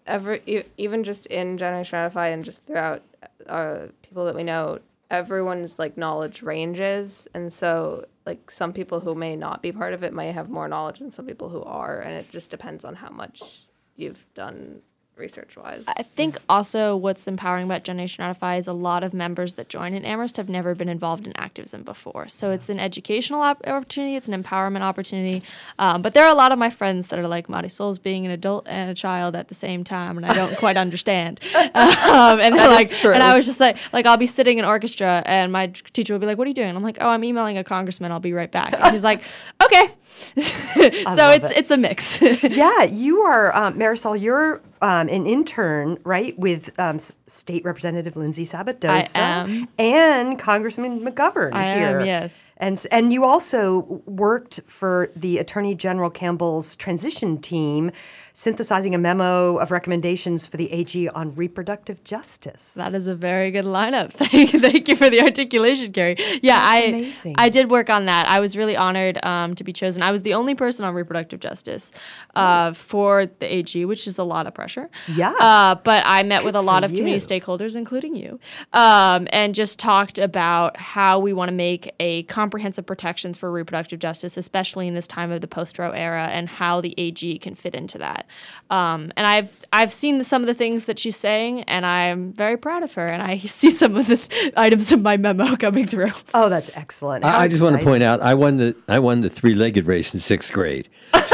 every 0.06 0.65
even 0.77 1.03
just 1.03 1.26
in 1.27 1.57
Generation 1.57 1.98
Ratify 1.98 2.27
and 2.30 2.44
just 2.44 2.65
throughout 2.65 3.02
our 3.48 3.90
people 4.02 4.26
that 4.26 4.35
we 4.35 4.44
know, 4.44 4.80
everyone's 5.10 5.80
like 5.80 5.98
knowledge 5.98 6.41
ranges, 6.41 7.27
and 7.34 7.53
so 7.53 8.06
like 8.26 8.52
some 8.52 8.73
people 8.73 8.99
who 8.99 9.15
may 9.15 9.35
not 9.35 9.61
be 9.61 9.72
part 9.72 9.94
of 9.94 10.03
it 10.03 10.14
may 10.14 10.31
have 10.31 10.49
more 10.49 10.68
knowledge 10.68 10.99
than 10.99 11.11
some 11.11 11.26
people 11.26 11.49
who 11.49 11.64
are, 11.64 11.99
and 11.99 12.14
it 12.14 12.30
just 12.30 12.52
depends 12.52 12.84
on 12.84 12.95
how 12.95 13.10
much 13.10 13.61
you've 13.95 14.26
done 14.34 14.81
research 15.15 15.56
wise. 15.56 15.85
I 15.88 16.03
think 16.03 16.38
also 16.49 16.95
what's 16.95 17.27
empowering 17.27 17.65
about 17.65 17.84
Generation 17.84 18.23
Ratify 18.23 18.57
is 18.57 18.68
a 18.68 18.73
lot 18.73 19.03
of 19.03 19.14
members 19.14 19.53
that 19.56 19.69
join 19.69 19.94
in 19.94 20.06
Amherst 20.06 20.38
have 20.38 20.49
never 20.49 20.73
been 20.73 20.90
involved 20.90 21.27
in 21.27 21.34
activism 21.38 21.84
before. 21.84 22.27
So 22.27 22.52
it's 22.52 22.69
an 22.69 22.80
educational 22.80 23.41
op- 23.41 23.65
opportunity, 23.68 24.15
it's 24.15 24.27
an 24.27 24.41
empowerment 24.41 24.81
opportunity. 24.81 25.44
Um, 25.77 26.02
but 26.02 26.14
there 26.14 26.26
are 26.26 26.31
a 26.31 26.35
lot 26.35 26.52
of 26.52 26.57
my 26.60 26.69
friends 26.69 27.10
that 27.10 27.19
are 27.19 27.27
like 27.27 27.48
Marisol's 27.48 27.99
being 27.99 28.26
an 28.26 28.31
adult 28.31 28.68
and 28.68 28.90
a 28.90 28.95
child 28.95 29.35
at 29.35 29.49
the 29.49 29.56
same 29.56 29.84
time, 29.84 30.18
and 30.18 30.26
I 30.26 30.34
don't 30.34 30.56
quite 30.57 30.77
understand. 30.77 31.40
Um, 31.73 32.40
and 32.40 32.56
is 32.56 32.61
like, 32.61 32.91
true. 32.91 33.11
and 33.11 33.23
I 33.23 33.35
was 33.35 33.45
just 33.45 33.60
like, 33.60 33.77
like 33.91 34.06
I'll 34.06 34.18
be 34.18 34.26
sitting 34.26 34.57
in 34.57 34.65
orchestra, 34.65 35.23
and 35.26 35.52
my 35.52 35.68
teacher 35.68 36.14
will 36.14 36.19
be 36.19 36.26
like, 36.26 36.38
"What 36.38 36.45
are 36.45 36.49
you 36.49 36.53
doing?" 36.53 36.76
I'm 36.76 36.84
like, 36.84 36.98
"Oh, 37.02 37.10
I'm 37.10 37.23
emailing 37.23 37.57
a 37.57 37.64
congressman. 37.64 38.11
I'll 38.11 38.19
be 38.19 38.34
right 38.34 38.52
back." 38.52 38.73
And 38.77 38.94
she's 38.94 39.03
like, 39.03 39.22
"Okay." 39.64 39.90
so 40.35 41.30
it's 41.30 41.52
it. 41.52 41.57
it's 41.57 41.72
a 41.72 41.77
mix. 41.77 42.22
yeah, 42.44 42.84
you 42.84 43.19
are, 43.19 43.56
um, 43.56 43.77
Marisol, 43.77 44.19
you're 44.19 44.61
um, 44.81 45.07
an 45.10 45.27
intern, 45.27 45.98
right, 46.03 46.38
with 46.38 46.77
um, 46.80 46.98
State 47.27 47.64
Representative 47.64 48.15
Lindsay 48.18 48.45
Sabadosa 48.45 49.68
and 49.77 50.40
Congressman 50.40 51.06
McGovern 51.06 51.53
I 51.53 51.65
am, 51.65 51.77
here. 51.77 52.02
yes. 52.06 52.52
And, 52.57 52.85
and 52.91 53.14
you 53.14 53.26
also 53.26 54.02
worked 54.06 54.61
for 54.65 55.11
the 55.15 55.38
Attorney 55.38 55.76
General 55.76 56.10
Campbell's 56.10 56.76
transition 56.76 57.40
team, 57.40 57.91
synthesizing 58.35 58.95
a 58.95 58.97
memo 58.97 59.57
of 59.57 59.69
recommendations 59.69 60.47
for 60.47 60.57
the 60.57 60.72
AG 60.72 61.07
on 61.10 61.35
reproductive 61.35 62.03
justice. 62.03 62.73
That 62.73 62.95
is 62.95 63.05
a 63.05 63.14
very 63.14 63.51
good 63.51 63.65
lineup. 63.65 64.11
Thank, 64.14 64.88
you 64.88 64.95
for 64.95 65.07
the 65.07 65.22
articulation, 65.22 65.93
Carrie. 65.93 66.15
Yeah, 66.41 66.55
That's 66.55 66.68
I 66.68 66.80
amazing. 66.85 67.35
I 67.38 67.49
did 67.49 67.69
work 67.69 67.91
on 67.91 68.05
that. 68.07 68.27
I 68.27 68.39
was 68.39 68.57
really 68.57 68.76
honored 68.76 69.23
um, 69.23 69.53
to 69.55 69.64
be 69.64 69.72
chosen. 69.72 70.01
I 70.01 70.11
was 70.11 70.23
the 70.23 70.34
only 70.34 70.55
person 70.55 70.84
on 70.84 70.95
reproductive 70.95 71.41
justice 71.41 71.91
uh, 72.34 72.73
for 72.73 73.27
the 73.38 73.53
AG, 73.53 73.85
which 73.85 74.07
is 74.07 74.18
a 74.18 74.23
lot 74.23 74.47
of 74.47 74.55
pressure. 74.55 74.89
Yeah. 75.07 75.34
Uh, 75.39 75.76
but 75.76 76.01
I 76.03 76.23
met 76.23 76.43
with 76.43 76.55
a 76.55 76.61
lot 76.61 76.84
of 76.84 76.89
community 76.89 77.23
stakeholders, 77.23 77.76
including 77.76 78.15
you, 78.15 78.39
um, 78.73 79.27
and 79.31 79.53
just 79.53 79.77
talked 79.77 80.18
about 80.18 80.76
how 80.77 81.19
we 81.19 81.34
want 81.34 81.49
to 81.49 81.55
make 81.55 81.93
a 81.99 82.23
comprehensive 82.23 82.88
protections 82.88 83.38
for 83.38 83.51
reproductive 83.51 83.99
justice, 83.99 84.38
especially 84.38 84.88
in 84.88 84.95
this 84.95 85.05
time 85.05 85.31
of 85.31 85.41
the 85.41 85.47
post-Roe 85.47 85.91
era, 85.91 86.30
and 86.31 86.49
how 86.49 86.81
the 86.81 86.95
AG 86.97 87.38
can 87.39 87.53
fit 87.53 87.76
into 87.76 87.99
that. 87.99 88.22
Um, 88.69 89.11
and 89.15 89.27
I've 89.27 89.55
I've 89.71 89.91
seen 89.91 90.23
some 90.23 90.41
of 90.41 90.47
the 90.47 90.53
things 90.53 90.85
that 90.85 90.97
she's 90.97 91.15
saying, 91.15 91.63
and 91.63 91.85
I'm 91.85 92.33
very 92.33 92.57
proud 92.57 92.83
of 92.83 92.93
her. 92.93 93.07
And 93.07 93.21
I 93.21 93.37
see 93.45 93.69
some 93.69 93.95
of 93.95 94.07
the 94.07 94.17
th- 94.17 94.53
items 94.55 94.91
in 94.91 95.01
my 95.01 95.17
memo 95.17 95.55
coming 95.57 95.85
through. 95.85 96.11
Oh, 96.33 96.49
that's 96.49 96.71
excellent. 96.75 97.25
I, 97.25 97.41
I 97.43 97.47
just 97.47 97.61
want 97.61 97.77
to 97.77 97.83
point 97.83 98.03
out 98.03 98.21
I 98.21 98.33
won 98.33 98.57
the 98.57 98.75
I 98.87 98.99
won 98.99 99.21
the 99.21 99.29
three-legged 99.29 99.85
race 99.85 100.13
in 100.13 100.19
sixth 100.19 100.51
grade. 100.53 100.89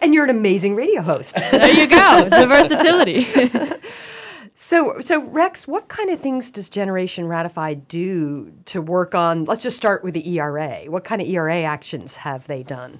And 0.00 0.14
you're 0.14 0.22
an 0.22 0.30
amazing 0.30 0.76
radio 0.76 1.02
host. 1.02 1.34
There 1.34 1.72
you 1.72 1.88
go, 1.88 2.28
the 2.30 2.46
versatility. 2.46 3.26
So, 4.60 4.98
so 4.98 5.22
Rex, 5.22 5.68
what 5.68 5.86
kind 5.86 6.10
of 6.10 6.18
things 6.20 6.50
does 6.50 6.68
Generation 6.68 7.28
Ratify 7.28 7.74
do 7.74 8.52
to 8.64 8.82
work 8.82 9.14
on? 9.14 9.44
Let's 9.44 9.62
just 9.62 9.76
start 9.76 10.02
with 10.02 10.14
the 10.14 10.36
ERA. 10.36 10.82
What 10.86 11.04
kind 11.04 11.22
of 11.22 11.28
ERA 11.28 11.62
actions 11.62 12.16
have 12.16 12.48
they 12.48 12.64
done? 12.64 12.98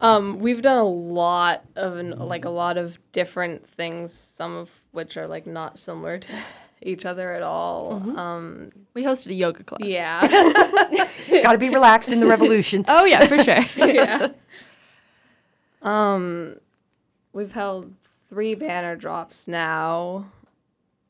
Um, 0.00 0.38
we've 0.40 0.62
done 0.62 0.78
a 0.78 0.84
lot 0.84 1.64
of 1.76 1.96
an, 1.96 2.10
like 2.18 2.44
a 2.44 2.50
lot 2.50 2.76
of 2.76 2.98
different 3.12 3.66
things, 3.68 4.12
some 4.12 4.56
of 4.56 4.74
which 4.92 5.16
are 5.16 5.26
like 5.26 5.46
not 5.46 5.78
similar 5.78 6.18
to 6.18 6.32
each 6.82 7.04
other 7.04 7.32
at 7.32 7.42
all. 7.42 7.92
Um, 8.18 8.70
we 8.94 9.04
hosted 9.04 9.28
a 9.28 9.34
yoga 9.34 9.62
class. 9.62 9.80
Yeah. 9.82 10.20
Got 11.42 11.52
to 11.52 11.58
be 11.58 11.68
relaxed 11.68 12.10
in 12.12 12.20
the 12.20 12.26
revolution. 12.26 12.84
Oh 12.88 13.04
yeah, 13.04 13.26
for 13.26 13.42
sure. 13.42 13.64
yeah. 13.76 14.28
Um, 15.82 16.56
we've 17.32 17.52
held 17.52 17.92
three 18.28 18.54
banner 18.54 18.96
drops 18.96 19.46
now. 19.48 20.26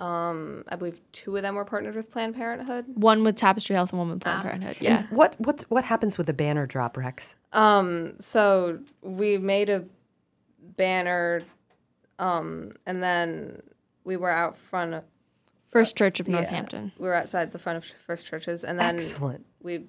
Um, 0.01 0.65
I 0.69 0.77
believe 0.77 1.01
two 1.13 1.37
of 1.37 1.43
them 1.43 1.55
were 1.55 1.65
partnered 1.65 1.95
with 1.95 2.11
Planned 2.11 2.35
Parenthood. 2.35 2.87
One 2.95 3.23
with 3.23 3.37
Tapestry 3.37 3.77
Health 3.77 3.91
and 3.91 3.99
One 3.99 4.09
with 4.11 4.21
Planned 4.21 4.39
Ah. 4.41 4.43
Parenthood. 4.43 4.77
And 4.79 4.83
Yeah. 4.83 5.03
What 5.11 5.37
what 5.39 5.63
what 5.69 5.85
happens 5.85 6.17
with 6.19 6.27
the 6.27 6.33
banner 6.33 6.67
drop, 6.67 6.97
Rex? 6.97 7.37
Um, 7.53 8.15
so 8.19 8.79
we 9.03 9.37
made 9.39 9.69
a 9.69 9.85
banner, 10.77 11.43
um, 12.19 12.73
and 12.87 13.03
then 13.03 13.61
we 14.05 14.17
were 14.17 14.31
out 14.31 14.57
front 14.57 14.95
of 14.95 15.05
First 15.69 15.97
Church 15.97 16.19
of 16.19 16.27
yeah, 16.29 16.37
Northampton. 16.37 16.93
we 16.99 17.07
were 17.07 17.15
outside 17.15 17.53
the 17.53 17.59
front 17.59 17.77
of 17.77 17.85
First 17.85 18.27
Churches, 18.27 18.65
and 18.65 18.79
then 18.81 18.97
Excellent. 18.97 19.45
we 19.63 19.85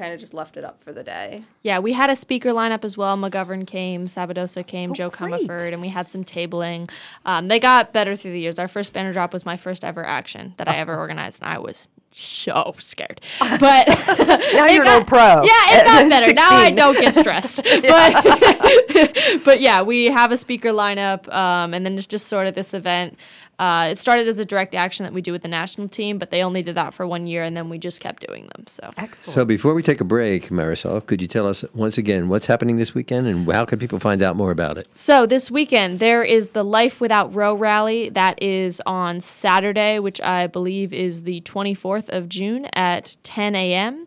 kind 0.00 0.14
of 0.14 0.18
just 0.18 0.32
left 0.32 0.56
it 0.56 0.64
up 0.64 0.82
for 0.82 0.94
the 0.94 1.04
day. 1.04 1.44
Yeah, 1.62 1.78
we 1.78 1.92
had 1.92 2.08
a 2.08 2.16
speaker 2.16 2.50
lineup 2.50 2.84
as 2.86 2.96
well. 2.96 3.18
McGovern 3.18 3.66
came, 3.66 4.06
Sabadosa 4.06 4.66
came, 4.66 4.94
Jo 4.94 5.10
great. 5.10 5.46
Comerford, 5.46 5.72
and 5.72 5.82
we 5.82 5.88
had 5.88 6.08
some 6.08 6.24
tabling. 6.24 6.88
Um, 7.26 7.48
they 7.48 7.60
got 7.60 7.92
better 7.92 8.16
through 8.16 8.32
the 8.32 8.40
years. 8.40 8.58
Our 8.58 8.68
first 8.68 8.94
banner 8.94 9.12
drop 9.12 9.34
was 9.34 9.44
my 9.44 9.58
first 9.58 9.84
ever 9.84 10.04
action 10.04 10.54
that 10.56 10.68
I 10.68 10.76
ever 10.76 10.96
organized, 10.96 11.42
and 11.42 11.52
I 11.52 11.58
was 11.58 11.86
so 12.12 12.74
scared. 12.78 13.20
But 13.38 13.86
Now 14.54 14.66
you're 14.66 14.82
an 14.82 14.86
got- 14.86 14.98
old 15.00 15.06
pro. 15.06 15.18
Yeah, 15.18 15.78
it 15.78 15.84
got 15.84 16.02
At 16.04 16.08
better. 16.10 16.32
Now 16.34 16.48
I 16.56 16.70
don't 16.70 16.98
get 17.00 17.14
stressed. 17.14 17.64
But 17.82 19.44
but 19.44 19.60
yeah, 19.60 19.82
we 19.82 20.06
have 20.06 20.32
a 20.32 20.36
speaker 20.36 20.70
lineup, 20.70 21.32
um, 21.32 21.74
and 21.74 21.84
then 21.84 21.96
it's 21.96 22.06
just 22.06 22.26
sort 22.28 22.46
of 22.46 22.54
this 22.54 22.74
event. 22.74 23.16
Uh, 23.58 23.88
it 23.90 23.98
started 23.98 24.26
as 24.26 24.38
a 24.38 24.44
direct 24.44 24.74
action 24.74 25.04
that 25.04 25.12
we 25.12 25.20
do 25.20 25.32
with 25.32 25.42
the 25.42 25.48
national 25.48 25.86
team, 25.86 26.16
but 26.18 26.30
they 26.30 26.42
only 26.42 26.62
did 26.62 26.74
that 26.74 26.94
for 26.94 27.06
one 27.06 27.26
year, 27.26 27.42
and 27.42 27.54
then 27.54 27.68
we 27.68 27.76
just 27.76 28.00
kept 28.00 28.26
doing 28.26 28.46
them. 28.54 28.64
So 28.68 28.88
Excellent. 28.96 29.34
So 29.34 29.44
before 29.44 29.74
we 29.74 29.82
take 29.82 30.00
a 30.00 30.04
break, 30.04 30.48
Marisol, 30.48 31.04
could 31.04 31.20
you 31.20 31.28
tell 31.28 31.46
us 31.46 31.62
once 31.74 31.98
again 31.98 32.30
what's 32.30 32.46
happening 32.46 32.78
this 32.78 32.94
weekend 32.94 33.26
and 33.26 33.50
how 33.52 33.66
can 33.66 33.78
people 33.78 33.98
find 34.00 34.22
out 34.22 34.34
more 34.34 34.50
about 34.50 34.78
it? 34.78 34.88
So 34.94 35.26
this 35.26 35.50
weekend 35.50 35.98
there 35.98 36.22
is 36.24 36.48
the 36.50 36.62
Life 36.62 37.02
Without 37.02 37.34
Roe 37.34 37.54
rally 37.54 38.08
that 38.10 38.42
is 38.42 38.80
on 38.86 39.20
Saturday, 39.20 39.98
which 39.98 40.22
I 40.22 40.46
believe 40.46 40.94
is 40.94 41.24
the 41.24 41.42
24th 41.42 41.99
of 42.08 42.28
June 42.28 42.66
at 42.72 43.16
10 43.22 43.54
a.m. 43.54 44.06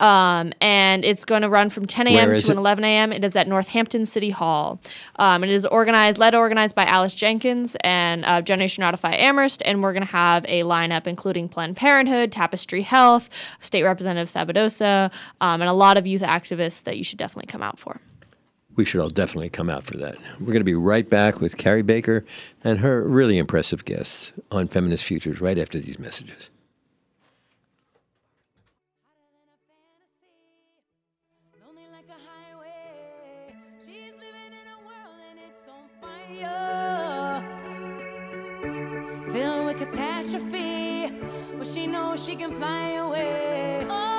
Um, 0.00 0.52
and 0.60 1.04
it's 1.04 1.24
going 1.24 1.42
to 1.42 1.48
run 1.48 1.70
from 1.70 1.86
10 1.86 2.08
a.m. 2.08 2.38
To 2.38 2.52
11 2.52 2.84
a.m. 2.84 3.12
It 3.12 3.24
is 3.24 3.36
at 3.36 3.48
Northampton 3.48 4.06
City 4.06 4.30
Hall. 4.30 4.80
Um, 5.16 5.44
it 5.44 5.50
is 5.50 5.64
organized, 5.64 6.18
led 6.18 6.34
organized 6.34 6.74
by 6.74 6.84
Alice 6.84 7.14
Jenkins 7.14 7.76
and 7.80 8.24
uh, 8.24 8.42
Generation 8.42 8.82
Ratify 8.82 9.14
Amherst, 9.14 9.62
and 9.64 9.82
we're 9.82 9.92
going 9.92 10.06
to 10.06 10.12
have 10.12 10.44
a 10.46 10.62
lineup 10.62 11.06
including 11.06 11.48
Planned 11.48 11.76
Parenthood, 11.76 12.32
Tapestry 12.32 12.82
Health, 12.82 13.28
State 13.60 13.84
Representative 13.84 14.28
Sabadosa, 14.28 15.10
um, 15.40 15.60
and 15.60 15.68
a 15.68 15.72
lot 15.72 15.96
of 15.96 16.06
youth 16.06 16.22
activists 16.22 16.82
that 16.84 16.98
you 16.98 17.04
should 17.04 17.18
definitely 17.18 17.50
come 17.50 17.62
out 17.62 17.78
for. 17.78 18.00
We 18.76 18.84
should 18.84 19.00
all 19.00 19.10
definitely 19.10 19.50
come 19.50 19.70
out 19.70 19.84
for 19.84 19.96
that. 19.98 20.16
We're 20.40 20.46
going 20.46 20.58
to 20.58 20.64
be 20.64 20.74
right 20.74 21.08
back 21.08 21.40
with 21.40 21.56
Carrie 21.56 21.82
Baker 21.82 22.24
and 22.64 22.80
her 22.80 23.02
really 23.04 23.38
impressive 23.38 23.84
guests 23.84 24.32
on 24.50 24.66
Feminist 24.66 25.04
Futures 25.04 25.40
right 25.40 25.58
after 25.58 25.78
these 25.78 25.98
messages. 25.98 26.50
Catastrophe, 39.78 41.10
but 41.58 41.66
she 41.66 41.86
knows 41.86 42.24
she 42.24 42.36
can 42.36 42.54
fly 42.54 42.92
away. 42.92 43.86
Oh, 43.88 44.13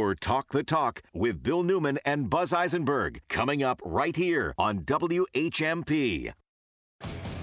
more 0.00 0.14
Talk 0.14 0.48
the 0.48 0.62
Talk 0.62 1.02
with 1.12 1.42
Bill 1.42 1.62
Newman 1.62 1.98
and 2.06 2.30
Buzz 2.30 2.54
Eisenberg 2.54 3.20
coming 3.28 3.62
up 3.62 3.82
right 3.84 4.16
here 4.16 4.54
on 4.56 4.80
WHMP. 4.80 6.32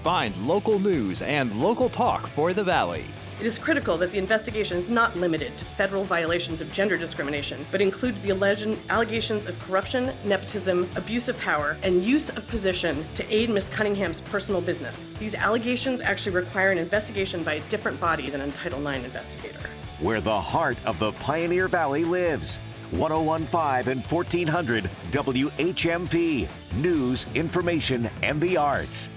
Find 0.02 0.36
local 0.38 0.80
news 0.80 1.22
and 1.22 1.54
local 1.62 1.88
talk 1.88 2.26
for 2.26 2.52
the 2.52 2.64
Valley. 2.64 3.04
It 3.38 3.46
is 3.46 3.60
critical 3.60 3.96
that 3.98 4.10
the 4.10 4.18
investigation 4.18 4.76
is 4.76 4.88
not 4.88 5.16
limited 5.16 5.56
to 5.56 5.64
federal 5.64 6.02
violations 6.02 6.60
of 6.60 6.72
gender 6.72 6.96
discrimination, 6.96 7.64
but 7.70 7.80
includes 7.80 8.22
the 8.22 8.30
alleged 8.30 8.76
allegations 8.90 9.46
of 9.46 9.56
corruption, 9.60 10.10
nepotism, 10.24 10.88
abuse 10.96 11.28
of 11.28 11.38
power, 11.38 11.76
and 11.84 12.02
use 12.02 12.28
of 12.28 12.48
position 12.48 13.06
to 13.14 13.32
aid 13.32 13.50
Miss 13.50 13.68
Cunningham's 13.68 14.20
personal 14.20 14.60
business. 14.60 15.14
These 15.14 15.36
allegations 15.36 16.00
actually 16.00 16.34
require 16.34 16.72
an 16.72 16.78
investigation 16.78 17.44
by 17.44 17.54
a 17.54 17.60
different 17.68 18.00
body 18.00 18.30
than 18.30 18.40
a 18.40 18.50
Title 18.50 18.84
IX 18.84 19.04
investigator. 19.04 19.70
Where 20.00 20.20
the 20.20 20.40
heart 20.40 20.76
of 20.86 20.98
the 20.98 21.12
Pioneer 21.12 21.68
Valley 21.68 22.04
lives. 22.04 22.58
1015 22.92 23.92
and 23.92 24.04
1400 24.04 24.90
WHMP. 25.10 26.48
News, 26.76 27.26
information, 27.34 28.08
and 28.22 28.40
the 28.40 28.56
arts. 28.56 29.10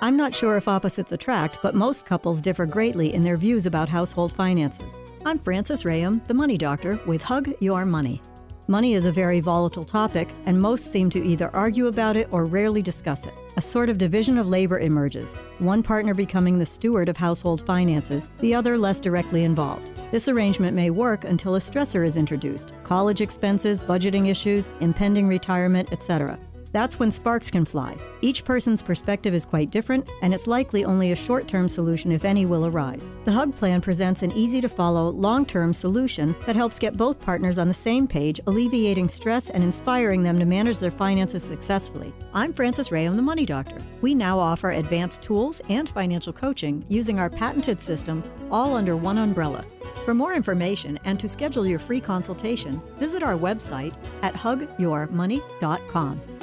I'm 0.00 0.16
not 0.16 0.32
sure 0.32 0.56
if 0.56 0.68
opposites 0.68 1.10
attract, 1.10 1.58
but 1.60 1.74
most 1.74 2.06
couples 2.06 2.40
differ 2.40 2.66
greatly 2.66 3.14
in 3.14 3.22
their 3.22 3.36
views 3.36 3.66
about 3.66 3.88
household 3.88 4.32
finances. 4.32 5.00
I'm 5.26 5.40
Frances 5.40 5.82
Rayum, 5.82 6.24
the 6.28 6.34
money 6.34 6.56
doctor, 6.56 7.00
with 7.04 7.22
Hug 7.22 7.52
Your 7.58 7.84
Money. 7.84 8.22
Money 8.70 8.92
is 8.92 9.06
a 9.06 9.10
very 9.10 9.40
volatile 9.40 9.82
topic, 9.82 10.28
and 10.44 10.60
most 10.60 10.92
seem 10.92 11.08
to 11.08 11.24
either 11.24 11.48
argue 11.56 11.86
about 11.86 12.18
it 12.18 12.28
or 12.30 12.44
rarely 12.44 12.82
discuss 12.82 13.24
it. 13.24 13.32
A 13.56 13.62
sort 13.62 13.88
of 13.88 13.96
division 13.96 14.36
of 14.36 14.46
labor 14.46 14.78
emerges, 14.78 15.32
one 15.58 15.82
partner 15.82 16.12
becoming 16.12 16.58
the 16.58 16.66
steward 16.66 17.08
of 17.08 17.16
household 17.16 17.64
finances, 17.64 18.28
the 18.40 18.54
other 18.54 18.76
less 18.76 19.00
directly 19.00 19.44
involved. 19.44 19.90
This 20.10 20.28
arrangement 20.28 20.76
may 20.76 20.90
work 20.90 21.24
until 21.24 21.54
a 21.54 21.58
stressor 21.60 22.04
is 22.04 22.18
introduced 22.18 22.74
college 22.84 23.22
expenses, 23.22 23.80
budgeting 23.80 24.28
issues, 24.28 24.68
impending 24.80 25.26
retirement, 25.28 25.90
etc. 25.90 26.38
That's 26.72 26.98
when 26.98 27.10
sparks 27.10 27.50
can 27.50 27.64
fly. 27.64 27.96
Each 28.20 28.44
person's 28.44 28.82
perspective 28.82 29.32
is 29.32 29.46
quite 29.46 29.70
different, 29.70 30.10
and 30.22 30.34
it's 30.34 30.46
likely 30.46 30.84
only 30.84 31.12
a 31.12 31.16
short 31.16 31.48
term 31.48 31.68
solution, 31.68 32.12
if 32.12 32.24
any, 32.24 32.46
will 32.46 32.66
arise. 32.66 33.10
The 33.24 33.32
HUG 33.32 33.54
plan 33.54 33.80
presents 33.80 34.22
an 34.22 34.32
easy 34.32 34.60
to 34.60 34.68
follow, 34.68 35.08
long 35.08 35.46
term 35.46 35.72
solution 35.72 36.34
that 36.46 36.56
helps 36.56 36.78
get 36.78 36.96
both 36.96 37.20
partners 37.20 37.58
on 37.58 37.68
the 37.68 37.74
same 37.74 38.06
page, 38.06 38.40
alleviating 38.46 39.08
stress 39.08 39.50
and 39.50 39.64
inspiring 39.64 40.22
them 40.22 40.38
to 40.38 40.44
manage 40.44 40.78
their 40.78 40.90
finances 40.90 41.42
successfully. 41.42 42.12
I'm 42.34 42.52
Frances 42.52 42.92
Ray, 42.92 43.06
I'm 43.06 43.16
the 43.16 43.22
Money 43.22 43.46
Doctor. 43.46 43.78
We 44.02 44.14
now 44.14 44.38
offer 44.38 44.70
advanced 44.70 45.22
tools 45.22 45.60
and 45.68 45.88
financial 45.88 46.32
coaching 46.32 46.84
using 46.88 47.18
our 47.18 47.30
patented 47.30 47.80
system, 47.80 48.22
all 48.50 48.74
under 48.74 48.96
one 48.96 49.18
umbrella. 49.18 49.64
For 50.04 50.14
more 50.14 50.34
information 50.34 50.98
and 51.04 51.18
to 51.20 51.28
schedule 51.28 51.66
your 51.66 51.78
free 51.78 52.00
consultation, 52.00 52.80
visit 52.96 53.22
our 53.22 53.36
website 53.36 53.94
at 54.22 54.34
hugyourmoney.com. 54.34 56.37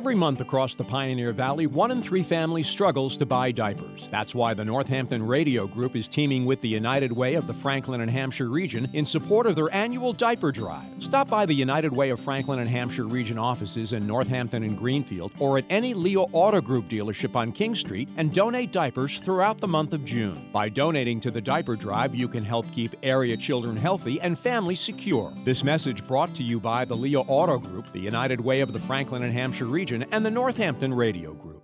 Every 0.00 0.14
month 0.14 0.40
across 0.40 0.74
the 0.74 0.82
Pioneer 0.82 1.30
Valley, 1.34 1.66
one 1.66 1.90
in 1.90 2.00
three 2.00 2.22
families 2.22 2.66
struggles 2.66 3.18
to 3.18 3.26
buy 3.26 3.52
diapers. 3.52 4.08
That's 4.10 4.34
why 4.34 4.54
the 4.54 4.64
Northampton 4.64 5.22
Radio 5.22 5.66
Group 5.66 5.94
is 5.94 6.08
teaming 6.08 6.46
with 6.46 6.62
the 6.62 6.70
United 6.70 7.12
Way 7.12 7.34
of 7.34 7.46
the 7.46 7.52
Franklin 7.52 8.00
and 8.00 8.10
Hampshire 8.10 8.48
region 8.48 8.88
in 8.94 9.04
support 9.04 9.46
of 9.46 9.56
their 9.56 9.70
annual 9.74 10.14
diaper 10.14 10.52
drive. 10.52 10.86
Stop 11.00 11.28
by 11.28 11.44
the 11.44 11.52
United 11.52 11.92
Way 11.92 12.08
of 12.08 12.18
Franklin 12.18 12.60
and 12.60 12.68
Hampshire 12.70 13.04
region 13.04 13.36
offices 13.36 13.92
in 13.92 14.06
Northampton 14.06 14.62
and 14.62 14.78
Greenfield 14.78 15.32
or 15.38 15.58
at 15.58 15.66
any 15.68 15.92
Leo 15.92 16.30
Auto 16.32 16.62
Group 16.62 16.86
dealership 16.86 17.36
on 17.36 17.52
King 17.52 17.74
Street 17.74 18.08
and 18.16 18.32
donate 18.32 18.72
diapers 18.72 19.18
throughout 19.18 19.58
the 19.58 19.68
month 19.68 19.92
of 19.92 20.06
June. 20.06 20.40
By 20.50 20.70
donating 20.70 21.20
to 21.20 21.30
the 21.30 21.42
diaper 21.42 21.76
drive, 21.76 22.14
you 22.14 22.26
can 22.26 22.42
help 22.42 22.64
keep 22.72 22.96
area 23.02 23.36
children 23.36 23.76
healthy 23.76 24.18
and 24.22 24.38
families 24.38 24.80
secure. 24.80 25.30
This 25.44 25.62
message 25.62 26.06
brought 26.06 26.32
to 26.36 26.42
you 26.42 26.58
by 26.58 26.86
the 26.86 26.96
Leo 26.96 27.20
Auto 27.28 27.58
Group, 27.58 27.92
the 27.92 28.00
United 28.00 28.40
Way 28.40 28.62
of 28.62 28.72
the 28.72 28.80
Franklin 28.80 29.24
and 29.24 29.32
Hampshire 29.34 29.66
region, 29.66 29.89
and 29.92 30.24
the 30.24 30.30
Northampton 30.30 30.94
Radio 30.94 31.34
Group. 31.34 31.62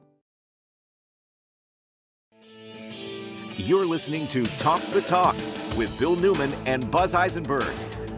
You're 3.52 3.86
listening 3.86 4.28
to 4.28 4.44
Talk 4.58 4.80
the 4.92 5.00
Talk 5.00 5.34
with 5.76 5.96
Bill 5.98 6.16
Newman 6.16 6.52
and 6.66 6.90
Buzz 6.90 7.14
Eisenberg. 7.14 7.72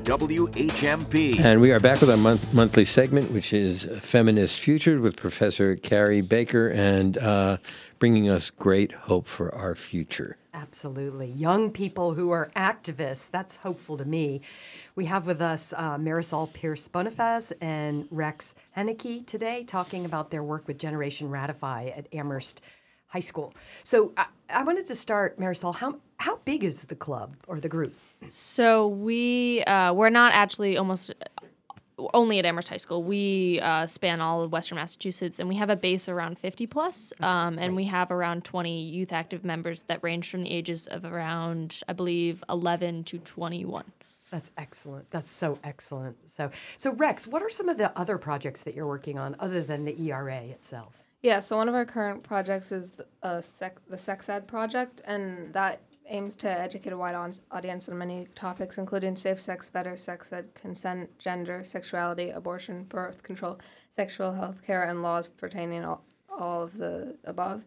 WHMP. 0.08 1.38
And 1.38 1.60
we 1.60 1.70
are 1.70 1.78
back 1.78 2.00
with 2.00 2.08
our 2.08 2.16
month, 2.16 2.54
monthly 2.54 2.86
segment, 2.86 3.30
which 3.30 3.52
is 3.52 3.86
Feminist 4.00 4.58
Future 4.58 5.00
with 5.00 5.16
Professor 5.16 5.76
Carrie 5.76 6.22
Baker 6.22 6.68
and 6.68 7.18
uh, 7.18 7.58
bringing 7.98 8.30
us 8.30 8.48
great 8.48 8.90
hope 8.92 9.26
for 9.26 9.54
our 9.54 9.74
future. 9.74 10.38
Absolutely. 10.60 11.30
Young 11.30 11.70
people 11.70 12.14
who 12.14 12.30
are 12.30 12.50
activists. 12.56 13.30
That's 13.30 13.56
hopeful 13.56 13.96
to 13.96 14.04
me. 14.04 14.40
We 14.96 15.04
have 15.04 15.24
with 15.24 15.40
us 15.40 15.72
uh, 15.76 15.96
Marisol 15.96 16.52
Pierce 16.52 16.88
Bonifaz 16.88 17.52
and 17.60 18.08
Rex 18.10 18.56
Henneke 18.76 19.24
today 19.24 19.62
talking 19.62 20.04
about 20.04 20.32
their 20.32 20.42
work 20.42 20.66
with 20.66 20.76
Generation 20.76 21.30
Ratify 21.30 21.90
at 21.96 22.12
Amherst 22.12 22.60
High 23.06 23.20
School. 23.20 23.54
So 23.84 24.12
I, 24.16 24.26
I 24.50 24.64
wanted 24.64 24.86
to 24.86 24.96
start, 24.96 25.38
Marisol, 25.38 25.76
how, 25.76 26.00
how 26.16 26.38
big 26.44 26.64
is 26.64 26.86
the 26.86 26.96
club 26.96 27.36
or 27.46 27.60
the 27.60 27.68
group? 27.68 27.94
So 28.26 28.88
we 28.88 29.62
uh, 29.62 29.92
we're 29.92 30.10
not 30.10 30.32
actually 30.32 30.76
almost 30.76 31.14
only 32.14 32.38
at 32.38 32.46
Amherst 32.46 32.68
High 32.68 32.76
School. 32.76 33.02
We 33.02 33.60
uh, 33.60 33.86
span 33.86 34.20
all 34.20 34.42
of 34.42 34.52
Western 34.52 34.76
Massachusetts, 34.76 35.38
and 35.38 35.48
we 35.48 35.56
have 35.56 35.70
a 35.70 35.76
base 35.76 36.08
around 36.08 36.38
50 36.38 36.66
plus. 36.66 37.12
Um, 37.20 37.58
and 37.58 37.74
we 37.74 37.84
have 37.86 38.10
around 38.10 38.44
20 38.44 38.82
youth 38.82 39.12
active 39.12 39.44
members 39.44 39.82
that 39.84 40.02
range 40.02 40.30
from 40.30 40.42
the 40.42 40.50
ages 40.50 40.86
of 40.86 41.04
around, 41.04 41.80
I 41.88 41.92
believe, 41.92 42.42
11 42.48 43.04
to 43.04 43.18
21. 43.18 43.84
That's 44.30 44.50
excellent. 44.58 45.10
That's 45.10 45.30
so 45.30 45.58
excellent. 45.64 46.16
So, 46.28 46.50
so 46.76 46.92
Rex, 46.92 47.26
what 47.26 47.42
are 47.42 47.48
some 47.48 47.68
of 47.68 47.78
the 47.78 47.96
other 47.98 48.18
projects 48.18 48.62
that 48.62 48.74
you're 48.74 48.86
working 48.86 49.18
on 49.18 49.36
other 49.38 49.62
than 49.62 49.84
the 49.84 50.00
ERA 50.10 50.42
itself? 50.42 51.02
Yeah, 51.22 51.40
so 51.40 51.56
one 51.56 51.68
of 51.68 51.74
our 51.74 51.84
current 51.86 52.22
projects 52.22 52.70
is 52.70 52.92
the, 52.92 53.06
uh, 53.22 53.40
sec- 53.40 53.80
the 53.88 53.98
Sex 53.98 54.28
Ed 54.28 54.46
project, 54.46 55.00
and 55.04 55.52
that 55.52 55.80
aims 56.08 56.36
to 56.36 56.48
educate 56.50 56.92
a 56.92 56.96
wide 56.96 57.14
on- 57.14 57.32
audience 57.50 57.88
on 57.88 57.98
many 57.98 58.26
topics, 58.34 58.78
including 58.78 59.16
safe 59.16 59.40
sex, 59.40 59.70
better 59.70 59.96
sex 59.96 60.32
ed, 60.32 60.54
consent, 60.54 61.18
gender, 61.18 61.62
sexuality, 61.64 62.30
abortion, 62.30 62.84
birth 62.84 63.22
control, 63.22 63.58
sexual 63.90 64.32
health 64.32 64.62
care, 64.62 64.82
and 64.84 65.02
laws 65.02 65.28
pertaining 65.28 65.84
all, 65.84 66.04
all 66.28 66.62
of 66.62 66.78
the 66.78 67.16
above. 67.24 67.66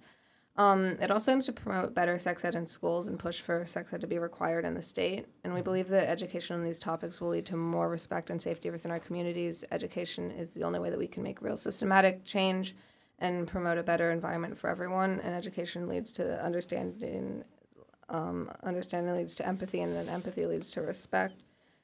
Um, 0.58 0.98
it 1.02 1.10
also 1.10 1.32
aims 1.32 1.46
to 1.46 1.54
promote 1.54 1.96
better 1.96 2.20
sex 2.20 2.44
ed 2.44 2.56
in 2.56 2.66
schools 2.66 3.08
and 3.08 3.18
push 3.18 3.40
for 3.40 3.66
sex 3.66 3.94
ed 3.94 4.02
to 4.02 4.08
be 4.08 4.20
required 4.20 4.66
in 4.66 4.74
the 4.74 4.82
state. 4.82 5.28
And 5.44 5.54
we 5.54 5.62
believe 5.62 5.88
that 5.90 6.10
education 6.10 6.58
on 6.58 6.64
these 6.64 6.80
topics 6.80 7.22
will 7.22 7.30
lead 7.30 7.46
to 7.48 7.56
more 7.56 7.90
respect 7.90 8.30
and 8.30 8.42
safety 8.42 8.70
within 8.70 8.92
our 8.92 9.00
communities. 9.00 9.64
Education 9.72 10.30
is 10.30 10.52
the 10.52 10.64
only 10.64 10.80
way 10.80 10.90
that 10.90 11.00
we 11.00 11.08
can 11.08 11.24
make 11.24 11.42
real 11.42 11.56
systematic 11.56 12.26
change 12.26 12.76
and 13.18 13.48
promote 13.48 13.78
a 13.78 13.84
better 13.84 14.12
environment 14.12 14.58
for 14.58 14.70
everyone. 14.70 15.22
And 15.24 15.34
education 15.34 15.88
leads 15.88 16.12
to 16.14 16.44
understanding 16.44 17.46
um, 18.12 18.52
understanding 18.64 19.16
leads 19.16 19.36
to 19.36 19.48
empathy, 19.48 19.82
and 19.82 19.96
then 19.96 20.08
empathy 20.10 20.46
leads 20.46 20.72
to 20.72 20.82
respect. 20.82 21.42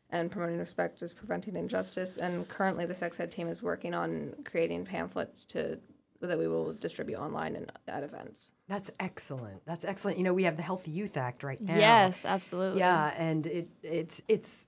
And 0.09 0.31
promoting 0.31 0.57
respect 0.57 1.01
is 1.01 1.13
preventing 1.13 1.57
injustice. 1.57 2.15
And 2.15 2.47
currently, 2.47 2.85
the 2.85 2.95
sex 2.95 3.19
ed 3.19 3.31
team 3.31 3.49
is 3.49 3.61
working 3.61 3.93
on 3.93 4.35
creating 4.45 4.85
pamphlets 4.85 5.43
to 5.47 5.79
that 6.21 6.39
we 6.39 6.47
will 6.47 6.73
distribute 6.73 7.17
online 7.17 7.55
and 7.55 7.71
at 7.87 8.03
events. 8.03 8.51
That's 8.67 8.89
excellent. 8.99 9.65
That's 9.65 9.85
excellent. 9.85 10.17
You 10.17 10.23
know, 10.23 10.33
we 10.33 10.43
have 10.43 10.57
the 10.57 10.63
Healthy 10.63 10.91
Youth 10.91 11.17
Act 11.17 11.43
right 11.43 11.61
now. 11.61 11.77
Yes, 11.77 12.25
absolutely. 12.25 12.79
Yeah, 12.79 13.13
and 13.17 13.45
it 13.45 13.69
it's 13.83 14.21
it's 14.27 14.67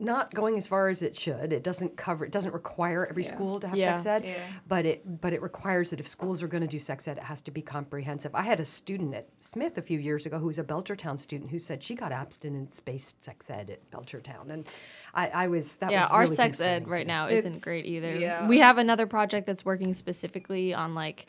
not 0.00 0.32
going 0.32 0.56
as 0.56 0.68
far 0.68 0.88
as 0.88 1.02
it 1.02 1.16
should. 1.16 1.52
It 1.52 1.62
doesn't 1.64 1.96
cover. 1.96 2.24
It 2.24 2.32
doesn't 2.32 2.52
require 2.52 3.06
every 3.06 3.24
Yeah. 3.24 3.28
school 3.28 3.60
to 3.60 3.68
have 3.68 3.76
Yeah. 3.76 3.96
sex 3.96 4.06
ed, 4.06 4.24
Yeah. 4.24 4.34
but 4.66 4.86
it 4.86 5.20
but 5.20 5.32
it 5.32 5.42
requires 5.42 5.90
that 5.90 5.98
if 6.00 6.06
schools 6.06 6.42
are 6.42 6.48
going 6.48 6.60
to 6.60 6.66
do 6.68 6.78
sex 6.78 7.08
ed, 7.08 7.16
it 7.18 7.24
has 7.24 7.42
to 7.42 7.50
be 7.50 7.62
comprehensive. 7.62 8.34
I 8.34 8.42
had 8.42 8.60
a 8.60 8.64
student 8.64 9.14
at 9.14 9.26
Smith 9.40 9.76
a 9.78 9.82
few 9.82 9.98
years 9.98 10.26
ago 10.26 10.38
who 10.38 10.46
was 10.46 10.58
a 10.58 10.64
Belchertown 10.64 11.18
student 11.18 11.50
who 11.50 11.58
said 11.58 11.82
she 11.82 11.94
got 11.94 12.12
abstinence-based 12.12 13.22
sex 13.22 13.50
ed 13.50 13.70
at 13.70 13.90
Belchertown, 13.90 14.50
and 14.50 14.66
I, 15.14 15.28
I 15.28 15.48
was 15.48 15.76
that 15.78 15.90
yeah, 15.90 16.02
was 16.02 16.10
our 16.10 16.20
really 16.22 16.34
sex 16.36 16.60
ed 16.60 16.88
right 16.88 17.06
now 17.06 17.28
isn't 17.28 17.50
It's- 17.52 17.64
great 17.64 17.86
either. 17.86 18.14
yeah. 18.14 18.46
We 18.46 18.58
have 18.60 18.78
another 18.78 19.06
project 19.06 19.46
that's 19.46 19.64
working 19.64 19.94
specifically 19.94 20.74
on 20.74 20.94
like 20.94 21.26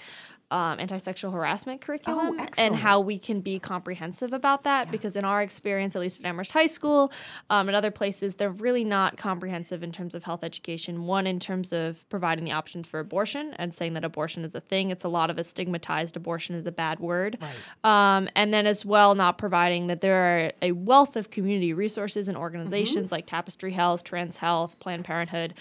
um, 0.51 0.79
anti-sexual 0.79 1.31
harassment 1.31 1.81
curriculum 1.81 2.39
and 2.57 2.75
how 2.75 2.99
we 2.99 3.19
can 3.19 3.39
be 3.39 3.59
comprehensive 3.59 4.33
about 4.33 4.63
that 4.63 4.89
because 4.89 5.15
in 5.15 5.23
our 5.23 5.41
experience 5.41 5.95
at 5.95 6.01
least 6.01 6.19
at 6.19 6.25
amherst 6.25 6.51
high 6.51 6.65
school 6.65 7.11
um, 7.49 7.67
and 7.69 7.75
other 7.75 7.91
places 7.91 8.35
they're 8.35 8.49
really 8.49 8.83
not 8.83 9.17
comprehensive 9.17 9.83
in 9.83 9.91
terms 9.91 10.15
of 10.15 10.23
health 10.23 10.43
education. 10.43 11.05
One 11.05 11.27
in 11.27 11.39
terms 11.39 11.71
of 11.71 12.07
providing 12.09 12.45
the 12.45 12.51
options 12.51 12.87
for 12.87 12.99
abortion 12.99 13.53
and 13.57 13.73
saying 13.73 13.93
that 13.93 14.03
abortion 14.03 14.43
is 14.43 14.55
a 14.55 14.61
thing. 14.61 14.89
It's 14.89 15.03
a 15.03 15.09
lot 15.09 15.29
of 15.29 15.37
a 15.37 15.43
stigmatized. 15.43 16.17
Abortion 16.17 16.55
is 16.55 16.65
a 16.65 16.71
bad 16.71 16.99
word. 16.99 17.37
Um, 17.83 18.29
and 18.35 18.53
then 18.53 18.65
as 18.65 18.83
well 18.83 19.15
not 19.15 19.37
providing 19.37 19.87
that 19.87 20.01
there 20.01 20.15
are 20.15 20.51
a 20.61 20.71
wealth 20.71 21.15
of 21.15 21.29
community 21.29 21.73
resources 21.73 22.27
and 22.27 22.37
organizations 22.37 23.11
like 23.11 23.25
tapestry 23.25 23.71
health 23.71 24.03
trans 24.03 24.37
health 24.37 24.75
planned 24.79 25.05
parenthood 25.05 25.53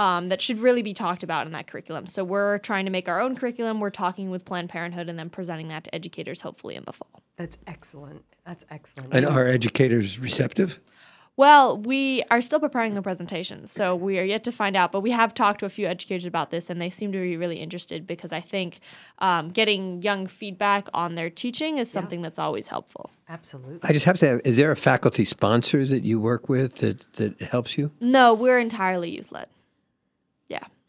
um, 0.00 0.30
that 0.30 0.40
should 0.40 0.60
really 0.60 0.80
be 0.80 0.94
talked 0.94 1.22
about 1.22 1.46
in 1.46 1.52
that 1.52 1.66
curriculum. 1.66 2.06
So 2.06 2.24
we're 2.24 2.56
trying 2.58 2.86
to 2.86 2.90
make 2.90 3.06
our 3.06 3.20
own 3.20 3.36
curriculum. 3.36 3.80
We're 3.80 3.90
talking 3.90 4.30
with 4.30 4.46
Planned 4.46 4.70
Parenthood 4.70 5.10
and 5.10 5.18
then 5.18 5.28
presenting 5.28 5.68
that 5.68 5.84
to 5.84 5.94
educators 5.94 6.40
hopefully 6.40 6.74
in 6.74 6.84
the 6.86 6.92
fall. 6.94 7.22
That's 7.36 7.58
excellent. 7.66 8.24
That's 8.46 8.64
excellent. 8.70 9.12
And 9.12 9.26
are 9.26 9.46
educators 9.46 10.18
receptive? 10.18 10.80
Well, 11.36 11.76
we 11.76 12.22
are 12.30 12.40
still 12.40 12.60
preparing 12.60 12.94
the 12.94 13.02
presentations, 13.02 13.70
so 13.72 13.94
we 13.94 14.18
are 14.18 14.24
yet 14.24 14.42
to 14.44 14.52
find 14.52 14.74
out. 14.74 14.90
But 14.90 15.00
we 15.00 15.10
have 15.10 15.34
talked 15.34 15.60
to 15.60 15.66
a 15.66 15.70
few 15.70 15.86
educators 15.86 16.26
about 16.26 16.50
this, 16.50 16.70
and 16.70 16.80
they 16.80 16.90
seem 16.90 17.12
to 17.12 17.20
be 17.20 17.36
really 17.36 17.58
interested 17.58 18.06
because 18.06 18.32
I 18.32 18.40
think 18.40 18.80
um, 19.18 19.50
getting 19.50 20.02
young 20.02 20.26
feedback 20.26 20.88
on 20.94 21.14
their 21.14 21.30
teaching 21.30 21.78
is 21.78 21.90
something 21.90 22.20
that's 22.22 22.38
always 22.38 22.68
helpful. 22.68 23.10
Absolutely. 23.28 23.80
I 23.88 23.92
just 23.92 24.06
have 24.06 24.18
to 24.18 24.28
have, 24.28 24.40
is 24.44 24.56
there 24.56 24.70
a 24.70 24.76
faculty 24.76 25.24
sponsor 25.24 25.86
that 25.86 26.04
you 26.04 26.18
work 26.18 26.48
with 26.48 26.76
that, 26.78 27.10
that 27.14 27.40
helps 27.40 27.78
you? 27.78 27.90
No, 28.00 28.34
we're 28.34 28.58
entirely 28.58 29.10
youth 29.10 29.30
led. 29.30 29.46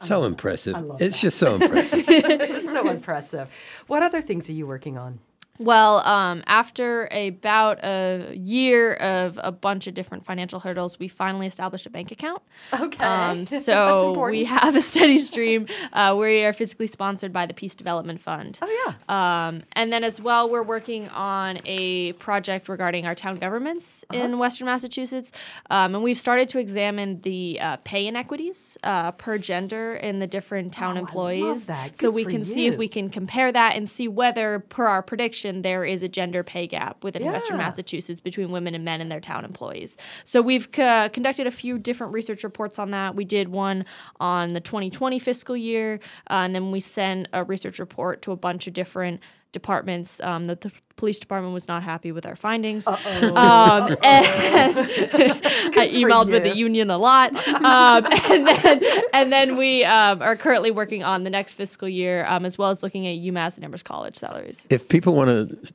So 0.03 0.23
impressive. 0.23 0.75
love 0.81 1.01
It's 1.01 1.19
just 1.21 1.37
so 1.37 1.55
impressive. 1.55 2.05
it's 2.07 2.71
so 2.71 2.89
impressive. 2.89 3.49
What 3.87 4.03
other 4.03 4.21
things 4.21 4.49
are 4.49 4.53
you 4.53 4.65
working 4.67 4.97
on? 4.97 5.19
Well, 5.59 5.97
um, 6.07 6.43
after 6.47 7.07
about 7.11 7.79
a 7.83 8.33
year 8.35 8.93
of 8.95 9.39
a 9.43 9.51
bunch 9.51 9.85
of 9.85 9.93
different 9.93 10.25
financial 10.25 10.59
hurdles, 10.59 10.97
we 10.97 11.07
finally 11.07 11.45
established 11.45 11.85
a 11.85 11.89
bank 11.91 12.11
account. 12.11 12.41
Okay. 12.79 13.03
Um, 13.05 13.45
so 13.47 14.19
we 14.27 14.43
have 14.45 14.75
a 14.75 14.81
steady 14.81 15.19
stream. 15.19 15.67
Uh, 15.93 16.15
we 16.19 16.43
are 16.45 16.53
physically 16.53 16.87
sponsored 16.87 17.31
by 17.31 17.45
the 17.45 17.53
Peace 17.53 17.75
Development 17.75 18.19
Fund. 18.19 18.57
Oh, 18.63 18.85
yeah. 18.87 19.47
Um, 19.47 19.61
and 19.73 19.93
then 19.93 20.03
as 20.03 20.19
well, 20.19 20.49
we're 20.49 20.63
working 20.63 21.09
on 21.09 21.59
a 21.65 22.13
project 22.13 22.67
regarding 22.67 23.05
our 23.05 23.13
town 23.13 23.35
governments 23.35 24.03
Uh-huh. 24.09 24.19
in 24.23 24.39
Western 24.39 24.65
Massachusetts. 24.65 25.31
Um, 25.69 25.93
and 25.93 26.03
we've 26.03 26.17
started 26.17 26.49
to 26.49 26.59
examine 26.59 27.21
the 27.21 27.59
uh, 27.61 27.77
pay 27.83 28.07
inequities 28.07 28.79
uh, 28.83 29.11
per 29.11 29.37
gender 29.37 29.95
in 29.95 30.17
the 30.17 30.27
different 30.27 30.73
town 30.73 30.97
employees. 30.97 31.43
Oh, 31.43 31.73
that. 31.73 31.97
So 31.99 32.09
we 32.09 32.25
can 32.25 32.43
see 32.43 32.65
if 32.65 32.77
we 32.77 32.87
can 32.87 33.09
compare 33.11 33.51
that 33.51 33.75
and 33.75 33.87
see 33.87 34.07
whether, 34.07 34.59
per 34.69 34.87
our 34.87 35.03
prediction, 35.03 35.40
there 35.61 35.83
is 35.83 36.03
a 36.03 36.07
gender 36.07 36.43
pay 36.43 36.67
gap 36.67 37.03
within 37.03 37.23
Western 37.25 37.57
Massachusetts 37.57 38.21
between 38.21 38.51
women 38.51 38.75
and 38.75 38.85
men 38.85 39.01
and 39.01 39.11
their 39.11 39.19
town 39.19 39.45
employees. 39.45 39.97
So 40.23 40.41
we've 40.41 40.67
uh, 40.79 41.09
conducted 41.09 41.47
a 41.47 41.51
few 41.51 41.77
different 41.79 42.13
research 42.13 42.43
reports 42.43 42.79
on 42.79 42.91
that. 42.91 43.15
We 43.15 43.25
did 43.25 43.49
one 43.49 43.85
on 44.19 44.53
the 44.53 44.61
2020 44.61 45.19
fiscal 45.19 45.57
year, 45.57 45.99
uh, 46.29 46.45
and 46.45 46.55
then 46.55 46.71
we 46.71 46.79
sent 46.79 47.27
a 47.33 47.43
research 47.43 47.79
report 47.79 48.21
to 48.23 48.31
a 48.31 48.35
bunch 48.35 48.67
of 48.67 48.73
different 48.73 49.19
departments. 49.51 50.19
Um, 50.21 50.47
the, 50.47 50.55
the 50.55 50.71
police 50.95 51.19
department 51.19 51.53
was 51.53 51.67
not 51.67 51.83
happy 51.83 52.11
with 52.11 52.25
our 52.25 52.35
findings. 52.35 52.87
Um, 52.87 52.95
and 53.05 53.97
I 54.03 55.89
emailed 55.91 56.29
with 56.29 56.43
the 56.43 56.55
union 56.55 56.89
a 56.89 56.97
lot. 56.97 57.35
Um, 57.47 58.05
and 58.29 58.47
then, 58.47 58.83
and 59.13 59.31
then 59.31 59.57
we 59.57 59.83
um, 59.83 60.21
are 60.21 60.35
currently 60.35 60.71
working 60.71 61.03
on 61.03 61.23
the 61.23 61.29
next 61.29 61.53
fiscal 61.53 61.89
year, 61.89 62.25
um, 62.27 62.45
as 62.45 62.57
well 62.57 62.69
as 62.69 62.83
looking 62.83 63.07
at 63.07 63.17
UMass 63.17 63.55
and 63.55 63.65
Amherst 63.65 63.85
College 63.85 64.15
salaries. 64.15 64.67
if 64.69 64.87
people 64.87 65.13
want 65.13 65.29
to 65.29 65.73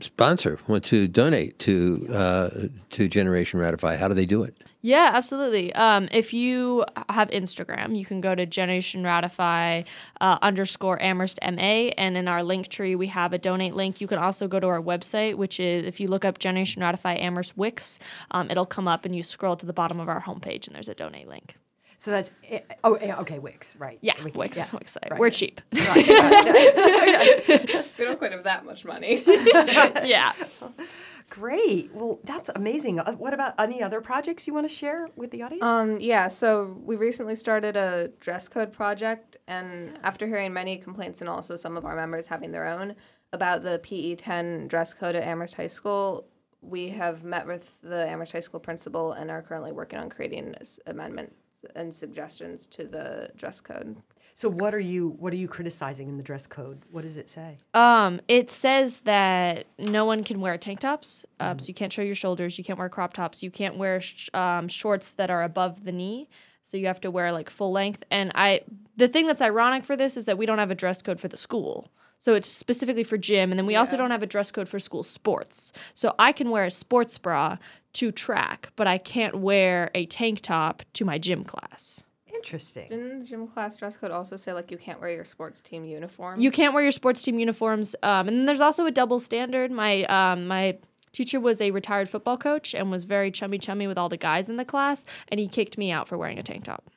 sponsor, 0.00 0.58
want 0.68 0.84
to 0.84 1.08
donate 1.08 1.58
to 1.60 2.06
uh, 2.12 2.50
to 2.90 3.08
Generation 3.08 3.58
Ratify, 3.58 3.96
how 3.96 4.08
do 4.08 4.14
they 4.14 4.26
do 4.26 4.42
it? 4.42 4.56
Yeah, 4.80 5.10
absolutely. 5.12 5.72
Um, 5.74 6.08
if 6.12 6.32
you 6.32 6.84
have 7.08 7.28
Instagram, 7.30 7.98
you 7.98 8.06
can 8.06 8.20
go 8.20 8.34
to 8.36 8.46
Generation 8.46 9.02
Ratify 9.02 9.82
uh, 10.20 10.38
underscore 10.40 11.02
Amherst 11.02 11.40
MA, 11.42 11.90
and 11.98 12.16
in 12.16 12.28
our 12.28 12.44
link 12.44 12.68
tree, 12.68 12.94
we 12.94 13.08
have 13.08 13.32
a 13.32 13.38
donate 13.38 13.74
link. 13.74 14.00
You 14.00 14.06
can 14.06 14.18
also 14.18 14.46
go 14.46 14.60
to 14.60 14.68
our 14.68 14.80
website, 14.80 15.34
which 15.34 15.58
is 15.58 15.84
if 15.84 15.98
you 15.98 16.06
look 16.06 16.24
up 16.24 16.38
Generation 16.38 16.80
Ratify 16.82 17.14
Amherst 17.14 17.56
Wix, 17.56 17.98
um, 18.30 18.50
it'll 18.50 18.66
come 18.66 18.86
up 18.86 19.04
and 19.04 19.16
you 19.16 19.24
scroll 19.24 19.56
to 19.56 19.66
the 19.66 19.72
bottom 19.72 19.98
of 19.98 20.08
our 20.08 20.22
homepage, 20.22 20.68
and 20.68 20.76
there's 20.76 20.88
a 20.88 20.94
donate 20.94 21.28
link. 21.28 21.56
So 22.00 22.12
that's 22.12 22.30
eh, 22.48 22.60
oh 22.84 22.96
yeah, 23.02 23.18
okay 23.18 23.40
Wix 23.40 23.76
right 23.76 23.98
Yeah, 24.02 24.14
Wiki, 24.22 24.38
Wix, 24.38 24.56
yeah. 24.56 24.64
Wix. 24.72 24.96
Right, 25.10 25.18
We're 25.18 25.30
cheap. 25.30 25.60
Right, 25.74 26.08
right. 26.08 27.84
we 27.98 28.04
don't 28.04 28.18
quite 28.18 28.30
have 28.30 28.44
that 28.44 28.64
much 28.64 28.84
money. 28.84 29.22
yeah. 29.26 30.32
Great. 31.30 31.90
Well, 31.92 32.20
that's 32.24 32.48
amazing. 32.54 33.00
Uh, 33.00 33.12
what 33.12 33.34
about 33.34 33.54
any 33.58 33.82
other 33.82 34.00
projects 34.00 34.46
you 34.46 34.54
want 34.54 34.66
to 34.68 34.74
share 34.74 35.08
with 35.16 35.30
the 35.30 35.42
audience? 35.42 35.62
Um, 35.62 36.00
yeah, 36.00 36.28
so 36.28 36.78
we 36.84 36.96
recently 36.96 37.34
started 37.34 37.76
a 37.76 38.08
dress 38.20 38.48
code 38.48 38.72
project, 38.72 39.36
and 39.46 39.98
after 40.02 40.26
hearing 40.26 40.52
many 40.54 40.78
complaints 40.78 41.20
and 41.20 41.28
also 41.28 41.54
some 41.56 41.76
of 41.76 41.84
our 41.84 41.94
members 41.96 42.28
having 42.28 42.50
their 42.52 42.64
own 42.66 42.94
about 43.34 43.62
the 43.62 43.78
PE 43.80 44.14
10 44.14 44.68
dress 44.68 44.94
code 44.94 45.16
at 45.16 45.22
Amherst 45.24 45.56
High 45.56 45.66
School, 45.66 46.26
we 46.62 46.88
have 46.90 47.24
met 47.24 47.46
with 47.46 47.74
the 47.82 48.08
Amherst 48.08 48.32
High 48.32 48.40
School 48.40 48.60
principal 48.60 49.12
and 49.12 49.30
are 49.30 49.42
currently 49.42 49.72
working 49.72 49.98
on 49.98 50.08
creating 50.08 50.54
s- 50.60 50.78
amendments 50.86 51.34
and 51.74 51.94
suggestions 51.94 52.66
to 52.68 52.84
the 52.84 53.30
dress 53.36 53.60
code. 53.60 53.96
so 54.34 54.48
what 54.48 54.74
are 54.74 54.80
you 54.80 55.08
what 55.18 55.32
are 55.32 55.36
you 55.36 55.48
criticizing 55.48 56.08
in 56.08 56.16
the 56.16 56.22
dress 56.22 56.46
code? 56.46 56.82
What 56.90 57.02
does 57.02 57.16
it 57.16 57.28
say? 57.28 57.58
Um, 57.74 58.20
it 58.28 58.50
says 58.50 59.00
that 59.00 59.66
no 59.78 60.04
one 60.04 60.22
can 60.24 60.40
wear 60.40 60.56
tank 60.58 60.80
tops, 60.80 61.26
um, 61.40 61.58
so 61.58 61.66
you 61.66 61.74
can't 61.74 61.92
show 61.92 62.02
your 62.02 62.14
shoulders. 62.14 62.58
You 62.58 62.64
can't 62.64 62.78
wear 62.78 62.88
crop 62.88 63.12
tops. 63.12 63.42
You 63.42 63.50
can't 63.50 63.76
wear 63.76 64.00
sh- 64.00 64.28
um, 64.34 64.68
shorts 64.68 65.12
that 65.12 65.30
are 65.30 65.42
above 65.42 65.84
the 65.84 65.92
knee. 65.92 66.28
So 66.62 66.76
you 66.76 66.86
have 66.86 67.00
to 67.00 67.10
wear 67.10 67.32
like 67.32 67.48
full 67.48 67.72
length. 67.72 68.04
And 68.10 68.30
I, 68.34 68.60
the 68.96 69.08
thing 69.08 69.26
that's 69.26 69.40
ironic 69.40 69.84
for 69.84 69.96
this 69.96 70.18
is 70.18 70.26
that 70.26 70.36
we 70.36 70.44
don't 70.44 70.58
have 70.58 70.70
a 70.70 70.74
dress 70.74 71.00
code 71.00 71.18
for 71.18 71.26
the 71.28 71.36
school. 71.36 71.90
So 72.18 72.34
it's 72.34 72.48
specifically 72.48 73.04
for 73.04 73.16
gym, 73.16 73.52
and 73.52 73.58
then 73.58 73.64
we 73.64 73.76
also 73.76 73.96
don't 73.96 74.10
have 74.10 74.24
a 74.24 74.26
dress 74.26 74.50
code 74.50 74.68
for 74.68 74.78
school 74.80 75.04
sports. 75.04 75.72
So 75.94 76.14
I 76.18 76.32
can 76.32 76.50
wear 76.50 76.64
a 76.64 76.70
sports 76.70 77.16
bra 77.16 77.56
to 77.98 78.12
track, 78.12 78.70
but 78.76 78.86
I 78.86 78.96
can't 78.96 79.40
wear 79.40 79.90
a 79.92 80.06
tank 80.06 80.40
top 80.40 80.82
to 80.94 81.04
my 81.04 81.18
gym 81.18 81.42
class. 81.42 82.04
Interesting. 82.32 82.88
Didn't 82.88 83.18
the 83.18 83.24
gym 83.24 83.48
class 83.48 83.76
dress 83.76 83.96
code 83.96 84.12
also 84.12 84.36
say 84.36 84.52
like 84.52 84.70
you 84.70 84.78
can't 84.78 85.00
wear 85.00 85.10
your 85.10 85.24
sports 85.24 85.60
team 85.60 85.84
uniforms? 85.84 86.40
You 86.40 86.52
can't 86.52 86.72
wear 86.72 86.84
your 86.84 86.92
sports 86.92 87.22
team 87.22 87.40
uniforms, 87.40 87.96
um, 88.04 88.28
and 88.28 88.38
then 88.38 88.46
there's 88.46 88.60
also 88.60 88.86
a 88.86 88.92
double 88.92 89.18
standard. 89.18 89.72
My 89.72 90.04
um, 90.04 90.46
my 90.46 90.78
teacher 91.12 91.40
was 91.40 91.60
a 91.60 91.72
retired 91.72 92.08
football 92.08 92.36
coach 92.36 92.72
and 92.72 92.88
was 92.88 93.04
very 93.04 93.32
chummy 93.32 93.58
chummy 93.58 93.88
with 93.88 93.98
all 93.98 94.08
the 94.08 94.16
guys 94.16 94.48
in 94.48 94.56
the 94.56 94.64
class, 94.64 95.04
and 95.28 95.40
he 95.40 95.48
kicked 95.48 95.76
me 95.76 95.90
out 95.90 96.06
for 96.06 96.16
wearing 96.16 96.38
a 96.38 96.44
tank 96.44 96.64
top. 96.64 96.88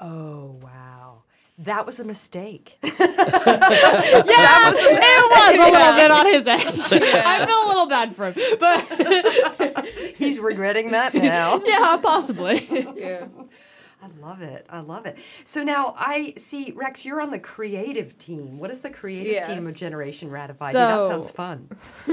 Oh 0.00 0.58
wow. 0.62 1.24
That 1.58 1.86
was 1.86 1.98
a 1.98 2.04
mistake. 2.04 2.78
yeah, 2.82 2.92
it 2.92 4.26
was 4.70 5.58
a 5.58 5.72
little 5.72 5.94
bit 5.94 6.10
on 6.10 6.26
his 6.26 6.46
end. 6.46 6.62
I 7.26 7.46
feel 7.46 7.66
a 7.66 7.68
little 7.68 7.86
bad 7.86 8.14
for 8.14 8.30
him, 8.30 8.58
but 8.60 9.86
He's 10.16 10.38
regretting 10.38 10.92
that 10.92 11.14
now. 11.14 11.60
yeah, 11.64 11.96
possibly. 12.00 12.64
yeah. 12.96 13.26
I 14.00 14.06
love 14.20 14.42
it. 14.42 14.64
I 14.70 14.80
love 14.80 15.06
it. 15.06 15.18
So 15.44 15.64
now 15.64 15.94
I 15.98 16.34
see 16.36 16.72
Rex, 16.76 17.04
you're 17.04 17.20
on 17.20 17.30
the 17.30 17.38
creative 17.38 18.16
team. 18.16 18.58
What 18.58 18.70
is 18.70 18.80
the 18.80 18.90
creative 18.90 19.44
team 19.46 19.66
of 19.66 19.74
Generation 19.74 20.30
Ratified? 20.30 20.72
Dude, 20.72 20.80
that 20.82 21.02
sounds 21.02 21.30
fun. 21.30 21.68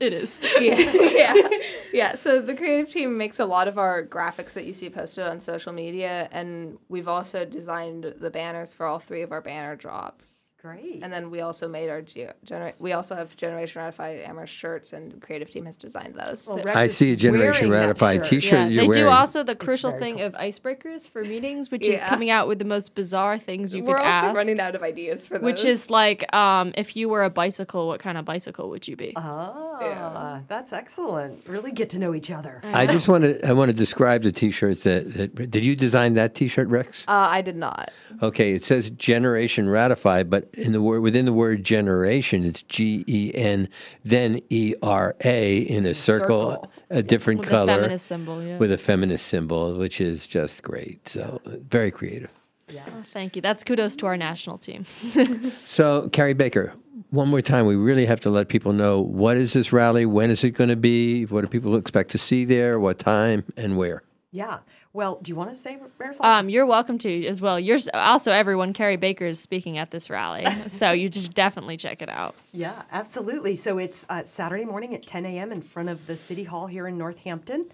it 0.00 0.12
is. 0.12 0.40
yeah, 0.60 0.74
yeah, 0.76 1.48
yeah. 1.92 2.14
So 2.16 2.40
the 2.40 2.54
creative 2.54 2.90
team 2.90 3.16
makes 3.16 3.38
a 3.38 3.44
lot 3.44 3.68
of 3.68 3.78
our 3.78 4.04
graphics 4.04 4.54
that 4.54 4.64
you 4.64 4.72
see 4.72 4.90
posted 4.90 5.24
on 5.24 5.40
social 5.40 5.72
media, 5.72 6.28
and 6.32 6.78
we've 6.88 7.08
also 7.08 7.44
designed 7.44 8.14
the 8.18 8.30
banners 8.30 8.74
for 8.74 8.86
all 8.86 8.98
three 8.98 9.22
of 9.22 9.30
our 9.30 9.40
banner 9.40 9.76
drops. 9.76 10.49
Great. 10.62 11.02
And 11.02 11.10
then 11.10 11.30
we 11.30 11.40
also 11.40 11.68
made 11.68 11.88
our 11.88 12.02
ge- 12.02 12.28
genera- 12.44 12.74
We 12.78 12.92
also 12.92 13.14
have 13.14 13.34
Generation 13.34 13.80
Ratify 13.80 14.22
Amherst 14.26 14.52
shirts, 14.52 14.92
and 14.92 15.18
creative 15.22 15.50
team 15.50 15.64
has 15.64 15.76
designed 15.76 16.14
those. 16.16 16.46
Well, 16.46 16.62
I 16.68 16.88
see 16.88 17.12
a 17.12 17.16
Generation 17.16 17.70
Ratify 17.70 18.18
T-shirt 18.18 18.52
Yeah, 18.52 18.66
you're 18.66 18.82
they 18.82 18.88
wearing. 18.88 19.04
do 19.04 19.08
also 19.08 19.42
the 19.42 19.54
crucial 19.56 19.90
thing 19.92 20.20
of 20.20 20.34
icebreakers 20.34 21.08
for 21.08 21.24
meetings, 21.24 21.70
which 21.70 21.88
is 21.88 22.00
coming 22.02 22.28
out 22.28 22.46
with 22.46 22.58
the 22.58 22.66
most 22.66 22.94
bizarre 22.94 23.38
things 23.38 23.74
you 23.74 23.84
We're 23.84 23.94
could 23.96 24.06
also 24.06 24.26
ask. 24.26 24.36
running 24.36 24.60
out 24.60 24.74
of 24.74 24.82
ideas 24.82 25.26
for 25.26 25.38
those. 25.38 25.44
which 25.44 25.64
is 25.64 25.88
like, 25.88 26.30
um, 26.34 26.72
if 26.76 26.94
you 26.94 27.08
were 27.08 27.24
a 27.24 27.30
bicycle, 27.30 27.86
what 27.86 28.00
kind 28.00 28.18
of 28.18 28.26
bicycle 28.26 28.68
would 28.68 28.86
you 28.86 28.96
be? 28.96 29.14
Ah, 29.16 30.40
that's 30.48 30.72
excellent. 30.74 31.40
Really 31.48 31.72
get 31.72 31.88
to 31.90 31.98
know 31.98 32.14
each 32.14 32.30
other. 32.30 32.60
I 32.64 32.86
just 32.86 33.08
want 33.08 33.24
to 33.24 33.46
I 33.46 33.52
want 33.52 33.70
to 33.70 33.76
describe 33.76 34.22
the 34.22 34.32
T-shirt 34.32 34.82
that, 34.82 35.14
that 35.14 35.50
did 35.50 35.64
you 35.64 35.74
design 35.74 36.14
that 36.14 36.34
T-shirt, 36.34 36.68
Rex? 36.68 37.04
Uh, 37.08 37.28
I 37.30 37.40
did 37.40 37.56
not. 37.56 37.90
Okay, 38.22 38.52
it 38.52 38.64
says 38.64 38.90
Generation 38.90 39.68
Ratify, 39.68 40.24
but 40.24 40.49
in 40.54 40.72
the 40.72 40.82
word 40.82 41.00
within 41.00 41.24
the 41.24 41.32
word 41.32 41.64
generation, 41.64 42.44
it's 42.44 42.62
G 42.62 43.04
E 43.06 43.32
N 43.34 43.68
then 44.04 44.40
E 44.50 44.74
R 44.82 45.14
A 45.24 45.58
in 45.58 45.86
a 45.86 45.94
circle, 45.94 46.52
circle. 46.52 46.72
a 46.90 47.02
different 47.02 47.40
With 47.40 47.48
a 47.48 47.52
color, 47.52 47.74
feminist 47.76 48.06
symbol, 48.06 48.42
yeah. 48.42 48.58
with 48.58 48.72
a 48.72 48.78
feminist 48.78 49.26
symbol, 49.26 49.74
which 49.76 50.00
is 50.00 50.26
just 50.26 50.62
great. 50.62 51.08
So 51.08 51.40
very 51.46 51.90
creative. 51.90 52.30
Oh, 52.72 53.02
thank 53.04 53.36
you. 53.36 53.42
That's 53.42 53.64
kudos 53.64 53.96
to 53.96 54.06
our 54.06 54.16
national 54.16 54.58
team. 54.58 54.84
So 55.66 56.08
Carrie 56.10 56.34
Baker, 56.34 56.74
one 57.10 57.28
more 57.28 57.42
time, 57.42 57.66
we 57.66 57.76
really 57.76 58.06
have 58.06 58.20
to 58.20 58.30
let 58.30 58.48
people 58.48 58.72
know 58.72 59.00
what 59.00 59.36
is 59.36 59.52
this 59.52 59.72
rally, 59.72 60.06
when 60.06 60.30
is 60.30 60.44
it 60.44 60.50
going 60.50 60.70
to 60.70 60.76
be, 60.76 61.24
what 61.26 61.42
do 61.42 61.46
people 61.48 61.76
expect 61.76 62.10
to 62.10 62.18
see 62.18 62.44
there, 62.44 62.78
what 62.78 62.98
time, 62.98 63.44
and 63.56 63.76
where. 63.76 64.02
Yeah. 64.32 64.58
Well, 64.92 65.18
do 65.20 65.30
you 65.30 65.36
want 65.36 65.50
to 65.50 65.56
say 65.56 65.78
Marisol? 65.98 66.24
Um, 66.24 66.48
you're 66.48 66.66
welcome 66.66 66.98
to 66.98 67.26
as 67.26 67.40
well. 67.40 67.58
You're 67.58 67.78
also 67.94 68.30
everyone. 68.30 68.72
Carrie 68.72 68.96
Baker 68.96 69.26
is 69.26 69.40
speaking 69.40 69.76
at 69.76 69.90
this 69.90 70.08
rally, 70.08 70.46
so 70.68 70.92
you 70.92 71.08
just 71.08 71.34
definitely 71.34 71.76
check 71.76 72.00
it 72.00 72.08
out. 72.08 72.36
Yeah, 72.52 72.82
absolutely. 72.92 73.56
So 73.56 73.78
it's 73.78 74.06
uh, 74.08 74.22
Saturday 74.22 74.64
morning 74.64 74.94
at 74.94 75.04
10 75.04 75.26
a.m. 75.26 75.50
in 75.50 75.62
front 75.62 75.88
of 75.88 76.06
the 76.06 76.16
City 76.16 76.44
Hall 76.44 76.68
here 76.68 76.86
in 76.86 76.96
Northampton. 76.96 77.66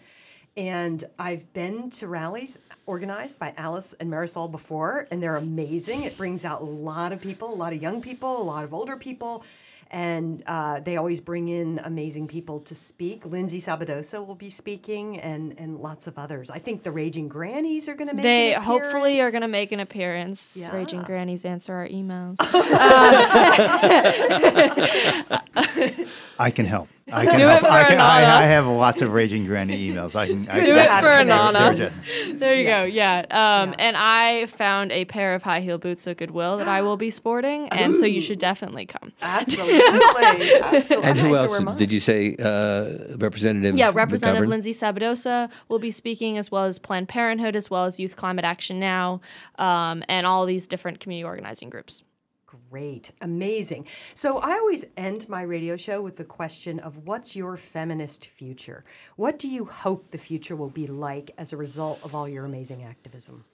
And 0.57 1.05
I've 1.19 1.53
been 1.53 1.91
to 1.91 2.09
rallies 2.09 2.59
organized 2.87 3.39
by 3.39 3.53
Alice 3.59 3.95
and 4.01 4.11
Marisol 4.11 4.51
before, 4.51 5.07
and 5.11 5.23
they're 5.23 5.37
amazing. 5.37 6.05
It 6.05 6.17
brings 6.17 6.47
out 6.47 6.63
a 6.63 6.65
lot 6.65 7.13
of 7.13 7.21
people, 7.21 7.53
a 7.53 7.55
lot 7.55 7.75
of 7.75 7.83
young 7.83 8.01
people, 8.01 8.41
a 8.41 8.43
lot 8.43 8.65
of 8.65 8.73
older 8.73 8.97
people, 8.97 9.45
and 9.91 10.43
uh, 10.47 10.81
they 10.81 10.97
always 10.97 11.21
bring 11.21 11.49
in 11.49 11.81
amazing 11.85 12.29
people 12.29 12.61
to 12.61 12.75
speak. 12.75 13.25
Lindsay 13.25 13.61
Sabadosa 13.61 14.27
will 14.27 14.35
be 14.35 14.51
speaking, 14.51 15.19
and 15.21 15.59
and 15.59 15.79
lots 15.79 16.07
of 16.07 16.19
others. 16.19 16.51
I 16.51 16.59
think 16.59 16.83
the 16.83 16.93
Raging 16.93 17.29
Grannies 17.29 17.89
are 17.89 17.95
going 17.95 18.09
to 18.09 18.15
make. 18.15 18.23
They 18.23 18.55
an 18.55 18.63
hopefully 18.63 19.21
are 19.21 19.31
going 19.31 19.43
to 19.43 19.49
make 19.49 19.73
an 19.73 19.81
appearance. 19.81 20.57
Yeah. 20.61 20.75
Raging 20.75 21.03
Grannies 21.03 21.45
answer 21.45 21.75
our 21.75 21.89
emails. 21.89 22.37
I 26.39 26.51
can 26.51 26.67
help. 26.67 26.89
I 27.13 27.25
Do 27.25 27.31
can 27.31 27.41
it 27.41 27.45
help. 27.49 27.61
for 27.61 27.69
I, 27.69 27.85
can, 27.85 28.01
I, 28.01 28.43
I 28.43 28.47
have 28.47 28.67
lots 28.67 29.01
of 29.01 29.13
raging 29.13 29.47
granny 29.47 29.89
emails. 29.89 30.17
I 30.17 30.27
can. 30.27 30.49
I 30.49 30.59
Do 30.59 30.67
can 30.67 30.77
it 30.77 31.01
for 31.01 31.33
Anana. 31.33 31.73
Anana. 31.73 32.39
There 32.41 32.55
you 32.57 32.65
go. 32.65 32.83
Yeah. 32.83 33.25
Um, 33.31 33.77
And 33.79 33.97
I 33.97 34.47
found 34.47 34.91
a 34.91 35.05
pair 35.05 35.35
of 35.35 35.43
high 35.43 35.61
heel 35.61 35.79
boots 35.79 36.05
at 36.09 36.17
Goodwill 36.17 36.57
that 36.57 36.67
I 36.67 36.83
will 36.83 36.97
be 36.97 37.11
sporting, 37.11 37.69
and 37.71 37.95
so 37.95 38.07
you 38.07 38.21
should 38.21 38.41
definitely 38.41 38.87
come. 38.87 39.13
Absolutely. 39.23 39.81
Absolutely. 40.63 41.09
And 41.09 41.19
who 41.19 41.37
else 41.37 41.79
did 41.79 41.93
you 41.93 42.01
say? 42.01 42.35
Uh, 42.41 43.17
Representative. 43.19 43.77
Yeah, 43.77 43.93
Representative 43.95 44.45
McGovern? 44.45 44.49
Lindsay 44.49 44.73
Sabadosa 44.73 45.49
will 45.69 45.79
be 45.79 45.93
speaking, 45.93 46.39
as 46.39 46.51
well 46.51 46.65
as 46.65 46.79
Planned 46.81 47.09
Parenthood, 47.09 47.55
as 47.55 47.71
well 47.71 47.85
as 47.85 48.01
Youth 48.01 48.17
Climate 48.17 48.45
Action 48.45 48.81
Now, 48.81 49.21
um, 49.61 50.03
and 50.09 50.27
all 50.27 50.45
these 50.45 50.67
different 50.67 50.99
community 50.99 51.25
organizing 51.25 51.71
groups. 51.71 52.03
Great, 52.71 53.11
amazing. 53.21 53.87
So 54.15 54.39
I 54.39 54.53
always 54.53 54.85
end 54.97 55.29
my 55.29 55.43
radio 55.43 55.77
show 55.77 56.03
with 56.03 56.17
the 56.17 56.25
question 56.25 56.79
of 56.81 57.07
what's 57.07 57.35
your 57.35 57.57
feminist 57.57 58.27
future? 58.27 58.85
What 59.17 59.39
do 59.39 59.49
you 59.49 59.65
hope 59.65 60.11
the 60.11 60.19
future 60.19 60.57
will 60.57 60.71
be 60.71 60.87
like 60.87 61.31
as 61.39 61.53
a 61.53 61.57
result 61.57 62.01
of 62.03 62.15
all 62.15 62.29
your 62.29 62.45
amazing 62.45 62.85
activism? 62.85 63.45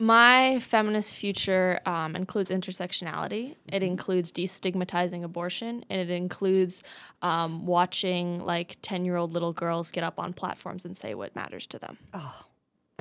My 0.00 0.60
feminist 0.60 1.14
future 1.14 1.80
um, 1.84 2.14
includes 2.14 2.50
intersectionality. 2.50 3.56
It 3.66 3.82
includes 3.82 4.30
destigmatizing 4.30 5.24
abortion, 5.24 5.84
and 5.90 6.00
it 6.00 6.10
includes 6.10 6.84
um, 7.22 7.66
watching 7.66 8.40
like 8.40 8.76
ten-year-old 8.80 9.32
little 9.32 9.52
girls 9.52 9.90
get 9.90 10.04
up 10.04 10.20
on 10.20 10.32
platforms 10.32 10.84
and 10.84 10.96
say 10.96 11.14
what 11.14 11.34
matters 11.34 11.66
to 11.68 11.80
them. 11.80 11.98
Oh, 12.14 12.46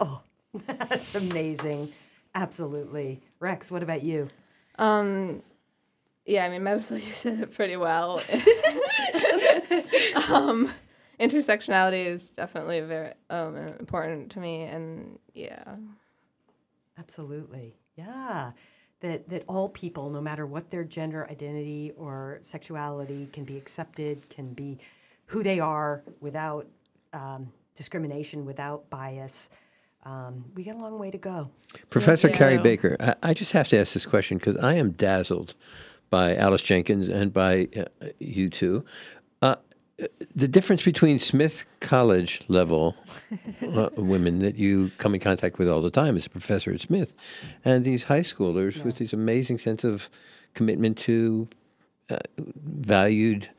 oh, 0.02 0.22
that's 0.66 1.14
amazing. 1.14 1.90
Absolutely. 2.34 3.22
Rex, 3.40 3.70
what 3.70 3.84
about 3.84 4.02
you? 4.02 4.30
Um, 4.78 5.42
yeah, 6.26 6.46
I 6.46 6.50
mean, 6.50 6.62
Marisol, 6.62 6.92
you 6.96 7.00
said 7.00 7.40
it 7.40 7.54
pretty 7.54 7.78
well. 7.78 8.22
um, 10.30 10.72
intersectionality 11.20 12.06
is 12.06 12.30
definitely 12.30 12.82
very 12.82 13.14
um, 13.30 13.58
important 13.58 14.32
to 14.32 14.40
me, 14.40 14.64
and 14.64 15.20
yeah. 15.34 15.64
Absolutely. 17.00 17.76
Yeah. 17.96 18.52
That, 19.02 19.30
that 19.30 19.44
all 19.48 19.70
people, 19.70 20.10
no 20.10 20.22
matter 20.22 20.48
what 20.48 20.72
their 20.72 20.84
gender 20.84 21.28
identity 21.30 21.92
or 21.96 22.40
sexuality, 22.42 23.30
can 23.32 23.44
be 23.44 23.56
accepted, 23.56 24.28
can 24.30 24.54
be 24.54 24.80
who 25.28 25.44
they 25.44 25.60
are 25.60 26.02
without 26.20 26.66
um, 27.14 27.52
discrimination, 27.76 28.44
without 28.44 28.90
bias. 28.90 29.52
Um, 30.08 30.46
we 30.56 30.64
got 30.64 30.76
a 30.76 30.80
long 30.80 30.98
way 30.98 31.12
to 31.12 31.18
go. 31.18 31.50
Professor 31.90 32.30
Carrie 32.30 32.54
you. 32.54 32.60
Baker, 32.62 32.96
I, 33.00 33.16
I 33.24 33.34
just 33.34 33.52
have 33.52 33.68
to 33.70 33.78
ask 33.78 33.94
this 33.94 34.06
question 34.06 34.38
because 34.38 34.56
I 34.56 34.76
am 34.76 34.92
dazzled 34.92 35.54
by 36.10 36.34
Alice 36.38 36.62
Jenkins 36.62 37.10
and 37.10 37.34
by 37.34 37.68
uh, 37.76 38.08
you 38.18 38.50
two. 38.50 38.86
Uh, 39.42 39.56
the 40.34 40.48
difference 40.48 40.82
between 40.86 41.20
Smith 41.20 41.66
College 41.82 42.42
level 42.48 42.96
uh, 43.74 43.90
women 43.98 44.40
that 44.40 44.56
you 44.56 44.92
come 44.98 45.14
in 45.14 45.20
contact 45.20 45.60
with 45.60 45.68
all 45.68 45.82
the 45.82 45.92
time 45.92 46.16
as 46.16 46.26
a 46.26 46.30
professor 46.30 46.72
at 46.72 46.80
Smith 46.80 47.14
and 47.66 47.84
these 47.84 48.04
high 48.04 48.22
schoolers 48.22 48.86
with 48.86 49.00
this 49.00 49.12
amazing 49.12 49.60
sense 49.60 49.84
of 49.84 50.10
commitment 50.54 50.98
to 51.00 51.50
uh, 52.10 52.20
valued 52.38 53.50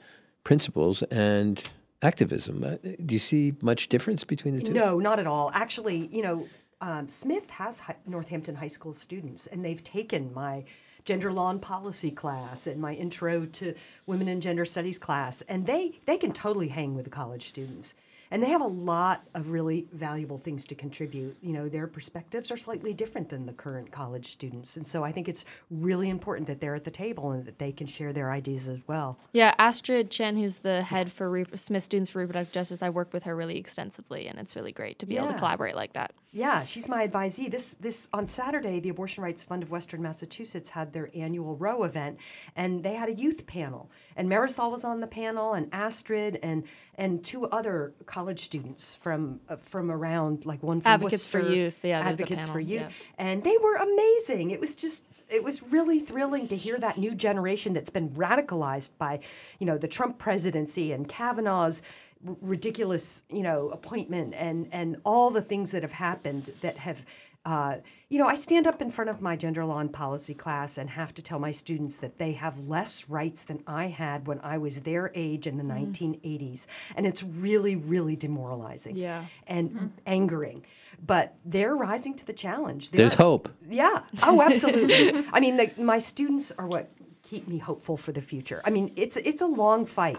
principles 0.45 1.03
and 1.11 1.69
activism. 2.03 2.65
Uh, 2.65 2.77
do 3.05 3.15
you 3.15 3.19
see 3.19 3.55
much 3.63 3.89
difference 3.89 4.25
between 4.25 4.57
the 4.57 4.63
two? 4.63 4.73
No, 4.73 4.99
not 4.99 5.19
at 5.19 5.27
all. 5.27 5.51
Actually, 5.55 6.07
you 6.13 6.23
know, 6.23 6.47
um, 6.81 7.09
Smith 7.09 7.51
has 7.51 7.81
hi- 7.81 7.97
Northampton 8.07 8.55
High 8.55 8.69
School 8.69 8.93
students, 8.93 9.47
and 9.47 9.65
they've 9.65 9.83
taken 9.83 10.33
my 10.33 10.65
gender 11.05 11.33
law 11.33 11.51
and 11.51 11.61
policy 11.61 12.11
class 12.11 12.67
and 12.67 12.81
my 12.81 12.95
intro 12.95 13.47
to 13.47 13.75
women 14.07 14.29
and 14.29 14.43
gender 14.43 14.65
studies 14.65 14.99
class, 14.99 15.43
and 15.43 15.67
they 15.67 15.99
they 16.07 16.17
can 16.17 16.33
totally 16.33 16.69
hang 16.69 16.95
with 16.95 17.05
the 17.05 17.11
college 17.11 17.49
students. 17.49 17.95
And 18.31 18.43
they 18.43 18.49
have 18.49 18.61
a 18.61 18.67
lot 18.67 19.23
of 19.35 19.51
really 19.51 19.87
valuable 19.93 20.39
things 20.39 20.65
to 20.67 20.75
contribute. 20.75 21.37
You 21.43 21.53
know, 21.53 21.69
their 21.69 21.87
perspectives 21.87 22.51
are 22.51 22.57
slightly 22.57 22.93
different 22.93 23.29
than 23.29 23.47
the 23.47 23.53
current 23.53 23.91
college 23.91 24.31
students. 24.31 24.77
And 24.77 24.87
so 24.87 25.05
I 25.05 25.13
think 25.13 25.29
it's 25.29 25.45
really 25.71 26.11
important 26.11 26.47
that 26.49 26.61
they're 26.61 26.75
at 26.75 26.85
the 26.85 26.91
table 26.91 27.31
and 27.31 27.45
that 27.47 27.59
they 27.59 27.73
can 27.73 27.87
share 27.87 28.13
their 28.13 28.31
ideas 28.31 28.69
as 28.69 28.81
well. 28.87 29.19
Yeah, 29.33 29.55
Astrid 29.59 30.11
Chen, 30.11 30.37
who's 30.37 30.59
the 30.59 30.83
head 30.83 31.13
for 31.13 31.31
Re- 31.31 31.47
Smith 31.55 31.85
Students 31.85 32.11
for 32.11 32.21
Reproductive 32.21 32.53
Justice, 32.53 32.83
I 32.83 32.91
work 32.91 33.13
with 33.13 33.25
her 33.25 33.35
really 33.35 33.57
extensively, 33.57 34.27
and 34.27 34.39
it's 34.39 34.57
really 34.57 34.73
great 34.73 34.99
to 34.99 35.07
be 35.07 35.17
able 35.17 35.29
to 35.29 35.39
collaborate 35.39 35.77
like 35.77 35.95
that. 35.95 36.13
Yeah, 36.31 36.65
she's 36.65 36.89
my 36.89 37.09
advisee. 37.09 37.51
This 37.51 37.75
this 37.75 38.09
on 38.13 38.27
Saturday, 38.27 38.81
the 38.81 38.91
Abortion 38.91 39.25
Rights 39.25 39.43
Fund 39.43 39.63
of 39.63 39.71
Western 39.71 40.03
Massachusetts 40.03 40.69
had 40.69 40.93
their 40.93 41.11
annual 41.15 41.57
Roe 41.57 41.85
event, 41.85 42.19
and 42.55 42.85
they 42.85 42.95
had 42.95 43.09
a 43.09 43.15
youth 43.15 43.47
panel. 43.47 43.91
And 44.15 44.29
Marisol 44.29 44.71
was 44.71 44.85
on 44.85 45.01
the 45.01 45.07
panel, 45.07 45.55
and 45.55 45.69
Astrid, 45.73 46.39
and 46.43 46.65
and 46.97 47.25
two 47.25 47.47
other 47.47 47.95
college 48.05 48.18
students 48.41 48.95
from 48.95 49.41
uh, 49.49 49.57
from 49.57 49.91
around, 49.91 50.47
like 50.47 50.63
one 50.63 50.81
from 50.81 50.93
Advocates 50.93 51.27
for 51.27 51.41
Youth, 51.41 51.79
yeah, 51.83 52.01
Advocates 52.01 52.49
for 52.49 52.61
Youth, 52.61 52.81
yeah. 52.83 52.89
and 53.19 53.43
they 53.45 53.57
were 53.59 53.77
amazing. 53.77 54.51
It 54.51 54.61
was 54.61 54.75
just 54.75 55.05
it 55.29 55.45
was 55.45 55.63
really 55.63 56.01
thrilling 56.01 56.49
to 56.49 56.57
hear 56.57 56.79
that 56.79 56.99
new 56.99 57.15
generation 57.15 57.73
that's 57.75 57.91
been 57.91 58.11
radicalized 58.11 58.93
by, 58.99 59.21
you 59.59 59.67
know, 59.67 59.77
the 59.79 59.89
Trump 59.89 60.19
presidency 60.19 60.93
and 60.93 61.09
Kavanaugh's 61.09 61.83
r- 62.27 62.37
ridiculous, 62.41 63.25
you 63.31 63.43
know, 63.43 63.69
appointment 63.71 64.35
and 64.35 64.69
and 64.73 64.97
all 65.05 65.31
the 65.31 65.43
things 65.43 65.71
that 65.71 65.83
have 65.83 65.93
happened 65.93 66.51
that 66.61 66.77
have. 66.79 67.05
Uh, 67.49 67.77
you 68.11 68.19
know, 68.19 68.27
I 68.27 68.35
stand 68.35 68.67
up 68.67 68.83
in 68.83 68.91
front 68.91 69.09
of 69.09 69.23
my 69.23 69.35
gender 69.35 69.65
law 69.65 69.79
and 69.79 69.91
policy 69.91 70.35
class 70.35 70.77
and 70.77 70.91
have 70.91 71.15
to 71.15 71.23
tell 71.23 71.39
my 71.39 71.51
students 71.51 71.97
that 71.99 72.19
they 72.19 72.33
have 72.33 72.69
less 72.69 73.09
rights 73.09 73.45
than 73.45 73.63
I 73.67 73.87
had 73.87 74.27
when 74.27 74.39
I 74.43 74.59
was 74.59 74.83
their 74.83 75.11
age 75.15 75.47
in 75.47 75.57
the 75.57 75.65
Mm. 75.65 75.69
1980s. 75.87 76.67
And 76.95 77.07
it's 77.07 77.23
really, 77.23 77.75
really 77.75 78.17
demoralizing 78.17 78.97
Yeah. 78.97 79.25
and 79.47 79.93
angering. 80.05 80.67
But 81.07 81.37
they're 81.43 81.75
rising 81.75 82.15
to 82.17 82.27
the 82.27 82.35
challenge. 82.35 82.91
There's 82.91 83.15
They're- 83.15 83.25
hope. 83.25 83.49
yeah. 83.71 84.03
Oh, 84.25 84.43
absolutely. 84.43 85.25
I 85.33 85.41
mean, 85.41 85.57
the, 85.57 85.71
my 85.79 85.99
students 85.99 86.53
are 86.59 86.67
what 86.67 86.91
keep 87.23 87.49
me 87.49 87.57
hopeful 87.59 87.97
for 87.97 88.13
the 88.13 88.21
future. 88.23 88.61
I 88.65 88.71
mean, 88.71 88.93
it's 88.97 89.17
it's 89.17 89.41
a 89.43 89.47
long 89.47 89.87
fight. 89.87 90.19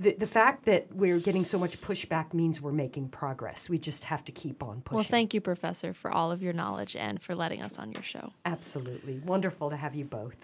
The, 0.00 0.14
the 0.14 0.26
fact 0.26 0.64
that 0.64 0.86
we're 0.94 1.18
getting 1.18 1.44
so 1.44 1.58
much 1.58 1.78
pushback 1.82 2.32
means 2.32 2.58
we're 2.62 2.72
making 2.72 3.10
progress. 3.10 3.68
We 3.68 3.78
just 3.78 4.04
have 4.04 4.24
to 4.24 4.32
keep 4.32 4.62
on 4.62 4.80
pushing. 4.80 4.96
Well, 4.96 5.04
thank 5.04 5.34
you, 5.34 5.42
Professor, 5.42 5.92
for 5.92 6.10
all 6.10 6.32
of 6.32 6.42
your 6.42 6.54
knowledge 6.54 6.96
and 6.96 7.20
for 7.20 7.34
letting 7.34 7.60
us 7.60 7.78
on 7.78 7.92
your 7.92 8.02
show. 8.02 8.32
Absolutely. 8.46 9.18
Wonderful 9.18 9.68
to 9.68 9.76
have 9.76 9.94
you 9.94 10.06
both. 10.06 10.36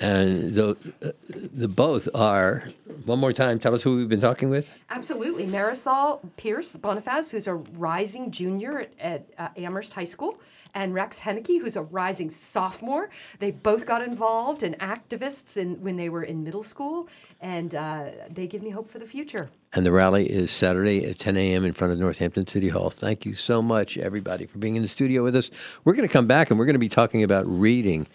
And 0.00 0.54
the, 0.54 0.70
uh, 1.02 1.10
the 1.28 1.68
both 1.68 2.08
are, 2.14 2.70
one 3.04 3.18
more 3.18 3.34
time, 3.34 3.58
tell 3.58 3.74
us 3.74 3.82
who 3.82 3.96
we've 3.96 4.08
been 4.08 4.20
talking 4.20 4.48
with. 4.48 4.70
Absolutely. 4.88 5.44
Marisol 5.46 6.20
Pierce 6.38 6.74
Bonifaz, 6.76 7.30
who's 7.30 7.46
a 7.46 7.54
rising 7.54 8.30
junior 8.30 8.80
at, 8.80 8.90
at 9.00 9.26
uh, 9.36 9.48
Amherst 9.60 9.92
High 9.92 10.04
School, 10.04 10.38
and 10.74 10.94
Rex 10.94 11.20
Henneke, 11.20 11.60
who's 11.60 11.76
a 11.76 11.82
rising 11.82 12.30
sophomore. 12.30 13.10
They 13.38 13.50
both 13.50 13.86
got 13.86 14.02
involved 14.02 14.62
in 14.62 14.74
activists 14.74 15.56
in, 15.56 15.80
when 15.80 15.96
they 15.96 16.08
were 16.08 16.22
in 16.22 16.44
middle 16.44 16.64
school, 16.64 17.08
and 17.40 17.74
uh, 17.74 18.10
they 18.30 18.46
give 18.46 18.62
me 18.62 18.70
hope 18.70 18.90
for 18.90 18.98
the 18.98 19.06
future. 19.06 19.50
And 19.72 19.84
the 19.84 19.92
rally 19.92 20.26
is 20.30 20.50
Saturday 20.50 21.04
at 21.04 21.18
10 21.18 21.36
a.m. 21.36 21.64
in 21.64 21.72
front 21.72 21.92
of 21.92 21.98
Northampton 21.98 22.46
City 22.46 22.68
Hall. 22.68 22.90
Thank 22.90 23.26
you 23.26 23.34
so 23.34 23.60
much, 23.60 23.98
everybody, 23.98 24.46
for 24.46 24.58
being 24.58 24.76
in 24.76 24.82
the 24.82 24.88
studio 24.88 25.22
with 25.22 25.36
us. 25.36 25.50
We're 25.84 25.94
going 25.94 26.08
to 26.08 26.12
come 26.12 26.26
back 26.26 26.50
and 26.50 26.58
we're 26.58 26.64
going 26.64 26.74
to 26.74 26.78
be 26.78 26.88
talking 26.88 27.22
about 27.22 27.46
reading 27.46 28.06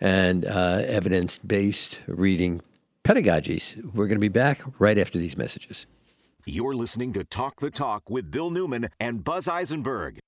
and 0.00 0.46
uh, 0.46 0.82
evidence 0.86 1.38
based 1.38 1.98
reading 2.06 2.62
pedagogies. 3.04 3.76
We're 3.92 4.06
going 4.06 4.16
to 4.16 4.20
be 4.20 4.28
back 4.28 4.62
right 4.78 4.98
after 4.98 5.18
these 5.18 5.36
messages. 5.36 5.86
You're 6.46 6.74
listening 6.74 7.12
to 7.14 7.24
Talk 7.24 7.60
the 7.60 7.70
Talk 7.70 8.08
with 8.08 8.30
Bill 8.30 8.50
Newman 8.50 8.88
and 8.98 9.22
Buzz 9.22 9.46
Eisenberg. 9.46 10.20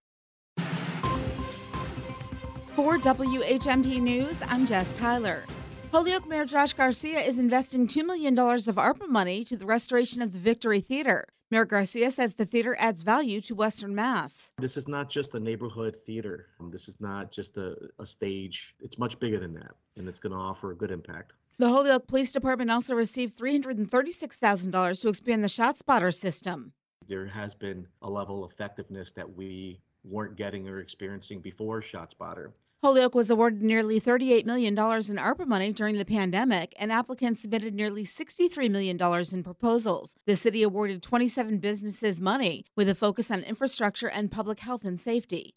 For 2.75 2.97
WHMP 2.99 4.01
News, 4.01 4.43
I'm 4.49 4.65
Jess 4.67 4.97
Tyler. 4.97 5.45
Holyoke 5.91 6.27
Mayor 6.27 6.47
Josh 6.47 6.73
Garcia 6.73 7.21
is 7.21 7.39
investing 7.39 7.87
$2 7.87 8.05
million 8.07 8.39
of 8.39 8.77
ARPA 8.77 9.09
money 9.09 9.45
to 9.45 9.59
the 9.59 9.67
restoration 9.67 10.23
of 10.23 10.33
the 10.33 10.39
Victory 10.39 10.81
Theater. 10.81 11.29
Mayor 11.51 11.67
Garcia 11.67 12.11
says 12.11 12.33
the 12.35 12.47
theater 12.47 12.75
adds 12.79 13.03
value 13.03 13.43
to 13.43 13.55
Western 13.55 13.95
Mass. 13.95 14.51
This 14.59 14.79
is 14.79 14.89
not 14.89 15.11
just 15.11 15.35
a 15.35 15.41
neighborhood 15.41 15.95
theater. 15.95 16.47
Um, 16.61 16.71
This 16.71 16.89
is 16.89 16.99
not 16.99 17.31
just 17.31 17.59
a, 17.59 17.77
a 17.99 18.07
stage. 18.07 18.75
It's 18.81 18.99
much 18.99 19.21
bigger 19.21 19.39
than 19.39 19.53
that, 19.55 19.73
and 19.99 20.09
it's 20.09 20.19
going 20.19 20.33
to 20.33 20.39
offer 20.39 20.71
a 20.71 20.75
good 20.75 20.91
impact. 20.91 21.35
The 21.59 21.69
Holyoke 21.69 22.07
Police 22.07 22.33
Department 22.33 22.71
also 22.71 22.95
received 22.95 23.37
$336,000 23.37 25.03
to 25.03 25.09
expand 25.11 25.45
the 25.45 25.49
ShotSpotter 25.49 26.15
system. 26.15 26.73
There 27.07 27.27
has 27.27 27.53
been 27.53 27.87
a 28.01 28.09
level 28.09 28.43
of 28.43 28.51
effectiveness 28.51 29.13
that 29.13 29.37
we 29.37 29.79
weren't 30.05 30.37
getting 30.37 30.67
or 30.69 30.81
experiencing 30.81 31.41
before 31.41 31.83
ShotSpotter. 31.83 32.53
Holyoke 32.83 33.15
was 33.15 33.31
awarded 33.31 33.63
nearly 33.63 34.01
$38 34.01 34.45
million 34.45 34.73
in 34.73 34.77
ARPA 34.77 35.47
money 35.47 35.73
during 35.73 35.99
the 35.99 36.05
pandemic, 36.05 36.75
and 36.77 36.91
applicants 36.91 37.43
submitted 37.43 37.75
nearly 37.75 38.03
$63 38.03 38.69
million 38.69 39.01
in 39.33 39.45
proposals. 39.45 40.17
The 40.27 40.35
city 40.35 40.65
awarded 40.65 41.01
27 41.01 41.59
businesses 41.59 42.21
money 42.21 42.65
with 42.75 42.89
a 42.89 42.97
focus 42.97 43.31
on 43.31 43.45
infrastructure 43.45 44.09
and 44.09 44.33
public 44.33 44.59
health 44.59 44.85
and 44.85 45.01
safety. 45.01 45.55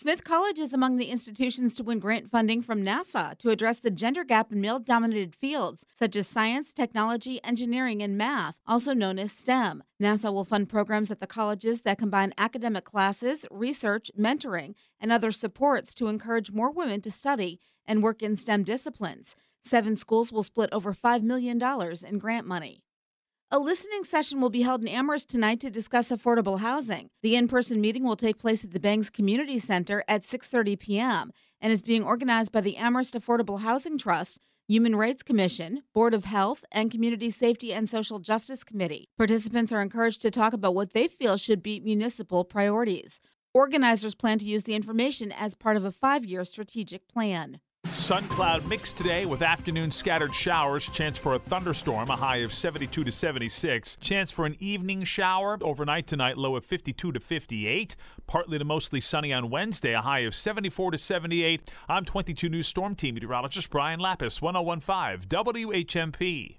Smith 0.00 0.22
College 0.22 0.60
is 0.60 0.72
among 0.72 0.96
the 0.96 1.10
institutions 1.10 1.74
to 1.74 1.82
win 1.82 1.98
grant 1.98 2.30
funding 2.30 2.62
from 2.62 2.84
NASA 2.84 3.36
to 3.36 3.50
address 3.50 3.80
the 3.80 3.90
gender 3.90 4.22
gap 4.22 4.52
in 4.52 4.60
male 4.60 4.78
dominated 4.78 5.34
fields 5.34 5.84
such 5.92 6.14
as 6.14 6.28
science, 6.28 6.72
technology, 6.72 7.42
engineering, 7.42 8.00
and 8.00 8.16
math, 8.16 8.60
also 8.64 8.94
known 8.94 9.18
as 9.18 9.32
STEM. 9.32 9.82
NASA 10.00 10.32
will 10.32 10.44
fund 10.44 10.68
programs 10.68 11.10
at 11.10 11.18
the 11.18 11.26
colleges 11.26 11.80
that 11.80 11.98
combine 11.98 12.32
academic 12.38 12.84
classes, 12.84 13.44
research, 13.50 14.08
mentoring, 14.16 14.76
and 15.00 15.10
other 15.10 15.32
supports 15.32 15.92
to 15.94 16.06
encourage 16.06 16.52
more 16.52 16.70
women 16.70 17.00
to 17.00 17.10
study 17.10 17.58
and 17.84 18.00
work 18.00 18.22
in 18.22 18.36
STEM 18.36 18.62
disciplines. 18.62 19.34
Seven 19.64 19.96
schools 19.96 20.30
will 20.30 20.44
split 20.44 20.70
over 20.70 20.94
$5 20.94 21.24
million 21.24 21.60
in 22.06 22.18
grant 22.20 22.46
money. 22.46 22.84
A 23.50 23.58
listening 23.58 24.04
session 24.04 24.42
will 24.42 24.50
be 24.50 24.60
held 24.60 24.82
in 24.82 24.88
Amherst 24.88 25.30
tonight 25.30 25.58
to 25.60 25.70
discuss 25.70 26.10
affordable 26.10 26.60
housing. 26.60 27.08
The 27.22 27.34
in-person 27.34 27.80
meeting 27.80 28.04
will 28.04 28.14
take 28.14 28.38
place 28.38 28.62
at 28.62 28.72
the 28.72 28.78
Bangs 28.78 29.08
Community 29.08 29.58
Center 29.58 30.04
at 30.06 30.20
6:30 30.20 30.78
p.m. 30.78 31.32
and 31.58 31.72
is 31.72 31.80
being 31.80 32.02
organized 32.02 32.52
by 32.52 32.60
the 32.60 32.76
Amherst 32.76 33.14
Affordable 33.14 33.60
Housing 33.60 33.96
Trust, 33.96 34.38
Human 34.66 34.94
Rights 34.96 35.22
Commission, 35.22 35.82
Board 35.94 36.12
of 36.12 36.26
Health, 36.26 36.62
and 36.70 36.90
Community 36.90 37.30
Safety 37.30 37.72
and 37.72 37.88
Social 37.88 38.18
Justice 38.18 38.64
Committee. 38.64 39.08
Participants 39.16 39.72
are 39.72 39.80
encouraged 39.80 40.20
to 40.20 40.30
talk 40.30 40.52
about 40.52 40.74
what 40.74 40.92
they 40.92 41.08
feel 41.08 41.38
should 41.38 41.62
be 41.62 41.80
municipal 41.80 42.44
priorities. 42.44 43.18
Organizers 43.54 44.14
plan 44.14 44.38
to 44.40 44.44
use 44.44 44.64
the 44.64 44.74
information 44.74 45.32
as 45.32 45.54
part 45.54 45.78
of 45.78 45.86
a 45.86 45.90
5-year 45.90 46.44
strategic 46.44 47.08
plan. 47.08 47.60
Sun 47.88 48.28
cloud 48.28 48.66
mix 48.66 48.92
today 48.92 49.24
with 49.24 49.40
afternoon 49.40 49.90
scattered 49.90 50.34
showers. 50.34 50.88
Chance 50.88 51.16
for 51.16 51.34
a 51.34 51.38
thunderstorm, 51.38 52.10
a 52.10 52.16
high 52.16 52.38
of 52.38 52.52
72 52.52 53.04
to 53.04 53.10
76. 53.10 53.96
Chance 53.96 54.30
for 54.30 54.44
an 54.44 54.56
evening 54.60 55.04
shower 55.04 55.58
overnight 55.62 56.06
tonight, 56.06 56.36
low 56.36 56.56
of 56.56 56.64
52 56.64 57.12
to 57.12 57.20
58. 57.20 57.96
Partly 58.26 58.58
to 58.58 58.64
mostly 58.64 59.00
sunny 59.00 59.32
on 59.32 59.48
Wednesday, 59.48 59.94
a 59.94 60.02
high 60.02 60.20
of 60.20 60.34
74 60.34 60.92
to 60.92 60.98
78. 60.98 61.70
I'm 61.88 62.04
22 62.04 62.48
News 62.48 62.66
Storm 62.66 62.94
Team 62.94 63.14
meteorologist 63.14 63.70
Brian 63.70 64.00
Lapis, 64.00 64.42
1015 64.42 65.28
WHMP. 65.28 66.56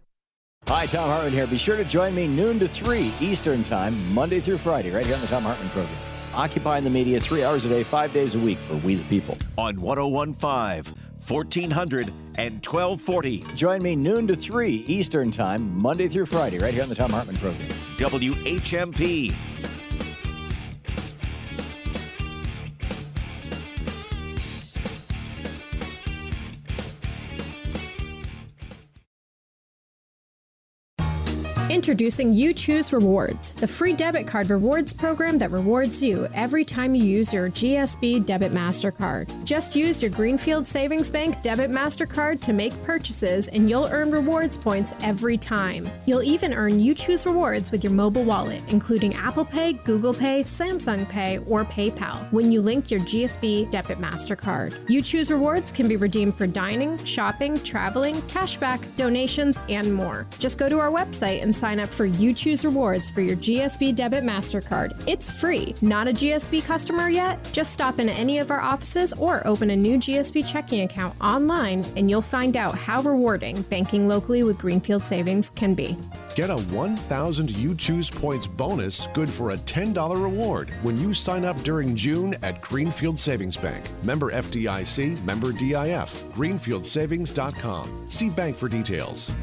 Hi, 0.67 0.87
Thom 0.87 1.09
Hartmann 1.09 1.31
here. 1.31 1.47
Be 1.47 1.57
sure 1.57 1.77
to 1.77 1.85
join 1.85 2.13
me 2.15 2.27
noon 2.27 2.59
to 2.59 2.67
3 2.67 3.11
Eastern 3.21 3.63
Time, 3.63 4.13
Monday 4.13 4.39
through 4.39 4.57
Friday, 4.57 4.91
right 4.91 5.05
here 5.05 5.15
on 5.15 5.21
the 5.21 5.27
Thom 5.27 5.43
Hartmann 5.43 5.69
program. 5.69 6.18
Occupying 6.39 6.85
the 6.85 6.89
media 6.89 7.19
three 7.19 7.43
hours 7.43 7.65
a 7.65 7.69
day, 7.69 7.83
five 7.83 8.13
days 8.13 8.33
a 8.33 8.39
week 8.39 8.57
for 8.59 8.75
We 8.77 8.95
the 8.95 9.03
People. 9.09 9.37
On 9.57 9.81
1015, 9.81 10.95
1400, 11.27 12.13
and 12.35 12.65
1240. 12.65 13.43
Join 13.55 13.83
me 13.83 13.93
noon 13.93 14.25
to 14.27 14.37
3 14.37 14.85
Eastern 14.87 15.31
Time, 15.31 15.77
Monday 15.77 16.07
through 16.07 16.27
Friday, 16.27 16.57
right 16.57 16.73
here 16.73 16.81
on 16.81 16.87
the 16.87 16.95
Thom 16.95 17.11
Hartmann 17.11 17.35
program. 17.35 17.67
WHMP. 17.97 19.35
Introducing 31.69 32.33
You 32.33 32.51
Choose 32.51 32.91
Rewards, 32.91 33.53
the 33.53 33.67
free 33.67 33.93
debit 33.93 34.25
card 34.25 34.49
rewards 34.49 34.91
program 34.91 35.37
that 35.37 35.51
rewards 35.51 36.01
you 36.01 36.27
every 36.33 36.65
time 36.65 36.95
you 36.95 37.03
use 37.03 37.31
your 37.31 37.51
GSB 37.51 38.25
Debit 38.25 38.51
MasterCard. 38.51 39.43
Just 39.43 39.75
use 39.75 40.01
your 40.01 40.09
Greenfield 40.09 40.65
Savings 40.65 41.11
Bank 41.11 41.43
Debit 41.43 41.69
MasterCard 41.69 42.41
to 42.41 42.53
make 42.53 42.73
purchases 42.83 43.49
and 43.49 43.69
you'll 43.69 43.87
earn 43.91 44.09
rewards 44.09 44.57
points 44.57 44.95
every 45.03 45.37
time. 45.37 45.87
You'll 46.07 46.23
even 46.23 46.55
earn 46.55 46.79
You 46.79 46.95
Choose 46.95 47.27
Rewards 47.27 47.69
with 47.69 47.83
your 47.83 47.93
mobile 47.93 48.23
wallet, 48.23 48.63
including 48.69 49.13
Apple 49.13 49.45
Pay, 49.45 49.73
Google 49.73 50.15
Pay, 50.15 50.41
Samsung 50.41 51.07
Pay, 51.07 51.37
or 51.45 51.65
PayPal 51.65 52.31
when 52.31 52.51
you 52.51 52.61
link 52.61 52.89
your 52.89 53.01
GSB 53.01 53.69
Debit 53.69 53.99
MasterCard. 53.99 54.89
You 54.89 55.03
Choose 55.03 55.29
Rewards 55.29 55.71
can 55.71 55.87
be 55.87 55.97
redeemed 55.97 56.33
for 56.33 56.47
dining, 56.47 56.97
shopping, 57.05 57.59
traveling, 57.59 58.15
cashback, 58.23 58.83
donations, 58.95 59.59
and 59.69 59.93
more. 59.93 60.25
Just 60.39 60.57
go 60.57 60.67
to 60.67 60.79
our 60.79 60.89
website 60.89 61.43
and 61.43 61.58
sign 61.59 61.79
up 61.79 61.89
for 61.89 62.05
You 62.05 62.33
Choose 62.33 62.63
Rewards 62.63 63.09
for 63.09 63.21
your 63.21 63.35
GSB 63.35 63.93
Debit 63.93 64.23
MasterCard. 64.23 65.03
It's 65.07 65.31
free. 65.31 65.75
Not 65.81 66.07
a 66.07 66.11
GSB 66.11 66.65
customer 66.65 67.09
yet? 67.09 67.49
Just 67.51 67.73
stop 67.73 67.99
into 67.99 68.13
any 68.13 68.37
of 68.37 68.49
our 68.49 68.61
offices 68.61 69.11
or 69.13 69.45
open 69.45 69.71
a 69.71 69.75
new 69.75 69.97
GSB 69.97 70.49
checking 70.49 70.81
account 70.81 71.15
online 71.19 71.83
and 71.97 72.09
you'll 72.09 72.21
find 72.21 72.55
out 72.55 72.75
how 72.75 73.01
rewarding 73.01 73.61
banking 73.63 74.07
locally 74.07 74.43
with 74.43 74.57
Greenfield 74.57 75.01
Savings 75.03 75.49
can 75.49 75.73
be. 75.73 75.97
Get 76.35 76.49
a 76.49 76.57
1,000 76.57 77.57
You 77.57 77.75
Choose 77.75 78.09
points 78.09 78.47
bonus 78.47 79.07
good 79.07 79.29
for 79.29 79.51
a 79.51 79.57
$10 79.57 80.23
reward 80.23 80.69
when 80.81 80.95
you 80.97 81.13
sign 81.13 81.43
up 81.43 81.57
during 81.63 81.95
June 81.95 82.33
at 82.43 82.61
Greenfield 82.61 83.19
Savings 83.19 83.57
Bank. 83.57 83.85
Member 84.03 84.31
FDIC, 84.31 85.21
member 85.23 85.51
DIF. 85.51 86.23
GreenfieldSavings.com. 86.31 88.05
See 88.09 88.29
bank 88.29 88.55
for 88.55 88.69
details. 88.69 89.33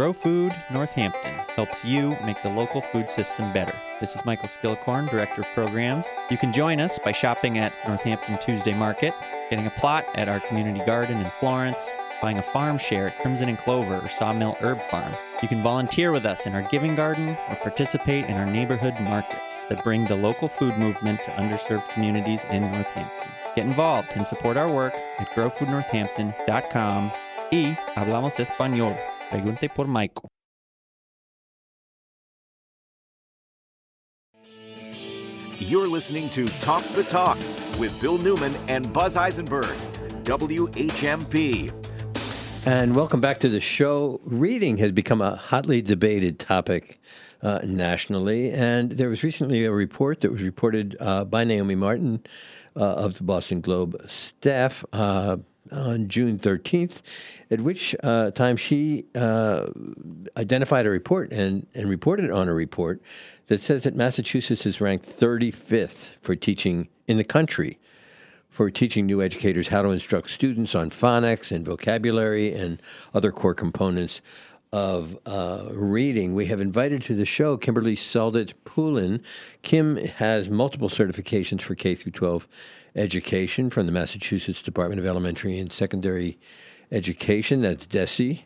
Grow 0.00 0.14
Food 0.14 0.54
Northampton 0.72 1.34
helps 1.54 1.84
you 1.84 2.16
make 2.24 2.42
the 2.42 2.48
local 2.48 2.80
food 2.80 3.10
system 3.10 3.52
better. 3.52 3.74
This 4.00 4.16
is 4.16 4.24
Michael 4.24 4.48
Skillicorn, 4.48 5.10
Director 5.10 5.42
of 5.42 5.48
Programs. 5.48 6.06
You 6.30 6.38
can 6.38 6.54
join 6.54 6.80
us 6.80 6.98
by 6.98 7.12
shopping 7.12 7.58
at 7.58 7.74
Northampton 7.86 8.38
Tuesday 8.38 8.72
Market, 8.72 9.12
getting 9.50 9.66
a 9.66 9.70
plot 9.72 10.06
at 10.14 10.26
our 10.26 10.40
community 10.40 10.82
garden 10.86 11.20
in 11.20 11.26
Florence, 11.38 11.86
buying 12.22 12.38
a 12.38 12.42
farm 12.42 12.78
share 12.78 13.08
at 13.08 13.18
Crimson 13.18 13.50
and 13.50 13.58
Clover 13.58 13.96
or 13.96 14.08
Sawmill 14.08 14.56
Herb 14.60 14.80
Farm. 14.80 15.12
You 15.42 15.48
can 15.48 15.62
volunteer 15.62 16.12
with 16.12 16.24
us 16.24 16.46
in 16.46 16.54
our 16.54 16.66
giving 16.70 16.94
garden 16.94 17.36
or 17.50 17.56
participate 17.56 18.24
in 18.24 18.38
our 18.38 18.46
neighborhood 18.46 18.94
markets 19.02 19.66
that 19.68 19.84
bring 19.84 20.06
the 20.06 20.16
local 20.16 20.48
food 20.48 20.78
movement 20.78 21.20
to 21.26 21.30
underserved 21.32 21.86
communities 21.92 22.42
in 22.50 22.62
Northampton. 22.62 23.30
Get 23.54 23.66
involved 23.66 24.12
and 24.16 24.26
support 24.26 24.56
our 24.56 24.72
work 24.72 24.94
at 25.18 25.28
growfoodnorthampton.com 25.34 27.12
y 27.52 27.76
hablamos 27.94 28.38
español. 28.38 28.96
Pregunte 29.30 29.72
por 29.74 29.86
Michael. 29.86 30.28
You're 35.58 35.86
listening 35.86 36.30
to 36.30 36.48
Talk 36.62 36.82
the 36.94 37.04
Talk 37.04 37.36
with 37.78 37.96
Bill 38.00 38.18
Newman 38.18 38.56
and 38.66 38.92
Buzz 38.92 39.16
Eisenberg. 39.16 39.76
WHMP. 40.24 41.72
And 42.66 42.96
welcome 42.96 43.20
back 43.20 43.38
to 43.40 43.48
the 43.48 43.60
show. 43.60 44.20
Reading 44.24 44.76
has 44.78 44.90
become 44.90 45.22
a 45.22 45.36
hotly 45.36 45.80
debated 45.80 46.38
topic 46.38 47.00
uh, 47.42 47.60
nationally. 47.64 48.50
And 48.50 48.92
there 48.92 49.08
was 49.08 49.22
recently 49.22 49.64
a 49.64 49.70
report 49.72 50.22
that 50.22 50.32
was 50.32 50.42
reported 50.42 50.96
uh, 50.98 51.24
by 51.24 51.44
Naomi 51.44 51.74
Martin 51.76 52.22
uh, 52.76 52.80
of 52.80 53.14
the 53.14 53.24
Boston 53.24 53.60
Globe 53.60 53.96
staff 54.08 54.84
uh, 54.92 55.36
on 55.72 56.08
June 56.08 56.38
13th, 56.38 57.02
at 57.50 57.60
which 57.60 57.96
uh, 58.02 58.30
time 58.30 58.56
she 58.56 59.06
uh, 59.14 59.66
identified 60.36 60.86
a 60.86 60.90
report 60.90 61.32
and, 61.32 61.66
and 61.74 61.88
reported 61.88 62.30
on 62.30 62.48
a 62.48 62.54
report 62.54 63.02
that 63.48 63.60
says 63.60 63.82
that 63.82 63.96
Massachusetts 63.96 64.64
is 64.64 64.80
ranked 64.80 65.06
35th 65.08 66.10
for 66.20 66.36
teaching 66.36 66.88
in 67.08 67.16
the 67.16 67.24
country 67.24 67.78
for 68.48 68.70
teaching 68.70 69.06
new 69.06 69.22
educators 69.22 69.68
how 69.68 69.80
to 69.82 69.90
instruct 69.90 70.30
students 70.30 70.74
on 70.74 70.90
phonics 70.90 71.52
and 71.52 71.64
vocabulary 71.64 72.52
and 72.52 72.82
other 73.14 73.30
core 73.30 73.54
components 73.54 74.20
of 74.72 75.18
uh, 75.26 75.68
reading. 75.72 76.34
We 76.34 76.46
have 76.46 76.60
invited 76.60 77.02
to 77.02 77.14
the 77.14 77.24
show 77.24 77.56
Kimberly 77.56 77.96
Saldet 77.96 78.52
Poulin. 78.64 79.22
Kim 79.62 79.96
has 79.96 80.48
multiple 80.48 80.88
certifications 80.88 81.62
for 81.62 81.74
K 81.74 81.94
through 81.94 82.12
12 82.12 82.46
education 82.94 83.70
from 83.70 83.86
the 83.86 83.92
Massachusetts 83.92 84.62
Department 84.62 85.00
of 85.00 85.06
Elementary 85.06 85.58
and 85.58 85.72
Secondary 85.72 86.38
Education. 86.92 87.62
That's 87.62 87.86
DESE. 87.86 88.44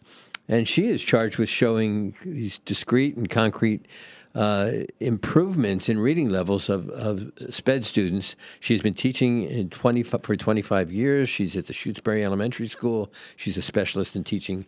And 0.49 0.69
she 0.69 0.89
is 0.89 1.03
charged 1.03 1.39
with 1.39 1.49
showing 1.49 2.15
these 2.25 2.59
discrete 2.59 3.16
and 3.16 3.31
concrete 3.31 3.87
uh, 4.35 4.71
improvements 4.99 5.89
in 5.89 5.99
reading 5.99 6.29
levels 6.29 6.69
of, 6.69 6.91
of 6.91 7.33
SPED 7.51 7.85
students. 7.85 8.37
She's 8.61 8.83
been 8.83 8.95
teaching 8.95 9.45
in 9.45 9.71
20, 9.71 10.03
for 10.03 10.37
25 10.37 10.93
years. 10.93 11.29
She's 11.29 11.57
at 11.57 11.66
the 11.66 11.73
Shutesbury 11.73 12.25
Elementary 12.25 12.66
School. 12.69 13.12
She's 13.37 13.57
a 13.57 13.62
specialist 13.62 14.16
in 14.16 14.25
teaching 14.25 14.66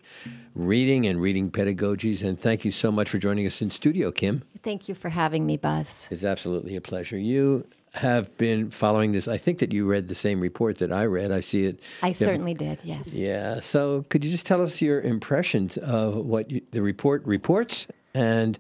reading 0.55 1.07
and 1.07 1.21
reading 1.21 1.51
pedagogies. 1.51 2.23
And 2.23 2.41
thank 2.41 2.65
you 2.65 2.71
so 2.71 2.93
much 2.93 3.09
for 3.09 3.19
joining 3.19 3.47
us 3.47 3.61
in 3.61 3.71
studio, 3.71 4.13
Kim. 4.13 4.43
Thank 4.63 4.89
you 4.89 4.95
for 4.95 5.09
having 5.09 5.45
me, 5.45 5.57
Buzz. 5.57 6.09
It's 6.11 6.25
absolutely 6.25 6.77
a 6.77 6.81
pleasure. 6.81 7.19
You 7.19 7.67
have 7.97 8.37
been 8.37 8.71
following 8.71 9.13
this. 9.13 9.27
I 9.27 9.39
think 9.39 9.59
that 9.59 9.73
you 9.73 9.87
read 9.87 10.09
the 10.09 10.15
same 10.15 10.41
report 10.41 10.79
that 10.79 10.93
I 10.93 11.07
read. 11.07 11.33
I 11.33 11.41
see 11.41 11.65
it. 11.65 11.81
I 12.03 12.13
certainly 12.13 12.55
did, 12.55 12.79
yes. 12.85 13.15
Yeah. 13.15 13.61
So 13.61 14.05
could 14.09 14.25
you 14.25 14.31
just 14.31 14.47
tell 14.47 14.63
us 14.63 14.81
your 14.81 15.01
impressions 15.01 15.77
of 15.79 16.15
what 16.15 16.51
you, 16.51 16.61
the 16.73 16.83
report 16.83 17.25
reports 17.25 17.87
and 18.15 18.59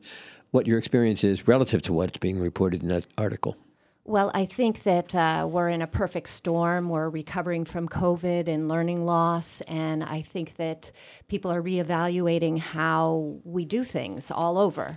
what 0.50 0.66
your 0.66 0.78
experience 0.78 1.24
is 1.24 1.46
relative 1.46 1.82
to 1.82 1.92
what's 1.92 2.18
being 2.18 2.38
reported 2.38 2.82
in 2.82 2.88
that 2.88 3.06
article. 3.18 3.56
Well, 4.04 4.30
I 4.34 4.44
think 4.44 4.84
that 4.84 5.14
uh, 5.14 5.48
we're 5.50 5.68
in 5.68 5.82
a 5.82 5.86
perfect 5.86 6.28
storm. 6.28 6.88
We're 6.88 7.08
recovering 7.08 7.64
from 7.64 7.88
COVID 7.88 8.46
and 8.46 8.68
learning 8.68 9.02
loss, 9.02 9.60
and 9.62 10.04
I 10.04 10.22
think 10.22 10.56
that 10.56 10.92
people 11.26 11.50
are 11.50 11.60
reevaluating 11.60 12.58
how 12.58 13.40
we 13.42 13.64
do 13.64 13.82
things 13.82 14.30
all 14.30 14.58
over. 14.58 14.96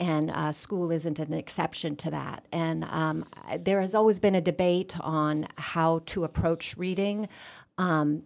And 0.00 0.30
uh, 0.30 0.52
school 0.52 0.90
isn't 0.90 1.18
an 1.18 1.34
exception 1.34 1.94
to 1.96 2.10
that. 2.10 2.46
And 2.50 2.84
um, 2.84 3.26
there 3.58 3.82
has 3.82 3.94
always 3.94 4.18
been 4.18 4.34
a 4.34 4.40
debate 4.40 4.98
on 5.00 5.46
how 5.58 6.00
to 6.06 6.24
approach 6.24 6.74
reading. 6.78 7.28
Um, 7.76 8.22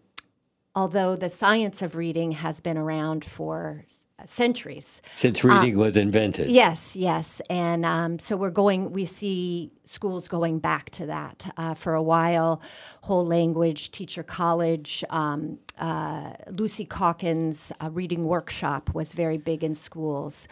although 0.77 1.17
the 1.17 1.31
science 1.31 1.83
of 1.83 1.97
reading 1.97 2.33
has 2.33 2.61
been 2.61 2.77
around 2.77 3.25
for 3.25 3.85
centuries. 4.25 5.03
Since 5.17 5.45
Um, 5.45 5.51
reading 5.51 5.79
was 5.79 5.97
invented. 5.97 6.49
Yes, 6.49 6.97
yes. 6.97 7.41
And 7.51 7.85
um, 7.85 8.19
so 8.19 8.37
we're 8.37 8.51
going, 8.51 8.93
we 8.93 9.05
see 9.05 9.73
schools 9.85 10.29
going 10.29 10.61
back 10.61 10.91
to 10.91 11.07
that. 11.07 11.53
Uh, 11.57 11.75
for 11.75 11.95
a 11.95 12.03
while, 12.03 12.63
whole 13.03 13.27
language, 13.27 13.91
teacher 13.91 14.23
college, 14.23 15.05
um, 15.11 15.59
uh, 15.79 16.33
Lucy 16.51 16.85
Calkins' 16.85 17.73
uh, 17.81 17.91
reading 17.91 18.25
workshop 18.27 18.95
was 18.95 19.13
very 19.13 19.39
big 19.39 19.63
in 19.63 19.75
schools. 19.75 20.49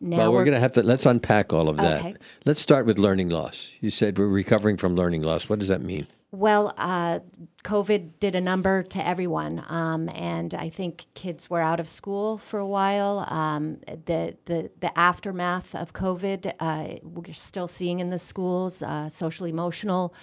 Now 0.00 0.18
well, 0.18 0.32
we're, 0.32 0.44
going 0.44 0.54
to 0.54 0.60
have 0.60 0.72
to 0.72 0.82
let's 0.82 1.06
unpack 1.06 1.52
all 1.52 1.68
of 1.68 1.78
that. 1.78 2.00
Okay. 2.00 2.14
Let's 2.44 2.60
start 2.60 2.84
with 2.84 2.98
learning 2.98 3.30
loss. 3.30 3.70
You 3.80 3.90
said 3.90 4.18
we're 4.18 4.26
recovering 4.26 4.76
from 4.76 4.94
learning 4.94 5.22
loss. 5.22 5.48
What 5.48 5.58
does 5.58 5.68
that 5.68 5.80
mean? 5.80 6.06
Well, 6.32 6.74
uh, 6.76 7.20
COVID 7.64 8.18
did 8.20 8.34
a 8.34 8.40
number 8.40 8.82
to 8.82 9.06
everyone, 9.06 9.64
um, 9.68 10.10
and 10.12 10.52
I 10.54 10.68
think 10.68 11.06
kids 11.14 11.48
were 11.48 11.62
out 11.62 11.80
of 11.80 11.88
school 11.88 12.36
for 12.36 12.58
a 12.58 12.66
while. 12.66 13.24
Um, 13.28 13.78
the, 13.86 14.36
the 14.44 14.70
the 14.80 14.98
aftermath 14.98 15.74
of 15.74 15.94
COVID, 15.94 16.52
uh, 16.60 16.98
we're 17.02 17.32
still 17.32 17.68
seeing 17.68 18.00
in 18.00 18.10
the 18.10 18.18
schools 18.18 18.82
uh, 18.82 19.08
social 19.08 19.46
emotional 19.46 20.14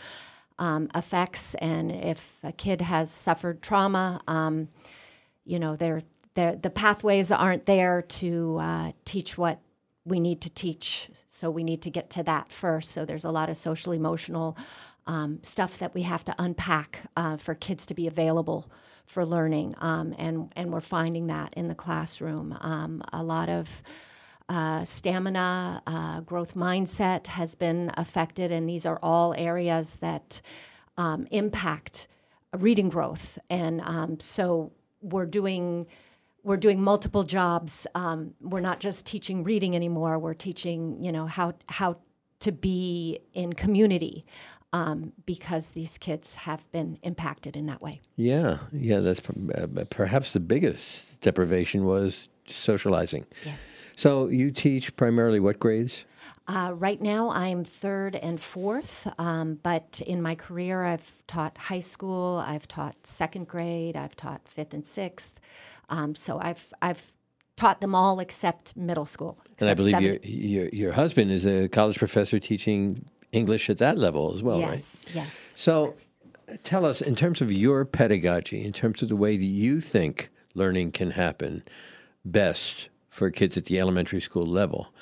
um, 0.60 0.88
effects, 0.94 1.56
and 1.56 1.91
if 1.91 2.38
a 2.44 2.52
kid 2.52 2.82
has 2.82 3.10
suffered 3.10 3.64
trauma, 3.64 4.22
um, 4.28 4.68
you 5.45 5.58
know, 5.58 5.76
they're, 5.76 6.04
they're, 6.35 6.55
the 6.55 6.69
pathways 6.69 7.31
aren't 7.31 7.65
there 7.65 8.01
to 8.01 8.57
uh, 8.60 8.91
teach 9.05 9.38
what 9.38 9.60
we 10.05 10.19
need 10.19 10.41
to 10.41 10.49
teach. 10.49 11.10
So 11.27 11.49
we 11.49 11.64
need 11.64 11.81
to 11.84 11.89
get 11.89 12.10
to 12.11 12.23
that 12.23 12.51
first. 12.51 12.91
So 12.91 13.05
there's 13.05 13.26
a 13.26 13.31
lot 13.31 13.49
of 13.49 13.57
social 13.57 13.93
emotional 13.93 14.57
um, 15.05 15.39
stuff 15.43 15.77
that 15.80 15.93
we 15.93 16.03
have 16.03 16.23
to 16.26 16.35
unpack 16.39 16.99
uh, 17.15 17.38
for 17.38 17.55
kids 17.55 17.85
to 17.88 17.93
be 17.93 18.07
available 18.07 18.69
for 19.05 19.26
learning, 19.26 19.76
um, 19.80 20.15
and 20.18 20.51
and 20.55 20.72
we're 20.72 20.80
finding 20.80 21.27
that 21.27 21.53
in 21.55 21.68
the 21.68 21.76
classroom. 21.76 22.57
Um, 22.61 23.03
a 23.11 23.22
lot 23.22 23.49
of 23.49 23.84
uh, 24.47 24.85
stamina, 24.85 25.81
uh, 25.85 26.22
growth 26.22 26.53
mindset 26.53 27.27
has 27.27 27.53
been 27.53 27.91
affected, 27.95 28.51
and 28.51 28.68
these 28.68 28.85
are 28.85 28.99
all 29.03 29.34
areas 29.38 29.97
that 29.97 30.41
um, 30.97 31.27
impact 31.31 32.07
reading 32.57 32.89
growth. 32.89 33.39
And 33.49 33.81
um, 33.81 34.19
so 34.22 34.72
we're 35.01 35.26
doing 35.26 35.88
we're 36.44 36.57
doing 36.57 36.82
multiple 36.82 37.24
jobs. 37.24 37.88
Um, 37.95 38.34
we're 38.41 38.60
not 38.60 38.80
just 38.80 39.06
teaching 39.06 39.44
reading 39.44 39.76
anymore. 39.76 40.20
We're 40.20 40.34
teaching, 40.34 41.03
you 41.03 41.11
know, 41.11 41.26
how 41.26 41.53
how 41.68 41.98
to 42.41 42.52
be 42.52 43.20
in 43.34 43.53
community 43.53 44.26
um, 44.74 45.14
because 45.26 45.72
these 45.72 45.98
kids 45.98 46.36
have 46.36 46.70
been 46.72 46.99
impacted 47.03 47.56
in 47.56 47.68
that 47.68 47.82
way. 47.82 48.02
Yeah, 48.18 48.57
yeah. 48.74 48.99
That's 48.99 49.22
uh, 49.30 49.86
perhaps 49.90 50.34
the 50.34 50.40
biggest 50.40 51.22
deprivation 51.22 51.86
was 51.86 52.28
socializing. 52.48 53.26
Yes. 53.45 53.72
So 53.95 54.28
you 54.28 54.52
teach 54.52 54.95
primarily 54.95 55.40
what 55.40 55.60
grades? 55.60 56.03
Uh, 56.45 56.74
right 56.76 57.02
now, 57.02 57.30
I'm 57.30 57.64
third 57.64 58.18
and 58.18 58.40
fourth, 58.40 59.07
um, 59.18 59.60
but 59.64 60.02
in 60.06 60.22
my 60.22 60.36
career, 60.36 60.84
I've 60.84 61.24
taught 61.26 61.57
high 61.57 61.80
school, 61.80 62.44
I've 62.45 62.68
taught 62.68 62.95
second 63.07 63.48
grade, 63.48 63.95
I've 63.95 64.15
taught 64.15 64.41
fifth 64.48 64.74
and 64.74 64.86
sixth. 64.86 65.40
Um, 65.90 66.15
so 66.15 66.40
I've 66.40 66.74
I've 66.82 67.14
taught 67.56 67.80
them 67.80 67.95
all 67.95 68.20
except 68.20 68.76
middle 68.76 69.06
school. 69.06 69.38
And 69.60 69.70
I 69.70 69.74
believe 69.74 70.02
your, 70.02 70.18
your 70.24 70.70
your 70.70 70.91
husband 70.91 71.32
is 71.32 71.45
a 71.45 71.70
college 71.70 71.98
professor 71.98 72.40
teaching 72.40 73.06
English 73.32 73.70
at 73.70 73.78
that 73.78 73.98
level 73.98 74.34
as 74.36 74.44
well, 74.44 74.60
right? 74.60 74.72
yes, 74.72 75.06
yes. 75.14 75.53
So 75.56 75.95
tell 76.64 76.86
us, 76.86 77.02
in 77.02 77.15
terms 77.15 77.41
of 77.41 77.52
your 77.52 77.86
pedagogy, 77.86 78.65
in 78.65 78.74
terms 78.74 79.02
of 79.02 79.07
the 79.07 79.15
way 79.15 79.38
that 79.38 79.44
you 79.44 79.80
think 79.80 80.30
learning 80.56 80.91
can 80.91 81.11
happen 81.11 81.64
best 82.26 82.90
for 83.10 83.30
kids 83.30 83.56
at 83.56 83.65
the 83.65 83.80
elementary 83.80 84.22
school 84.22 84.45
level, 84.45 84.94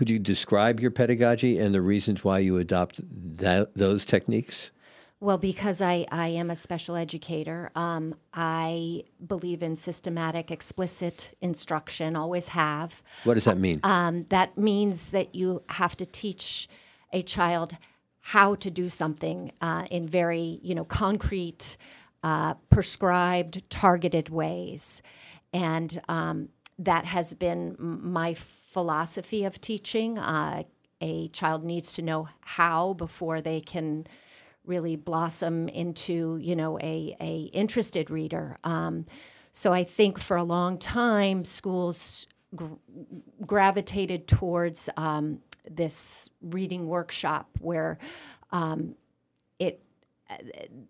could 0.00 0.08
you 0.08 0.18
describe 0.18 0.80
your 0.80 0.90
pedagogy 0.90 1.58
and 1.58 1.74
the 1.74 1.82
reasons 1.82 2.24
why 2.24 2.38
you 2.38 2.56
adopt 2.56 3.02
that, 3.36 3.68
those 3.76 4.02
techniques? 4.02 4.70
Well, 5.20 5.36
because 5.36 5.82
I, 5.82 6.06
I 6.10 6.28
am 6.28 6.48
a 6.48 6.56
special 6.56 6.96
educator, 6.96 7.70
um, 7.74 8.14
I 8.32 9.02
believe 9.26 9.62
in 9.62 9.76
systematic, 9.76 10.50
explicit 10.50 11.36
instruction, 11.42 12.16
always 12.16 12.48
have. 12.48 13.02
What 13.24 13.34
does 13.34 13.44
that 13.44 13.58
mean? 13.58 13.80
Um, 13.82 14.24
that 14.30 14.56
means 14.56 15.10
that 15.10 15.34
you 15.34 15.64
have 15.68 15.98
to 15.98 16.06
teach 16.06 16.66
a 17.12 17.20
child 17.20 17.76
how 18.20 18.54
to 18.54 18.70
do 18.70 18.88
something 18.88 19.52
uh, 19.60 19.84
in 19.90 20.08
very, 20.08 20.60
you 20.62 20.74
know, 20.74 20.86
concrete, 20.86 21.76
uh, 22.22 22.54
prescribed, 22.70 23.68
targeted 23.68 24.30
ways, 24.30 25.02
and 25.52 26.00
um, 26.08 26.48
that 26.78 27.04
has 27.04 27.34
been 27.34 27.76
my 27.78 28.32
philosophy 28.70 29.44
of 29.44 29.60
teaching. 29.60 30.16
Uh, 30.16 30.62
a 31.00 31.28
child 31.28 31.64
needs 31.64 31.92
to 31.94 32.02
know 32.02 32.28
how 32.40 32.92
before 32.94 33.40
they 33.40 33.60
can 33.60 34.06
really 34.64 34.94
blossom 34.94 35.68
into 35.68 36.38
you 36.40 36.54
know 36.54 36.78
a, 36.80 37.16
a 37.20 37.50
interested 37.52 38.10
reader 38.10 38.58
um, 38.62 39.06
so 39.52 39.72
i 39.72 39.82
think 39.82 40.18
for 40.18 40.36
a 40.36 40.44
long 40.44 40.78
time 40.78 41.44
schools 41.44 42.26
gr- 42.54 42.74
gravitated 43.46 44.28
towards 44.28 44.90
um, 44.98 45.40
this 45.68 46.28
reading 46.42 46.86
workshop 46.86 47.48
where 47.58 47.98
um, 48.52 48.94
it 49.58 49.82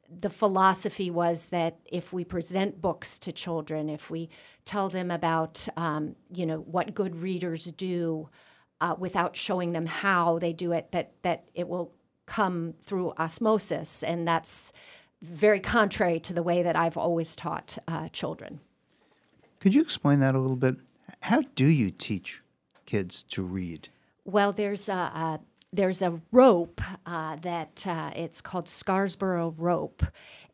the 0.09 0.31
philosophy 0.31 1.11
was 1.11 1.49
that 1.49 1.79
if 1.85 2.13
we 2.13 2.25
present 2.25 2.81
books 2.81 3.19
to 3.21 3.33
children, 3.33 3.89
if 3.89 4.11
we 4.11 4.29
tell 4.65 4.89
them 4.89 5.11
about, 5.11 5.67
um, 5.77 6.17
you 6.33 6.47
know, 6.47 6.59
what 6.59 6.95
good 6.95 7.17
readers 7.17 7.65
do, 7.73 8.29
uh, 8.81 8.95
without 8.99 9.37
showing 9.37 9.73
them 9.73 9.87
how 9.87 10.39
they 10.39 10.53
do 10.53 10.73
it, 10.73 10.91
that 10.93 11.13
that 11.23 11.45
it 11.55 11.69
will 11.69 11.93
come 12.27 12.75
through 12.83 13.13
osmosis, 13.19 14.03
and 14.03 14.27
that's 14.27 14.73
very 15.23 15.61
contrary 15.61 16.19
to 16.21 16.33
the 16.33 16.43
way 16.43 16.63
that 16.63 16.77
I've 16.77 16.97
always 16.97 17.37
taught 17.37 17.77
uh, 17.87 18.09
children. 18.09 18.61
Could 19.59 19.75
you 19.75 19.83
explain 19.83 20.21
that 20.21 20.35
a 20.35 20.39
little 20.39 20.57
bit? 20.57 20.77
How 21.21 21.43
do 21.55 21.67
you 21.67 21.91
teach 21.91 22.41
kids 22.87 23.23
to 23.25 23.43
read? 23.43 23.89
Well, 24.25 24.53
there's 24.53 24.89
a, 24.89 24.93
a 24.93 25.41
there's 25.73 26.03
a 26.03 26.21
rope 26.33 26.81
uh, 27.07 27.37
that 27.37 27.87
uh, 27.87 28.11
it's 28.17 28.41
called 28.41 28.67
Scarsborough 28.67 29.55
rope, 29.57 30.03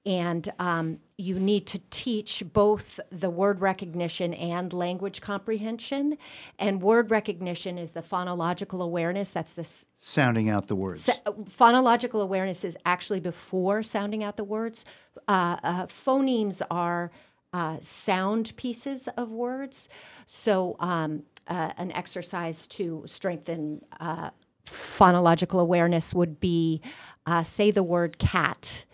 and 0.04 0.48
um, 0.58 0.98
you 1.16 1.40
need 1.40 1.66
to 1.68 1.80
teach 1.90 2.44
both 2.52 3.00
the 3.10 3.30
word 3.30 3.60
recognition 3.60 4.34
and 4.34 4.72
language 4.72 5.20
comprehension. 5.20 6.16
And 6.58 6.80
word 6.82 7.10
recognition 7.10 7.76
is 7.78 7.92
the 7.92 8.02
phonological 8.02 8.80
awareness. 8.82 9.30
That's 9.32 9.54
the 9.54 9.62
s- 9.62 9.86
Sounding 9.98 10.48
out 10.48 10.68
the 10.68 10.76
words. 10.76 11.04
Sa- 11.04 11.12
phonological 11.44 12.22
awareness 12.22 12.64
is 12.64 12.76
actually 12.84 13.20
before 13.20 13.82
sounding 13.82 14.22
out 14.22 14.36
the 14.36 14.44
words. 14.44 14.84
Uh, 15.26 15.56
uh, 15.64 15.86
phonemes 15.86 16.62
are 16.70 17.10
uh, 17.52 17.78
sound 17.80 18.54
pieces 18.56 19.08
of 19.16 19.30
words. 19.30 19.88
So, 20.26 20.76
um, 20.78 21.22
uh, 21.48 21.70
an 21.78 21.92
exercise 21.92 22.66
to 22.66 23.04
strengthen 23.06 23.80
uh, 24.00 24.30
phonological 24.66 25.60
awareness 25.60 26.14
would 26.14 26.40
be 26.40 26.80
uh, 27.26 27.42
say 27.42 27.70
the 27.70 27.82
word 27.82 28.18
cat, 28.18 28.84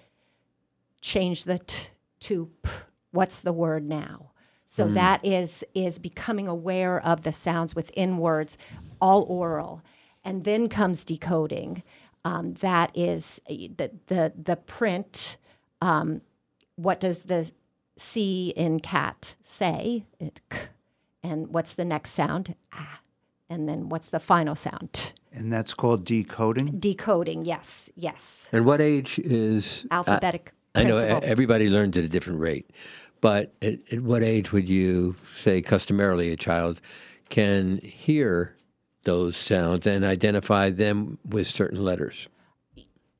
change 1.01 1.44
the 1.44 1.59
t 1.59 1.89
to 2.20 2.51
p. 2.62 2.70
What's 3.11 3.40
the 3.43 3.53
word 3.53 3.86
now? 3.86 4.31
So 4.66 4.86
Mm. 4.86 4.94
that 4.94 5.24
is 5.24 5.65
is 5.74 5.99
becoming 5.99 6.49
aware 6.49 6.99
of 7.05 7.23
the 7.23 7.32
sounds 7.32 7.74
within 7.74 8.16
words, 8.19 8.57
all 9.01 9.23
oral, 9.24 9.82
and 10.24 10.44
then 10.44 10.69
comes 10.69 11.05
decoding. 11.05 11.82
Um, 12.24 12.55
that 12.55 12.90
is 12.94 13.40
the 13.49 13.90
the 14.07 14.32
the 14.40 14.57
print. 14.57 15.36
Um, 15.82 16.23
what 16.77 17.01
does 17.01 17.24
the 17.24 17.51
C 17.99 18.53
in 18.57 18.81
cat 18.81 19.36
say? 19.43 20.07
It 20.19 20.40
k. 20.49 20.59
And 21.23 21.49
what's 21.49 21.74
the 21.74 21.85
next 21.85 22.12
sound? 22.12 22.55
Ah. 22.73 23.01
And 23.51 23.69
then 23.69 23.89
what's 23.90 24.09
the 24.11 24.19
final 24.20 24.55
sound? 24.55 24.89
T. 24.93 25.12
And 25.35 25.53
that's 25.53 25.73
called 25.75 26.05
decoding? 26.05 26.79
Decoding. 26.79 27.45
Yes. 27.45 27.91
Yes. 27.97 28.49
And 28.53 28.65
what 28.67 28.81
age 28.81 29.19
is 29.19 29.87
I- 29.91 29.97
Alphabetic 29.97 30.53
I, 30.75 30.85
know 30.85 30.99
e- 30.99 31.03
everybody 31.23 31.69
learns 31.69 31.97
at 31.97 32.05
a 32.05 32.09
different 32.09 32.41
rate, 32.41 32.71
but 33.21 33.53
at, 33.63 33.79
at 33.93 34.01
what 34.01 34.23
age 34.23 34.53
would 34.53 34.69
you 34.69 35.15
say 35.41 35.61
customarily 35.63 36.33
a 36.33 36.37
child 36.37 36.81
can 37.29 37.79
hear 37.79 38.57
those 39.05 39.37
sounds 39.37 39.87
and 39.87 40.05
identify 40.05 40.71
them 40.71 41.19
with 41.29 41.47
certain 41.47 41.83
letters 41.85 42.29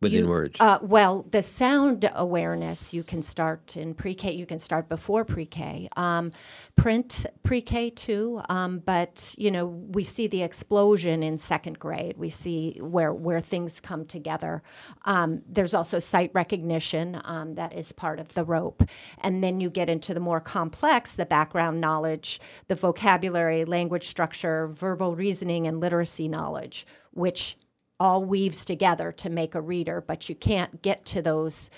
within 0.03 0.25
You- 0.25 0.29
words. 0.29 0.57
Uh, 0.61 0.79
well, 0.83 1.25
the 1.31 1.43
sound 1.43 2.11
awareness 2.15 2.93
you 2.93 3.03
can 3.03 3.23
start 3.23 3.77
in 3.77 3.95
pre-K. 3.95 4.33
You 4.33 4.45
can 4.45 4.59
start 4.59 4.89
before 4.89 5.25
pre-K. 5.25 5.89
Um, 5.97 6.33
print 6.77 7.25
pre-K 7.43 7.91
too, 7.91 8.43
um, 8.49 8.81
but 8.85 9.35
you 9.39 9.51
know 9.51 9.67
we 9.67 10.05
see 10.05 10.27
the 10.27 10.43
explosion 10.43 11.23
in 11.23 11.39
second 11.39 11.79
grade. 11.79 12.17
We 12.19 12.29
see 12.29 12.79
where 12.81 13.13
where 13.15 13.41
things 13.41 13.81
come 13.81 14.05
together. 14.05 14.63
Um, 15.05 15.43
there's 15.49 15.75
also 15.75 15.99
sight 15.99 16.31
recognition 16.35 17.21
um, 17.25 17.55
that 17.55 17.73
is 17.73 17.93
part 17.93 18.19
of 18.19 18.35
the 18.35 18.45
rope, 18.45 18.83
and 19.21 19.43
then 19.43 19.61
you 19.61 19.71
get 19.71 19.89
into 19.89 20.13
the 20.13 20.21
more 20.21 20.41
complex, 20.41 21.15
the 21.15 21.27
background 21.27 21.81
knowledge, 21.81 22.41
the 22.69 22.75
vocabulary, 22.75 23.65
language 23.65 24.09
structure, 24.09 24.67
verbal 24.67 25.15
reasoning, 25.15 25.67
and 25.67 25.81
literacy 25.81 26.27
knowledge, 26.29 26.87
which 27.13 27.57
all 28.03 28.25
weaves 28.25 28.65
together 28.65 29.13
to 29.13 29.31
make 29.31 29.55
a 29.55 29.61
reader, 29.61 30.01
but 30.01 30.29
you 30.29 30.35
can't 30.35 30.83
get 30.83 31.05
to 31.05 31.23
those 31.23 31.71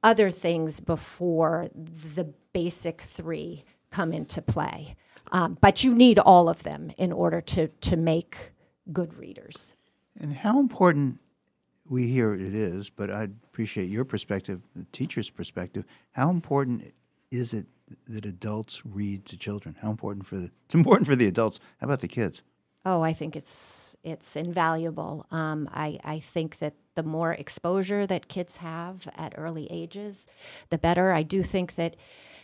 other 0.00 0.30
things 0.30 0.78
before 0.78 1.68
the 1.74 2.22
basic 2.52 3.00
three 3.00 3.64
come 3.90 4.12
into 4.12 4.40
play. 4.40 4.94
Um, 5.32 5.58
but 5.60 5.82
you 5.82 5.92
need 5.92 6.20
all 6.20 6.48
of 6.48 6.62
them 6.62 6.92
in 6.96 7.10
order 7.10 7.40
to, 7.40 7.66
to 7.66 7.96
make 7.96 8.52
good 8.92 9.18
readers. 9.18 9.74
And 10.20 10.32
how 10.32 10.60
important 10.60 11.18
we 11.88 12.06
hear 12.06 12.32
it 12.34 12.54
is, 12.54 12.88
but 12.88 13.10
I'd 13.10 13.34
appreciate 13.42 13.86
your 13.86 14.04
perspective, 14.04 14.62
the 14.76 14.86
teacher's 14.92 15.30
perspective. 15.30 15.84
How 16.12 16.30
important 16.30 16.94
is 17.32 17.54
it 17.54 17.66
that 18.06 18.24
adults 18.24 18.86
read 18.86 19.24
to 19.26 19.36
children? 19.36 19.74
How 19.82 19.90
important 19.90 20.26
for 20.26 20.36
the 20.36 20.52
it's 20.66 20.76
important 20.76 21.08
for 21.08 21.16
the 21.16 21.26
adults. 21.26 21.58
How 21.78 21.86
about 21.86 22.00
the 22.00 22.08
kids? 22.08 22.44
Oh, 22.84 23.02
I 23.02 23.12
think 23.12 23.36
it's 23.36 23.96
it's 24.02 24.36
invaluable. 24.36 25.26
Um, 25.30 25.68
I 25.72 25.98
I 26.04 26.18
think 26.20 26.58
that 26.58 26.74
the 26.94 27.02
more 27.02 27.32
exposure 27.32 28.06
that 28.06 28.28
kids 28.28 28.58
have 28.58 29.08
at 29.16 29.34
early 29.36 29.66
ages, 29.70 30.26
the 30.70 30.78
better. 30.78 31.12
I 31.12 31.22
do 31.22 31.42
think 31.42 31.74
that, 31.76 31.96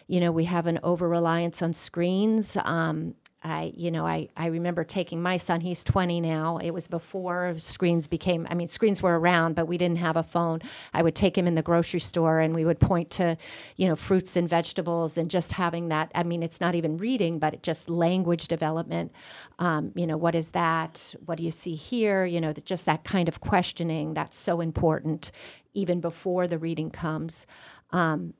you 0.08 0.18
know, 0.18 0.32
we 0.32 0.44
have 0.44 0.66
an 0.66 0.80
over 0.82 1.08
reliance 1.08 1.62
on 1.62 1.72
screens. 1.72 2.56
Um, 2.64 3.14
I, 3.42 3.72
you 3.74 3.90
know, 3.90 4.06
I, 4.06 4.28
I 4.36 4.46
remember 4.46 4.84
taking 4.84 5.22
my 5.22 5.38
son, 5.38 5.62
he's 5.62 5.82
20 5.82 6.20
now. 6.20 6.58
It 6.58 6.72
was 6.72 6.86
before 6.88 7.54
screens 7.56 8.06
became, 8.06 8.46
I 8.50 8.54
mean, 8.54 8.68
screens 8.68 9.02
were 9.02 9.18
around, 9.18 9.54
but 9.54 9.66
we 9.66 9.78
didn't 9.78 9.96
have 9.98 10.16
a 10.16 10.22
phone. 10.22 10.60
I 10.92 11.02
would 11.02 11.14
take 11.14 11.38
him 11.38 11.46
in 11.46 11.54
the 11.54 11.62
grocery 11.62 12.00
store 12.00 12.40
and 12.40 12.54
we 12.54 12.66
would 12.66 12.78
point 12.80 13.08
to, 13.12 13.38
you 13.76 13.88
know, 13.88 13.96
fruits 13.96 14.36
and 14.36 14.46
vegetables 14.46 15.16
and 15.16 15.30
just 15.30 15.52
having 15.52 15.88
that. 15.88 16.12
I 16.14 16.22
mean, 16.22 16.42
it's 16.42 16.60
not 16.60 16.74
even 16.74 16.98
reading, 16.98 17.38
but 17.38 17.62
just 17.62 17.88
language 17.88 18.46
development. 18.46 19.12
Um, 19.58 19.92
you 19.94 20.06
know, 20.06 20.18
what 20.18 20.34
is 20.34 20.50
that? 20.50 21.14
What 21.24 21.38
do 21.38 21.44
you 21.44 21.50
see 21.50 21.74
here? 21.74 22.26
You 22.26 22.42
know, 22.42 22.52
that 22.52 22.66
just 22.66 22.84
that 22.84 23.04
kind 23.04 23.28
of 23.28 23.40
questioning 23.40 24.12
that's 24.12 24.36
so 24.36 24.60
important 24.60 25.32
even 25.72 26.00
before 26.00 26.46
the 26.46 26.58
reading 26.58 26.90
comes. 26.90 27.46
Um, 27.90 28.34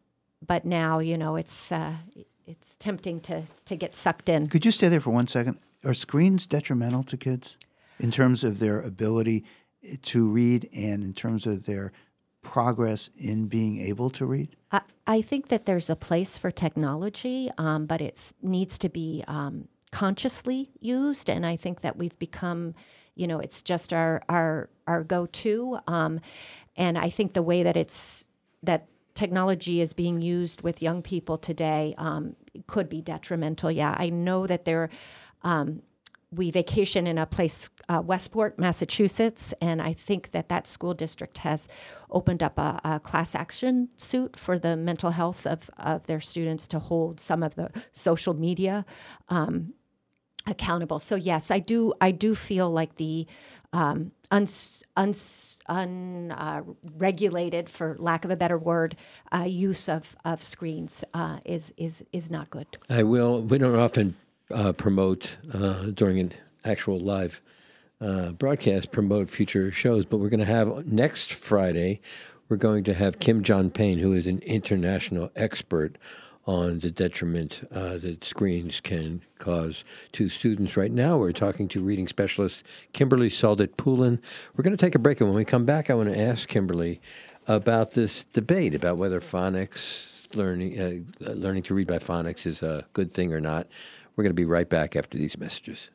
but 0.47 0.65
now, 0.67 0.99
you 0.99 1.17
know, 1.17 1.37
it's, 1.37 1.73
uh, 1.73 1.95
it's 2.51 2.77
tempting 2.79 3.21
to, 3.21 3.45
to 3.65 3.77
get 3.77 3.95
sucked 3.95 4.29
in. 4.29 4.49
Could 4.49 4.65
you 4.65 4.71
stay 4.71 4.89
there 4.89 5.01
for 5.01 5.11
one 5.11 5.27
second? 5.27 5.59
Are 5.85 5.95
screens 5.95 6.47
detrimental 6.47 7.03
to 7.05 7.17
kids 7.17 7.57
in 8.01 8.11
terms 8.11 8.45
of 8.45 8.59
their 8.59 8.81
ability 8.81 9.45
to 10.03 10.29
read 10.29 10.69
and 10.75 11.03
in 11.03 11.15
terms 11.15 11.47
of 11.47 11.65
their 11.65 11.93
progress 12.43 13.09
in 13.17 13.47
being 13.47 13.81
able 13.81 14.11
to 14.11 14.27
read? 14.27 14.57
I, 14.73 14.81
I 15.07 15.23
think 15.23 15.49
that 15.49 15.67
there's 15.67 15.89
a 15.89 15.97
place 15.97 16.37
for 16.37 16.51
technology, 16.51 17.51
um, 17.57 17.87
but 17.87 18.01
it 18.01 18.33
needs 18.43 18.79
to 18.79 18.89
be 18.89 19.25
um, 19.29 19.69
consciously 19.91 20.71
used. 20.81 21.31
And 21.31 21.47
I 21.47 21.57
think 21.57 21.81
that 21.81 21.97
we've 21.97 22.19
become, 22.19 22.75
you 23.15 23.27
know, 23.27 23.39
it's 23.39 23.63
just 23.63 23.93
our 23.93 24.23
our 24.29 24.69
our 24.87 25.05
go-to. 25.05 25.79
Um, 25.87 26.21
and 26.77 26.99
I 26.99 27.11
think 27.11 27.33
the 27.33 27.43
way 27.43 27.63
that 27.63 27.77
it's 27.77 28.29
that 28.63 28.87
technology 29.21 29.83
is 29.83 29.93
being 29.93 30.23
used 30.23 30.63
with 30.63 30.81
young 30.81 31.03
people 31.03 31.37
today 31.37 31.95
um, 31.99 32.35
could 32.67 32.89
be 32.89 33.03
detrimental. 33.03 33.71
Yeah, 33.71 33.95
I 34.05 34.09
know 34.09 34.47
that 34.47 34.65
there. 34.65 34.89
Um, 35.43 35.83
we 36.33 36.53
vacation 36.53 37.09
in 37.09 37.19
a 37.19 37.27
place, 37.27 37.71
uh, 37.89 38.01
Westport, 38.01 38.57
Massachusetts, 38.57 39.53
and 39.61 39.83
I 39.83 39.93
think 39.93 40.31
that 40.31 40.49
that 40.49 40.69
school 40.69 40.95
district 40.95 41.39
has 41.39 41.67
opened 42.09 42.41
up 42.41 42.57
a, 42.57 42.81
a 42.85 43.01
class 43.01 43.35
action 43.35 43.89
suit 43.97 44.37
for 44.37 44.57
the 44.57 44.77
mental 44.77 45.11
health 45.11 45.45
of, 45.45 45.69
of 45.77 46.07
their 46.07 46.21
students 46.21 46.69
to 46.69 46.79
hold 46.79 47.19
some 47.19 47.43
of 47.43 47.57
the 47.57 47.69
social 47.93 48.33
media 48.33 48.85
um, 49.29 49.75
accountable. 50.47 50.99
So 50.99 51.17
yes, 51.17 51.51
I 51.51 51.59
do. 51.59 51.93
I 52.01 52.11
do 52.11 52.35
feel 52.35 52.71
like 52.71 52.97
the 52.97 53.27
um, 53.73 54.13
uns, 54.31 54.83
uns, 54.97 55.61
unregulated, 55.69 57.69
for 57.69 57.97
lack 57.99 58.25
of 58.25 58.31
a 58.31 58.37
better 58.37 58.59
word, 58.59 58.97
uh, 59.33 59.45
use 59.45 59.89
of, 59.89 60.17
of 60.25 60.43
screens 60.43 61.05
uh, 61.15 61.39
is 61.45 61.73
is 61.77 62.05
is 62.13 62.31
not 62.31 62.51
good. 62.51 62.67
I 62.89 63.05
will. 63.05 63.43
We 63.43 63.59
don't 63.59 63.77
often 63.77 64.15
uh, 64.51 64.73
promote 64.73 65.37
uh, 65.53 65.87
during 65.87 66.19
an 66.19 66.33
actual 66.65 66.99
live 66.99 67.41
uh, 68.01 68.33
broadcast 68.33 68.93
promote 68.93 69.31
future 69.31 69.71
shows, 69.71 70.05
but 70.05 70.19
we're 70.19 70.31
going 70.31 70.41
to 70.41 70.47
have 70.47 70.87
next 70.87 71.33
Friday. 71.33 72.01
We're 72.49 72.57
going 72.57 72.83
to 72.85 72.95
have 72.95 73.21
Kim 73.21 73.45
John 73.45 73.71
Payne, 73.71 73.99
who 73.99 74.13
is 74.13 74.27
an 74.27 74.41
international 74.41 75.31
expert 75.37 75.97
on 76.51 76.81
the 76.81 76.91
detriment 76.91 77.61
uh, 77.73 77.97
that 77.97 78.25
screens 78.25 78.81
can 78.81 79.23
cause 79.39 79.85
to 80.11 80.29
students. 80.29 80.77
Right 80.77 80.91
now, 80.91 81.17
we're 81.17 81.31
talking 81.31 81.69
to 81.69 81.81
reading 81.81 82.09
specialist 82.09 82.65
Kimberly 82.93 83.31
Saldet 83.31 83.77
Poulin. 83.77 84.21
We're 84.57 84.65
going 84.65 84.77
to 84.77 84.85
take 84.85 84.97
a 84.97 84.99
break, 84.99 85.21
and 85.21 85.31
when 85.31 85.37
we 85.37 85.45
come 85.45 85.65
back, 85.65 85.91
I 85.91 85.95
want 85.95 86.09
to 86.09 86.19
ask 86.19 86.49
Kimberly 86.49 87.01
about 87.47 87.93
this 87.93 88.25
debate 88.33 88.75
about 88.75 88.97
whether 88.97 89.21
phonics 89.21 90.27
learning 90.35 91.07
uh, 91.21 91.31
learning 91.31 91.63
to 91.65 91.75
read 91.75 91.87
by 91.87 92.01
phonics 92.01 92.47
is 92.47 92.63
a 92.63 92.85
good 92.95 93.15
thing 93.15 93.33
or 93.33 93.41
not. 93.41 93.69
We're 94.17 94.25
going 94.25 94.35
to 94.35 94.43
be 94.43 94.45
right 94.45 94.69
back 94.69 94.97
after 94.97 95.17
these 95.17 95.39
messages. 95.39 95.89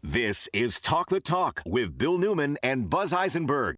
This 0.00 0.48
is 0.52 0.78
Talk 0.78 1.08
the 1.08 1.18
Talk 1.18 1.60
with 1.66 1.98
Bill 1.98 2.18
Newman 2.18 2.56
and 2.62 2.88
Buzz 2.88 3.12
Eisenberg. 3.12 3.74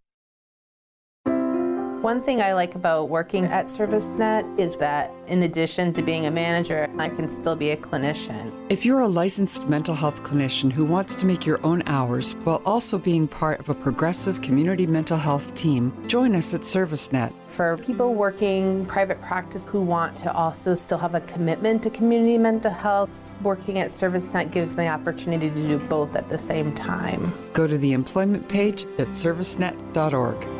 One 2.01 2.21
thing 2.21 2.43
I 2.43 2.53
like 2.53 2.75
about 2.75 3.09
working 3.09 3.45
at 3.45 3.65
ServiceNet 3.65 4.59
is 4.59 4.75
that 4.75 5.11
in 5.25 5.41
addition 5.41 5.93
to 5.93 6.03
being 6.03 6.27
a 6.27 6.31
manager, 6.31 6.87
I 6.99 7.09
can 7.09 7.27
still 7.27 7.55
be 7.55 7.71
a 7.71 7.75
clinician. 7.75 8.53
If 8.69 8.85
you're 8.85 8.99
a 8.99 9.07
licensed 9.07 9.67
mental 9.67 9.95
health 9.95 10.21
clinician 10.21 10.71
who 10.71 10.85
wants 10.85 11.15
to 11.15 11.25
make 11.25 11.43
your 11.43 11.59
own 11.65 11.81
hours 11.87 12.33
while 12.43 12.61
also 12.65 12.99
being 12.99 13.27
part 13.27 13.59
of 13.59 13.69
a 13.69 13.73
progressive 13.73 14.43
community 14.43 14.85
mental 14.85 15.17
health 15.17 15.55
team, 15.55 15.91
join 16.07 16.35
us 16.35 16.53
at 16.53 16.61
ServiceNet. 16.61 17.33
For 17.47 17.77
people 17.77 18.13
working 18.13 18.85
private 18.85 19.19
practice 19.21 19.65
who 19.65 19.81
want 19.81 20.15
to 20.17 20.31
also 20.31 20.75
still 20.75 20.99
have 20.99 21.15
a 21.15 21.21
commitment 21.21 21.81
to 21.81 21.89
community 21.89 22.37
mental 22.37 22.71
health, 22.71 23.09
working 23.41 23.79
at 23.79 23.89
ServiceNet 23.89 24.51
gives 24.51 24.77
me 24.77 24.83
the 24.83 24.89
opportunity 24.89 25.49
to 25.49 25.67
do 25.67 25.79
both 25.79 26.15
at 26.15 26.29
the 26.29 26.37
same 26.37 26.75
time. 26.75 27.33
Go 27.53 27.65
to 27.65 27.77
the 27.77 27.93
employment 27.93 28.47
page 28.47 28.83
at 28.99 29.09
servicenet.org. 29.09 30.56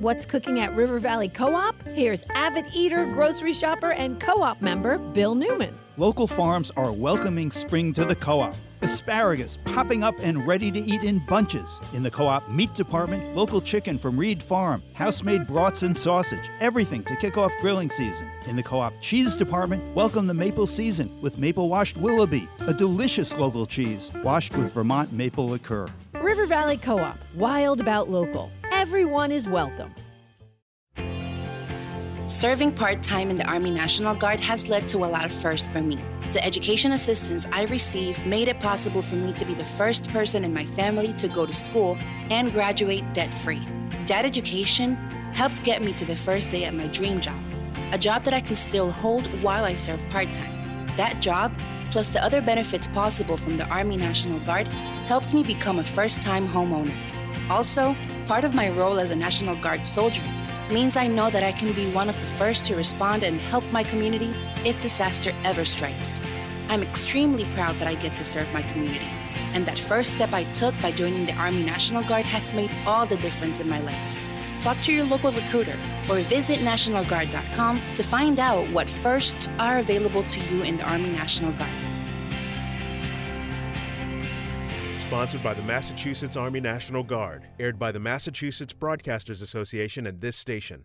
What's 0.00 0.26
cooking 0.26 0.60
at 0.60 0.76
River 0.76 0.98
Valley 0.98 1.30
Co 1.30 1.54
op? 1.54 1.74
Here's 1.88 2.26
avid 2.34 2.66
eater, 2.74 3.06
grocery 3.06 3.54
shopper, 3.54 3.92
and 3.92 4.20
co 4.20 4.42
op 4.42 4.60
member 4.60 4.98
Bill 4.98 5.34
Newman. 5.34 5.74
Local 5.96 6.26
farms 6.26 6.70
are 6.76 6.92
welcoming 6.92 7.50
spring 7.50 7.94
to 7.94 8.04
the 8.04 8.14
co 8.14 8.40
op. 8.40 8.54
Asparagus 8.82 9.56
popping 9.64 10.04
up 10.04 10.14
and 10.20 10.46
ready 10.46 10.70
to 10.70 10.78
eat 10.80 11.02
in 11.02 11.24
bunches. 11.26 11.80
In 11.94 12.02
the 12.02 12.10
co 12.10 12.26
op 12.26 12.50
meat 12.50 12.74
department, 12.74 13.34
local 13.34 13.58
chicken 13.58 13.96
from 13.96 14.18
Reed 14.18 14.42
Farm, 14.42 14.82
house 14.92 15.22
made 15.22 15.46
brats 15.46 15.82
and 15.82 15.96
sausage, 15.96 16.50
everything 16.60 17.02
to 17.04 17.16
kick 17.16 17.38
off 17.38 17.52
grilling 17.62 17.88
season. 17.88 18.30
In 18.46 18.56
the 18.56 18.62
co 18.62 18.80
op 18.80 18.92
cheese 19.00 19.34
department, 19.34 19.82
welcome 19.94 20.26
the 20.26 20.34
maple 20.34 20.66
season 20.66 21.10
with 21.22 21.38
maple 21.38 21.70
washed 21.70 21.96
Willoughby, 21.96 22.50
a 22.66 22.74
delicious 22.74 23.34
local 23.38 23.64
cheese 23.64 24.10
washed 24.22 24.54
with 24.58 24.74
Vermont 24.74 25.10
maple 25.10 25.48
liqueur. 25.48 25.86
River 26.20 26.44
Valley 26.44 26.76
Co 26.76 26.98
op, 26.98 27.16
wild 27.34 27.80
about 27.80 28.10
local. 28.10 28.50
Everyone 28.72 29.32
is 29.32 29.48
welcome. 29.48 29.94
Serving 32.26 32.72
part 32.72 33.02
time 33.02 33.30
in 33.30 33.36
the 33.36 33.46
Army 33.46 33.70
National 33.70 34.14
Guard 34.14 34.40
has 34.40 34.68
led 34.68 34.88
to 34.88 35.04
a 35.04 35.06
lot 35.06 35.24
of 35.24 35.32
firsts 35.32 35.68
for 35.68 35.80
me. 35.80 36.02
The 36.32 36.44
education 36.44 36.92
assistance 36.92 37.46
I 37.52 37.62
received 37.64 38.24
made 38.26 38.48
it 38.48 38.60
possible 38.60 39.02
for 39.02 39.14
me 39.14 39.32
to 39.34 39.44
be 39.44 39.54
the 39.54 39.64
first 39.64 40.08
person 40.08 40.44
in 40.44 40.52
my 40.52 40.64
family 40.64 41.12
to 41.14 41.28
go 41.28 41.46
to 41.46 41.52
school 41.52 41.96
and 42.30 42.52
graduate 42.52 43.04
debt 43.14 43.32
free. 43.32 43.66
That 44.06 44.24
education 44.24 44.96
helped 45.32 45.62
get 45.62 45.82
me 45.82 45.92
to 45.94 46.04
the 46.04 46.16
first 46.16 46.50
day 46.50 46.64
at 46.64 46.74
my 46.74 46.88
dream 46.88 47.20
job, 47.20 47.40
a 47.92 47.98
job 47.98 48.24
that 48.24 48.34
I 48.34 48.40
can 48.40 48.56
still 48.56 48.90
hold 48.90 49.26
while 49.42 49.64
I 49.64 49.74
serve 49.74 50.06
part 50.10 50.32
time. 50.32 50.86
That 50.96 51.20
job, 51.20 51.52
plus 51.90 52.10
the 52.10 52.22
other 52.22 52.40
benefits 52.40 52.88
possible 52.88 53.36
from 53.36 53.56
the 53.56 53.66
Army 53.66 53.96
National 53.96 54.40
Guard, 54.40 54.66
helped 55.06 55.32
me 55.32 55.42
become 55.42 55.78
a 55.78 55.84
first 55.84 56.20
time 56.20 56.48
homeowner. 56.48 56.94
Also, 57.48 57.94
part 58.26 58.44
of 58.44 58.54
my 58.54 58.68
role 58.68 58.98
as 58.98 59.10
a 59.10 59.16
National 59.16 59.54
Guard 59.54 59.86
soldier 59.86 60.22
means 60.70 60.96
I 60.96 61.06
know 61.06 61.30
that 61.30 61.44
I 61.44 61.52
can 61.52 61.72
be 61.72 61.90
one 61.92 62.08
of 62.08 62.20
the 62.20 62.26
first 62.38 62.64
to 62.64 62.74
respond 62.74 63.22
and 63.22 63.40
help 63.40 63.64
my 63.70 63.84
community 63.84 64.34
if 64.64 64.80
disaster 64.82 65.32
ever 65.44 65.64
strikes. 65.64 66.20
I'm 66.68 66.82
extremely 66.82 67.44
proud 67.54 67.78
that 67.78 67.86
I 67.86 67.94
get 67.94 68.16
to 68.16 68.24
serve 68.24 68.52
my 68.52 68.62
community, 68.62 69.06
and 69.54 69.64
that 69.66 69.78
first 69.78 70.12
step 70.14 70.32
I 70.32 70.42
took 70.54 70.74
by 70.82 70.90
joining 70.90 71.26
the 71.26 71.34
Army 71.34 71.62
National 71.62 72.02
Guard 72.02 72.26
has 72.26 72.52
made 72.52 72.72
all 72.84 73.06
the 73.06 73.16
difference 73.18 73.60
in 73.60 73.68
my 73.68 73.80
life. 73.80 74.02
Talk 74.60 74.80
to 74.82 74.92
your 74.92 75.04
local 75.04 75.30
recruiter 75.30 75.78
or 76.10 76.18
visit 76.22 76.58
NationalGuard.com 76.58 77.80
to 77.94 78.02
find 78.02 78.40
out 78.40 78.68
what 78.70 78.90
firsts 78.90 79.48
are 79.60 79.78
available 79.78 80.24
to 80.24 80.40
you 80.46 80.62
in 80.64 80.78
the 80.78 80.90
Army 80.90 81.10
National 81.10 81.52
Guard. 81.52 81.85
Sponsored 85.06 85.40
by 85.44 85.54
the 85.54 85.62
Massachusetts 85.62 86.36
Army 86.36 86.58
National 86.58 87.04
Guard, 87.04 87.46
aired 87.60 87.78
by 87.78 87.92
the 87.92 88.00
Massachusetts 88.00 88.72
Broadcasters 88.72 89.40
Association 89.40 90.04
and 90.04 90.20
this 90.20 90.36
station. 90.36 90.84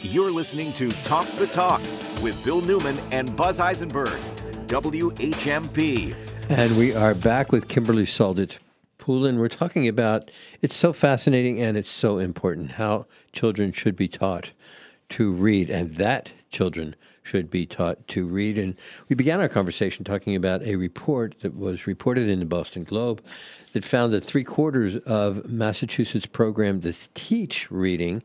You're 0.00 0.30
listening 0.30 0.72
to 0.74 0.88
Talk 1.04 1.26
the 1.32 1.46
Talk 1.48 1.82
with 2.22 2.42
Bill 2.42 2.62
Newman 2.62 2.98
and 3.12 3.36
Buzz 3.36 3.60
Eisenberg, 3.60 4.18
WHMP. 4.68 6.14
And 6.48 6.78
we 6.78 6.94
are 6.94 7.14
back 7.14 7.52
with 7.52 7.68
Kimberly 7.68 8.06
Saldet 8.06 8.56
Poulin. 8.96 9.38
We're 9.38 9.48
talking 9.48 9.86
about 9.86 10.30
it's 10.62 10.74
so 10.74 10.94
fascinating 10.94 11.60
and 11.60 11.76
it's 11.76 11.90
so 11.90 12.16
important 12.16 12.72
how 12.72 13.04
children 13.34 13.72
should 13.72 13.94
be 13.94 14.08
taught 14.08 14.52
to 15.10 15.30
read, 15.32 15.68
and 15.68 15.96
that 15.96 16.30
children 16.50 16.96
should 17.28 17.50
be 17.50 17.66
taught 17.66 18.06
to 18.08 18.26
read. 18.26 18.58
And 18.58 18.74
we 19.08 19.16
began 19.16 19.40
our 19.40 19.48
conversation 19.48 20.04
talking 20.04 20.34
about 20.34 20.62
a 20.62 20.76
report 20.76 21.36
that 21.40 21.54
was 21.56 21.86
reported 21.86 22.28
in 22.28 22.38
the 22.38 22.46
Boston 22.46 22.84
Globe 22.84 23.22
that 23.74 23.84
found 23.84 24.12
that 24.14 24.22
three 24.22 24.44
quarters 24.44 24.96
of 25.04 25.48
Massachusetts 25.48 26.24
programs 26.26 26.84
that 26.84 27.08
teach 27.14 27.70
reading 27.70 28.22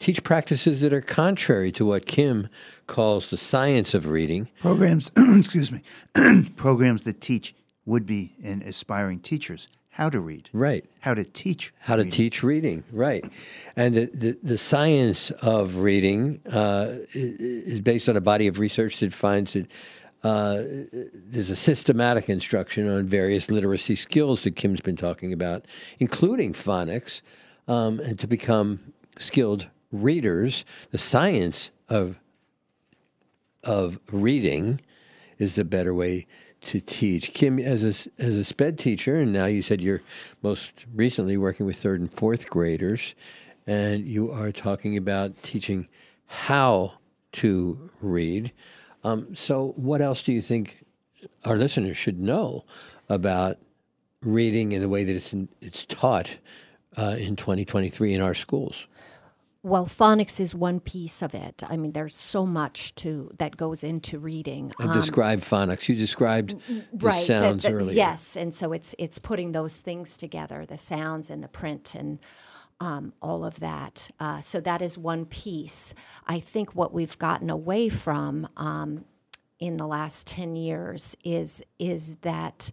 teach 0.00 0.24
practices 0.24 0.80
that 0.80 0.92
are 0.92 1.02
contrary 1.02 1.70
to 1.70 1.84
what 1.84 2.06
Kim 2.06 2.48
calls 2.86 3.30
the 3.30 3.36
science 3.36 3.92
of 3.94 4.06
reading. 4.06 4.48
Programs, 4.58 5.12
excuse 5.16 5.70
me, 5.70 5.82
programs 6.56 7.02
that 7.02 7.20
teach 7.20 7.54
would 7.84 8.06
be 8.06 8.34
and 8.42 8.62
aspiring 8.62 9.20
teachers 9.20 9.68
how 10.00 10.08
to 10.08 10.18
read. 10.18 10.48
Right. 10.54 10.86
How 11.00 11.12
to 11.12 11.24
teach. 11.24 11.74
How 11.78 11.96
to 11.96 12.06
teach 12.06 12.42
reading. 12.42 12.84
Right. 12.90 13.22
And 13.76 13.94
the, 13.94 14.06
the, 14.06 14.38
the 14.42 14.56
science 14.56 15.30
of 15.30 15.76
reading 15.76 16.40
uh, 16.50 17.00
is 17.12 17.82
based 17.82 18.08
on 18.08 18.16
a 18.16 18.20
body 18.22 18.46
of 18.46 18.58
research 18.58 19.00
that 19.00 19.12
finds 19.12 19.52
that 19.52 19.66
uh, 20.24 20.62
there's 21.12 21.50
a 21.50 21.56
systematic 21.56 22.30
instruction 22.30 22.88
on 22.88 23.08
various 23.08 23.50
literacy 23.50 23.94
skills 23.94 24.44
that 24.44 24.56
Kim's 24.56 24.80
been 24.80 24.96
talking 24.96 25.34
about, 25.34 25.66
including 25.98 26.54
phonics, 26.54 27.20
um, 27.68 28.00
and 28.00 28.18
to 28.20 28.26
become 28.26 28.94
skilled 29.18 29.68
readers. 29.92 30.64
The 30.92 30.98
science 30.98 31.70
of 31.90 32.18
of 33.62 33.98
reading 34.10 34.80
is 35.36 35.56
the 35.56 35.64
better 35.64 35.92
way 35.92 36.26
to 36.62 36.80
teach. 36.80 37.32
Kim, 37.32 37.58
as 37.58 37.84
a, 37.84 38.22
as 38.22 38.34
a 38.34 38.44
SPED 38.44 38.78
teacher, 38.78 39.16
and 39.16 39.32
now 39.32 39.46
you 39.46 39.62
said 39.62 39.80
you're 39.80 40.02
most 40.42 40.72
recently 40.94 41.36
working 41.36 41.66
with 41.66 41.76
third 41.76 42.00
and 42.00 42.12
fourth 42.12 42.48
graders, 42.50 43.14
and 43.66 44.06
you 44.06 44.30
are 44.30 44.52
talking 44.52 44.96
about 44.96 45.42
teaching 45.42 45.88
how 46.26 46.92
to 47.32 47.90
read. 48.00 48.52
Um, 49.04 49.34
so, 49.34 49.72
what 49.76 50.00
else 50.00 50.22
do 50.22 50.32
you 50.32 50.40
think 50.40 50.84
our 51.44 51.56
listeners 51.56 51.96
should 51.96 52.20
know 52.20 52.64
about 53.08 53.58
reading 54.22 54.72
and 54.72 54.82
the 54.82 54.88
way 54.88 55.04
that 55.04 55.16
it's, 55.16 55.32
in, 55.32 55.48
it's 55.60 55.84
taught 55.86 56.28
uh, 56.98 57.16
in 57.18 57.36
2023 57.36 58.14
in 58.14 58.20
our 58.20 58.34
schools? 58.34 58.86
Well, 59.62 59.84
phonics 59.84 60.40
is 60.40 60.54
one 60.54 60.80
piece 60.80 61.20
of 61.20 61.34
it. 61.34 61.62
I 61.68 61.76
mean, 61.76 61.92
there's 61.92 62.14
so 62.14 62.46
much 62.46 62.94
to 62.96 63.30
that 63.38 63.58
goes 63.58 63.84
into 63.84 64.18
reading. 64.18 64.72
And 64.78 64.88
um, 64.88 64.96
describe 64.96 65.42
phonics. 65.42 65.86
You 65.86 65.96
described 65.96 66.56
the 66.66 67.06
right, 67.06 67.26
sounds 67.26 67.64
the, 67.64 67.68
the, 67.68 67.74
earlier. 67.74 67.94
Yes, 67.96 68.36
and 68.36 68.54
so 68.54 68.72
it's 68.72 68.94
it's 68.98 69.18
putting 69.18 69.52
those 69.52 69.78
things 69.78 70.16
together, 70.16 70.64
the 70.64 70.78
sounds 70.78 71.28
and 71.28 71.44
the 71.44 71.48
print 71.48 71.94
and 71.94 72.20
um, 72.80 73.12
all 73.20 73.44
of 73.44 73.60
that. 73.60 74.10
Uh, 74.18 74.40
so 74.40 74.60
that 74.62 74.80
is 74.80 74.96
one 74.96 75.26
piece. 75.26 75.92
I 76.26 76.40
think 76.40 76.74
what 76.74 76.94
we've 76.94 77.18
gotten 77.18 77.50
away 77.50 77.90
from 77.90 78.48
um, 78.56 79.04
in 79.58 79.76
the 79.76 79.86
last 79.86 80.26
ten 80.26 80.56
years 80.56 81.18
is 81.22 81.62
is 81.78 82.14
that 82.22 82.70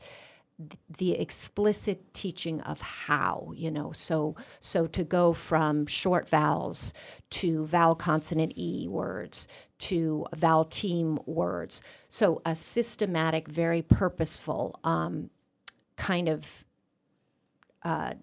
the 0.98 1.12
explicit 1.14 2.14
teaching 2.16 2.62
of 2.62 2.82
how 2.82 3.52
you 3.56 3.70
know 3.70 3.92
so 3.92 4.36
so 4.60 4.88
to 4.88 5.04
go 5.04 5.32
from 5.32 5.86
short 5.86 6.28
vowels 6.28 6.96
to 7.30 7.64
vowel 7.66 7.94
consonant 7.94 8.52
e 8.58 8.88
words 8.88 9.48
to 9.80 10.26
vowel 10.36 10.66
team 10.66 11.20
words. 11.26 11.82
So 12.10 12.42
a 12.46 12.56
systematic 12.56 13.48
very 13.48 13.82
purposeful 13.82 14.80
um, 14.84 15.30
kind 15.96 16.30
of 16.30 16.66
uh, 17.84 18.14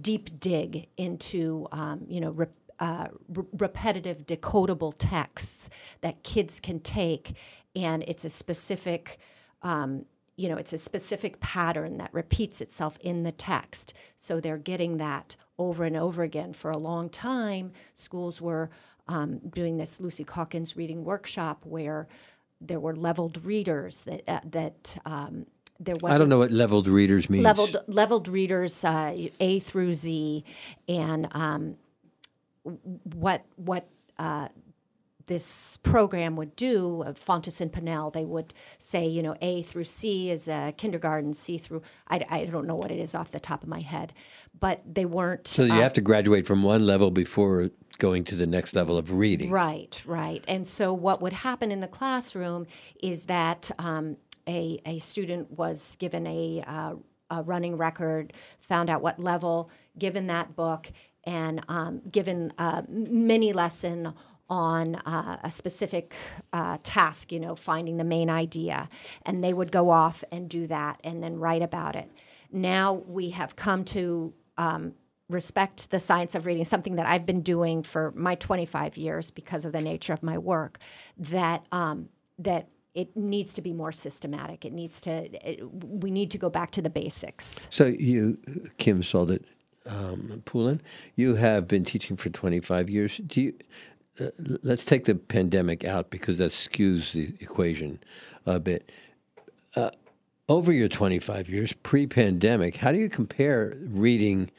deep 0.00 0.40
dig 0.40 0.88
into 0.96 1.66
um, 1.72 2.04
you 2.08 2.20
know 2.20 2.46
uh, 2.80 3.08
re- 3.28 3.44
repetitive 3.56 4.26
decodable 4.26 4.92
texts 4.98 5.70
that 6.00 6.22
kids 6.24 6.58
can 6.58 6.80
take. 6.80 7.36
And 7.76 8.02
it's 8.06 8.24
a 8.24 8.30
specific 8.30 9.18
um, 9.62 10.04
you 10.36 10.48
know, 10.48 10.56
it's 10.56 10.72
a 10.72 10.78
specific 10.78 11.40
pattern 11.40 11.98
that 11.98 12.12
repeats 12.12 12.60
itself 12.60 12.98
in 13.00 13.22
the 13.22 13.32
text. 13.32 13.94
So 14.16 14.40
they're 14.40 14.58
getting 14.58 14.96
that 14.98 15.36
over 15.58 15.84
and 15.84 15.96
over 15.96 16.22
again. 16.22 16.52
For 16.52 16.70
a 16.70 16.78
long 16.78 17.08
time, 17.08 17.72
schools 17.94 18.40
were 18.40 18.70
um, 19.06 19.38
doing 19.38 19.76
this 19.76 20.00
Lucy 20.00 20.24
Calkins 20.24 20.76
reading 20.76 21.04
workshop 21.04 21.64
where 21.64 22.08
there 22.60 22.80
were 22.80 22.96
leveled 22.96 23.44
readers 23.44 24.02
that 24.04 24.22
uh, 24.26 24.40
that 24.44 24.96
um, 25.04 25.46
there 25.78 25.96
was. 26.00 26.12
I 26.12 26.18
don't 26.18 26.28
know 26.28 26.38
what 26.38 26.50
leveled 26.50 26.88
readers 26.88 27.28
means. 27.28 27.44
Leveled 27.44 27.76
leveled 27.86 28.28
readers, 28.28 28.84
uh, 28.84 29.16
A 29.40 29.60
through 29.60 29.94
Z, 29.94 30.44
and 30.88 31.28
um, 31.32 31.76
what 33.14 33.44
what 33.56 33.86
uh, 34.18 34.48
this 35.26 35.78
program 35.78 36.36
would 36.36 36.54
do, 36.56 37.02
uh, 37.02 37.12
Fountas 37.12 37.60
and 37.60 37.72
Pinnell, 37.72 38.12
they 38.12 38.24
would 38.24 38.52
say, 38.78 39.06
you 39.06 39.22
know, 39.22 39.36
A 39.40 39.62
through 39.62 39.84
C 39.84 40.30
is 40.30 40.48
a 40.48 40.74
kindergarten, 40.76 41.34
C 41.34 41.58
through, 41.58 41.82
I, 42.08 42.24
I 42.28 42.44
don't 42.44 42.66
know 42.66 42.74
what 42.74 42.90
it 42.90 42.98
is 42.98 43.14
off 43.14 43.30
the 43.30 43.40
top 43.40 43.62
of 43.62 43.68
my 43.68 43.80
head, 43.80 44.12
but 44.58 44.82
they 44.86 45.04
weren't. 45.04 45.46
So 45.48 45.64
you 45.64 45.72
uh, 45.72 45.80
have 45.80 45.92
to 45.94 46.00
graduate 46.00 46.46
from 46.46 46.62
one 46.62 46.86
level 46.86 47.10
before 47.10 47.70
going 47.98 48.24
to 48.24 48.34
the 48.34 48.46
next 48.46 48.74
level 48.74 48.98
of 48.98 49.12
reading. 49.12 49.50
Right, 49.50 50.00
right. 50.06 50.44
And 50.48 50.66
so 50.66 50.92
what 50.92 51.22
would 51.22 51.32
happen 51.32 51.70
in 51.70 51.80
the 51.80 51.88
classroom 51.88 52.66
is 53.02 53.24
that 53.24 53.70
um, 53.78 54.16
a, 54.46 54.80
a 54.84 54.98
student 54.98 55.50
was 55.52 55.96
given 55.96 56.26
a, 56.26 56.62
uh, 56.66 56.94
a 57.30 57.42
running 57.42 57.76
record, 57.76 58.32
found 58.60 58.90
out 58.90 59.00
what 59.00 59.18
level, 59.18 59.70
given 59.98 60.26
that 60.26 60.54
book, 60.54 60.90
and 61.24 61.64
um, 61.68 62.02
given 62.10 62.52
a 62.58 62.84
mini 62.88 63.52
lesson 63.52 64.12
on 64.48 64.96
uh, 64.96 65.38
a 65.42 65.50
specific 65.50 66.14
uh, 66.52 66.78
task, 66.82 67.32
you 67.32 67.40
know, 67.40 67.54
finding 67.54 67.96
the 67.96 68.04
main 68.04 68.30
idea. 68.30 68.88
And 69.24 69.42
they 69.42 69.52
would 69.52 69.72
go 69.72 69.90
off 69.90 70.22
and 70.30 70.48
do 70.48 70.66
that 70.66 71.00
and 71.02 71.22
then 71.22 71.38
write 71.38 71.62
about 71.62 71.96
it. 71.96 72.10
Now 72.52 72.92
we 72.92 73.30
have 73.30 73.56
come 73.56 73.84
to 73.86 74.32
um, 74.58 74.94
respect 75.28 75.90
the 75.90 75.98
science 75.98 76.34
of 76.34 76.46
reading, 76.46 76.64
something 76.64 76.96
that 76.96 77.06
I've 77.06 77.26
been 77.26 77.40
doing 77.40 77.82
for 77.82 78.12
my 78.14 78.34
25 78.34 78.96
years 78.96 79.30
because 79.30 79.64
of 79.64 79.72
the 79.72 79.80
nature 79.80 80.12
of 80.12 80.22
my 80.22 80.38
work, 80.38 80.78
that, 81.16 81.66
um, 81.72 82.08
that 82.38 82.68
it 82.94 83.16
needs 83.16 83.52
to 83.54 83.62
be 83.62 83.72
more 83.72 83.92
systematic. 83.92 84.64
It 84.64 84.72
needs 84.72 85.00
to, 85.02 85.10
it, 85.48 85.64
we 85.72 86.10
need 86.10 86.30
to 86.30 86.38
go 86.38 86.48
back 86.48 86.70
to 86.72 86.82
the 86.82 86.90
basics. 86.90 87.66
So 87.70 87.86
you, 87.86 88.38
Kim 88.78 89.02
Saldet, 89.02 89.42
um, 89.86 90.42
Poulin, 90.44 90.80
you 91.16 91.34
have 91.34 91.66
been 91.66 91.84
teaching 91.84 92.16
for 92.16 92.30
25 92.30 92.88
years. 92.88 93.16
Do 93.26 93.42
you, 93.42 93.54
uh, 94.20 94.26
let's 94.62 94.84
take 94.84 95.04
the 95.04 95.14
pandemic 95.14 95.84
out 95.84 96.10
because 96.10 96.38
that 96.38 96.52
skews 96.52 97.12
the 97.12 97.34
equation 97.40 97.98
a 98.46 98.60
bit. 98.60 98.90
Uh, 99.74 99.90
over 100.48 100.72
your 100.72 100.88
25 100.88 101.48
years 101.48 101.72
pre-pandemic, 101.72 102.76
how 102.76 102.92
do 102.92 102.98
you 102.98 103.08
compare 103.08 103.76
reading 103.80 104.50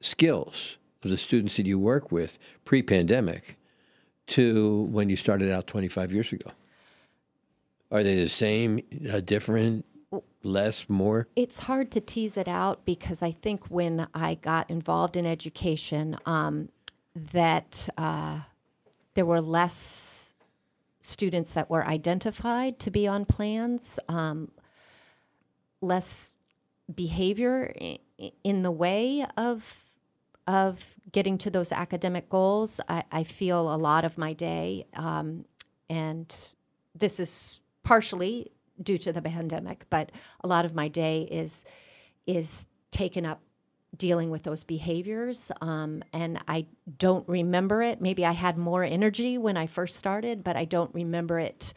skills 0.00 0.76
of 1.02 1.10
the 1.10 1.16
students 1.18 1.56
that 1.56 1.66
you 1.66 1.78
work 1.78 2.10
with 2.12 2.38
pre-pandemic 2.64 3.58
to 4.28 4.82
when 4.90 5.08
you 5.08 5.16
started 5.16 5.52
out 5.52 5.66
25 5.66 6.12
years 6.12 6.32
ago? 6.32 6.50
Are 7.90 8.02
they 8.02 8.16
the 8.16 8.28
same, 8.28 8.80
uh, 9.12 9.20
different, 9.20 9.84
less, 10.42 10.88
more? 10.88 11.28
It's 11.36 11.60
hard 11.60 11.90
to 11.92 12.00
tease 12.00 12.36
it 12.36 12.48
out 12.48 12.84
because 12.84 13.22
I 13.22 13.30
think 13.30 13.66
when 13.66 14.08
I 14.14 14.34
got 14.34 14.68
involved 14.70 15.16
in 15.16 15.26
education, 15.26 16.16
um, 16.26 16.68
that 17.16 17.88
uh, 17.96 18.40
there 19.14 19.24
were 19.24 19.40
less 19.40 20.36
students 21.00 21.54
that 21.54 21.70
were 21.70 21.86
identified 21.86 22.78
to 22.80 22.90
be 22.90 23.06
on 23.06 23.24
plans, 23.24 23.98
um, 24.08 24.50
less 25.80 26.36
behavior 26.92 27.72
in 28.44 28.62
the 28.62 28.70
way 28.70 29.24
of 29.36 29.82
of 30.46 30.94
getting 31.10 31.36
to 31.38 31.50
those 31.50 31.72
academic 31.72 32.28
goals. 32.28 32.80
I, 32.88 33.02
I 33.10 33.24
feel 33.24 33.74
a 33.74 33.76
lot 33.76 34.04
of 34.04 34.16
my 34.16 34.32
day, 34.32 34.86
um, 34.94 35.44
and 35.90 36.32
this 36.94 37.18
is 37.18 37.58
partially 37.82 38.52
due 38.80 38.98
to 38.98 39.12
the 39.12 39.22
pandemic, 39.22 39.86
but 39.90 40.12
a 40.44 40.46
lot 40.46 40.64
of 40.64 40.74
my 40.74 40.88
day 40.88 41.22
is 41.22 41.64
is 42.26 42.66
taken 42.90 43.26
up 43.26 43.40
dealing 43.98 44.30
with 44.30 44.42
those 44.42 44.64
behaviors. 44.64 45.50
Um, 45.60 46.02
and 46.12 46.38
I 46.48 46.66
don't 46.98 47.28
remember 47.28 47.82
it. 47.82 48.00
Maybe 48.00 48.24
I 48.24 48.32
had 48.32 48.56
more 48.58 48.84
energy 48.84 49.38
when 49.38 49.56
I 49.56 49.66
first 49.66 49.96
started, 49.96 50.44
but 50.44 50.56
I 50.56 50.64
don't 50.64 50.94
remember 50.94 51.38
it 51.38 51.72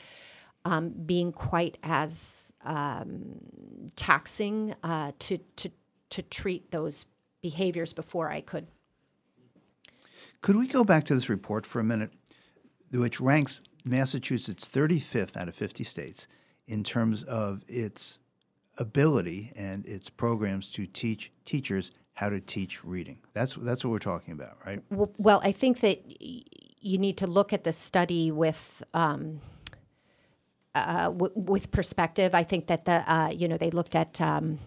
um, 0.65 0.89
being 0.89 1.31
quite 1.31 1.77
as 1.83 2.53
um, 2.63 3.39
taxing 3.95 4.75
uh, 4.83 5.11
to, 5.19 5.37
to, 5.57 5.71
to 6.09 6.21
treat 6.23 6.71
those 6.71 7.05
behaviors 7.41 7.93
before 7.93 8.29
I 8.29 8.41
could. 8.41 8.67
Could 10.41 10.55
we 10.55 10.67
go 10.67 10.83
back 10.83 11.05
to 11.05 11.15
this 11.15 11.29
report 11.29 11.65
for 11.65 11.79
a 11.79 11.83
minute, 11.83 12.11
which 12.91 13.19
ranks 13.19 13.61
Massachusetts 13.83 14.67
35th 14.67 15.37
out 15.37 15.47
of 15.47 15.55
50 15.55 15.83
states 15.83 16.27
in 16.67 16.83
terms 16.83 17.23
of 17.23 17.63
its 17.67 18.19
ability 18.77 19.51
and 19.55 19.85
its 19.85 20.09
programs 20.09 20.71
to 20.71 20.85
teach 20.85 21.31
teachers 21.45 21.91
how 22.19 22.27
to 22.27 22.41
teach 22.41 22.83
reading. 22.83 23.17
That's 23.31 23.55
that's 23.55 23.85
what 23.85 23.91
we're 23.91 23.99
talking 23.99 24.33
about, 24.33 24.57
right? 24.65 24.83
Well, 24.89 25.09
well 25.17 25.39
I 25.41 25.53
think 25.53 25.79
that 25.79 26.03
y- 26.05 26.43
you 26.81 26.97
need 26.97 27.15
to 27.19 27.27
look 27.27 27.53
at 27.53 27.63
the 27.63 27.71
study 27.71 28.29
with. 28.29 28.83
Um, 28.93 29.39
uh, 30.75 31.05
w- 31.05 31.31
with 31.35 31.71
perspective, 31.71 32.35
I 32.35 32.43
think 32.43 32.67
that 32.67 32.85
the 32.85 33.11
uh, 33.11 33.29
you 33.29 33.47
know 33.47 33.57
they 33.57 33.71
looked 33.71 33.95
at 33.95 34.19
um, 34.21 34.59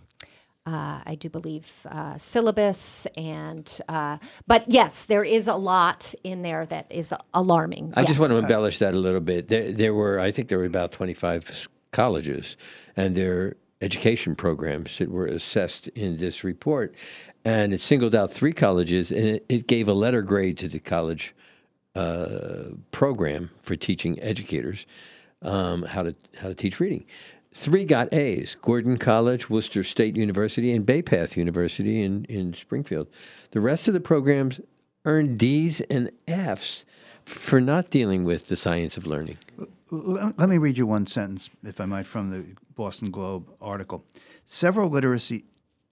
uh, 0.67 1.01
I 1.05 1.15
do 1.15 1.29
believe 1.29 1.87
uh, 1.91 2.17
syllabus 2.17 3.07
and 3.19 3.67
uh, 3.87 4.17
but 4.47 4.65
yes, 4.67 5.05
there 5.05 5.23
is 5.23 5.47
a 5.47 5.55
lot 5.55 6.15
in 6.25 6.41
there 6.43 6.65
that 6.67 6.87
is 6.91 7.15
alarming. 7.35 7.93
I 7.97 8.01
yes. 8.01 8.09
just 8.09 8.21
want 8.21 8.33
to 8.33 8.39
embellish 8.39 8.79
that 8.79 8.95
a 8.95 8.99
little 8.99 9.21
bit. 9.21 9.49
There, 9.49 9.73
there 9.73 9.95
were 9.95 10.19
I 10.19 10.31
think 10.31 10.49
there 10.49 10.59
were 10.59 10.65
about 10.65 10.91
twenty 10.93 11.15
five 11.15 11.69
colleges 11.93 12.57
and 12.97 13.15
their 13.15 13.57
education 13.83 14.35
programs 14.35 14.99
that 14.99 15.11
were 15.11 15.27
assessed 15.27 15.89
in 15.89 16.17
this 16.17 16.45
report, 16.45 16.95
and 17.45 17.75
it 17.75 17.81
singled 17.81 18.15
out 18.15 18.33
three 18.33 18.53
colleges 18.53 19.11
and 19.11 19.25
it, 19.25 19.45
it 19.49 19.67
gave 19.67 19.89
a 19.89 19.93
letter 19.93 20.23
grade 20.23 20.57
to 20.59 20.69
the 20.69 20.79
college 20.79 21.35
uh, 21.95 22.71
program 22.93 23.51
for 23.63 23.77
teaching 23.77 24.19
educators 24.23 24.87
um, 25.43 25.83
how 25.83 26.03
to 26.03 26.15
how 26.41 26.49
to 26.49 26.55
teach 26.55 26.81
reading. 26.81 27.05
Three 27.55 27.85
got 27.85 28.13
A's: 28.15 28.57
Gordon 28.63 28.97
College, 28.97 29.51
Worcester 29.51 29.85
State 29.85 30.17
University, 30.17 30.73
and 30.73 30.87
Bay 30.87 31.03
Path 31.03 31.37
University 31.37 32.03
in 32.03 32.25
in 32.27 32.55
Springfield. 32.55 33.09
The 33.51 33.61
rest 33.61 33.89
of 33.89 33.95
the 33.95 34.01
programs 34.01 34.61
earned 35.05 35.39
D's 35.39 35.81
and 35.83 36.11
F's 36.29 36.85
for 37.25 37.61
not 37.61 37.91
dealing 37.91 38.25
with 38.25 38.49
the 38.49 38.57
science 38.57 38.97
of 38.97 39.07
learning. 39.07 39.39
Let 39.95 40.49
me 40.49 40.57
read 40.57 40.79
you 40.79 40.87
one 40.87 41.07
sentence, 41.07 41.51
if 41.63 41.79
I 41.79 41.85
might, 41.85 42.07
from 42.07 42.31
the 42.31 42.47
Boston 42.75 43.11
Globe 43.11 43.53
article. 43.61 44.07
Several 44.47 44.89
literacy 44.89 45.45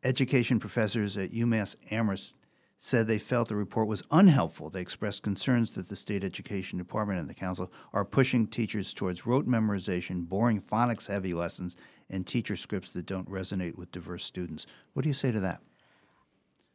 education 0.02 0.58
professors 0.58 1.18
at 1.18 1.32
UMass 1.32 1.76
Amherst 1.90 2.34
said 2.78 3.06
they 3.06 3.18
felt 3.18 3.48
the 3.48 3.56
report 3.56 3.88
was 3.88 4.02
unhelpful. 4.10 4.70
They 4.70 4.80
expressed 4.80 5.22
concerns 5.22 5.72
that 5.72 5.86
the 5.86 5.96
state 5.96 6.24
education 6.24 6.78
department 6.78 7.20
and 7.20 7.28
the 7.28 7.34
council 7.34 7.70
are 7.92 8.06
pushing 8.06 8.46
teachers 8.46 8.94
towards 8.94 9.26
rote 9.26 9.46
memorization, 9.46 10.26
boring 10.26 10.62
phonics 10.62 11.06
heavy 11.06 11.34
lessons, 11.34 11.76
and 12.08 12.26
teacher 12.26 12.56
scripts 12.56 12.92
that 12.92 13.04
don't 13.04 13.28
resonate 13.28 13.76
with 13.76 13.92
diverse 13.92 14.24
students. 14.24 14.66
What 14.94 15.02
do 15.02 15.10
you 15.10 15.14
say 15.14 15.30
to 15.30 15.40
that? 15.40 15.60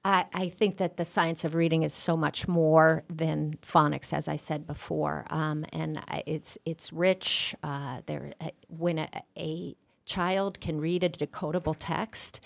I, 0.06 0.26
I 0.34 0.50
think 0.50 0.78
that 0.78 0.98
the 0.98 1.04
science 1.04 1.44
of 1.44 1.56
reading 1.56 1.82
is 1.82 1.94
so 1.94 2.16
much 2.16 2.48
more 2.48 3.04
than 3.10 3.58
phonics, 3.62 4.14
as 4.14 4.28
I 4.28 4.36
said 4.36 4.68
before, 4.68 5.26
um, 5.32 5.66
and 5.74 6.00
it's 6.28 6.60
it's 6.64 6.94
rich. 6.94 7.56
Uh, 7.64 8.02
there, 8.06 8.32
uh, 8.40 8.50
when 8.68 9.00
a, 9.00 9.10
a 9.36 9.76
child 10.06 10.62
can 10.62 10.80
read 10.80 11.04
a 11.04 11.10
decodable 11.10 11.76
text, 11.78 12.40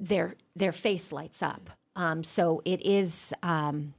their 0.00 0.34
their 0.56 0.72
face 0.72 1.12
lights 1.12 1.40
up. 1.40 1.70
Um, 1.94 2.24
so 2.24 2.60
it 2.64 2.84
is. 2.84 3.32
Um, 3.42 3.94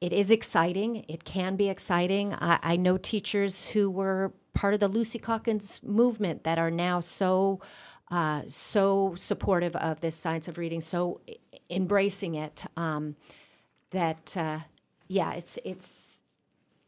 it 0.00 0.12
is 0.12 0.30
exciting. 0.30 1.04
It 1.08 1.24
can 1.24 1.56
be 1.56 1.68
exciting. 1.68 2.32
I, 2.34 2.60
I 2.62 2.76
know 2.76 2.98
teachers 2.98 3.70
who 3.70 3.90
were 3.90 4.32
part 4.54 4.74
of 4.74 4.78
the 4.78 4.86
Lucy 4.86 5.18
Calkins 5.18 5.80
movement 5.82 6.44
that 6.44 6.56
are 6.56 6.70
now 6.70 7.00
so 7.00 7.60
uh, 8.10 8.42
so 8.46 9.14
supportive 9.16 9.76
of 9.76 10.00
this 10.00 10.16
science 10.16 10.48
of 10.48 10.58
reading, 10.58 10.80
so 10.80 11.20
embracing 11.70 12.34
it. 12.34 12.64
Um, 12.76 13.16
that 13.90 14.36
uh, 14.36 14.60
yeah, 15.08 15.32
it's 15.32 15.58
it's 15.64 16.22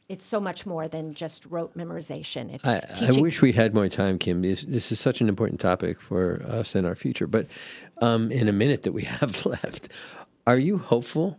it's 0.09 0.26
so 0.26 0.40
much 0.40 0.66
more 0.66 0.88
than 0.88 1.14
just 1.14 1.47
rote 1.47 1.76
memorization. 1.76 2.52
It's 2.52 3.01
I, 3.01 3.06
I 3.06 3.20
wish 3.20 3.42
we 3.42 3.52
had 3.52 3.74
more 3.74 3.88
time, 3.88 4.18
Kim. 4.18 4.42
This, 4.42 4.62
this 4.62 4.90
is 4.90 4.98
such 4.98 5.20
an 5.20 5.28
important 5.28 5.60
topic 5.60 6.01
for 6.01 6.42
us 6.48 6.74
and 6.74 6.84
our 6.84 6.97
future. 6.97 7.28
But 7.28 7.47
um, 8.02 8.32
in 8.32 8.48
a 8.48 8.52
minute 8.52 8.82
that 8.82 8.92
we 8.92 9.02
have 9.20 9.47
left, 9.47 9.88
are 10.47 10.59
you 10.59 10.78
hopeful? 10.78 11.38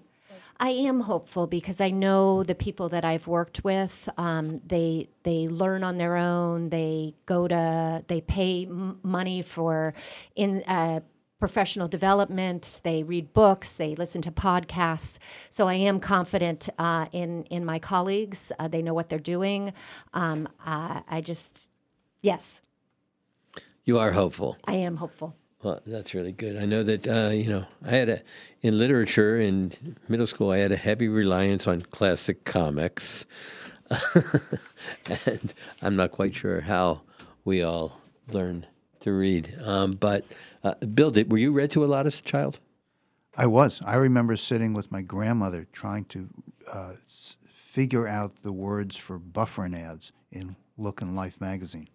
I 0.64 0.70
am 0.70 1.00
hopeful 1.02 1.48
because 1.48 1.82
I 1.82 1.90
know 1.90 2.44
the 2.44 2.54
people 2.54 2.88
that 2.90 3.04
I've 3.04 3.26
worked 3.26 3.64
with. 3.64 4.08
Um, 4.16 4.62
they 4.64 5.08
they 5.24 5.48
learn 5.48 5.84
on 5.84 5.98
their 5.98 6.16
own. 6.18 6.70
They 6.70 7.16
go 7.26 7.48
to 7.48 8.04
they 8.08 8.22
pay 8.22 8.66
m- 8.68 9.00
money 9.02 9.42
for 9.42 9.96
in 10.36 10.62
uh, 10.68 11.00
professional 11.40 11.88
development. 11.88 12.80
They 12.84 13.02
read 13.02 13.34
books. 13.34 13.76
They 13.76 13.96
listen 13.96 14.22
to 14.22 14.32
podcasts. 14.32 15.18
So 15.50 15.68
I 15.68 15.74
am 15.74 16.00
confident 16.00 16.70
uh, 16.78 17.08
in 17.12 17.46
in 17.46 17.66
my 17.66 17.80
colleagues. 17.80 18.52
Uh, 18.60 18.68
they 18.68 18.84
know 18.84 18.94
what 18.94 19.10
they're 19.10 19.18
doing. 19.36 19.74
Um, 20.14 20.48
I, 20.64 21.02
I 21.10 21.22
just 21.22 21.72
yes, 22.22 22.62
You 23.84 23.98
are 23.98 24.12
hopeful. 24.12 24.58
I 24.66 24.76
am 24.76 24.98
hopeful. 24.98 25.36
Well, 25.64 25.80
that's 25.86 26.16
really 26.16 26.32
good. 26.32 26.58
I 26.58 26.66
know 26.66 26.82
that 26.82 27.08
uh, 27.08 27.30
you 27.30 27.48
know 27.48 27.66
I 27.86 27.92
had 27.92 28.10
a 28.10 28.22
in 28.62 28.78
literature 28.78 29.40
in 29.40 29.74
middle 30.08 30.26
school. 30.26 30.50
I 30.50 30.58
had 30.58 30.72
a 30.72 30.78
heavy 30.78 31.08
reliance 31.08 31.68
on 31.68 31.82
classic 31.84 32.46
comics, 32.46 33.26
and 35.06 35.54
I'm 35.82 35.96
not 35.96 36.12
quite 36.12 36.36
sure 36.36 36.62
how 36.62 37.02
we 37.46 37.62
all 37.62 38.02
learn 38.28 38.66
to 39.02 39.12
read. 39.12 39.54
Um, 39.64 39.94
but 39.94 40.26
uh, 40.64 40.74
Bill, 40.76 41.12
did, 41.12 41.32
were 41.32 41.38
you 41.38 41.52
read 41.52 41.70
to 41.72 41.86
a 41.86 41.88
lot 41.88 42.08
as 42.08 42.20
a 42.20 42.24
child? 42.24 42.60
I 43.38 43.46
was. 43.46 43.82
I 43.86 43.96
remember 43.96 44.36
sitting 44.38 44.74
with 44.74 44.92
my 44.92 45.02
grandmother 45.02 45.68
trying 45.72 46.06
to 46.06 46.28
uh, 46.72 46.94
figure 47.08 48.08
out 48.08 48.44
the 48.44 48.52
words 48.52 48.98
for 48.98 49.20
Bufferin 49.20 49.76
ads 49.76 50.12
in 50.32 50.56
Look 50.78 51.02
and 51.02 51.16
Life 51.16 51.40
magazine. 51.40 51.88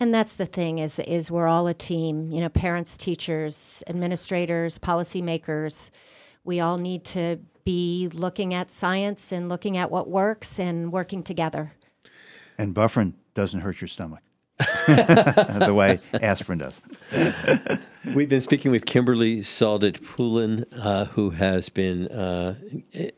And 0.00 0.14
that's 0.14 0.36
the 0.36 0.46
thing 0.46 0.78
is 0.78 0.98
is 0.98 1.30
we're 1.30 1.46
all 1.46 1.66
a 1.66 1.74
team. 1.74 2.32
You 2.32 2.40
know, 2.40 2.48
parents, 2.48 2.96
teachers, 2.96 3.82
administrators, 3.86 4.78
policymakers. 4.78 5.90
We 6.42 6.58
all 6.58 6.78
need 6.78 7.04
to 7.06 7.38
be 7.64 8.08
looking 8.14 8.54
at 8.54 8.70
science 8.70 9.30
and 9.30 9.50
looking 9.50 9.76
at 9.76 9.90
what 9.90 10.08
works 10.08 10.58
and 10.58 10.90
working 10.90 11.22
together. 11.22 11.72
And 12.56 12.72
Bufferin 12.72 13.14
doesn't 13.34 13.60
hurt 13.60 13.80
your 13.82 13.88
stomach 13.88 14.22
the 15.66 15.74
way 15.74 16.00
aspirin 16.14 16.58
does. 16.58 16.80
We've 18.14 18.28
been 18.28 18.40
speaking 18.40 18.70
with 18.70 18.86
Kimberly 18.86 19.40
Saldet 19.40 20.02
Poulin, 20.02 20.64
uh, 20.72 21.04
who 21.06 21.30
has 21.30 21.68
been, 21.68 22.08
uh, 22.08 22.54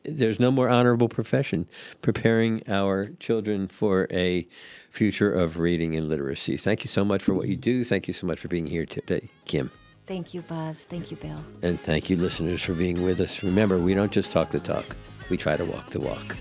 there's 0.04 0.40
no 0.40 0.50
more 0.50 0.68
honorable 0.68 1.08
profession, 1.08 1.66
preparing 2.00 2.62
our 2.68 3.10
children 3.20 3.68
for 3.68 4.08
a 4.10 4.46
future 4.90 5.32
of 5.32 5.58
reading 5.58 5.94
and 5.94 6.08
literacy. 6.08 6.56
Thank 6.56 6.84
you 6.84 6.88
so 6.88 7.04
much 7.04 7.22
for 7.22 7.32
what 7.32 7.48
you 7.48 7.56
do. 7.56 7.84
Thank 7.84 8.08
you 8.08 8.14
so 8.14 8.26
much 8.26 8.40
for 8.40 8.48
being 8.48 8.66
here 8.66 8.86
today, 8.86 9.28
Kim. 9.46 9.70
Thank 10.06 10.34
you, 10.34 10.42
Buzz. 10.42 10.84
Thank 10.84 11.10
you, 11.10 11.16
Bill. 11.16 11.38
And 11.62 11.78
thank 11.80 12.10
you, 12.10 12.16
listeners, 12.16 12.62
for 12.62 12.74
being 12.74 13.02
with 13.02 13.20
us. 13.20 13.42
Remember, 13.42 13.78
we 13.78 13.94
don't 13.94 14.12
just 14.12 14.32
talk 14.32 14.48
the 14.48 14.58
talk, 14.58 14.96
we 15.30 15.36
try 15.36 15.56
to 15.56 15.64
walk 15.64 15.86
the 15.86 16.00
walk. 16.00 16.36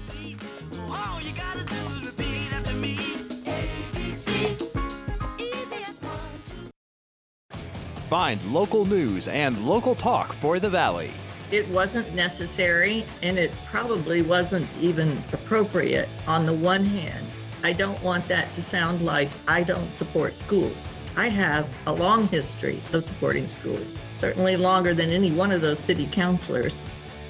Find 8.12 8.44
local 8.52 8.84
news 8.84 9.30
and 9.30 9.64
local 9.64 9.96
talk 9.96 10.34
for 10.34 10.60
the 10.60 10.70
Valley. 10.70 11.12
It 11.50 11.66
wasn't 11.70 12.14
necessary 12.14 13.06
and 13.24 13.40
it 13.40 13.54
probably 13.68 14.22
wasn't 14.22 14.68
even 14.82 15.18
appropriate. 15.32 16.10
On 16.28 16.46
the 16.46 16.52
one 16.52 16.84
hand, 16.84 17.26
I 17.64 17.72
don't 17.72 18.04
want 18.04 18.28
that 18.28 18.52
to 18.52 18.62
sound 18.62 19.06
like 19.06 19.30
I 19.48 19.64
don't 19.64 19.94
support 19.94 20.36
schools. 20.36 20.94
I 21.16 21.30
have 21.30 21.70
a 21.86 21.94
long 21.94 22.28
history 22.28 22.82
of 22.92 23.02
supporting 23.02 23.48
schools, 23.48 23.98
certainly 24.12 24.58
longer 24.58 24.94
than 24.94 25.10
any 25.10 25.32
one 25.32 25.54
of 25.54 25.62
those 25.62 25.80
city 25.80 26.10
councilors. 26.12 26.78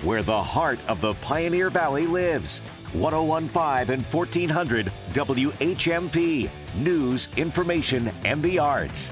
Where 0.02 0.24
the 0.24 0.42
heart 0.42 0.80
of 0.88 1.00
the 1.00 1.14
Pioneer 1.14 1.70
Valley 1.70 2.08
lives. 2.08 2.58
1015 2.94 3.94
and 3.94 4.04
1400 4.04 4.92
WHMP. 5.14 6.50
News, 6.78 7.30
information, 7.38 8.12
and 8.26 8.42
the 8.42 8.58
arts. 8.58 9.12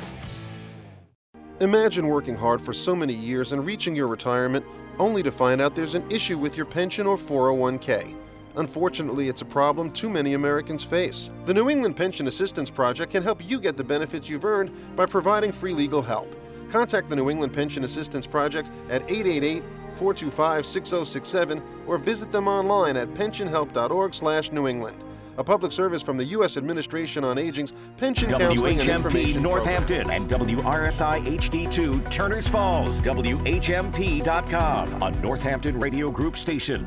Imagine 1.61 2.07
working 2.07 2.37
hard 2.37 2.61
for 2.61 2.71
so 2.71 2.95
many 2.95 3.13
years 3.13 3.51
and 3.51 3.65
reaching 3.65 3.93
your 3.93 4.07
retirement 4.07 4.65
only 4.97 5.21
to 5.21 5.29
find 5.29 5.59
out 5.59 5.75
there's 5.75 5.93
an 5.93 6.09
issue 6.09 6.37
with 6.37 6.55
your 6.55 6.65
pension 6.65 7.05
or 7.05 7.17
401k. 7.17 8.15
Unfortunately, 8.55 9.27
it's 9.27 9.41
a 9.41 9.45
problem 9.45 9.91
too 9.91 10.09
many 10.09 10.35
Americans 10.35 10.85
face. 10.85 11.29
The 11.45 11.53
New 11.53 11.69
England 11.69 11.97
Pension 11.97 12.27
Assistance 12.27 12.69
Project 12.69 13.11
can 13.11 13.23
help 13.23 13.45
you 13.45 13.59
get 13.59 13.75
the 13.75 13.83
benefits 13.83 14.29
you've 14.29 14.45
earned 14.45 14.71
by 14.95 15.05
providing 15.05 15.51
free 15.51 15.73
legal 15.73 16.01
help. 16.01 16.33
Contact 16.71 17.09
the 17.09 17.15
New 17.17 17.29
England 17.29 17.51
Pension 17.51 17.83
Assistance 17.83 18.25
Project 18.25 18.69
at 18.89 19.01
888 19.09 19.61
425 19.95 20.65
6067 20.65 21.61
or 21.87 21.97
visit 21.97 22.31
them 22.31 22.47
online 22.47 22.95
at 22.95 23.09
pensionhelp.org/slash 23.15 24.53
New 24.53 24.69
England. 24.69 24.97
A 25.39 25.43
public 25.43 25.71
service 25.71 26.01
from 26.01 26.17
the 26.17 26.25
U.S. 26.25 26.57
Administration 26.57 27.23
on 27.23 27.37
Aging's 27.37 27.71
Pension 27.95 28.29
Counseling 28.29 28.77
and 28.77 28.89
WHMP 28.89 28.95
Information 28.95 29.41
Northampton 29.41 30.07
Program. 30.07 30.21
and 30.21 30.29
WRSI 30.29 31.37
HD2 31.37 32.11
Turners 32.11 32.49
Falls, 32.49 32.99
WHMP.com, 33.01 35.01
a 35.01 35.11
Northampton 35.21 35.79
Radio 35.79 36.11
Group 36.11 36.35
station. 36.35 36.85